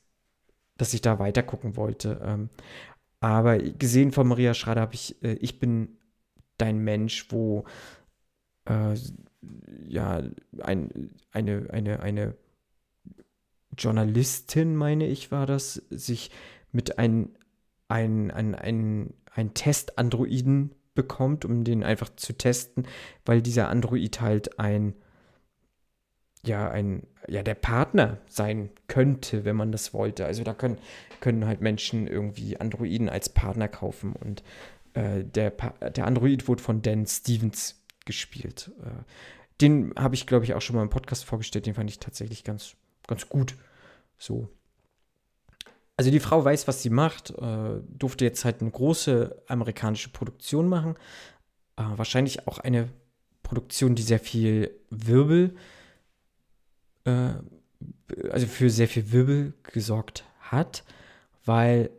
dass 0.77 0.95
ich 0.95 1.01
da 1.01 1.19
weiter 1.19 1.43
gucken 1.43 1.77
wollte. 1.77 2.21
Ähm, 2.23 2.51
aber 3.21 3.59
gesehen 3.59 4.13
von 4.13 4.29
Maria 4.29 4.55
Schrader 4.55 4.83
habe 4.83 4.95
ich, 4.95 5.23
äh, 5.23 5.35
ich 5.35 5.59
bin 5.59 5.97
dein 6.59 6.79
Mensch, 6.79 7.31
wo 7.31 7.65
äh, 8.67 8.95
ja 9.87 10.23
ein, 10.61 11.11
eine, 11.31 11.69
eine, 11.71 12.01
eine 12.01 12.37
Journalistin, 13.79 14.75
meine 14.75 15.07
ich, 15.07 15.31
war 15.31 15.47
das, 15.47 15.75
sich 15.91 16.31
mit 16.73 16.99
ein, 16.99 17.37
ein, 17.89 18.31
ein, 18.31 18.55
ein 18.55 19.15
einen 19.37 19.55
Test-Androiden 19.55 20.75
bekommt, 20.95 21.45
um 21.45 21.65
den 21.65 21.85
einfach 21.85 22.09
zu 22.17 22.33
testen, 22.33 22.87
weil 23.25 23.43
dieser 23.43 23.69
Android 23.69 24.21
halt 24.21 24.59
ein, 24.59 24.95
ja, 26.47 26.71
ein, 26.71 27.07
ja, 27.29 27.43
der 27.43 27.55
Partner 27.55 28.19
sein 28.29 28.71
könnte, 28.89 29.45
wenn 29.45 29.57
man 29.57 29.73
das 29.73 29.93
wollte. 29.93 30.27
Also 30.27 30.45
da 30.45 30.55
können, 30.55 30.79
können 31.21 31.47
halt 31.47 31.61
Menschen 31.61 32.07
irgendwie 32.07 32.59
Androiden 32.59 33.09
als 33.09 33.29
Partner 33.29 33.69
kaufen 33.69 34.15
und 34.15 34.43
äh, 34.95 35.25
der, 35.25 35.51
der 35.51 36.07
Android 36.07 36.49
wurde 36.49 36.63
von 36.63 36.83
Dan 36.83 37.07
Stevens 37.07 37.83
gespielt. 38.05 38.71
Äh, 38.83 39.05
den 39.61 39.95
habe 39.97 40.15
ich, 40.15 40.27
glaube 40.27 40.45
ich, 40.45 40.55
auch 40.55 40.61
schon 40.61 40.77
mal 40.77 40.83
im 40.83 40.91
Podcast 40.91 41.25
vorgestellt. 41.25 41.67
Den 41.67 41.75
fand 41.75 41.91
ich 41.91 41.99
tatsächlich 41.99 42.45
ganz, 42.45 42.75
ganz 43.07 43.29
gut. 43.29 43.55
So. 44.19 44.49
Also 45.97 46.11
die 46.11 46.21
Frau 46.21 46.45
weiß, 46.45 46.69
was 46.69 46.83
sie 46.83 46.91
macht, 46.91 47.31
äh, 47.31 47.81
durfte 47.89 48.25
jetzt 48.25 48.45
halt 48.45 48.61
eine 48.61 48.71
große 48.71 49.43
amerikanische 49.49 50.11
Produktion 50.11 50.69
machen. 50.69 50.95
Äh, 51.77 51.85
wahrscheinlich 51.97 52.47
auch 52.47 52.59
eine 52.59 52.91
Produktion, 53.43 53.95
die 53.95 54.03
sehr 54.03 54.19
viel 54.19 54.71
Wirbel, 54.91 55.55
äh, 55.55 55.76
also 57.07 58.47
für 58.47 58.71
sehr 58.71 58.89
viel 58.89 59.13
Wirbel 59.13 59.55
gesorgt 59.63 60.25
hat, 60.41 60.85
weil 61.45 61.91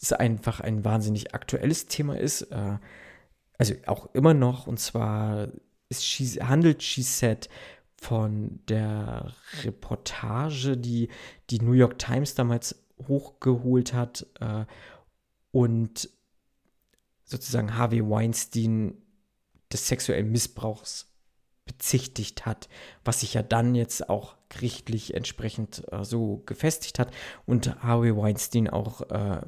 es 0.00 0.12
einfach 0.12 0.60
ein 0.60 0.84
wahnsinnig 0.84 1.34
aktuelles 1.34 1.86
Thema 1.86 2.18
ist. 2.18 2.42
Äh, 2.42 2.78
also 3.58 3.74
auch 3.86 4.14
immer 4.14 4.34
noch, 4.34 4.66
und 4.66 4.78
zwar 4.78 5.48
she, 5.92 6.26
handelt 6.40 6.82
She 6.82 7.02
Said 7.02 7.48
von 7.96 8.60
der 8.68 9.32
Reportage, 9.62 10.76
die 10.76 11.08
die 11.50 11.60
New 11.60 11.72
York 11.72 11.98
Times 11.98 12.34
damals 12.34 12.76
hochgeholt 13.08 13.94
hat 13.94 14.26
äh, 14.40 14.64
und 15.52 16.10
sozusagen 17.24 17.76
Harvey 17.76 18.02
Weinstein 18.08 18.94
des 19.72 19.88
sexuellen 19.88 20.30
Missbrauchs 20.30 21.13
bezichtigt 21.66 22.46
hat, 22.46 22.68
was 23.04 23.20
sich 23.20 23.34
ja 23.34 23.42
dann 23.42 23.74
jetzt 23.74 24.08
auch 24.08 24.36
gerichtlich 24.48 25.14
entsprechend 25.14 25.84
äh, 25.90 26.04
so 26.04 26.42
gefestigt 26.46 26.98
hat 26.98 27.10
und 27.46 27.82
Harvey 27.82 28.16
Weinstein 28.16 28.68
auch 28.68 29.02
äh, 29.10 29.40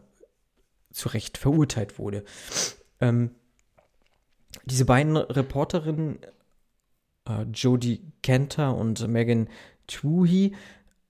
zu 0.90 1.08
Recht 1.10 1.38
verurteilt 1.38 1.98
wurde. 1.98 2.24
Ähm, 3.00 3.30
diese 4.64 4.86
beiden 4.86 5.16
Reporterinnen, 5.16 6.18
äh, 7.28 7.42
Jodie 7.52 8.12
Kenter 8.22 8.74
und 8.74 9.06
Megan 9.06 9.48
Twohy, 9.86 10.54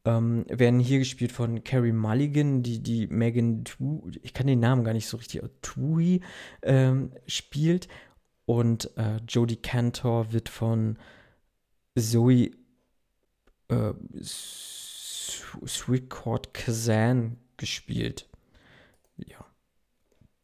ähm, 0.05 0.45
werden 0.49 0.81
hier 0.81 0.99
gespielt 0.99 1.33
von 1.33 1.65
Carrie 1.65 1.93
Mulligan, 1.93 2.63
die 2.63 2.83
die 2.83 3.07
Megan 3.09 3.65
Tu, 3.65 4.11
ich 4.23 4.33
kann 4.33 4.47
den 4.47 4.61
Namen 4.61 4.85
gar 4.85 4.93
nicht 4.93 5.09
so 5.09 5.17
richtig, 5.17 5.43
Tui 5.63 6.21
ähm, 6.63 7.13
spielt. 7.27 7.89
Und 8.47 8.97
äh, 8.97 9.20
Jodie 9.28 9.57
Cantor 9.57 10.32
wird 10.32 10.49
von 10.49 10.99
Zoe 11.99 12.53
äh, 13.68 13.92
Sweetcourt 15.66 16.55
Kazan 16.55 17.38
gespielt. 17.57 18.28
Ja. 19.16 19.44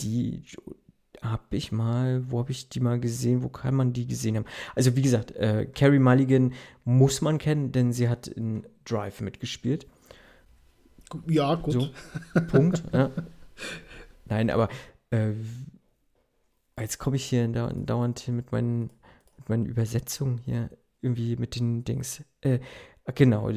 Die 0.01 0.45
habe 1.23 1.57
ich 1.57 1.71
mal, 1.71 2.31
wo 2.31 2.41
habe 2.41 2.51
ich 2.51 2.69
die 2.69 2.81
mal 2.81 2.99
gesehen, 2.99 3.45
wo 3.45 3.49
kann 3.49 3.77
man 3.77 3.93
die 3.93 4.07
gesehen 4.09 4.37
haben? 4.37 4.47
Also 4.75 4.97
wie 4.97 5.03
gesagt, 5.03 5.31
äh, 5.33 5.67
Carrie 5.67 6.01
Mulligan 6.01 6.55
muss 6.85 7.21
man 7.21 7.39
kennen, 7.39 7.71
denn 7.71 7.93
sie 7.93 8.09
hat 8.09 8.27
in 8.27 8.67
Drive 8.85 9.21
mitgespielt. 9.21 9.87
Ja, 11.29 11.55
gut. 11.55 11.75
So, 11.75 11.91
Punkt. 12.49 12.83
ja. 12.93 13.11
Nein, 14.25 14.51
aber 14.51 14.69
äh, 15.11 15.33
Jetzt 16.79 16.99
komme 16.99 17.17
ich 17.17 17.25
hier 17.25 17.47
dauernd 17.49 18.21
hier 18.21 18.35
mit 18.35 18.53
meinen, 18.53 18.91
mit 19.37 19.49
meinen 19.49 19.67
Übersetzungen 19.67 20.39
hier 20.39 20.71
irgendwie 21.01 21.37
mit 21.37 21.57
den 21.57 21.85
Dings. 21.85 22.23
Äh, 22.41 22.61
genau. 23.15 23.51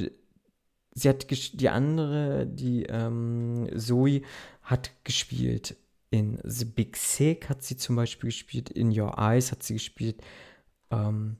Sie 0.91 1.09
hat 1.09 1.27
die 1.29 1.69
andere, 1.69 2.47
die 2.47 2.83
ähm, 2.83 3.69
Zoe, 3.75 4.21
hat 4.61 4.91
gespielt. 5.03 5.75
In 6.09 6.39
The 6.43 6.65
Big 6.65 6.97
Sick 6.97 7.49
hat 7.49 7.63
sie 7.63 7.77
zum 7.77 7.95
Beispiel 7.95 8.29
gespielt. 8.29 8.69
In 8.69 8.97
Your 8.97 9.17
Eyes 9.17 9.51
hat 9.51 9.63
sie 9.63 9.73
gespielt. 9.73 10.21
Ähm, 10.91 11.37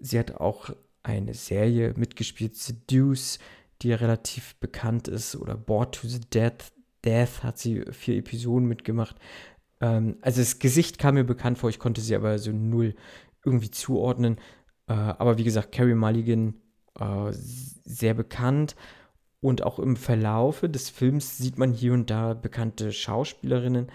sie 0.00 0.18
hat 0.18 0.36
auch 0.36 0.70
eine 1.02 1.34
Serie 1.34 1.94
mitgespielt, 1.96 2.56
The 2.56 2.74
Deuce, 2.86 3.38
die 3.80 3.92
relativ 3.92 4.56
bekannt 4.56 5.08
ist. 5.08 5.36
Oder 5.36 5.56
Bored 5.56 5.92
to 5.92 6.08
the 6.08 6.20
Death. 6.20 6.72
Death 7.04 7.42
hat 7.42 7.58
sie 7.58 7.82
vier 7.90 8.18
Episoden 8.18 8.68
mitgemacht. 8.68 9.16
Ähm, 9.82 10.16
also 10.22 10.40
das 10.40 10.58
Gesicht 10.58 10.98
kam 10.98 11.16
mir 11.16 11.24
bekannt 11.24 11.58
vor, 11.58 11.68
ich 11.68 11.78
konnte 11.78 12.00
sie 12.00 12.16
aber 12.16 12.38
so 12.38 12.52
null 12.52 12.94
irgendwie 13.44 13.70
zuordnen. 13.70 14.38
Äh, 14.86 14.94
aber 14.94 15.36
wie 15.36 15.44
gesagt, 15.44 15.72
Carrie 15.72 15.94
Mulligan 15.94 16.54
äh, 16.98 17.32
sehr 17.32 18.14
bekannt. 18.14 18.76
Und 19.40 19.64
auch 19.64 19.80
im 19.80 19.96
Verlaufe 19.96 20.68
des 20.68 20.88
Films 20.88 21.36
sieht 21.36 21.58
man 21.58 21.72
hier 21.72 21.92
und 21.92 22.10
da 22.10 22.32
bekannte 22.32 22.92
Schauspielerinnen, 22.92 23.90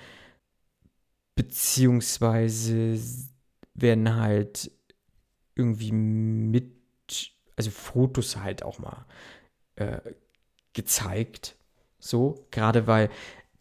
beziehungsweise 1.35 2.99
werden 3.73 4.17
halt 4.17 4.69
irgendwie 5.55 5.93
mit, 5.93 6.73
also 7.55 7.71
Fotos 7.71 8.35
halt 8.35 8.63
auch 8.63 8.79
mal 8.79 9.05
äh, 9.75 10.01
gezeigt. 10.73 11.55
So, 11.97 12.45
gerade 12.51 12.85
weil 12.87 13.09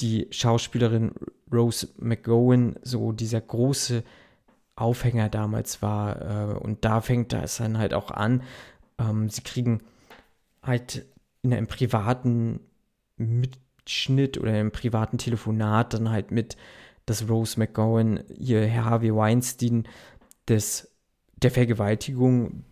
die 0.01 0.27
Schauspielerin 0.31 1.13
Rose 1.53 1.89
McGowan 1.99 2.77
so 2.83 3.13
dieser 3.13 3.41
große 3.41 4.03
Aufhänger 4.75 5.29
damals 5.29 5.83
war. 5.83 6.53
Äh, 6.53 6.55
und 6.59 6.85
da 6.85 7.01
fängt 7.01 7.33
es 7.33 7.57
dann 7.57 7.79
halt 7.79 7.95
auch 7.95 8.11
an. 8.11 8.43
Ähm, 8.99 9.29
sie 9.29 9.43
kriegen 9.43 9.83
halt 10.63 11.07
in 11.43 11.55
einem 11.55 11.67
privaten 11.67 12.61
Mitschnitt 13.17 14.39
oder 14.39 14.53
einem 14.53 14.73
privaten 14.73 15.19
Telefonat 15.19 15.95
dann 15.95 16.11
halt 16.11 16.31
mit, 16.31 16.57
dass 17.07 17.29
Rose 17.29 17.59
McGowan 17.59 18.21
ihr 18.37 18.67
Herr 18.67 18.85
Harvey 18.85 19.15
Weinstein 19.15 19.89
des, 20.49 20.91
der 21.37 21.51
Vergewaltigung, 21.51 22.65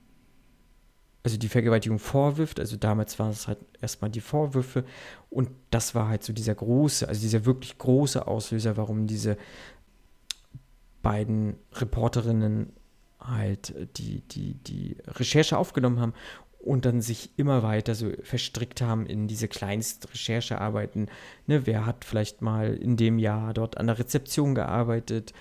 also 1.24 1.38
die 1.38 1.48
Vergewaltigung 1.48 1.98
vorwirft. 1.98 2.60
Also 2.60 2.76
damals 2.76 3.18
waren 3.18 3.30
es 3.30 3.48
halt 3.48 3.58
erstmal 3.80 4.10
die 4.10 4.20
Vorwürfe 4.20 4.84
und 5.30 5.48
das 5.70 5.94
war 5.94 6.08
halt 6.08 6.22
so 6.22 6.32
dieser 6.32 6.54
große, 6.54 7.08
also 7.08 7.20
dieser 7.20 7.46
wirklich 7.46 7.78
große 7.78 8.26
Auslöser, 8.26 8.76
warum 8.76 9.06
diese 9.06 9.36
beiden 11.02 11.56
Reporterinnen 11.72 12.72
halt 13.20 13.74
die, 13.96 14.20
die, 14.20 14.54
die 14.54 14.98
Recherche 15.06 15.56
aufgenommen 15.56 15.98
haben 15.98 16.12
und 16.58 16.84
dann 16.84 17.00
sich 17.00 17.30
immer 17.36 17.62
weiter 17.62 17.94
so 17.94 18.10
verstrickt 18.22 18.82
haben 18.82 19.06
in 19.06 19.26
diese 19.26 19.48
kleinsten 19.48 20.08
Recherchearbeiten. 20.08 21.10
Ne, 21.46 21.66
wer 21.66 21.86
hat 21.86 22.04
vielleicht 22.04 22.42
mal 22.42 22.74
in 22.74 22.96
dem 22.96 23.18
Jahr 23.18 23.54
dort 23.54 23.78
an 23.78 23.86
der 23.86 23.98
Rezeption 23.98 24.54
gearbeitet? 24.54 25.32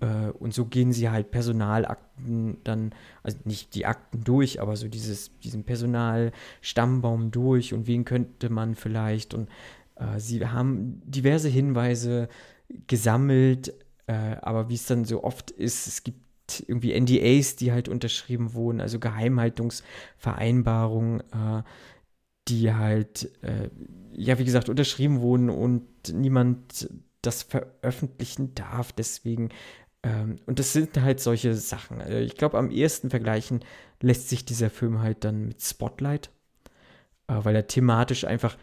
Äh, 0.00 0.30
und 0.30 0.54
so 0.54 0.66
gehen 0.66 0.92
sie 0.92 1.10
halt 1.10 1.30
Personalakten 1.30 2.58
dann, 2.64 2.92
also 3.22 3.38
nicht 3.44 3.74
die 3.74 3.86
Akten 3.86 4.24
durch, 4.24 4.60
aber 4.60 4.76
so 4.76 4.88
dieses, 4.88 5.38
diesen 5.40 5.64
Personalstammbaum 5.64 7.30
durch 7.30 7.74
und 7.74 7.86
wen 7.86 8.04
könnte 8.04 8.50
man 8.50 8.74
vielleicht. 8.74 9.34
Und 9.34 9.48
äh, 9.96 10.18
sie 10.18 10.44
haben 10.46 11.02
diverse 11.04 11.48
Hinweise 11.48 12.28
gesammelt, 12.86 13.74
äh, 14.06 14.36
aber 14.42 14.68
wie 14.68 14.74
es 14.74 14.86
dann 14.86 15.04
so 15.04 15.24
oft 15.24 15.50
ist, 15.50 15.86
es 15.86 16.04
gibt 16.04 16.18
irgendwie 16.66 16.98
NDAs, 16.98 17.56
die 17.56 17.72
halt 17.72 17.88
unterschrieben 17.88 18.54
wurden, 18.54 18.80
also 18.80 18.98
Geheimhaltungsvereinbarungen, 18.98 21.20
äh, 21.20 21.62
die 22.48 22.72
halt, 22.72 23.30
äh, 23.42 23.68
ja, 24.12 24.38
wie 24.38 24.44
gesagt, 24.44 24.68
unterschrieben 24.70 25.20
wurden 25.20 25.50
und 25.50 25.84
niemand 26.12 26.88
das 27.22 27.42
veröffentlichen 27.42 28.54
darf. 28.54 28.92
Deswegen, 28.92 29.50
ähm, 30.08 30.36
und 30.46 30.58
das 30.58 30.72
sind 30.72 31.00
halt 31.00 31.20
solche 31.20 31.54
Sachen. 31.54 32.00
Also 32.00 32.16
ich 32.16 32.36
glaube, 32.36 32.56
am 32.56 32.70
ehesten 32.70 33.10
vergleichen 33.10 33.60
lässt 34.00 34.28
sich 34.28 34.44
dieser 34.44 34.70
Film 34.70 35.00
halt 35.00 35.24
dann 35.24 35.46
mit 35.46 35.60
Spotlight, 35.60 36.30
äh, 37.26 37.34
weil 37.42 37.54
er 37.54 37.66
thematisch 37.66 38.24
einfach, 38.24 38.56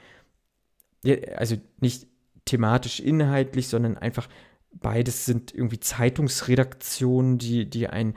also 1.35 1.55
nicht 1.79 2.07
thematisch 2.45 2.99
inhaltlich, 2.99 3.67
sondern 3.67 3.97
einfach 3.97 4.27
beides 4.71 5.25
sind 5.25 5.53
irgendwie 5.53 5.79
Zeitungsredaktionen, 5.79 7.37
die, 7.37 7.69
die 7.69 7.87
ein, 7.87 8.15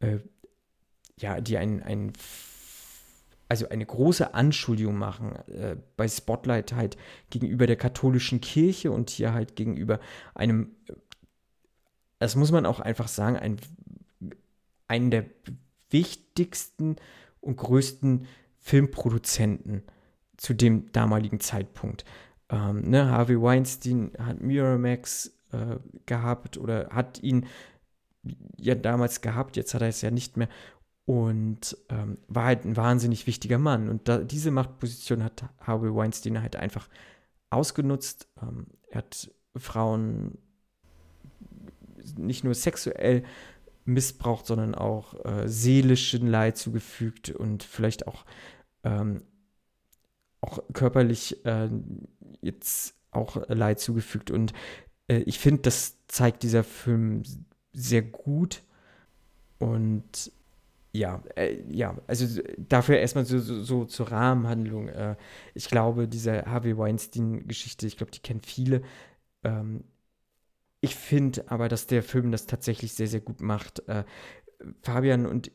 äh, 0.00 0.18
ja, 1.18 1.40
die 1.40 1.56
ein, 1.56 1.82
ein, 1.82 2.12
also 3.48 3.68
eine 3.68 3.86
große 3.86 4.34
Anschuldigung 4.34 4.96
machen. 4.96 5.36
Äh, 5.48 5.76
bei 5.96 6.08
Spotlight 6.08 6.72
halt 6.72 6.96
gegenüber 7.30 7.66
der 7.66 7.76
katholischen 7.76 8.40
Kirche 8.40 8.90
und 8.90 9.10
hier 9.10 9.32
halt 9.32 9.56
gegenüber 9.56 10.00
einem, 10.34 10.74
das 12.24 12.36
muss 12.36 12.52
man 12.52 12.64
auch 12.64 12.80
einfach 12.80 13.08
sagen, 13.08 13.36
ein, 13.36 13.58
einen 14.88 15.10
der 15.10 15.26
wichtigsten 15.90 16.96
und 17.42 17.58
größten 17.58 18.26
Filmproduzenten 18.60 19.82
zu 20.38 20.54
dem 20.54 20.90
damaligen 20.92 21.38
Zeitpunkt. 21.40 22.06
Ähm, 22.48 22.88
ne, 22.88 23.10
Harvey 23.10 23.38
Weinstein 23.38 24.12
hat 24.18 24.40
Miramax 24.40 25.38
äh, 25.52 25.76
gehabt 26.06 26.56
oder 26.56 26.88
hat 26.88 27.22
ihn 27.22 27.44
ja 28.56 28.74
damals 28.74 29.20
gehabt, 29.20 29.58
jetzt 29.58 29.74
hat 29.74 29.82
er 29.82 29.88
es 29.88 30.00
ja 30.00 30.10
nicht 30.10 30.38
mehr 30.38 30.48
und 31.04 31.76
ähm, 31.90 32.16
war 32.28 32.46
halt 32.46 32.64
ein 32.64 32.78
wahnsinnig 32.78 33.26
wichtiger 33.26 33.58
Mann. 33.58 33.90
Und 33.90 34.08
da, 34.08 34.16
diese 34.16 34.50
Machtposition 34.50 35.22
hat 35.22 35.44
Harvey 35.60 35.94
Weinstein 35.94 36.40
halt 36.40 36.56
einfach 36.56 36.88
ausgenutzt. 37.50 38.28
Ähm, 38.40 38.68
er 38.88 38.98
hat 39.00 39.30
Frauen 39.56 40.38
nicht 42.16 42.44
nur 42.44 42.54
sexuell 42.54 43.24
missbraucht, 43.84 44.46
sondern 44.46 44.74
auch 44.74 45.24
äh, 45.24 45.48
seelischen 45.48 46.26
Leid 46.26 46.56
zugefügt 46.56 47.30
und 47.30 47.62
vielleicht 47.62 48.06
auch, 48.06 48.24
ähm, 48.82 49.22
auch 50.40 50.58
körperlich 50.72 51.44
äh, 51.44 51.68
jetzt 52.40 52.94
auch 53.10 53.48
Leid 53.48 53.80
zugefügt. 53.80 54.30
Und 54.30 54.52
äh, 55.08 55.18
ich 55.18 55.38
finde, 55.38 55.62
das 55.62 55.96
zeigt 56.08 56.42
dieser 56.42 56.64
Film 56.64 57.22
sehr 57.72 58.02
gut. 58.02 58.62
Und 59.58 60.32
ja, 60.92 61.22
äh, 61.34 61.62
ja, 61.70 61.96
also 62.06 62.40
dafür 62.56 62.98
erstmal 62.98 63.24
so, 63.24 63.38
so, 63.38 63.62
so 63.62 63.84
zur 63.84 64.10
Rahmenhandlung. 64.12 64.88
Äh, 64.88 65.16
ich 65.54 65.68
glaube, 65.68 66.08
diese 66.08 66.44
Harvey 66.46 66.76
Weinstein-Geschichte, 66.76 67.86
ich 67.86 67.96
glaube, 67.96 68.12
die 68.12 68.20
kennen 68.20 68.42
viele. 68.42 68.82
Ähm, 69.42 69.84
ich 70.84 70.96
finde 70.96 71.50
aber, 71.50 71.68
dass 71.68 71.86
der 71.86 72.02
Film 72.02 72.30
das 72.30 72.46
tatsächlich 72.46 72.92
sehr, 72.92 73.06
sehr 73.08 73.20
gut 73.20 73.40
macht. 73.40 73.88
Äh, 73.88 74.04
Fabian 74.82 75.24
und 75.24 75.50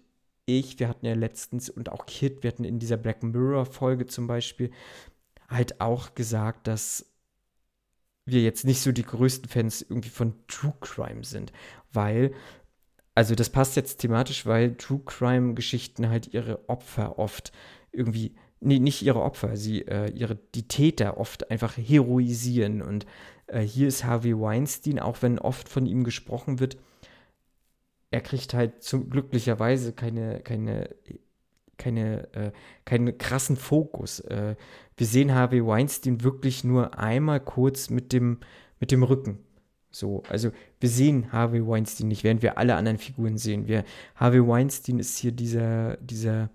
ich, 0.46 0.80
wir 0.80 0.90
hatten 0.90 1.06
ja 1.06 1.14
letztens 1.14 1.70
und 1.70 1.92
auch 1.92 2.08
Kit, 2.08 2.42
wir 2.42 2.52
hatten 2.52 2.64
in 2.64 2.80
dieser 2.80 2.98
Black 2.98 3.22
Mirror-Folge 3.22 4.08
zum 4.08 4.26
Beispiel 4.26 4.72
halt 5.48 5.82
auch 5.82 6.16
gesagt, 6.16 6.68
dass 6.68 7.06
wir 8.26 8.42
jetzt 8.42 8.66
nicht 8.66 8.82
so 8.82 8.92
die 8.92 9.04
größten 9.04 9.50
Fans 9.50 9.84
irgendwie 9.84 10.10
von 10.10 10.34
True 10.48 10.74
Crime 10.82 11.24
sind, 11.24 11.52
weil, 11.92 12.34
also 13.14 13.36
das 13.36 13.52
passt 13.52 13.76
jetzt 13.76 13.98
thematisch, 13.98 14.48
weil 14.48 14.76
True 14.78 15.02
Crime 15.06 15.54
Geschichten 15.54 16.10
halt 16.10 16.34
ihre 16.34 16.68
Opfer 16.70 17.20
oft 17.20 17.52
irgendwie, 17.92 18.36
nee, 18.60 18.80
nicht 18.80 19.02
ihre 19.02 19.22
Opfer, 19.22 19.58
sie, 19.58 19.82
äh, 19.82 20.12
ihre, 20.12 20.38
die 20.56 20.68
Täter 20.68 21.18
oft 21.18 21.50
einfach 21.52 21.78
heroisieren 21.78 22.82
und 22.82 23.06
äh, 23.48 23.62
hier 23.62 23.88
ist 23.88 24.04
Harvey 24.04 24.40
Weinstein, 24.40 25.00
auch 25.00 25.22
wenn 25.22 25.40
oft 25.40 25.70
von 25.70 25.86
ihm 25.86 26.04
gesprochen 26.04 26.60
wird, 26.60 26.78
er 28.12 28.22
kriegt 28.22 28.54
halt 28.54 28.84
zum, 28.84 29.10
glücklicherweise 29.10 29.94
keine, 29.94 30.40
keine 30.42 30.90
keine, 31.80 32.32
äh, 32.34 32.52
keinen 32.86 33.18
krassen 33.18 33.56
Fokus. 33.56 34.20
Äh, 34.20 34.56
wir 34.98 35.08
sehen 35.08 35.34
Harvey 35.34 35.66
Weinstein 35.66 36.24
wirklich 36.24 36.64
nur 36.64 37.00
einmal 37.00 37.40
kurz 37.40 37.90
mit 37.90 38.14
dem, 38.14 38.38
mit 38.80 38.92
dem 38.92 39.02
Rücken. 39.02 39.40
So, 39.90 40.22
also 40.30 40.52
wir 40.80 40.90
sehen 40.90 41.32
Harvey 41.32 41.66
Weinstein 41.66 42.10
nicht, 42.10 42.24
während 42.24 42.44
wir 42.44 42.60
alle 42.60 42.76
anderen 42.76 43.00
Figuren 43.00 43.40
sehen. 43.40 43.68
Wir, 43.68 43.84
Harvey 44.14 44.46
Weinstein 44.46 45.00
ist 45.00 45.18
hier 45.18 45.32
dieser, 45.32 45.98
dieser, 45.98 46.52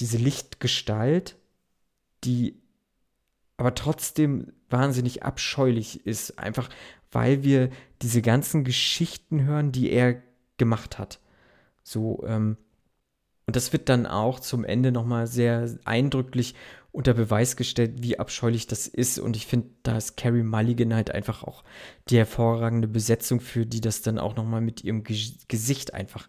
diese 0.00 0.18
Lichtgestalt, 0.18 1.36
die 2.24 2.60
aber 3.56 3.74
trotzdem 3.74 4.52
wahnsinnig 4.68 5.22
abscheulich 5.22 6.06
ist, 6.06 6.38
einfach 6.38 6.68
weil 7.12 7.44
wir 7.44 7.70
diese 8.02 8.22
ganzen 8.22 8.64
Geschichten 8.64 9.44
hören, 9.44 9.70
die 9.70 9.90
er 9.90 10.20
gemacht 10.56 10.98
hat. 10.98 11.20
So, 11.84 12.24
ähm, 12.26 12.56
und 13.46 13.56
das 13.56 13.72
wird 13.72 13.88
dann 13.88 14.06
auch 14.06 14.40
zum 14.40 14.64
Ende 14.64 14.90
nochmal 14.90 15.26
sehr 15.26 15.68
eindrücklich 15.84 16.54
unter 16.92 17.12
Beweis 17.12 17.56
gestellt, 17.56 18.02
wie 18.02 18.18
abscheulich 18.18 18.66
das 18.66 18.86
ist. 18.86 19.18
Und 19.18 19.36
ich 19.36 19.46
finde, 19.46 19.68
da 19.82 19.96
ist 19.96 20.16
Carrie 20.16 20.42
Mulligan 20.42 20.94
halt 20.94 21.10
einfach 21.10 21.42
auch 21.42 21.64
die 22.08 22.16
hervorragende 22.16 22.88
Besetzung 22.88 23.40
für, 23.40 23.66
die 23.66 23.80
das 23.80 24.02
dann 24.02 24.18
auch 24.18 24.36
nochmal 24.36 24.60
mit 24.60 24.84
ihrem 24.84 25.04
Ge 25.04 25.18
Gesicht 25.48 25.92
einfach 25.92 26.28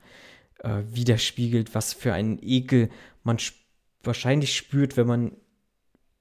äh, 0.59 0.81
widerspiegelt, 0.87 1.73
was 1.75 1.93
für 1.93 2.13
einen 2.13 2.39
Ekel 2.41 2.89
man 3.25 3.37
sp 3.37 3.57
wahrscheinlich 4.03 4.55
spürt, 4.55 4.97
wenn 4.97 5.07
man 5.07 5.31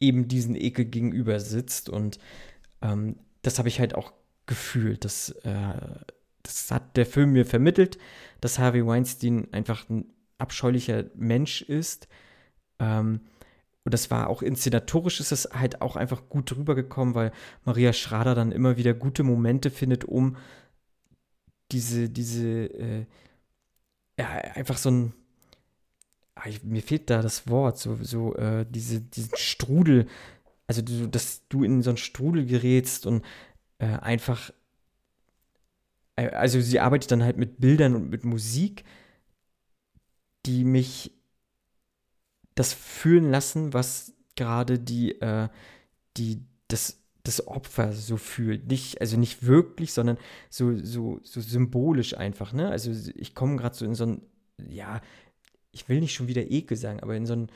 eben 0.01 0.27
diesen 0.27 0.55
Ekel 0.55 0.87
gegenüber 0.87 1.39
sitzt. 1.39 1.89
Und 1.89 2.19
ähm, 2.83 3.17
das 3.43 3.59
habe 3.59 3.69
ich 3.69 3.79
halt 3.79 3.95
auch 3.95 4.13
gefühlt. 4.47 5.05
Das, 5.05 5.31
äh, 5.45 5.75
das 6.43 6.71
hat 6.71 6.97
der 6.97 7.07
Film 7.07 7.33
mir 7.33 7.47
vermittelt, 7.47 7.99
dass 8.41 8.59
Harvey 8.59 8.87
Weinstein 8.87 9.53
einfach 9.53 9.89
ein 9.89 10.07
abscheulicher 10.39 11.05
Mensch 11.15 11.63
ist. 11.63 12.09
Ähm, 12.79 13.21
und 13.85 13.93
das 13.93 14.11
war 14.11 14.29
auch 14.29 14.41
inszenatorisch 14.41 15.21
ist 15.21 15.31
es 15.31 15.51
halt 15.53 15.83
auch 15.83 15.97
einfach 15.97 16.29
gut 16.31 16.57
rübergekommen, 16.57 17.15
weil 17.15 17.33
Maria 17.65 17.93
Schrader 17.93 18.35
dann 18.35 18.51
immer 18.51 18.79
wieder 18.79 18.95
gute 18.95 19.23
Momente 19.23 19.71
findet, 19.71 20.05
um 20.07 20.37
diese, 21.71 22.09
diese, 22.09 22.49
äh, 22.49 23.07
ja, 24.19 24.27
einfach 24.27 24.79
so 24.79 24.91
ein, 24.91 25.13
ich, 26.47 26.63
mir 26.65 26.83
fehlt 26.83 27.11
da 27.11 27.23
das 27.23 27.49
Wort, 27.49 27.79
so, 27.79 27.97
so, 28.03 28.35
äh, 28.37 28.67
diese, 28.69 29.01
diesen 29.01 29.37
Strudel, 29.37 30.07
also 30.67 30.83
du, 30.83 31.09
dass 31.09 31.47
du 31.49 31.65
in 31.65 31.83
so 31.83 31.91
einen 31.91 31.97
Strudel 31.97 32.47
gerätst 32.47 33.07
und 33.07 33.25
äh, 33.79 33.87
einfach, 33.87 34.53
äh, 36.17 36.29
also 36.31 36.61
sie 36.61 36.81
arbeitet 36.81 37.11
dann 37.11 37.23
halt 37.23 37.37
mit 37.37 37.61
Bildern 37.61 37.95
und 37.95 38.11
mit 38.11 38.25
Musik, 38.25 38.85
die 40.47 40.65
mich 40.65 41.13
das 42.55 42.73
fühlen 42.73 43.31
lassen, 43.31 43.73
was 43.73 44.13
gerade 44.37 44.79
die, 44.79 45.21
äh, 45.21 45.49
die, 46.17 46.45
das, 46.69 47.01
das 47.23 47.47
Opfer 47.47 47.93
so 47.93 48.17
fühlt. 48.17 48.69
Nicht, 48.69 49.01
also 49.01 49.17
nicht 49.17 49.47
wirklich, 49.47 49.93
sondern 49.93 50.19
so, 50.51 50.77
so, 50.79 51.21
so 51.23 51.41
symbolisch 51.41 52.17
einfach, 52.17 52.53
ne? 52.53 52.69
Also 52.69 52.93
ich 53.15 53.35
komme 53.35 53.57
gerade 53.57 53.75
so 53.75 53.85
in 53.85 53.95
so 53.95 54.07
ein, 54.07 54.23
ja, 54.69 55.01
ich 55.75 55.89
will 55.89 56.01
nicht 56.01 56.15
schon 56.15 56.29
wieder 56.29 56.51
Ekel 56.51 56.77
sagen, 56.77 57.01
aber 57.01 57.17
in 57.17 57.27
so 57.27 57.35
ein, 57.35 57.51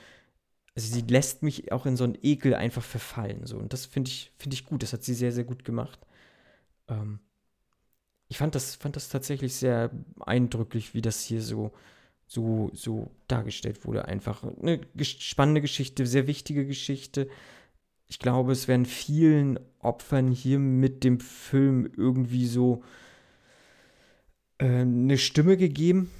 also 0.74 0.93
sie 0.95 1.03
lässt 1.03 1.43
mich 1.43 1.73
auch 1.73 1.86
in 1.86 1.97
so 1.97 2.05
einen 2.05 2.19
Ekel 2.23 2.55
einfach 2.55 2.82
verfallen. 2.82 3.47
So. 3.47 3.57
Und 3.57 3.73
das 3.73 3.86
finde 3.86 4.11
ich, 4.11 4.32
finde 4.39 4.55
ich 4.55 4.65
gut. 4.65 4.82
Das 4.82 4.93
hat 4.93 5.05
sie 5.05 5.15
sehr, 5.15 5.32
sehr 5.32 5.45
gut 5.45 5.65
gemacht. 5.65 5.99
Ähm, 6.89 7.20
ich 8.28 8.39
fand 8.39 8.55
das, 8.55 8.74
fand 8.74 8.97
das 8.97 9.09
tatsächlich 9.09 9.55
sehr 9.55 9.90
eindrücklich, 10.20 10.95
wie 10.95 11.01
das 11.01 11.24
hier 11.24 11.40
so, 11.40 11.73
so, 12.27 12.70
so 12.74 13.11
dargestellt 13.27 13.85
wurde. 13.86 14.05
Einfach 14.05 14.45
eine 14.45 14.81
spannende 15.03 15.61
Geschichte, 15.61 16.07
sehr 16.07 16.27
wichtige 16.27 16.66
Geschichte. 16.66 17.28
Ich 18.07 18.19
glaube, 18.19 18.53
es 18.53 18.69
werden 18.69 18.86
vielen 18.86 19.59
Opfern 19.81 20.31
hier 20.31 20.59
mit 20.59 21.05
dem 21.05 21.20
Film 21.20 21.90
irgendwie 21.97 22.47
so 22.47 22.82
äh, 24.59 24.66
eine 24.66 25.19
Stimme 25.19 25.57
gegeben. 25.57 26.11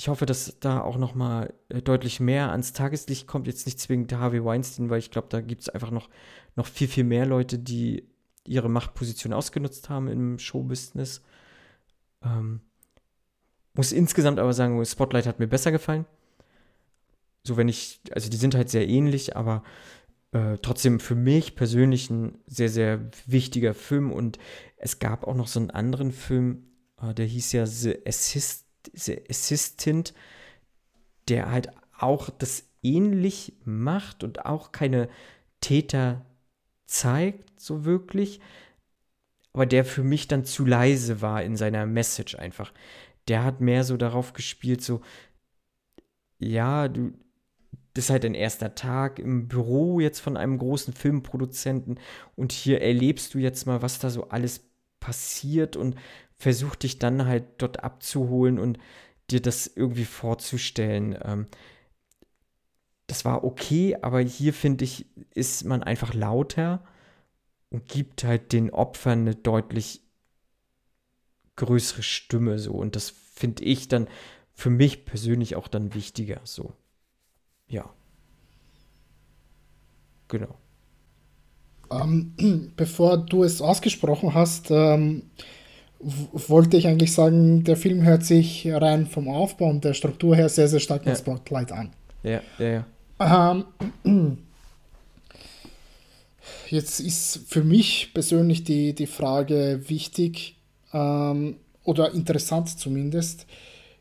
Ich 0.00 0.08
hoffe, 0.08 0.24
dass 0.24 0.56
da 0.60 0.80
auch 0.80 0.96
noch 0.96 1.14
mal 1.14 1.52
äh, 1.68 1.82
deutlich 1.82 2.20
mehr 2.20 2.52
ans 2.52 2.72
Tageslicht 2.72 3.26
kommt. 3.26 3.46
Jetzt 3.46 3.66
nicht 3.66 3.78
zwingend 3.78 4.10
Harvey 4.14 4.42
Weinstein, 4.42 4.88
weil 4.88 4.98
ich 4.98 5.10
glaube, 5.10 5.28
da 5.28 5.42
gibt 5.42 5.60
es 5.60 5.68
einfach 5.68 5.90
noch, 5.90 6.08
noch 6.56 6.64
viel, 6.64 6.88
viel 6.88 7.04
mehr 7.04 7.26
Leute, 7.26 7.58
die 7.58 8.08
ihre 8.46 8.70
Machtposition 8.70 9.34
ausgenutzt 9.34 9.90
haben 9.90 10.08
im 10.08 10.38
Showbusiness. 10.38 11.20
Ähm, 12.24 12.62
muss 13.74 13.92
insgesamt 13.92 14.38
aber 14.38 14.54
sagen, 14.54 14.82
Spotlight 14.86 15.26
hat 15.26 15.38
mir 15.38 15.48
besser 15.48 15.70
gefallen. 15.70 16.06
So, 17.44 17.58
wenn 17.58 17.68
ich, 17.68 18.00
also 18.10 18.30
die 18.30 18.38
sind 18.38 18.54
halt 18.54 18.70
sehr 18.70 18.88
ähnlich, 18.88 19.36
aber 19.36 19.62
äh, 20.32 20.56
trotzdem 20.62 20.98
für 20.98 21.14
mich 21.14 21.56
persönlich 21.56 22.08
ein 22.08 22.38
sehr, 22.46 22.70
sehr 22.70 23.10
wichtiger 23.26 23.74
Film. 23.74 24.12
Und 24.12 24.38
es 24.78 24.98
gab 24.98 25.24
auch 25.24 25.36
noch 25.36 25.46
so 25.46 25.60
einen 25.60 25.70
anderen 25.70 26.10
Film, 26.10 26.64
äh, 27.02 27.12
der 27.12 27.26
hieß 27.26 27.52
ja 27.52 27.66
The, 27.66 27.98
Assist, 28.06 28.64
The 28.92 29.22
Assistant, 29.28 30.14
der 31.28 31.50
halt 31.50 31.70
auch 31.98 32.30
das 32.30 32.64
ähnlich 32.82 33.54
macht 33.64 34.24
und 34.24 34.44
auch 34.46 34.72
keine 34.72 35.08
Täter 35.60 36.24
zeigt, 36.86 37.60
so 37.60 37.84
wirklich. 37.84 38.40
Aber 39.52 39.66
der 39.66 39.84
für 39.84 40.04
mich 40.04 40.28
dann 40.28 40.44
zu 40.44 40.64
leise 40.64 41.20
war 41.20 41.42
in 41.42 41.56
seiner 41.56 41.86
Message 41.86 42.36
einfach 42.36 42.72
der 43.30 43.44
hat 43.44 43.60
mehr 43.60 43.84
so 43.84 43.96
darauf 43.96 44.32
gespielt, 44.32 44.82
so, 44.82 45.00
ja, 46.38 46.88
du, 46.88 47.12
das 47.94 48.06
ist 48.06 48.10
halt 48.10 48.24
ein 48.24 48.34
erster 48.34 48.74
Tag 48.74 49.18
im 49.18 49.48
Büro 49.48 50.00
jetzt 50.00 50.20
von 50.20 50.36
einem 50.36 50.58
großen 50.58 50.94
Filmproduzenten 50.94 52.00
und 52.36 52.52
hier 52.52 52.82
erlebst 52.82 53.34
du 53.34 53.38
jetzt 53.38 53.66
mal, 53.66 53.82
was 53.82 54.00
da 54.00 54.10
so 54.10 54.28
alles 54.28 54.64
passiert 55.00 55.76
und 55.76 55.96
versuch 56.40 56.74
dich 56.74 56.98
dann 56.98 57.26
halt 57.26 57.44
dort 57.58 57.84
abzuholen 57.84 58.58
und 58.58 58.78
dir 59.30 59.42
das 59.42 59.66
irgendwie 59.66 60.06
vorzustellen. 60.06 61.16
Ähm, 61.22 61.46
das 63.06 63.26
war 63.26 63.44
okay, 63.44 63.98
aber 64.00 64.20
hier 64.20 64.54
finde 64.54 64.84
ich, 64.86 65.04
ist 65.34 65.64
man 65.64 65.82
einfach 65.82 66.14
lauter 66.14 66.82
und 67.68 67.86
gibt 67.86 68.24
halt 68.24 68.52
den 68.52 68.70
Opfern 68.70 69.20
eine 69.20 69.34
deutlich 69.34 70.00
größere 71.56 72.02
Stimme 72.02 72.58
so 72.58 72.72
und 72.72 72.96
das 72.96 73.10
finde 73.10 73.62
ich 73.64 73.88
dann 73.88 74.08
für 74.54 74.70
mich 74.70 75.04
persönlich 75.04 75.56
auch 75.56 75.68
dann 75.68 75.92
wichtiger 75.92 76.40
so. 76.44 76.72
Ja. 77.68 77.92
Genau. 80.28 80.56
Ähm, 81.90 82.72
bevor 82.76 83.18
du 83.18 83.44
es 83.44 83.60
ausgesprochen 83.60 84.32
hast, 84.32 84.70
ähm, 84.70 85.30
wollte 86.00 86.76
ich 86.76 86.86
eigentlich 86.86 87.12
sagen, 87.12 87.64
der 87.64 87.76
Film 87.76 88.02
hört 88.02 88.24
sich 88.24 88.66
rein 88.70 89.06
vom 89.06 89.28
Aufbau 89.28 89.68
und 89.68 89.84
der 89.84 89.94
Struktur 89.94 90.34
her 90.34 90.48
sehr, 90.48 90.68
sehr 90.68 90.80
stark 90.80 91.04
ja. 91.04 91.14
Spotlight 91.14 91.72
an. 91.72 91.90
Ja, 92.22 92.40
ja, 92.58 92.84
ja. 93.20 93.64
Ähm, 94.04 94.38
jetzt 96.68 97.00
ist 97.00 97.40
für 97.48 97.62
mich 97.62 98.12
persönlich 98.14 98.64
die, 98.64 98.94
die 98.94 99.06
Frage 99.06 99.82
wichtig, 99.88 100.56
ähm, 100.92 101.56
oder 101.84 102.12
interessant 102.12 102.78
zumindest, 102.78 103.46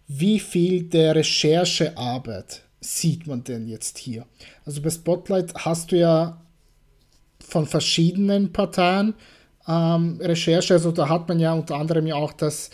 wie 0.07 0.39
viel 0.39 0.83
der 0.83 1.15
Recherchearbeit 1.15 2.63
sieht 2.81 3.27
man 3.27 3.43
denn 3.43 3.67
jetzt 3.67 3.97
hier? 3.97 4.25
Also 4.65 4.81
bei 4.81 4.89
Spotlight 4.89 5.53
hast 5.55 5.91
du 5.91 5.97
ja 5.97 6.41
von 7.39 7.65
verschiedenen 7.65 8.51
Parteien 8.51 9.13
ähm, 9.69 10.19
Recherche, 10.19 10.73
also 10.73 10.91
da 10.91 11.07
hat 11.07 11.29
man 11.29 11.39
ja 11.39 11.53
unter 11.53 11.75
anderem 11.75 12.07
ja 12.07 12.15
auch, 12.15 12.33
dass 12.33 12.71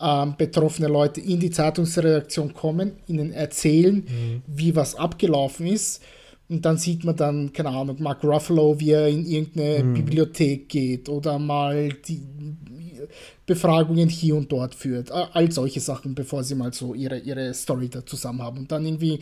ähm, 0.00 0.34
betroffene 0.36 0.88
Leute 0.88 1.20
in 1.20 1.38
die 1.38 1.50
Zeitungsredaktion 1.50 2.52
kommen, 2.52 2.96
ihnen 3.06 3.32
erzählen, 3.32 3.96
mhm. 3.96 4.42
wie 4.46 4.74
was 4.74 4.96
abgelaufen 4.96 5.66
ist. 5.66 6.02
Und 6.48 6.64
dann 6.64 6.76
sieht 6.76 7.04
man 7.04 7.16
dann, 7.16 7.52
keine 7.52 7.70
Ahnung, 7.70 7.96
Mark 8.00 8.22
Ruffalo, 8.22 8.78
wie 8.78 8.90
er 8.90 9.08
in 9.08 9.24
irgendeine 9.24 9.84
mhm. 9.84 9.94
Bibliothek 9.94 10.68
geht 10.68 11.08
oder 11.08 11.38
mal 11.38 11.88
die 11.88 12.20
Befragungen 13.46 14.08
hier 14.08 14.36
und 14.36 14.50
dort 14.50 14.74
führt. 14.74 15.10
All 15.12 15.50
solche 15.52 15.80
Sachen, 15.80 16.14
bevor 16.14 16.42
sie 16.42 16.54
mal 16.54 16.72
so 16.72 16.94
ihre, 16.94 17.18
ihre 17.18 17.54
Story 17.54 17.88
da 17.88 18.04
zusammen 18.04 18.42
haben 18.42 18.58
und 18.58 18.72
dann 18.72 18.84
irgendwie 18.84 19.20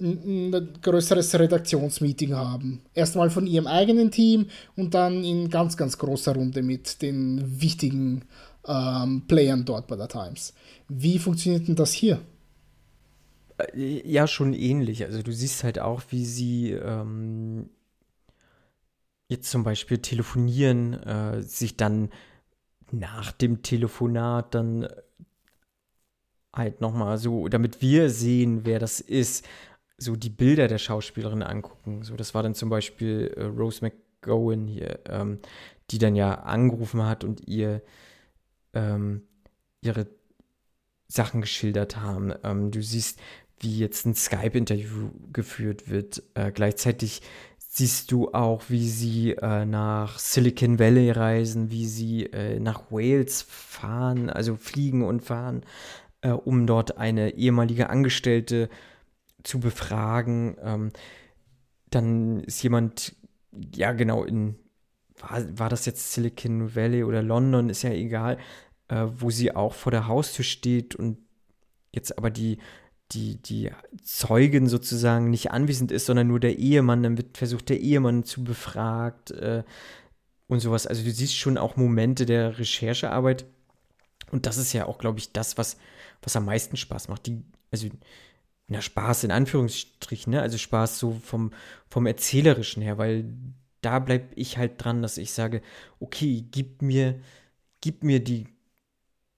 ein, 0.00 0.72
größeres 0.82 1.38
Redaktionsmeeting 1.38 2.34
haben. 2.34 2.82
Erstmal 2.94 3.30
von 3.30 3.46
ihrem 3.46 3.66
eigenen 3.66 4.10
Team 4.10 4.46
und 4.76 4.94
dann 4.94 5.22
in 5.24 5.48
ganz, 5.48 5.76
ganz 5.76 5.98
großer 5.98 6.34
Runde 6.34 6.62
mit 6.62 7.00
den 7.02 7.60
wichtigen 7.60 8.24
ähm, 8.66 9.22
Playern 9.28 9.64
dort 9.64 9.86
bei 9.86 9.96
der 9.96 10.08
Times. 10.08 10.54
Wie 10.88 11.18
funktioniert 11.18 11.68
denn 11.68 11.76
das 11.76 11.92
hier? 11.92 12.20
Äh, 13.58 14.08
ja, 14.08 14.26
schon 14.26 14.52
ähnlich. 14.52 15.04
Also 15.04 15.22
du 15.22 15.32
siehst 15.32 15.64
halt 15.64 15.78
auch, 15.78 16.02
wie 16.10 16.24
sie 16.24 16.72
ähm, 16.72 17.70
jetzt 19.28 19.50
zum 19.50 19.64
Beispiel 19.64 19.98
telefonieren, 19.98 20.94
äh, 20.94 21.42
sich 21.42 21.76
dann 21.76 22.10
nach 22.90 23.32
dem 23.32 23.62
Telefonat 23.62 24.54
dann 24.54 24.88
halt 26.52 26.80
nochmal 26.80 27.18
so, 27.18 27.48
damit 27.48 27.82
wir 27.82 28.10
sehen, 28.10 28.60
wer 28.64 28.78
das 28.78 29.00
ist, 29.00 29.44
so 29.96 30.16
die 30.16 30.30
Bilder 30.30 30.68
der 30.68 30.78
Schauspielerin 30.78 31.42
angucken. 31.42 32.02
So, 32.02 32.16
das 32.16 32.34
war 32.34 32.42
dann 32.42 32.54
zum 32.54 32.68
Beispiel 32.68 33.32
äh, 33.36 33.44
Rose 33.44 33.84
McGowan 33.84 34.66
hier, 34.66 35.00
ähm, 35.08 35.38
die 35.90 35.98
dann 35.98 36.16
ja 36.16 36.34
angerufen 36.34 37.04
hat 37.04 37.24
und 37.24 37.46
ihr 37.46 37.82
ähm, 38.72 39.22
ihre 39.80 40.06
Sachen 41.08 41.40
geschildert 41.40 41.96
haben. 41.96 42.32
Ähm, 42.42 42.70
du 42.70 42.82
siehst, 42.82 43.20
wie 43.60 43.78
jetzt 43.78 44.06
ein 44.06 44.14
Skype-Interview 44.14 45.10
geführt 45.32 45.88
wird. 45.88 46.22
Äh, 46.34 46.50
gleichzeitig 46.50 47.22
siehst 47.58 48.12
du 48.12 48.32
auch, 48.32 48.62
wie 48.68 48.88
sie 48.88 49.32
äh, 49.32 49.64
nach 49.64 50.18
Silicon 50.18 50.78
Valley 50.78 51.10
reisen, 51.10 51.70
wie 51.70 51.86
sie 51.86 52.26
äh, 52.26 52.60
nach 52.60 52.90
Wales 52.90 53.42
fahren, 53.42 54.30
also 54.30 54.56
fliegen 54.56 55.04
und 55.04 55.22
fahren, 55.22 55.64
äh, 56.20 56.30
um 56.30 56.66
dort 56.66 56.98
eine 56.98 57.34
ehemalige 57.34 57.90
Angestellte 57.90 58.68
zu 59.44 59.60
befragen. 59.60 60.56
Ähm, 60.60 60.90
dann 61.90 62.40
ist 62.40 62.62
jemand, 62.62 63.14
ja 63.74 63.92
genau, 63.92 64.24
in, 64.24 64.56
war, 65.18 65.58
war 65.58 65.68
das 65.68 65.86
jetzt 65.86 66.12
Silicon 66.12 66.74
Valley 66.74 67.04
oder 67.04 67.22
London, 67.22 67.70
ist 67.70 67.82
ja 67.82 67.90
egal, 67.90 68.38
äh, 68.88 69.06
wo 69.16 69.30
sie 69.30 69.54
auch 69.54 69.74
vor 69.74 69.92
der 69.92 70.08
Haustür 70.08 70.44
steht 70.44 70.96
und 70.96 71.18
jetzt 71.92 72.18
aber 72.18 72.30
die, 72.30 72.58
die, 73.12 73.36
die 73.36 73.70
Zeugin 74.02 74.68
sozusagen 74.68 75.30
nicht 75.30 75.52
anwesend 75.52 75.92
ist, 75.92 76.06
sondern 76.06 76.26
nur 76.26 76.40
der 76.40 76.58
Ehemann, 76.58 77.02
dann 77.02 77.16
wird 77.16 77.36
versucht, 77.36 77.68
der 77.68 77.80
Ehemann 77.80 78.24
zu 78.24 78.42
befragt 78.42 79.30
äh, 79.30 79.62
und 80.48 80.60
sowas. 80.60 80.86
Also 80.86 81.04
du 81.04 81.10
siehst 81.10 81.36
schon 81.36 81.58
auch 81.58 81.76
Momente 81.76 82.26
der 82.26 82.58
Recherchearbeit. 82.58 83.46
Und 84.30 84.46
das 84.46 84.56
ist 84.56 84.72
ja 84.72 84.86
auch, 84.86 84.98
glaube 84.98 85.18
ich, 85.18 85.32
das, 85.32 85.58
was, 85.58 85.76
was 86.22 86.34
am 86.34 86.46
meisten 86.46 86.76
Spaß 86.76 87.08
macht. 87.08 87.26
Die, 87.26 87.42
also, 87.70 87.88
na, 88.66 88.80
Spaß 88.80 89.24
in 89.24 89.30
Anführungsstrichen, 89.30 90.32
ne? 90.32 90.40
Also 90.40 90.58
Spaß 90.58 90.98
so 90.98 91.20
vom, 91.22 91.52
vom 91.88 92.06
Erzählerischen 92.06 92.82
her, 92.82 92.98
weil 92.98 93.32
da 93.82 93.98
bleibe 93.98 94.34
ich 94.36 94.56
halt 94.56 94.82
dran, 94.82 95.02
dass 95.02 95.18
ich 95.18 95.32
sage, 95.32 95.60
okay, 96.00 96.46
gib 96.50 96.80
mir, 96.80 97.20
gib 97.80 98.02
mir 98.02 98.20
die 98.20 98.46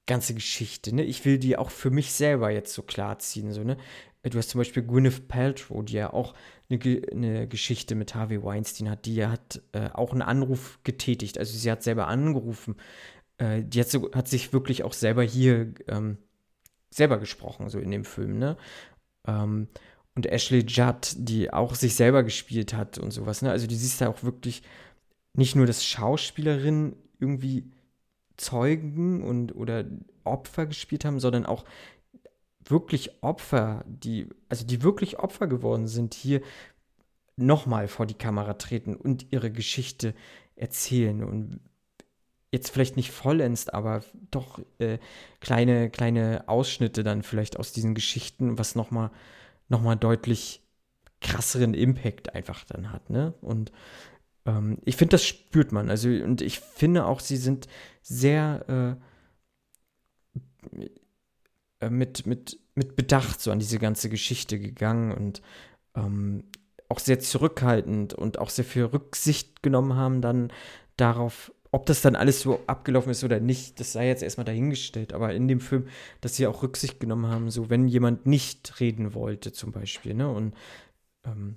ganze 0.07 0.35
Geschichte. 0.35 0.95
Ne? 0.95 1.03
Ich 1.03 1.25
will 1.25 1.39
die 1.39 1.59
auch 1.59 1.71
für 1.71 1.91
mich 1.91 2.13
selber 2.13 2.51
jetzt 2.51 2.73
so 2.73 2.83
klarziehen. 2.83 3.53
So, 3.53 3.65
ne? 3.65 3.77
Du 4.23 4.39
hast 4.39 4.51
zum 4.51 4.59
Beispiel 4.59 4.85
Gwyneth 4.85 5.29
Paltrow, 5.29 5.85
die 5.85 5.95
ja 5.95 6.13
auch 6.13 6.35
eine, 6.69 7.03
eine 7.11 7.49
Geschichte 7.49 7.95
mit 7.95 8.15
Harvey 8.15 8.43
Weinstein 8.43 8.91
hat. 8.91 9.07
Die 9.07 9.25
hat 9.25 9.63
äh, 9.73 9.91
auch 9.93 10.13
einen 10.13 10.23
Anruf 10.23 10.79
getätigt. 10.85 11.39
Also 11.39 11.57
sie 11.57 11.71
hat 11.71 11.83
selber 11.83 12.09
angerufen. 12.09 12.77
Äh, 13.39 13.63
die 13.65 13.81
hat, 13.81 13.89
so, 13.89 14.11
hat 14.13 14.29
sich 14.29 14.53
wirklich 14.53 14.85
auch 14.85 14.93
selber 14.93 15.23
hier 15.23 15.75
ähm, 15.89 16.19
selber 16.91 17.19
gesprochen, 17.19 17.69
so 17.69 17.79
in 17.79 17.91
dem 17.91 18.05
Film. 18.05 18.39
Ne? 18.39 18.57
Ähm, 19.27 19.69
und 20.15 20.27
Ashley 20.27 20.65
Judd, 20.67 21.15
die 21.17 21.53
auch 21.53 21.75
sich 21.75 21.95
selber 21.95 22.23
gespielt 22.23 22.73
hat 22.73 22.99
und 22.99 23.11
sowas. 23.11 23.43
Ne? 23.43 23.51
Also 23.51 23.67
du 23.67 23.75
siehst 23.75 24.01
da 24.01 24.09
auch 24.09 24.23
wirklich 24.23 24.63
nicht 25.35 25.55
nur, 25.55 25.67
dass 25.67 25.85
Schauspielerinnen 25.85 26.97
irgendwie 27.21 27.71
Zeugen 28.39 29.23
und 29.23 29.55
oder 29.55 29.85
Opfer 30.25 30.67
gespielt 30.67 31.05
haben, 31.05 31.21
sondern 31.21 31.47
auch 31.47 31.65
wirklich 32.65 33.23
Opfer, 33.23 33.85
die, 33.87 34.29
also 34.49 34.67
die 34.67 34.83
wirklich 34.83 35.19
Opfer 35.19 35.47
geworden 35.47 35.87
sind, 35.87 36.15
hier 36.15 36.41
nochmal 37.37 37.87
vor 37.87 38.07
die 38.07 38.15
Kamera 38.15 38.55
treten 38.55 38.97
und 38.97 39.27
ihre 39.31 39.51
Geschichte 39.51 40.15
erzählen 40.57 41.23
und 41.23 41.61
jetzt 42.53 42.71
vielleicht 42.71 42.97
nicht 42.97 43.11
vollends, 43.11 43.69
aber 43.69 44.03
doch 44.31 44.61
äh, 44.79 44.99
kleine, 45.41 45.91
kleine 45.91 46.45
Ausschnitte 46.47 47.03
dann 47.03 47.23
vielleicht 47.23 47.59
aus 47.59 47.73
diesen 47.73 47.95
Geschichten, 47.95 48.59
was 48.59 48.75
nochmal 48.75 49.11
noch 49.69 49.83
mal 49.83 49.97
deutlich 49.97 50.63
krasseren 51.21 51.75
Impact 51.75 52.35
einfach 52.35 52.65
dann 52.65 52.93
hat, 52.93 53.11
ne? 53.11 53.35
Und 53.41 53.73
ähm, 54.45 54.79
ich 54.85 54.97
finde, 54.97 55.13
das 55.13 55.25
spürt 55.25 55.73
man. 55.73 55.91
Also, 55.91 56.09
und 56.09 56.41
ich 56.41 56.61
finde 56.61 57.07
auch, 57.07 57.21
sie 57.21 57.37
sind 57.37 57.67
sehr 58.03 58.99
äh, 60.63 60.87
äh, 61.81 61.91
mit, 61.91 62.27
mit, 62.27 62.59
mit 62.75 62.97
Bedacht 62.97 63.41
so 63.41 63.51
an 63.51 63.59
diese 63.59 63.79
ganze 63.79 64.09
Geschichte 64.09 64.59
gegangen 64.59 65.13
und 65.13 65.43
ähm, 65.95 66.45
auch 66.89 66.99
sehr 66.99 67.19
zurückhaltend 67.21 68.15
und 68.15 68.39
auch 68.39 68.51
sehr 68.51 68.65
viel 68.65 68.85
Rücksicht 68.85 69.63
genommen 69.63 69.97
haben 69.97 70.21
dann 70.21 70.53
darauf, 70.97 71.53
ob 71.77 71.85
das 71.85 72.01
dann 72.01 72.17
alles 72.17 72.41
so 72.41 72.61
abgelaufen 72.67 73.11
ist 73.11 73.23
oder 73.23 73.39
nicht, 73.39 73.79
das 73.81 73.93
sei 73.93 74.09
jetzt 74.09 74.23
erstmal 74.23 74.47
dahingestellt. 74.47 75.13
Aber 75.13 75.35
in 75.35 75.47
dem 75.47 75.61
Film, 75.61 75.89
dass 76.23 76.35
sie 76.35 76.47
auch 76.47 76.63
Rücksicht 76.63 77.01
genommen 77.01 77.27
haben, 77.27 77.51
so 77.51 77.69
wenn 77.69 77.87
jemand 77.87 78.25
nicht 78.25 78.81
reden 78.81 79.13
wollte, 79.13 79.53
zum 79.53 79.73
Beispiel, 79.73 80.15
ne? 80.15 80.27
Und 80.27 80.55
ähm, 81.27 81.57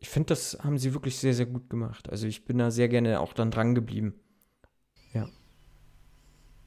ich 0.00 0.08
finde, 0.08 0.30
das 0.30 0.58
haben 0.64 0.76
sie 0.76 0.92
wirklich 0.92 1.18
sehr, 1.18 1.34
sehr 1.34 1.46
gut 1.46 1.70
gemacht. 1.70 2.10
Also 2.10 2.26
ich 2.26 2.46
bin 2.46 2.58
da 2.58 2.72
sehr 2.72 2.88
gerne 2.88 3.20
auch 3.20 3.32
dann 3.32 3.52
dran 3.52 3.76
geblieben. 3.76 4.14
Ja. 5.14 5.28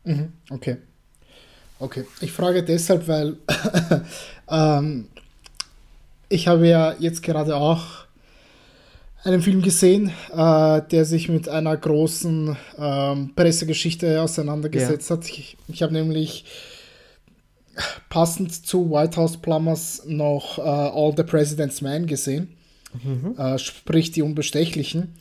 Mhm, 0.05 0.31
okay. 0.49 0.77
Okay. 1.77 2.05
Ich 2.21 2.31
frage 2.31 2.63
deshalb, 2.63 3.05
weil 3.09 3.35
ähm, 4.49 5.09
ich 6.29 6.47
habe 6.47 6.69
ja 6.69 6.95
jetzt 6.99 7.21
gerade 7.21 7.57
auch 7.57 8.05
einen 9.23 9.41
Film 9.41 9.61
gesehen, 9.61 10.11
äh, 10.33 10.81
der 10.91 11.05
sich 11.05 11.29
mit 11.29 11.47
einer 11.47 11.75
großen 11.77 12.57
ähm, 12.77 13.31
Pressegeschichte 13.35 14.21
auseinandergesetzt 14.21 15.09
ja. 15.09 15.15
hat. 15.15 15.29
Ich, 15.29 15.57
ich 15.67 15.83
habe 15.83 15.93
nämlich 15.93 16.45
passend 18.09 18.65
zu 18.65 18.91
White 18.91 19.17
House 19.17 19.37
Plumbers 19.37 20.03
noch 20.05 20.57
äh, 20.57 20.61
All 20.61 21.13
the 21.15 21.23
President's 21.23 21.81
Men 21.81 22.07
gesehen 22.07 22.57
mhm. 23.03 23.35
äh, 23.37 23.57
sprich 23.57 24.11
die 24.11 24.21
Unbestechlichen. 24.21 25.13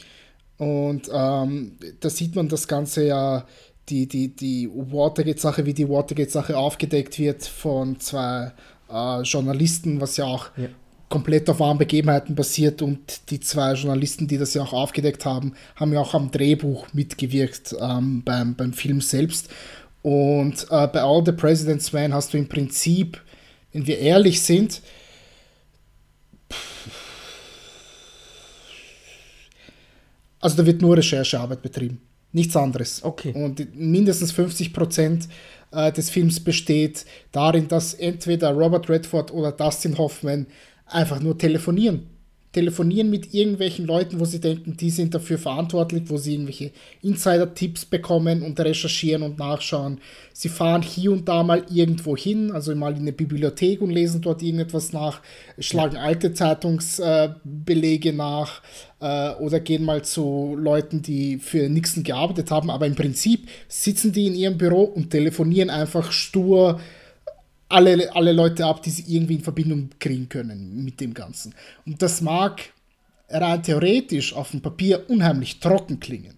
Und 0.59 1.09
ähm, 1.13 1.79
da 2.01 2.11
sieht 2.11 2.37
man 2.37 2.49
das 2.49 2.69
Ganze 2.69 3.07
ja, 3.07 3.47
die, 3.89 4.07
die, 4.07 4.35
die 4.35 4.69
Watergate-Sache, 4.71 5.65
wie 5.65 5.75
die 5.75 5.89
Watergate-Sache 5.89 6.57
aufgedeckt 6.57 7.19
wird 7.19 7.45
von 7.45 7.99
zwei 7.99 8.53
äh, 8.91 9.23
Journalisten, 9.23 10.01
was 10.01 10.17
ja 10.17 10.27
auch 10.27 10.51
ja. 10.57 10.69
Komplett 11.11 11.51
auf 11.51 11.61
wahren 11.61 11.77
Begebenheiten 11.77 12.35
basiert. 12.35 12.81
Und 12.81 13.31
die 13.31 13.41
zwei 13.41 13.75
Journalisten, 13.75 14.27
die 14.27 14.39
das 14.39 14.55
ja 14.55 14.63
auch 14.63 14.73
aufgedeckt 14.73 15.27
haben, 15.27 15.53
haben 15.77 15.93
ja 15.93 16.01
auch 16.01 16.15
am 16.15 16.31
Drehbuch 16.31 16.87
mitgewirkt 16.95 17.77
ähm, 17.79 18.23
beim, 18.25 18.55
beim 18.55 18.73
Film 18.73 19.03
selbst. 19.03 19.51
Und 20.01 20.67
äh, 20.71 20.87
bei 20.87 21.03
All 21.03 21.23
the 21.27 21.33
President's 21.33 21.93
Man 21.93 22.15
hast 22.15 22.33
du 22.33 22.39
im 22.39 22.49
Prinzip, 22.49 23.21
wenn 23.73 23.87
wir 23.87 23.99
ehrlich 23.99 24.41
sind, 24.41 24.81
Also 30.41 30.57
da 30.57 30.67
wird 30.67 30.81
nur 30.81 30.97
Recherchearbeit 30.97 31.63
betrieben, 31.63 32.01
nichts 32.33 32.57
anderes. 32.57 33.05
Okay. 33.05 33.33
Und 33.35 33.77
mindestens 33.77 34.33
50 34.33 34.73
Prozent 34.73 35.29
äh, 35.71 35.93
des 35.93 36.11
Films 36.11 36.41
besteht 36.41 37.05
darin, 37.31 37.69
dass 37.69 37.95
entweder 37.95 38.51
Robert 38.51 38.89
Redford 38.89 39.33
oder 39.33 39.53
Dustin 39.53 39.99
Hoffman 39.99 40.47
einfach 40.91 41.21
nur 41.21 41.39
telefonieren 41.39 42.07
telefonieren 42.53 43.11
mit 43.11 43.33
irgendwelchen 43.33 43.87
Leuten, 43.87 44.19
wo 44.19 44.25
sie 44.25 44.41
denken, 44.41 44.77
die 44.77 44.91
sind 44.91 45.15
dafür 45.15 45.39
verantwortlich, 45.39 46.05
wo 46.07 46.17
sie 46.17 46.33
irgendwelche 46.33 46.73
Insider-Tipps 47.01 47.85
bekommen 47.85 48.43
und 48.43 48.59
recherchieren 48.59 49.23
und 49.23 49.39
nachschauen. 49.39 50.01
Sie 50.33 50.49
fahren 50.49 50.83
hier 50.83 51.13
und 51.13 51.29
da 51.29 51.45
mal 51.45 51.65
irgendwo 51.71 52.17
hin, 52.17 52.51
also 52.51 52.75
mal 52.75 52.95
in 52.95 53.01
eine 53.01 53.13
Bibliothek 53.13 53.81
und 53.81 53.91
lesen 53.91 54.21
dort 54.21 54.43
irgendetwas 54.43 54.93
nach, 54.93 55.21
schlagen 55.61 55.97
alte 55.97 56.35
Zeitungsbelege 56.35 58.13
nach 58.13 58.63
äh, 59.01 59.31
oder 59.35 59.61
gehen 59.61 59.85
mal 59.85 60.03
zu 60.03 60.57
Leuten, 60.59 61.03
die 61.03 61.39
für 61.39 61.69
Nixon 61.69 62.03
gearbeitet 62.03 62.51
haben. 62.51 62.71
Aber 62.71 62.87
im 62.87 62.97
Prinzip 62.97 63.49
sitzen 63.69 64.13
die 64.13 64.27
in 64.27 64.35
ihrem 64.35 64.59
Büro 64.59 64.83
und 64.83 65.11
telefonieren 65.11 65.71
einfach 65.71 66.11
stur 66.11 66.81
alle, 67.71 68.15
alle 68.15 68.33
Leute 68.33 68.67
ab, 68.67 68.83
die 68.83 68.91
sie 68.91 69.15
irgendwie 69.15 69.37
in 69.37 69.43
Verbindung 69.43 69.91
kriegen 69.99 70.29
können 70.29 70.85
mit 70.85 71.01
dem 71.01 71.15
Ganzen. 71.15 71.55
Und 71.87 72.03
das 72.03 72.21
mag 72.21 72.61
rein 73.29 73.63
theoretisch 73.63 74.35
auf 74.35 74.51
dem 74.51 74.61
Papier 74.61 75.09
unheimlich 75.09 75.61
trocken 75.61 76.01
klingen. 76.01 76.37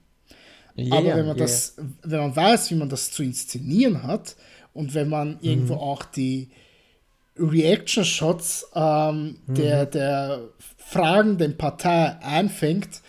Yeah, 0.77 0.99
Aber 0.99 1.07
wenn 1.17 1.27
man 1.27 1.37
yeah. 1.37 1.47
das, 1.47 1.77
wenn 2.03 2.21
man 2.21 2.37
weiß, 2.37 2.71
wie 2.71 2.77
man 2.77 2.89
das 2.89 3.11
zu 3.11 3.23
inszenieren 3.23 4.03
hat 4.03 4.37
und 4.73 4.95
wenn 4.95 5.09
man 5.09 5.33
mhm. 5.33 5.39
irgendwo 5.41 5.75
auch 5.75 6.05
die 6.05 6.51
Reaction-Shots 7.37 8.71
ähm, 8.75 9.39
mhm. 9.47 9.55
der, 9.55 9.87
der 9.87 10.41
fragenden 10.77 11.57
Partei 11.57 12.17
einfängt, 12.21 13.01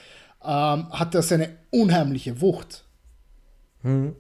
ähm, 0.44 0.90
hat 0.92 1.14
das 1.14 1.32
eine 1.32 1.58
unheimliche 1.72 2.40
Wucht. 2.42 2.86
Mhm. 3.82 4.16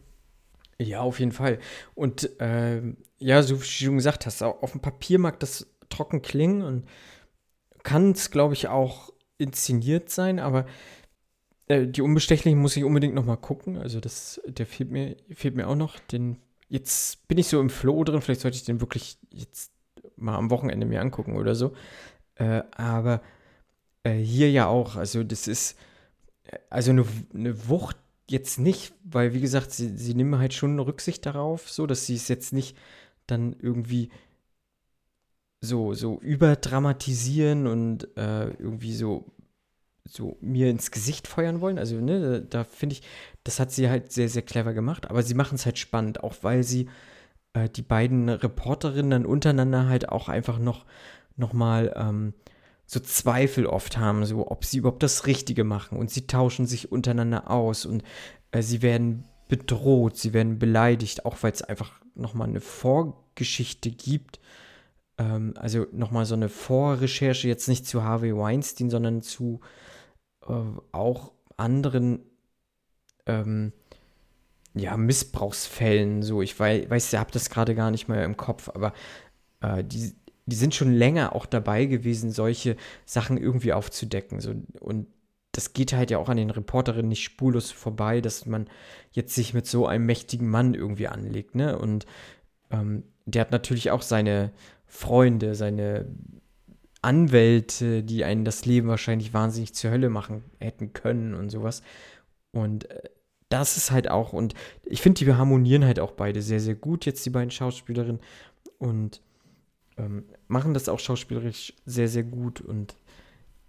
Ja, 0.80 1.02
auf 1.02 1.20
jeden 1.20 1.32
Fall. 1.32 1.60
Und 1.96 2.30
ähm, 2.40 2.98
ja, 3.24 3.42
so 3.42 3.56
wie 3.56 3.60
du 3.60 3.66
schon 3.66 3.96
gesagt 3.96 4.26
hast, 4.26 4.44
auf 4.44 4.72
dem 4.72 4.82
Papier 4.82 5.18
mag 5.18 5.40
das 5.40 5.68
trocken 5.90 6.22
klingen 6.22 6.62
und 6.62 6.86
kann 7.84 8.12
es, 8.12 8.32
glaube 8.32 8.54
ich, 8.54 8.68
auch 8.68 9.14
inszeniert 9.38 10.10
sein, 10.10 10.40
aber 10.40 10.66
äh, 11.68 11.88
die 11.88 12.02
Unbestechlichen 12.02 12.60
muss 12.60 12.76
ich 12.76 12.84
unbedingt 12.84 13.16
noch 13.16 13.26
mal 13.26 13.38
gucken. 13.38 13.78
Also 13.78 14.00
das, 14.00 14.42
der 14.46 14.66
fehlt 14.66 14.92
mir, 14.92 15.16
fehlt 15.32 15.56
mir 15.56 15.68
auch 15.68 15.76
noch. 15.76 16.00
Den, 16.00 16.38
jetzt 16.68 17.28
bin 17.28 17.38
ich 17.38 17.48
so 17.48 17.60
im 17.60 17.70
Flow 17.70 18.04
drin, 18.04 18.22
vielleicht 18.22 18.42
sollte 18.42 18.58
ich 18.58 18.66
den 18.66 18.82
wirklich 18.82 19.18
jetzt 19.32 19.72
mal 20.18 20.36
am 20.36 20.50
Wochenende 20.50 20.86
mir 20.86 21.02
angucken 21.02 21.36
oder 21.36 21.56
so. 21.56 21.74
Äh, 22.36 22.64
aber 22.76 23.22
äh, 24.04 24.14
hier 24.14 24.52
ja 24.52 24.68
auch, 24.68 24.96
also 24.98 25.24
das 25.24 25.48
ist 25.48 25.78
also 26.70 26.92
eine, 26.92 27.06
eine 27.34 27.70
Wucht 27.70 27.98
jetzt 28.30 28.60
nicht, 28.60 28.94
weil 29.04 29.34
wie 29.34 29.42
gesagt, 29.42 29.72
sie, 29.72 29.98
sie 29.98 30.14
nehmen 30.14 30.38
halt 30.40 30.54
schon 30.54 30.80
Rücksicht 30.80 31.26
darauf, 31.26 31.70
so 31.70 31.88
dass 31.88 32.06
sie 32.06 32.16
es 32.16 32.28
jetzt 32.28 32.54
nicht 32.54 32.76
dann 33.28 33.56
irgendwie 33.60 34.10
so, 35.62 35.94
so 35.94 36.20
überdramatisieren 36.20 37.68
und 37.68 38.18
äh, 38.18 38.50
irgendwie 38.50 38.94
so, 38.94 39.26
so 40.04 40.38
mir 40.42 40.70
ins 40.70 40.92
Gesicht 40.92 41.28
feuern 41.28 41.62
wollen. 41.62 41.80
Also, 41.80 41.96
ne, 42.02 42.20
da, 42.20 42.40
da 42.40 42.64
finde 42.66 42.96
ich, 42.96 43.04
das 43.44 43.60
hat 43.60 43.72
sie 43.72 43.90
halt 43.90 44.12
sehr, 44.12 44.30
sehr 44.30 44.42
clever 44.42 44.74
gemacht, 44.74 45.10
aber 45.10 45.24
sie 45.24 45.36
machen 45.36 45.56
es 45.56 45.66
halt 45.66 45.80
spannend, 45.80 46.24
auch 46.24 46.36
weil 46.42 46.64
sie 46.64 46.90
äh, 47.54 47.70
die 47.70 47.82
beiden 47.82 48.30
Reporterinnen 48.30 49.12
dann 49.12 49.26
untereinander 49.26 49.88
halt 49.88 50.10
auch 50.10 50.28
einfach 50.28 50.60
noch, 50.60 50.86
noch 51.38 51.54
mal 51.54 51.94
ähm, 51.96 52.34
so 52.86 53.00
Zweifel 53.00 53.66
oft 53.66 53.98
haben, 53.98 54.26
so 54.26 54.50
ob 54.52 54.66
sie 54.66 54.80
überhaupt 54.80 55.04
das 55.04 55.26
Richtige 55.28 55.64
machen 55.64 55.98
und 55.98 56.12
sie 56.12 56.28
tauschen 56.28 56.68
sich 56.68 56.92
untereinander 56.92 57.50
aus 57.50 57.86
und 57.86 58.04
äh, 58.52 58.62
sie 58.62 58.82
werden 58.82 59.24
bedroht, 59.48 60.18
sie 60.18 60.34
werden 60.34 60.60
beleidigt, 60.60 61.26
auch 61.26 61.38
weil 61.42 61.52
es 61.52 61.62
einfach 61.62 62.03
nochmal 62.16 62.48
eine 62.48 62.62
Vorgeschichte 62.62 63.92
gibt. 63.92 64.40
Ähm, 65.18 65.54
also 65.58 65.86
nochmal 65.92 66.26
so 66.26 66.36
eine 66.36 66.50
Vorrecherche, 66.50 67.48
jetzt 67.48 67.68
nicht 67.68 67.88
zu 67.88 68.04
Harvey 68.04 68.36
Weinstein, 68.36 68.90
sondern 68.90 69.22
zu 69.22 69.62
äh, 70.48 70.54
auch 70.92 71.32
anderen 71.58 72.24
ähm, 73.26 73.74
ja, 74.74 74.98
Missbrauchsfällen. 74.98 76.24
So, 76.24 76.42
ich 76.42 76.60
weiß, 76.60 76.90
weiß 76.90 77.14
ihr 77.14 77.20
habt 77.20 77.36
das 77.36 77.50
gerade 77.50 77.76
gar 77.76 77.92
nicht 77.92 78.08
mehr 78.08 78.26
im 78.26 78.38
Kopf, 78.38 78.70
aber 78.70 78.94
äh, 79.62 79.84
die, 79.84 80.14
die 80.46 80.56
sind 80.56 80.76
schon 80.76 80.92
länger 80.92 81.36
auch 81.36 81.46
dabei 81.46 81.86
gewesen, 81.86 82.32
solche 82.32 82.76
Sachen 83.06 83.38
irgendwie 83.38 83.74
aufzudecken. 83.74 84.40
So, 84.40 84.54
und 84.80 85.08
das 85.54 85.74
geht 85.74 85.94
halt 85.94 86.12
ja 86.12 86.18
auch 86.18 86.30
an 86.30 86.38
den 86.38 86.50
Reporterinnen 86.50 87.08
nicht 87.08 87.24
spurlos 87.24 87.72
vorbei, 87.72 88.20
dass 88.22 88.46
man 88.46 88.68
jetzt 89.12 89.36
sich 89.36 89.54
mit 89.54 89.68
so 89.68 89.88
einem 89.88 90.06
mächtigen 90.06 90.50
Mann 90.50 90.74
irgendwie 90.74 91.08
anlegt, 91.08 91.56
ne? 91.56 91.78
Und 91.78 92.06
ähm, 92.72 93.04
der 93.26 93.42
hat 93.42 93.52
natürlich 93.52 93.92
auch 93.92 94.02
seine 94.02 94.52
Freunde, 94.88 95.56
seine 95.56 96.08
Anwälte, 97.02 98.04
die 98.04 98.24
einen 98.24 98.46
das 98.46 98.66
Leben 98.66 98.88
wahrscheinlich 98.88 99.34
wahnsinnig 99.34 99.74
zur 99.76 99.92
Hölle 99.92 100.10
machen 100.10 100.44
hätten 100.60 100.92
können 100.94 101.36
und 101.36 101.50
sowas. 101.50 101.84
Und 102.52 102.90
äh, 102.90 103.10
das 103.50 103.78
ist 103.78 103.92
halt 103.92 104.10
auch, 104.10 104.34
und 104.34 104.56
ich 104.84 105.02
finde, 105.02 105.24
die 105.24 105.32
harmonieren 105.32 105.86
halt 105.86 106.00
auch 106.00 106.14
beide 106.14 106.42
sehr, 106.42 106.60
sehr 106.60 106.76
gut, 106.76 107.06
jetzt 107.06 107.26
die 107.26 107.30
beiden 107.30 107.52
Schauspielerinnen. 107.52 108.22
Und 108.80 109.22
ähm, 109.98 110.26
machen 110.48 110.74
das 110.74 110.90
auch 110.90 111.00
schauspielerisch 111.00 111.74
sehr, 111.86 112.08
sehr 112.08 112.24
gut. 112.24 112.62
Und 112.62 112.96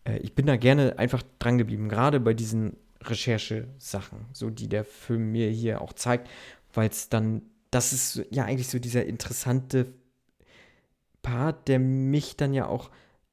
äh, 0.04 0.18
ich 0.18 0.34
bin 0.34 0.46
da 0.46 0.56
gerne 0.56 0.98
einfach 0.98 1.22
dran 1.38 1.58
geblieben, 1.58 1.88
gerade 1.88 2.20
bei 2.20 2.34
diesen 2.34 2.76
Recherche-Sachen, 3.02 4.26
so 4.32 4.50
die 4.50 4.68
der 4.68 4.84
Film 4.84 5.32
mir 5.32 5.50
hier 5.50 5.80
auch 5.80 5.92
zeigt, 5.92 6.28
weil 6.72 6.88
es 6.88 7.08
dann, 7.08 7.42
das 7.70 7.92
ist 7.92 8.24
ja 8.30 8.44
eigentlich 8.44 8.68
so 8.68 8.78
dieser 8.78 9.04
interessante 9.04 9.92
Part, 11.22 11.68
der 11.68 11.78
mich 11.78 12.36
dann 12.36 12.54
ja 12.54 12.66
auch 12.66 12.90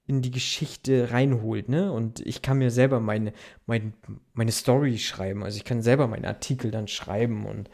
in 0.08 0.22
die 0.22 0.32
Geschichte 0.32 1.12
reinholt, 1.12 1.70
ne? 1.70 1.92
Und 1.92 2.20
ich 2.22 2.42
kann 2.42 2.58
mir 2.58 2.72
selber 2.72 3.00
meine, 3.00 3.34
meine, 3.66 3.94
meine 4.34 4.52
Story 4.52 4.98
schreiben. 4.98 5.44
Also 5.44 5.58
ich 5.58 5.64
kann 5.64 5.82
selber 5.82 6.08
meinen 6.08 6.26
Artikel 6.26 6.72
dann 6.72 6.88
schreiben 6.88 7.46
und 7.46 7.70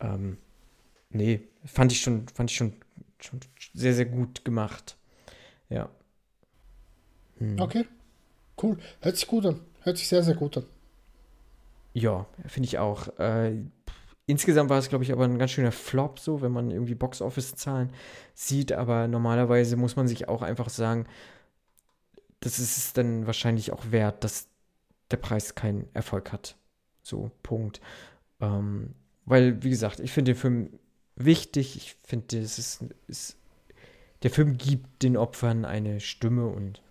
ähm, 0.00 0.38
nee, 1.10 1.42
fand 1.64 1.92
ich 1.92 2.00
schon, 2.00 2.28
fand 2.28 2.50
ich 2.50 2.56
schon, 2.56 2.74
schon 3.18 3.40
sehr, 3.74 3.94
sehr 3.94 4.06
gut 4.06 4.44
gemacht. 4.44 4.96
Ja. 5.68 5.90
Hm. 7.38 7.60
Okay. 7.60 7.84
Cool. 8.60 8.78
Hört 9.00 9.16
sich 9.16 9.26
gut 9.26 9.46
an. 9.46 9.60
Hört 9.82 9.98
sich 9.98 10.08
sehr, 10.08 10.22
sehr 10.22 10.34
gut 10.34 10.56
an. 10.56 10.64
Ja, 11.92 12.26
finde 12.46 12.66
ich 12.66 12.78
auch. 12.78 13.08
Äh, 13.18 13.56
insgesamt 14.26 14.70
war 14.70 14.78
es, 14.78 14.88
glaube 14.88 15.04
ich, 15.04 15.12
aber 15.12 15.24
ein 15.24 15.38
ganz 15.38 15.52
schöner 15.52 15.72
Flop, 15.72 16.18
so, 16.18 16.42
wenn 16.42 16.52
man 16.52 16.70
irgendwie 16.70 16.94
Box-Office-Zahlen 16.94 17.90
sieht. 18.34 18.72
Aber 18.72 19.08
normalerweise 19.08 19.76
muss 19.76 19.96
man 19.96 20.08
sich 20.08 20.28
auch 20.28 20.42
einfach 20.42 20.68
sagen, 20.68 21.06
das 22.40 22.58
ist 22.58 22.76
es 22.76 22.92
dann 22.92 23.26
wahrscheinlich 23.26 23.72
auch 23.72 23.90
wert, 23.90 24.24
dass 24.24 24.48
der 25.10 25.16
Preis 25.16 25.54
keinen 25.54 25.88
Erfolg 25.94 26.32
hat. 26.32 26.56
So, 27.02 27.30
Punkt. 27.42 27.80
Ähm, 28.40 28.94
weil, 29.24 29.62
wie 29.62 29.70
gesagt, 29.70 30.00
ich 30.00 30.12
finde 30.12 30.32
den 30.32 30.38
Film 30.38 30.78
wichtig. 31.14 31.76
Ich 31.76 31.96
finde, 32.04 32.38
es 32.38 32.58
ist, 32.58 32.84
ist, 33.08 33.36
der 34.22 34.30
Film 34.30 34.58
gibt 34.58 35.02
den 35.02 35.16
Opfern 35.16 35.64
eine 35.64 36.00
Stimme 36.00 36.46
und 36.46 36.82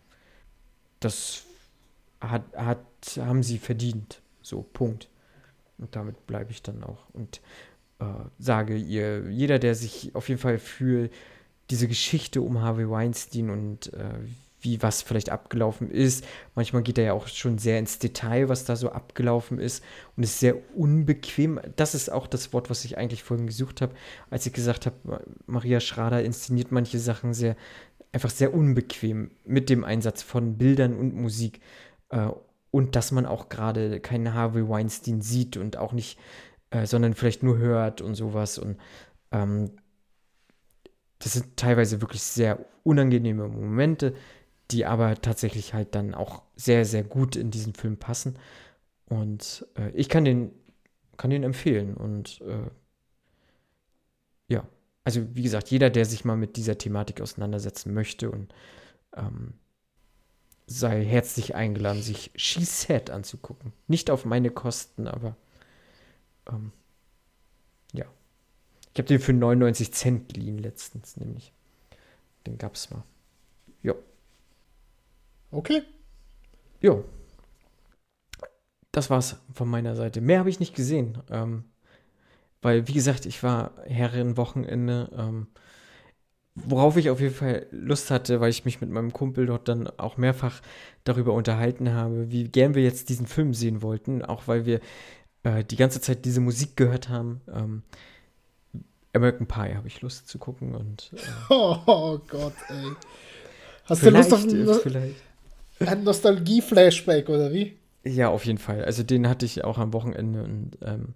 das 1.00 1.44
hat, 2.22 2.44
hat, 2.56 2.86
haben 3.18 3.44
sie 3.44 3.58
verdient. 3.58 4.22
So, 4.42 4.62
Punkt. 4.62 5.10
Und 5.78 5.96
damit 5.96 6.26
bleibe 6.28 6.52
ich 6.52 6.62
dann 6.62 6.84
auch 6.84 7.10
und 7.12 7.42
äh, 8.00 8.06
sage 8.40 8.78
ihr, 8.78 9.30
jeder, 9.30 9.60
der 9.60 9.76
sich 9.76 10.12
auf 10.16 10.30
jeden 10.30 10.40
Fall 10.40 10.58
für 10.58 11.10
diese 11.70 11.88
Geschichte 11.88 12.42
um 12.42 12.62
Harvey 12.62 12.90
Weinstein 12.90 13.50
und 13.50 13.92
äh, 13.94 14.14
wie 14.62 14.82
was 14.82 15.02
vielleicht 15.02 15.30
abgelaufen 15.30 15.90
ist. 15.92 16.26
Manchmal 16.56 16.82
geht 16.82 16.98
er 16.98 17.06
ja 17.06 17.14
auch 17.14 17.28
schon 17.28 17.58
sehr 17.58 17.78
ins 17.80 18.00
Detail, 18.00 18.50
was 18.50 18.66
da 18.66 18.76
so 18.76 18.90
abgelaufen 18.90 19.60
ist 19.60 19.84
und 20.18 20.24
ist 20.24 20.40
sehr 20.40 20.56
unbequem. 20.76 21.60
Das 21.76 21.94
ist 21.94 22.12
auch 22.12 22.28
das 22.28 22.52
Wort, 22.52 22.70
was 22.70 22.84
ich 22.84 22.98
eigentlich 22.98 23.24
vorhin 23.24 23.48
gesucht 23.48 23.82
habe, 23.82 23.94
als 24.30 24.46
ich 24.46 24.54
gesagt 24.54 24.88
habe, 24.88 25.24
Maria 25.46 25.80
Schrader 25.80 26.24
inszeniert 26.24 26.72
manche 26.72 27.00
Sachen 27.00 27.34
sehr, 27.34 27.56
einfach 28.12 28.32
sehr 28.32 28.54
unbequem 28.54 29.32
mit 29.46 29.70
dem 29.70 29.84
Einsatz 29.84 30.24
von 30.24 30.58
Bildern 30.58 30.96
und 30.96 31.16
Musik. 31.16 31.62
Äh, 32.10 32.30
und 32.72 32.96
dass 32.96 33.12
man 33.12 33.26
auch 33.26 33.48
gerade 33.48 34.02
keinen 34.02 34.34
Harvey 34.34 34.68
Weinstein 34.68 35.22
sieht 35.22 35.56
und 35.56 35.78
auch 35.78 35.94
nicht, 35.94 36.20
äh, 36.72 36.86
sondern 36.86 37.14
vielleicht 37.14 37.42
nur 37.42 37.58
hört 37.58 38.02
und 38.02 38.16
sowas. 38.16 38.58
Und 38.58 38.78
ähm, 39.32 39.72
das 41.20 41.34
sind 41.34 41.56
teilweise 41.56 42.02
wirklich 42.02 42.22
sehr 42.22 42.66
unangenehme 42.84 43.48
Momente, 43.48 44.14
die 44.72 44.86
aber 44.86 45.16
tatsächlich 45.22 45.74
halt 45.74 45.96
dann 45.96 46.14
auch 46.14 46.42
sehr, 46.56 46.86
sehr 46.86 47.04
gut 47.04 47.36
in 47.36 47.50
diesen 47.50 47.74
Film 47.74 47.98
passen. 47.98 48.38
Und 49.08 49.66
äh, 49.78 49.92
ich 49.92 50.10
kann 50.10 50.26
den, 50.26 50.52
kann 51.18 51.30
den 51.30 51.44
empfehlen. 51.44 51.96
Und 51.96 52.42
äh, 52.42 52.70
ja, 54.48 54.68
also 55.04 55.22
wie 55.34 55.44
gesagt, 55.44 55.70
jeder, 55.70 55.90
der 55.90 56.06
sich 56.06 56.26
mal 56.26 56.36
mit 56.36 56.58
dieser 56.58 56.78
Thematik 56.78 57.22
auseinandersetzen 57.22 57.94
möchte 57.94 58.30
und 58.32 58.54
ähm, 59.16 59.54
sei 60.68 61.04
herzlich 61.06 61.56
eingeladen, 61.56 62.02
sich 62.02 62.32
She 62.36 62.66
Said 62.66 63.10
anzugucken. 63.10 63.74
Nicht 63.88 64.10
auf 64.10 64.26
meine 64.26 64.50
Kosten, 64.50 65.08
aber 65.08 65.36
ähm, 66.50 66.72
ja. 67.94 68.06
Ich 68.94 69.00
habe 69.00 69.08
den 69.08 69.20
für 69.20 69.34
99 69.34 69.94
Cent 69.94 70.34
geliehen 70.34 70.58
letztens, 70.58 71.18
nämlich. 71.18 71.54
Den 72.48 72.58
gab's 72.58 72.90
mal. 72.90 73.04
Ja. 73.82 73.94
Okay. 75.52 75.84
Jo. 76.82 77.06
Das 78.92 79.10
war's 79.10 79.38
von 79.54 79.68
meiner 79.68 79.96
Seite. 79.96 80.22
Mehr 80.22 80.40
habe 80.40 80.50
ich 80.50 80.60
nicht 80.60 80.76
gesehen. 80.76 81.22
Ähm, 81.30 81.66
weil, 82.62 82.88
wie 82.88 82.94
gesagt, 82.94 83.26
ich 83.26 83.44
war 83.44 83.74
Herrenwochenende. 83.86 85.12
Ähm, 85.16 85.48
worauf 86.56 86.96
ich 86.98 87.10
auf 87.10 87.20
jeden 87.20 87.36
Fall 87.36 87.68
Lust 87.72 88.10
hatte, 88.12 88.40
weil 88.40 88.50
ich 88.50 88.66
mich 88.66 88.82
mit 88.82 88.90
meinem 88.90 89.12
Kumpel 89.12 89.46
dort 89.46 89.68
dann 89.68 89.88
auch 89.98 90.18
mehrfach 90.18 90.62
darüber 91.04 91.34
unterhalten 91.34 91.94
habe, 91.94 92.32
wie 92.32 92.46
gern 92.46 92.76
wir 92.76 92.84
jetzt 92.84 93.10
diesen 93.10 93.28
Film 93.28 93.54
sehen 93.54 93.82
wollten, 93.82 94.24
auch 94.24 94.48
weil 94.48 94.66
wir 94.66 94.80
äh, 95.44 95.64
die 95.64 95.76
ganze 95.76 96.00
Zeit 96.00 96.26
diese 96.26 96.40
Musik 96.40 96.78
gehört 96.78 97.10
haben. 97.10 97.42
Ähm, 97.54 97.84
American 99.14 99.48
Pie 99.48 99.76
habe 99.76 99.88
ich 99.88 100.02
Lust 100.02 100.28
zu 100.28 100.40
gucken 100.40 100.76
und. 100.76 101.12
Äh, 101.14 101.20
oh, 101.50 101.78
oh, 101.86 102.20
Gott, 102.28 102.56
ey. 102.70 102.92
Hast 103.86 104.04
du 104.04 104.10
Lust 104.10 104.34
auf 104.34 104.44
ein, 104.44 105.16
ein 105.80 106.04
Nostalgie-Flashback 106.04 107.30
oder 107.30 107.52
wie? 107.54 107.78
Ja, 108.04 108.30
auf 108.30 108.46
jeden 108.46 108.58
Fall. 108.58 108.84
Also 108.84 109.04
den 109.04 109.28
hatte 109.28 109.46
ich 109.46 109.64
auch 109.64 109.78
am 109.78 109.94
Wochenende 109.94 110.44
und 110.44 110.78
ähm, 110.82 111.14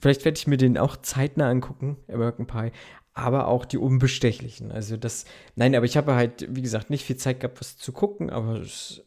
vielleicht 0.00 0.24
werde 0.24 0.38
ich 0.38 0.46
mir 0.46 0.56
den 0.56 0.76
auch 0.76 0.96
zeitnah 0.96 1.48
angucken, 1.48 1.96
American 2.08 2.46
Pie 2.46 2.72
aber 3.18 3.48
auch 3.48 3.64
die 3.64 3.78
Unbestechlichen. 3.78 4.70
Also 4.70 4.96
das, 4.96 5.24
nein, 5.56 5.74
aber 5.74 5.84
ich 5.84 5.96
habe 5.96 6.14
halt, 6.14 6.46
wie 6.54 6.62
gesagt, 6.62 6.88
nicht 6.88 7.04
viel 7.04 7.16
Zeit 7.16 7.40
gehabt, 7.40 7.60
was 7.60 7.76
zu 7.76 7.92
gucken, 7.92 8.30
aber 8.30 8.60
es, 8.60 9.02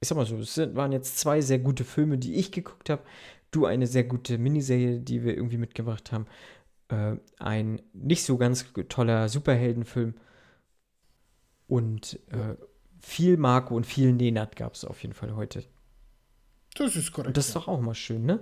ich 0.00 0.08
sag 0.08 0.16
mal 0.16 0.26
so, 0.26 0.36
es 0.36 0.58
waren 0.74 0.92
jetzt 0.92 1.18
zwei 1.18 1.40
sehr 1.40 1.58
gute 1.58 1.84
Filme, 1.84 2.18
die 2.18 2.34
ich 2.34 2.52
geguckt 2.52 2.90
habe. 2.90 3.02
Du 3.50 3.64
eine 3.64 3.86
sehr 3.86 4.04
gute 4.04 4.36
Miniserie, 4.36 5.00
die 5.00 5.24
wir 5.24 5.34
irgendwie 5.34 5.56
mitgebracht 5.56 6.12
haben. 6.12 6.26
Äh, 6.88 7.16
ein 7.38 7.80
nicht 7.94 8.24
so 8.24 8.36
ganz 8.36 8.66
toller 8.90 9.30
Superheldenfilm. 9.30 10.14
Und 11.66 12.20
äh, 12.30 12.56
viel 13.00 13.38
Marco 13.38 13.74
und 13.74 13.86
viel 13.86 14.12
Nenat 14.12 14.56
gab 14.56 14.74
es 14.74 14.84
auf 14.84 15.02
jeden 15.02 15.14
Fall 15.14 15.34
heute. 15.34 15.64
Das 16.74 16.94
ist 16.94 17.10
korrekt. 17.10 17.28
Und 17.28 17.36
das 17.38 17.48
ist 17.48 17.56
doch 17.56 17.68
auch 17.68 17.80
mal 17.80 17.94
schön, 17.94 18.26
ne? 18.26 18.40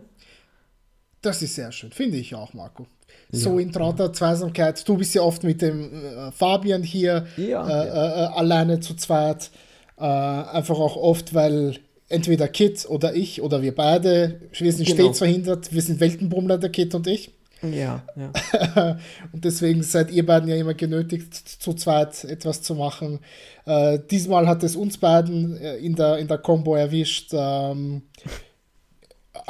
Das 1.24 1.40
ist 1.40 1.54
sehr 1.54 1.72
schön, 1.72 1.90
finde 1.90 2.18
ich 2.18 2.34
auch, 2.34 2.52
Marco. 2.52 2.86
So 3.32 3.58
in 3.58 3.72
trauter 3.72 4.12
Zweisamkeit. 4.12 4.86
Du 4.86 4.98
bist 4.98 5.14
ja 5.14 5.22
oft 5.22 5.42
mit 5.42 5.62
dem 5.62 5.90
äh, 5.92 6.30
Fabian 6.32 6.82
hier 6.82 7.26
ja, 7.38 7.66
äh, 7.66 7.88
äh, 7.88 8.26
alleine 8.34 8.80
zu 8.80 8.94
zweit. 8.94 9.50
Äh, 9.98 10.02
einfach 10.04 10.78
auch 10.78 10.96
oft, 10.96 11.32
weil 11.32 11.78
entweder 12.10 12.46
Kit 12.48 12.86
oder 12.88 13.14
ich 13.14 13.40
oder 13.40 13.62
wir 13.62 13.74
beide, 13.74 14.40
wir 14.52 14.72
sind 14.72 14.86
genau. 14.86 15.02
stets 15.02 15.18
verhindert, 15.18 15.72
wir 15.72 15.80
sind 15.80 15.98
Weltenbummler, 15.98 16.58
der 16.58 16.70
Kit 16.70 16.94
und 16.94 17.06
ich. 17.06 17.30
Ja, 17.62 18.02
ja. 18.14 18.98
und 19.32 19.44
deswegen 19.44 19.82
seid 19.82 20.10
ihr 20.10 20.26
beiden 20.26 20.50
ja 20.50 20.56
immer 20.56 20.74
genötigt, 20.74 21.34
zu 21.34 21.72
zweit 21.72 22.22
etwas 22.24 22.60
zu 22.60 22.74
machen. 22.74 23.20
Äh, 23.64 23.98
diesmal 24.10 24.46
hat 24.46 24.62
es 24.62 24.76
uns 24.76 24.98
beiden 24.98 25.56
äh, 25.56 25.76
in 25.76 25.94
der, 25.94 26.18
in 26.18 26.28
der 26.28 26.38
Combo 26.38 26.74
erwischt. 26.74 27.30
Ähm, 27.32 28.02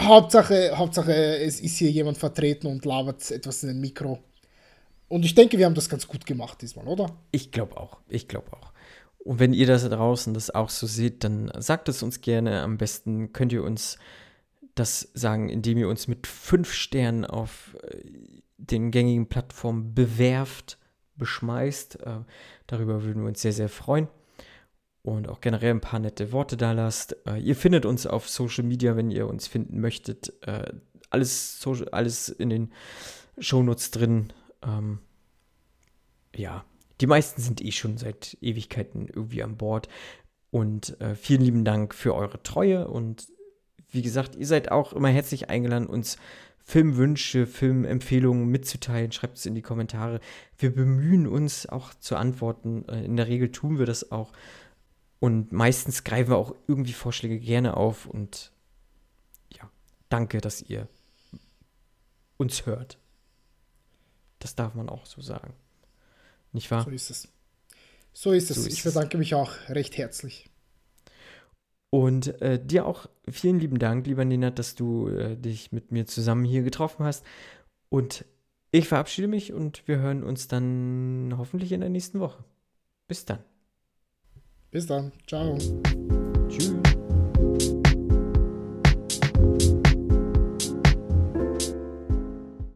Hauptsache, 0.00 0.76
Hauptsache, 0.76 1.12
es 1.12 1.60
ist 1.60 1.76
hier 1.76 1.90
jemand 1.90 2.18
vertreten 2.18 2.66
und 2.66 2.84
labert 2.84 3.30
etwas 3.30 3.62
in 3.62 3.68
den 3.68 3.80
Mikro. 3.80 4.18
Und 5.08 5.24
ich 5.24 5.34
denke, 5.34 5.58
wir 5.58 5.66
haben 5.66 5.74
das 5.74 5.88
ganz 5.88 6.08
gut 6.08 6.26
gemacht 6.26 6.62
diesmal, 6.62 6.86
oder? 6.86 7.14
Ich 7.30 7.52
glaube 7.52 7.76
auch. 7.76 7.98
Ich 8.08 8.26
glaube 8.26 8.52
auch. 8.52 8.72
Und 9.18 9.38
wenn 9.38 9.52
ihr 9.52 9.66
das 9.66 9.82
da 9.82 9.88
draußen 9.90 10.34
das 10.34 10.50
auch 10.50 10.70
so 10.70 10.86
seht, 10.86 11.24
dann 11.24 11.50
sagt 11.56 11.88
es 11.88 12.02
uns 12.02 12.20
gerne. 12.20 12.62
Am 12.62 12.78
besten 12.78 13.32
könnt 13.32 13.52
ihr 13.52 13.62
uns 13.62 13.98
das 14.74 15.10
sagen, 15.14 15.48
indem 15.48 15.78
ihr 15.78 15.88
uns 15.88 16.08
mit 16.08 16.26
fünf 16.26 16.72
Sternen 16.72 17.24
auf 17.24 17.76
äh, 17.82 18.00
den 18.58 18.90
gängigen 18.90 19.28
Plattformen 19.28 19.94
bewerft, 19.94 20.78
beschmeißt. 21.16 22.00
Äh, 22.00 22.20
darüber 22.66 23.04
würden 23.04 23.22
wir 23.22 23.28
uns 23.28 23.42
sehr, 23.42 23.52
sehr 23.52 23.68
freuen. 23.68 24.08
Und 25.04 25.28
auch 25.28 25.40
generell 25.40 25.70
ein 25.70 25.80
paar 25.80 26.00
nette 26.00 26.32
Worte 26.32 26.56
da 26.56 26.72
lasst. 26.72 27.16
Äh, 27.26 27.38
ihr 27.38 27.54
findet 27.54 27.86
uns 27.86 28.06
auf 28.06 28.28
Social 28.28 28.64
Media, 28.64 28.96
wenn 28.96 29.10
ihr 29.12 29.28
uns 29.28 29.46
finden 29.46 29.80
möchtet. 29.80 30.32
alles, 31.10 31.60
Social, 31.60 31.88
alles 31.90 32.28
in 32.28 32.50
den 32.50 32.72
Shownotes 33.38 33.90
drin. 33.90 34.32
Ähm, 34.62 34.98
ja, 36.34 36.64
die 37.00 37.06
meisten 37.06 37.40
sind 37.40 37.60
eh 37.60 37.72
schon 37.72 37.98
seit 37.98 38.36
Ewigkeiten 38.40 39.08
irgendwie 39.08 39.42
an 39.42 39.56
Bord. 39.56 39.88
Und 40.50 41.00
äh, 41.00 41.16
vielen 41.16 41.42
lieben 41.42 41.64
Dank 41.64 41.94
für 41.94 42.14
eure 42.14 42.42
Treue. 42.42 42.86
Und 42.86 43.26
wie 43.90 44.02
gesagt, 44.02 44.36
ihr 44.36 44.46
seid 44.46 44.70
auch 44.70 44.92
immer 44.92 45.08
herzlich 45.08 45.50
eingeladen, 45.50 45.86
uns 45.86 46.16
Filmwünsche, 46.62 47.46
Filmempfehlungen 47.46 48.48
mitzuteilen. 48.48 49.12
Schreibt 49.12 49.38
es 49.38 49.46
in 49.46 49.54
die 49.54 49.62
Kommentare. 49.62 50.20
Wir 50.56 50.74
bemühen 50.74 51.26
uns 51.26 51.68
auch 51.68 51.92
zu 51.94 52.16
antworten. 52.16 52.88
Äh, 52.88 53.04
in 53.04 53.16
der 53.16 53.26
Regel 53.26 53.50
tun 53.50 53.78
wir 53.78 53.86
das 53.86 54.12
auch. 54.12 54.32
Und 55.24 55.52
meistens 55.52 56.04
greifen 56.04 56.32
wir 56.32 56.36
auch 56.36 56.54
irgendwie 56.66 56.92
Vorschläge 56.92 57.40
gerne 57.40 57.78
auf. 57.78 58.04
Und 58.04 58.52
ja, 59.56 59.70
danke, 60.10 60.42
dass 60.42 60.60
ihr 60.60 60.86
uns 62.36 62.66
hört. 62.66 62.98
Das 64.38 64.54
darf 64.54 64.74
man 64.74 64.90
auch 64.90 65.06
so 65.06 65.22
sagen. 65.22 65.54
Nicht 66.52 66.70
wahr? 66.70 66.84
So 66.84 66.90
ist 66.90 67.08
es. 67.08 67.28
So 68.12 68.32
ist 68.32 68.50
es. 68.50 68.56
So 68.58 68.68
ist 68.68 68.74
ich 68.74 68.84
bedanke 68.84 69.16
es. 69.16 69.18
mich 69.18 69.34
auch 69.34 69.50
recht 69.70 69.96
herzlich. 69.96 70.50
Und 71.88 72.42
äh, 72.42 72.62
dir 72.62 72.84
auch 72.84 73.08
vielen 73.26 73.58
lieben 73.58 73.78
Dank, 73.78 74.06
lieber 74.06 74.26
Nenad, 74.26 74.58
dass 74.58 74.74
du 74.74 75.08
äh, 75.08 75.38
dich 75.38 75.72
mit 75.72 75.90
mir 75.90 76.04
zusammen 76.04 76.44
hier 76.44 76.64
getroffen 76.64 77.02
hast. 77.06 77.24
Und 77.88 78.26
ich 78.72 78.88
verabschiede 78.88 79.28
mich 79.28 79.54
und 79.54 79.88
wir 79.88 80.00
hören 80.00 80.22
uns 80.22 80.48
dann 80.48 81.32
hoffentlich 81.38 81.72
in 81.72 81.80
der 81.80 81.88
nächsten 81.88 82.20
Woche. 82.20 82.44
Bis 83.08 83.24
dann. 83.24 83.38
Bis 84.74 84.86
dann. 84.88 85.12
Ciao. 85.28 85.56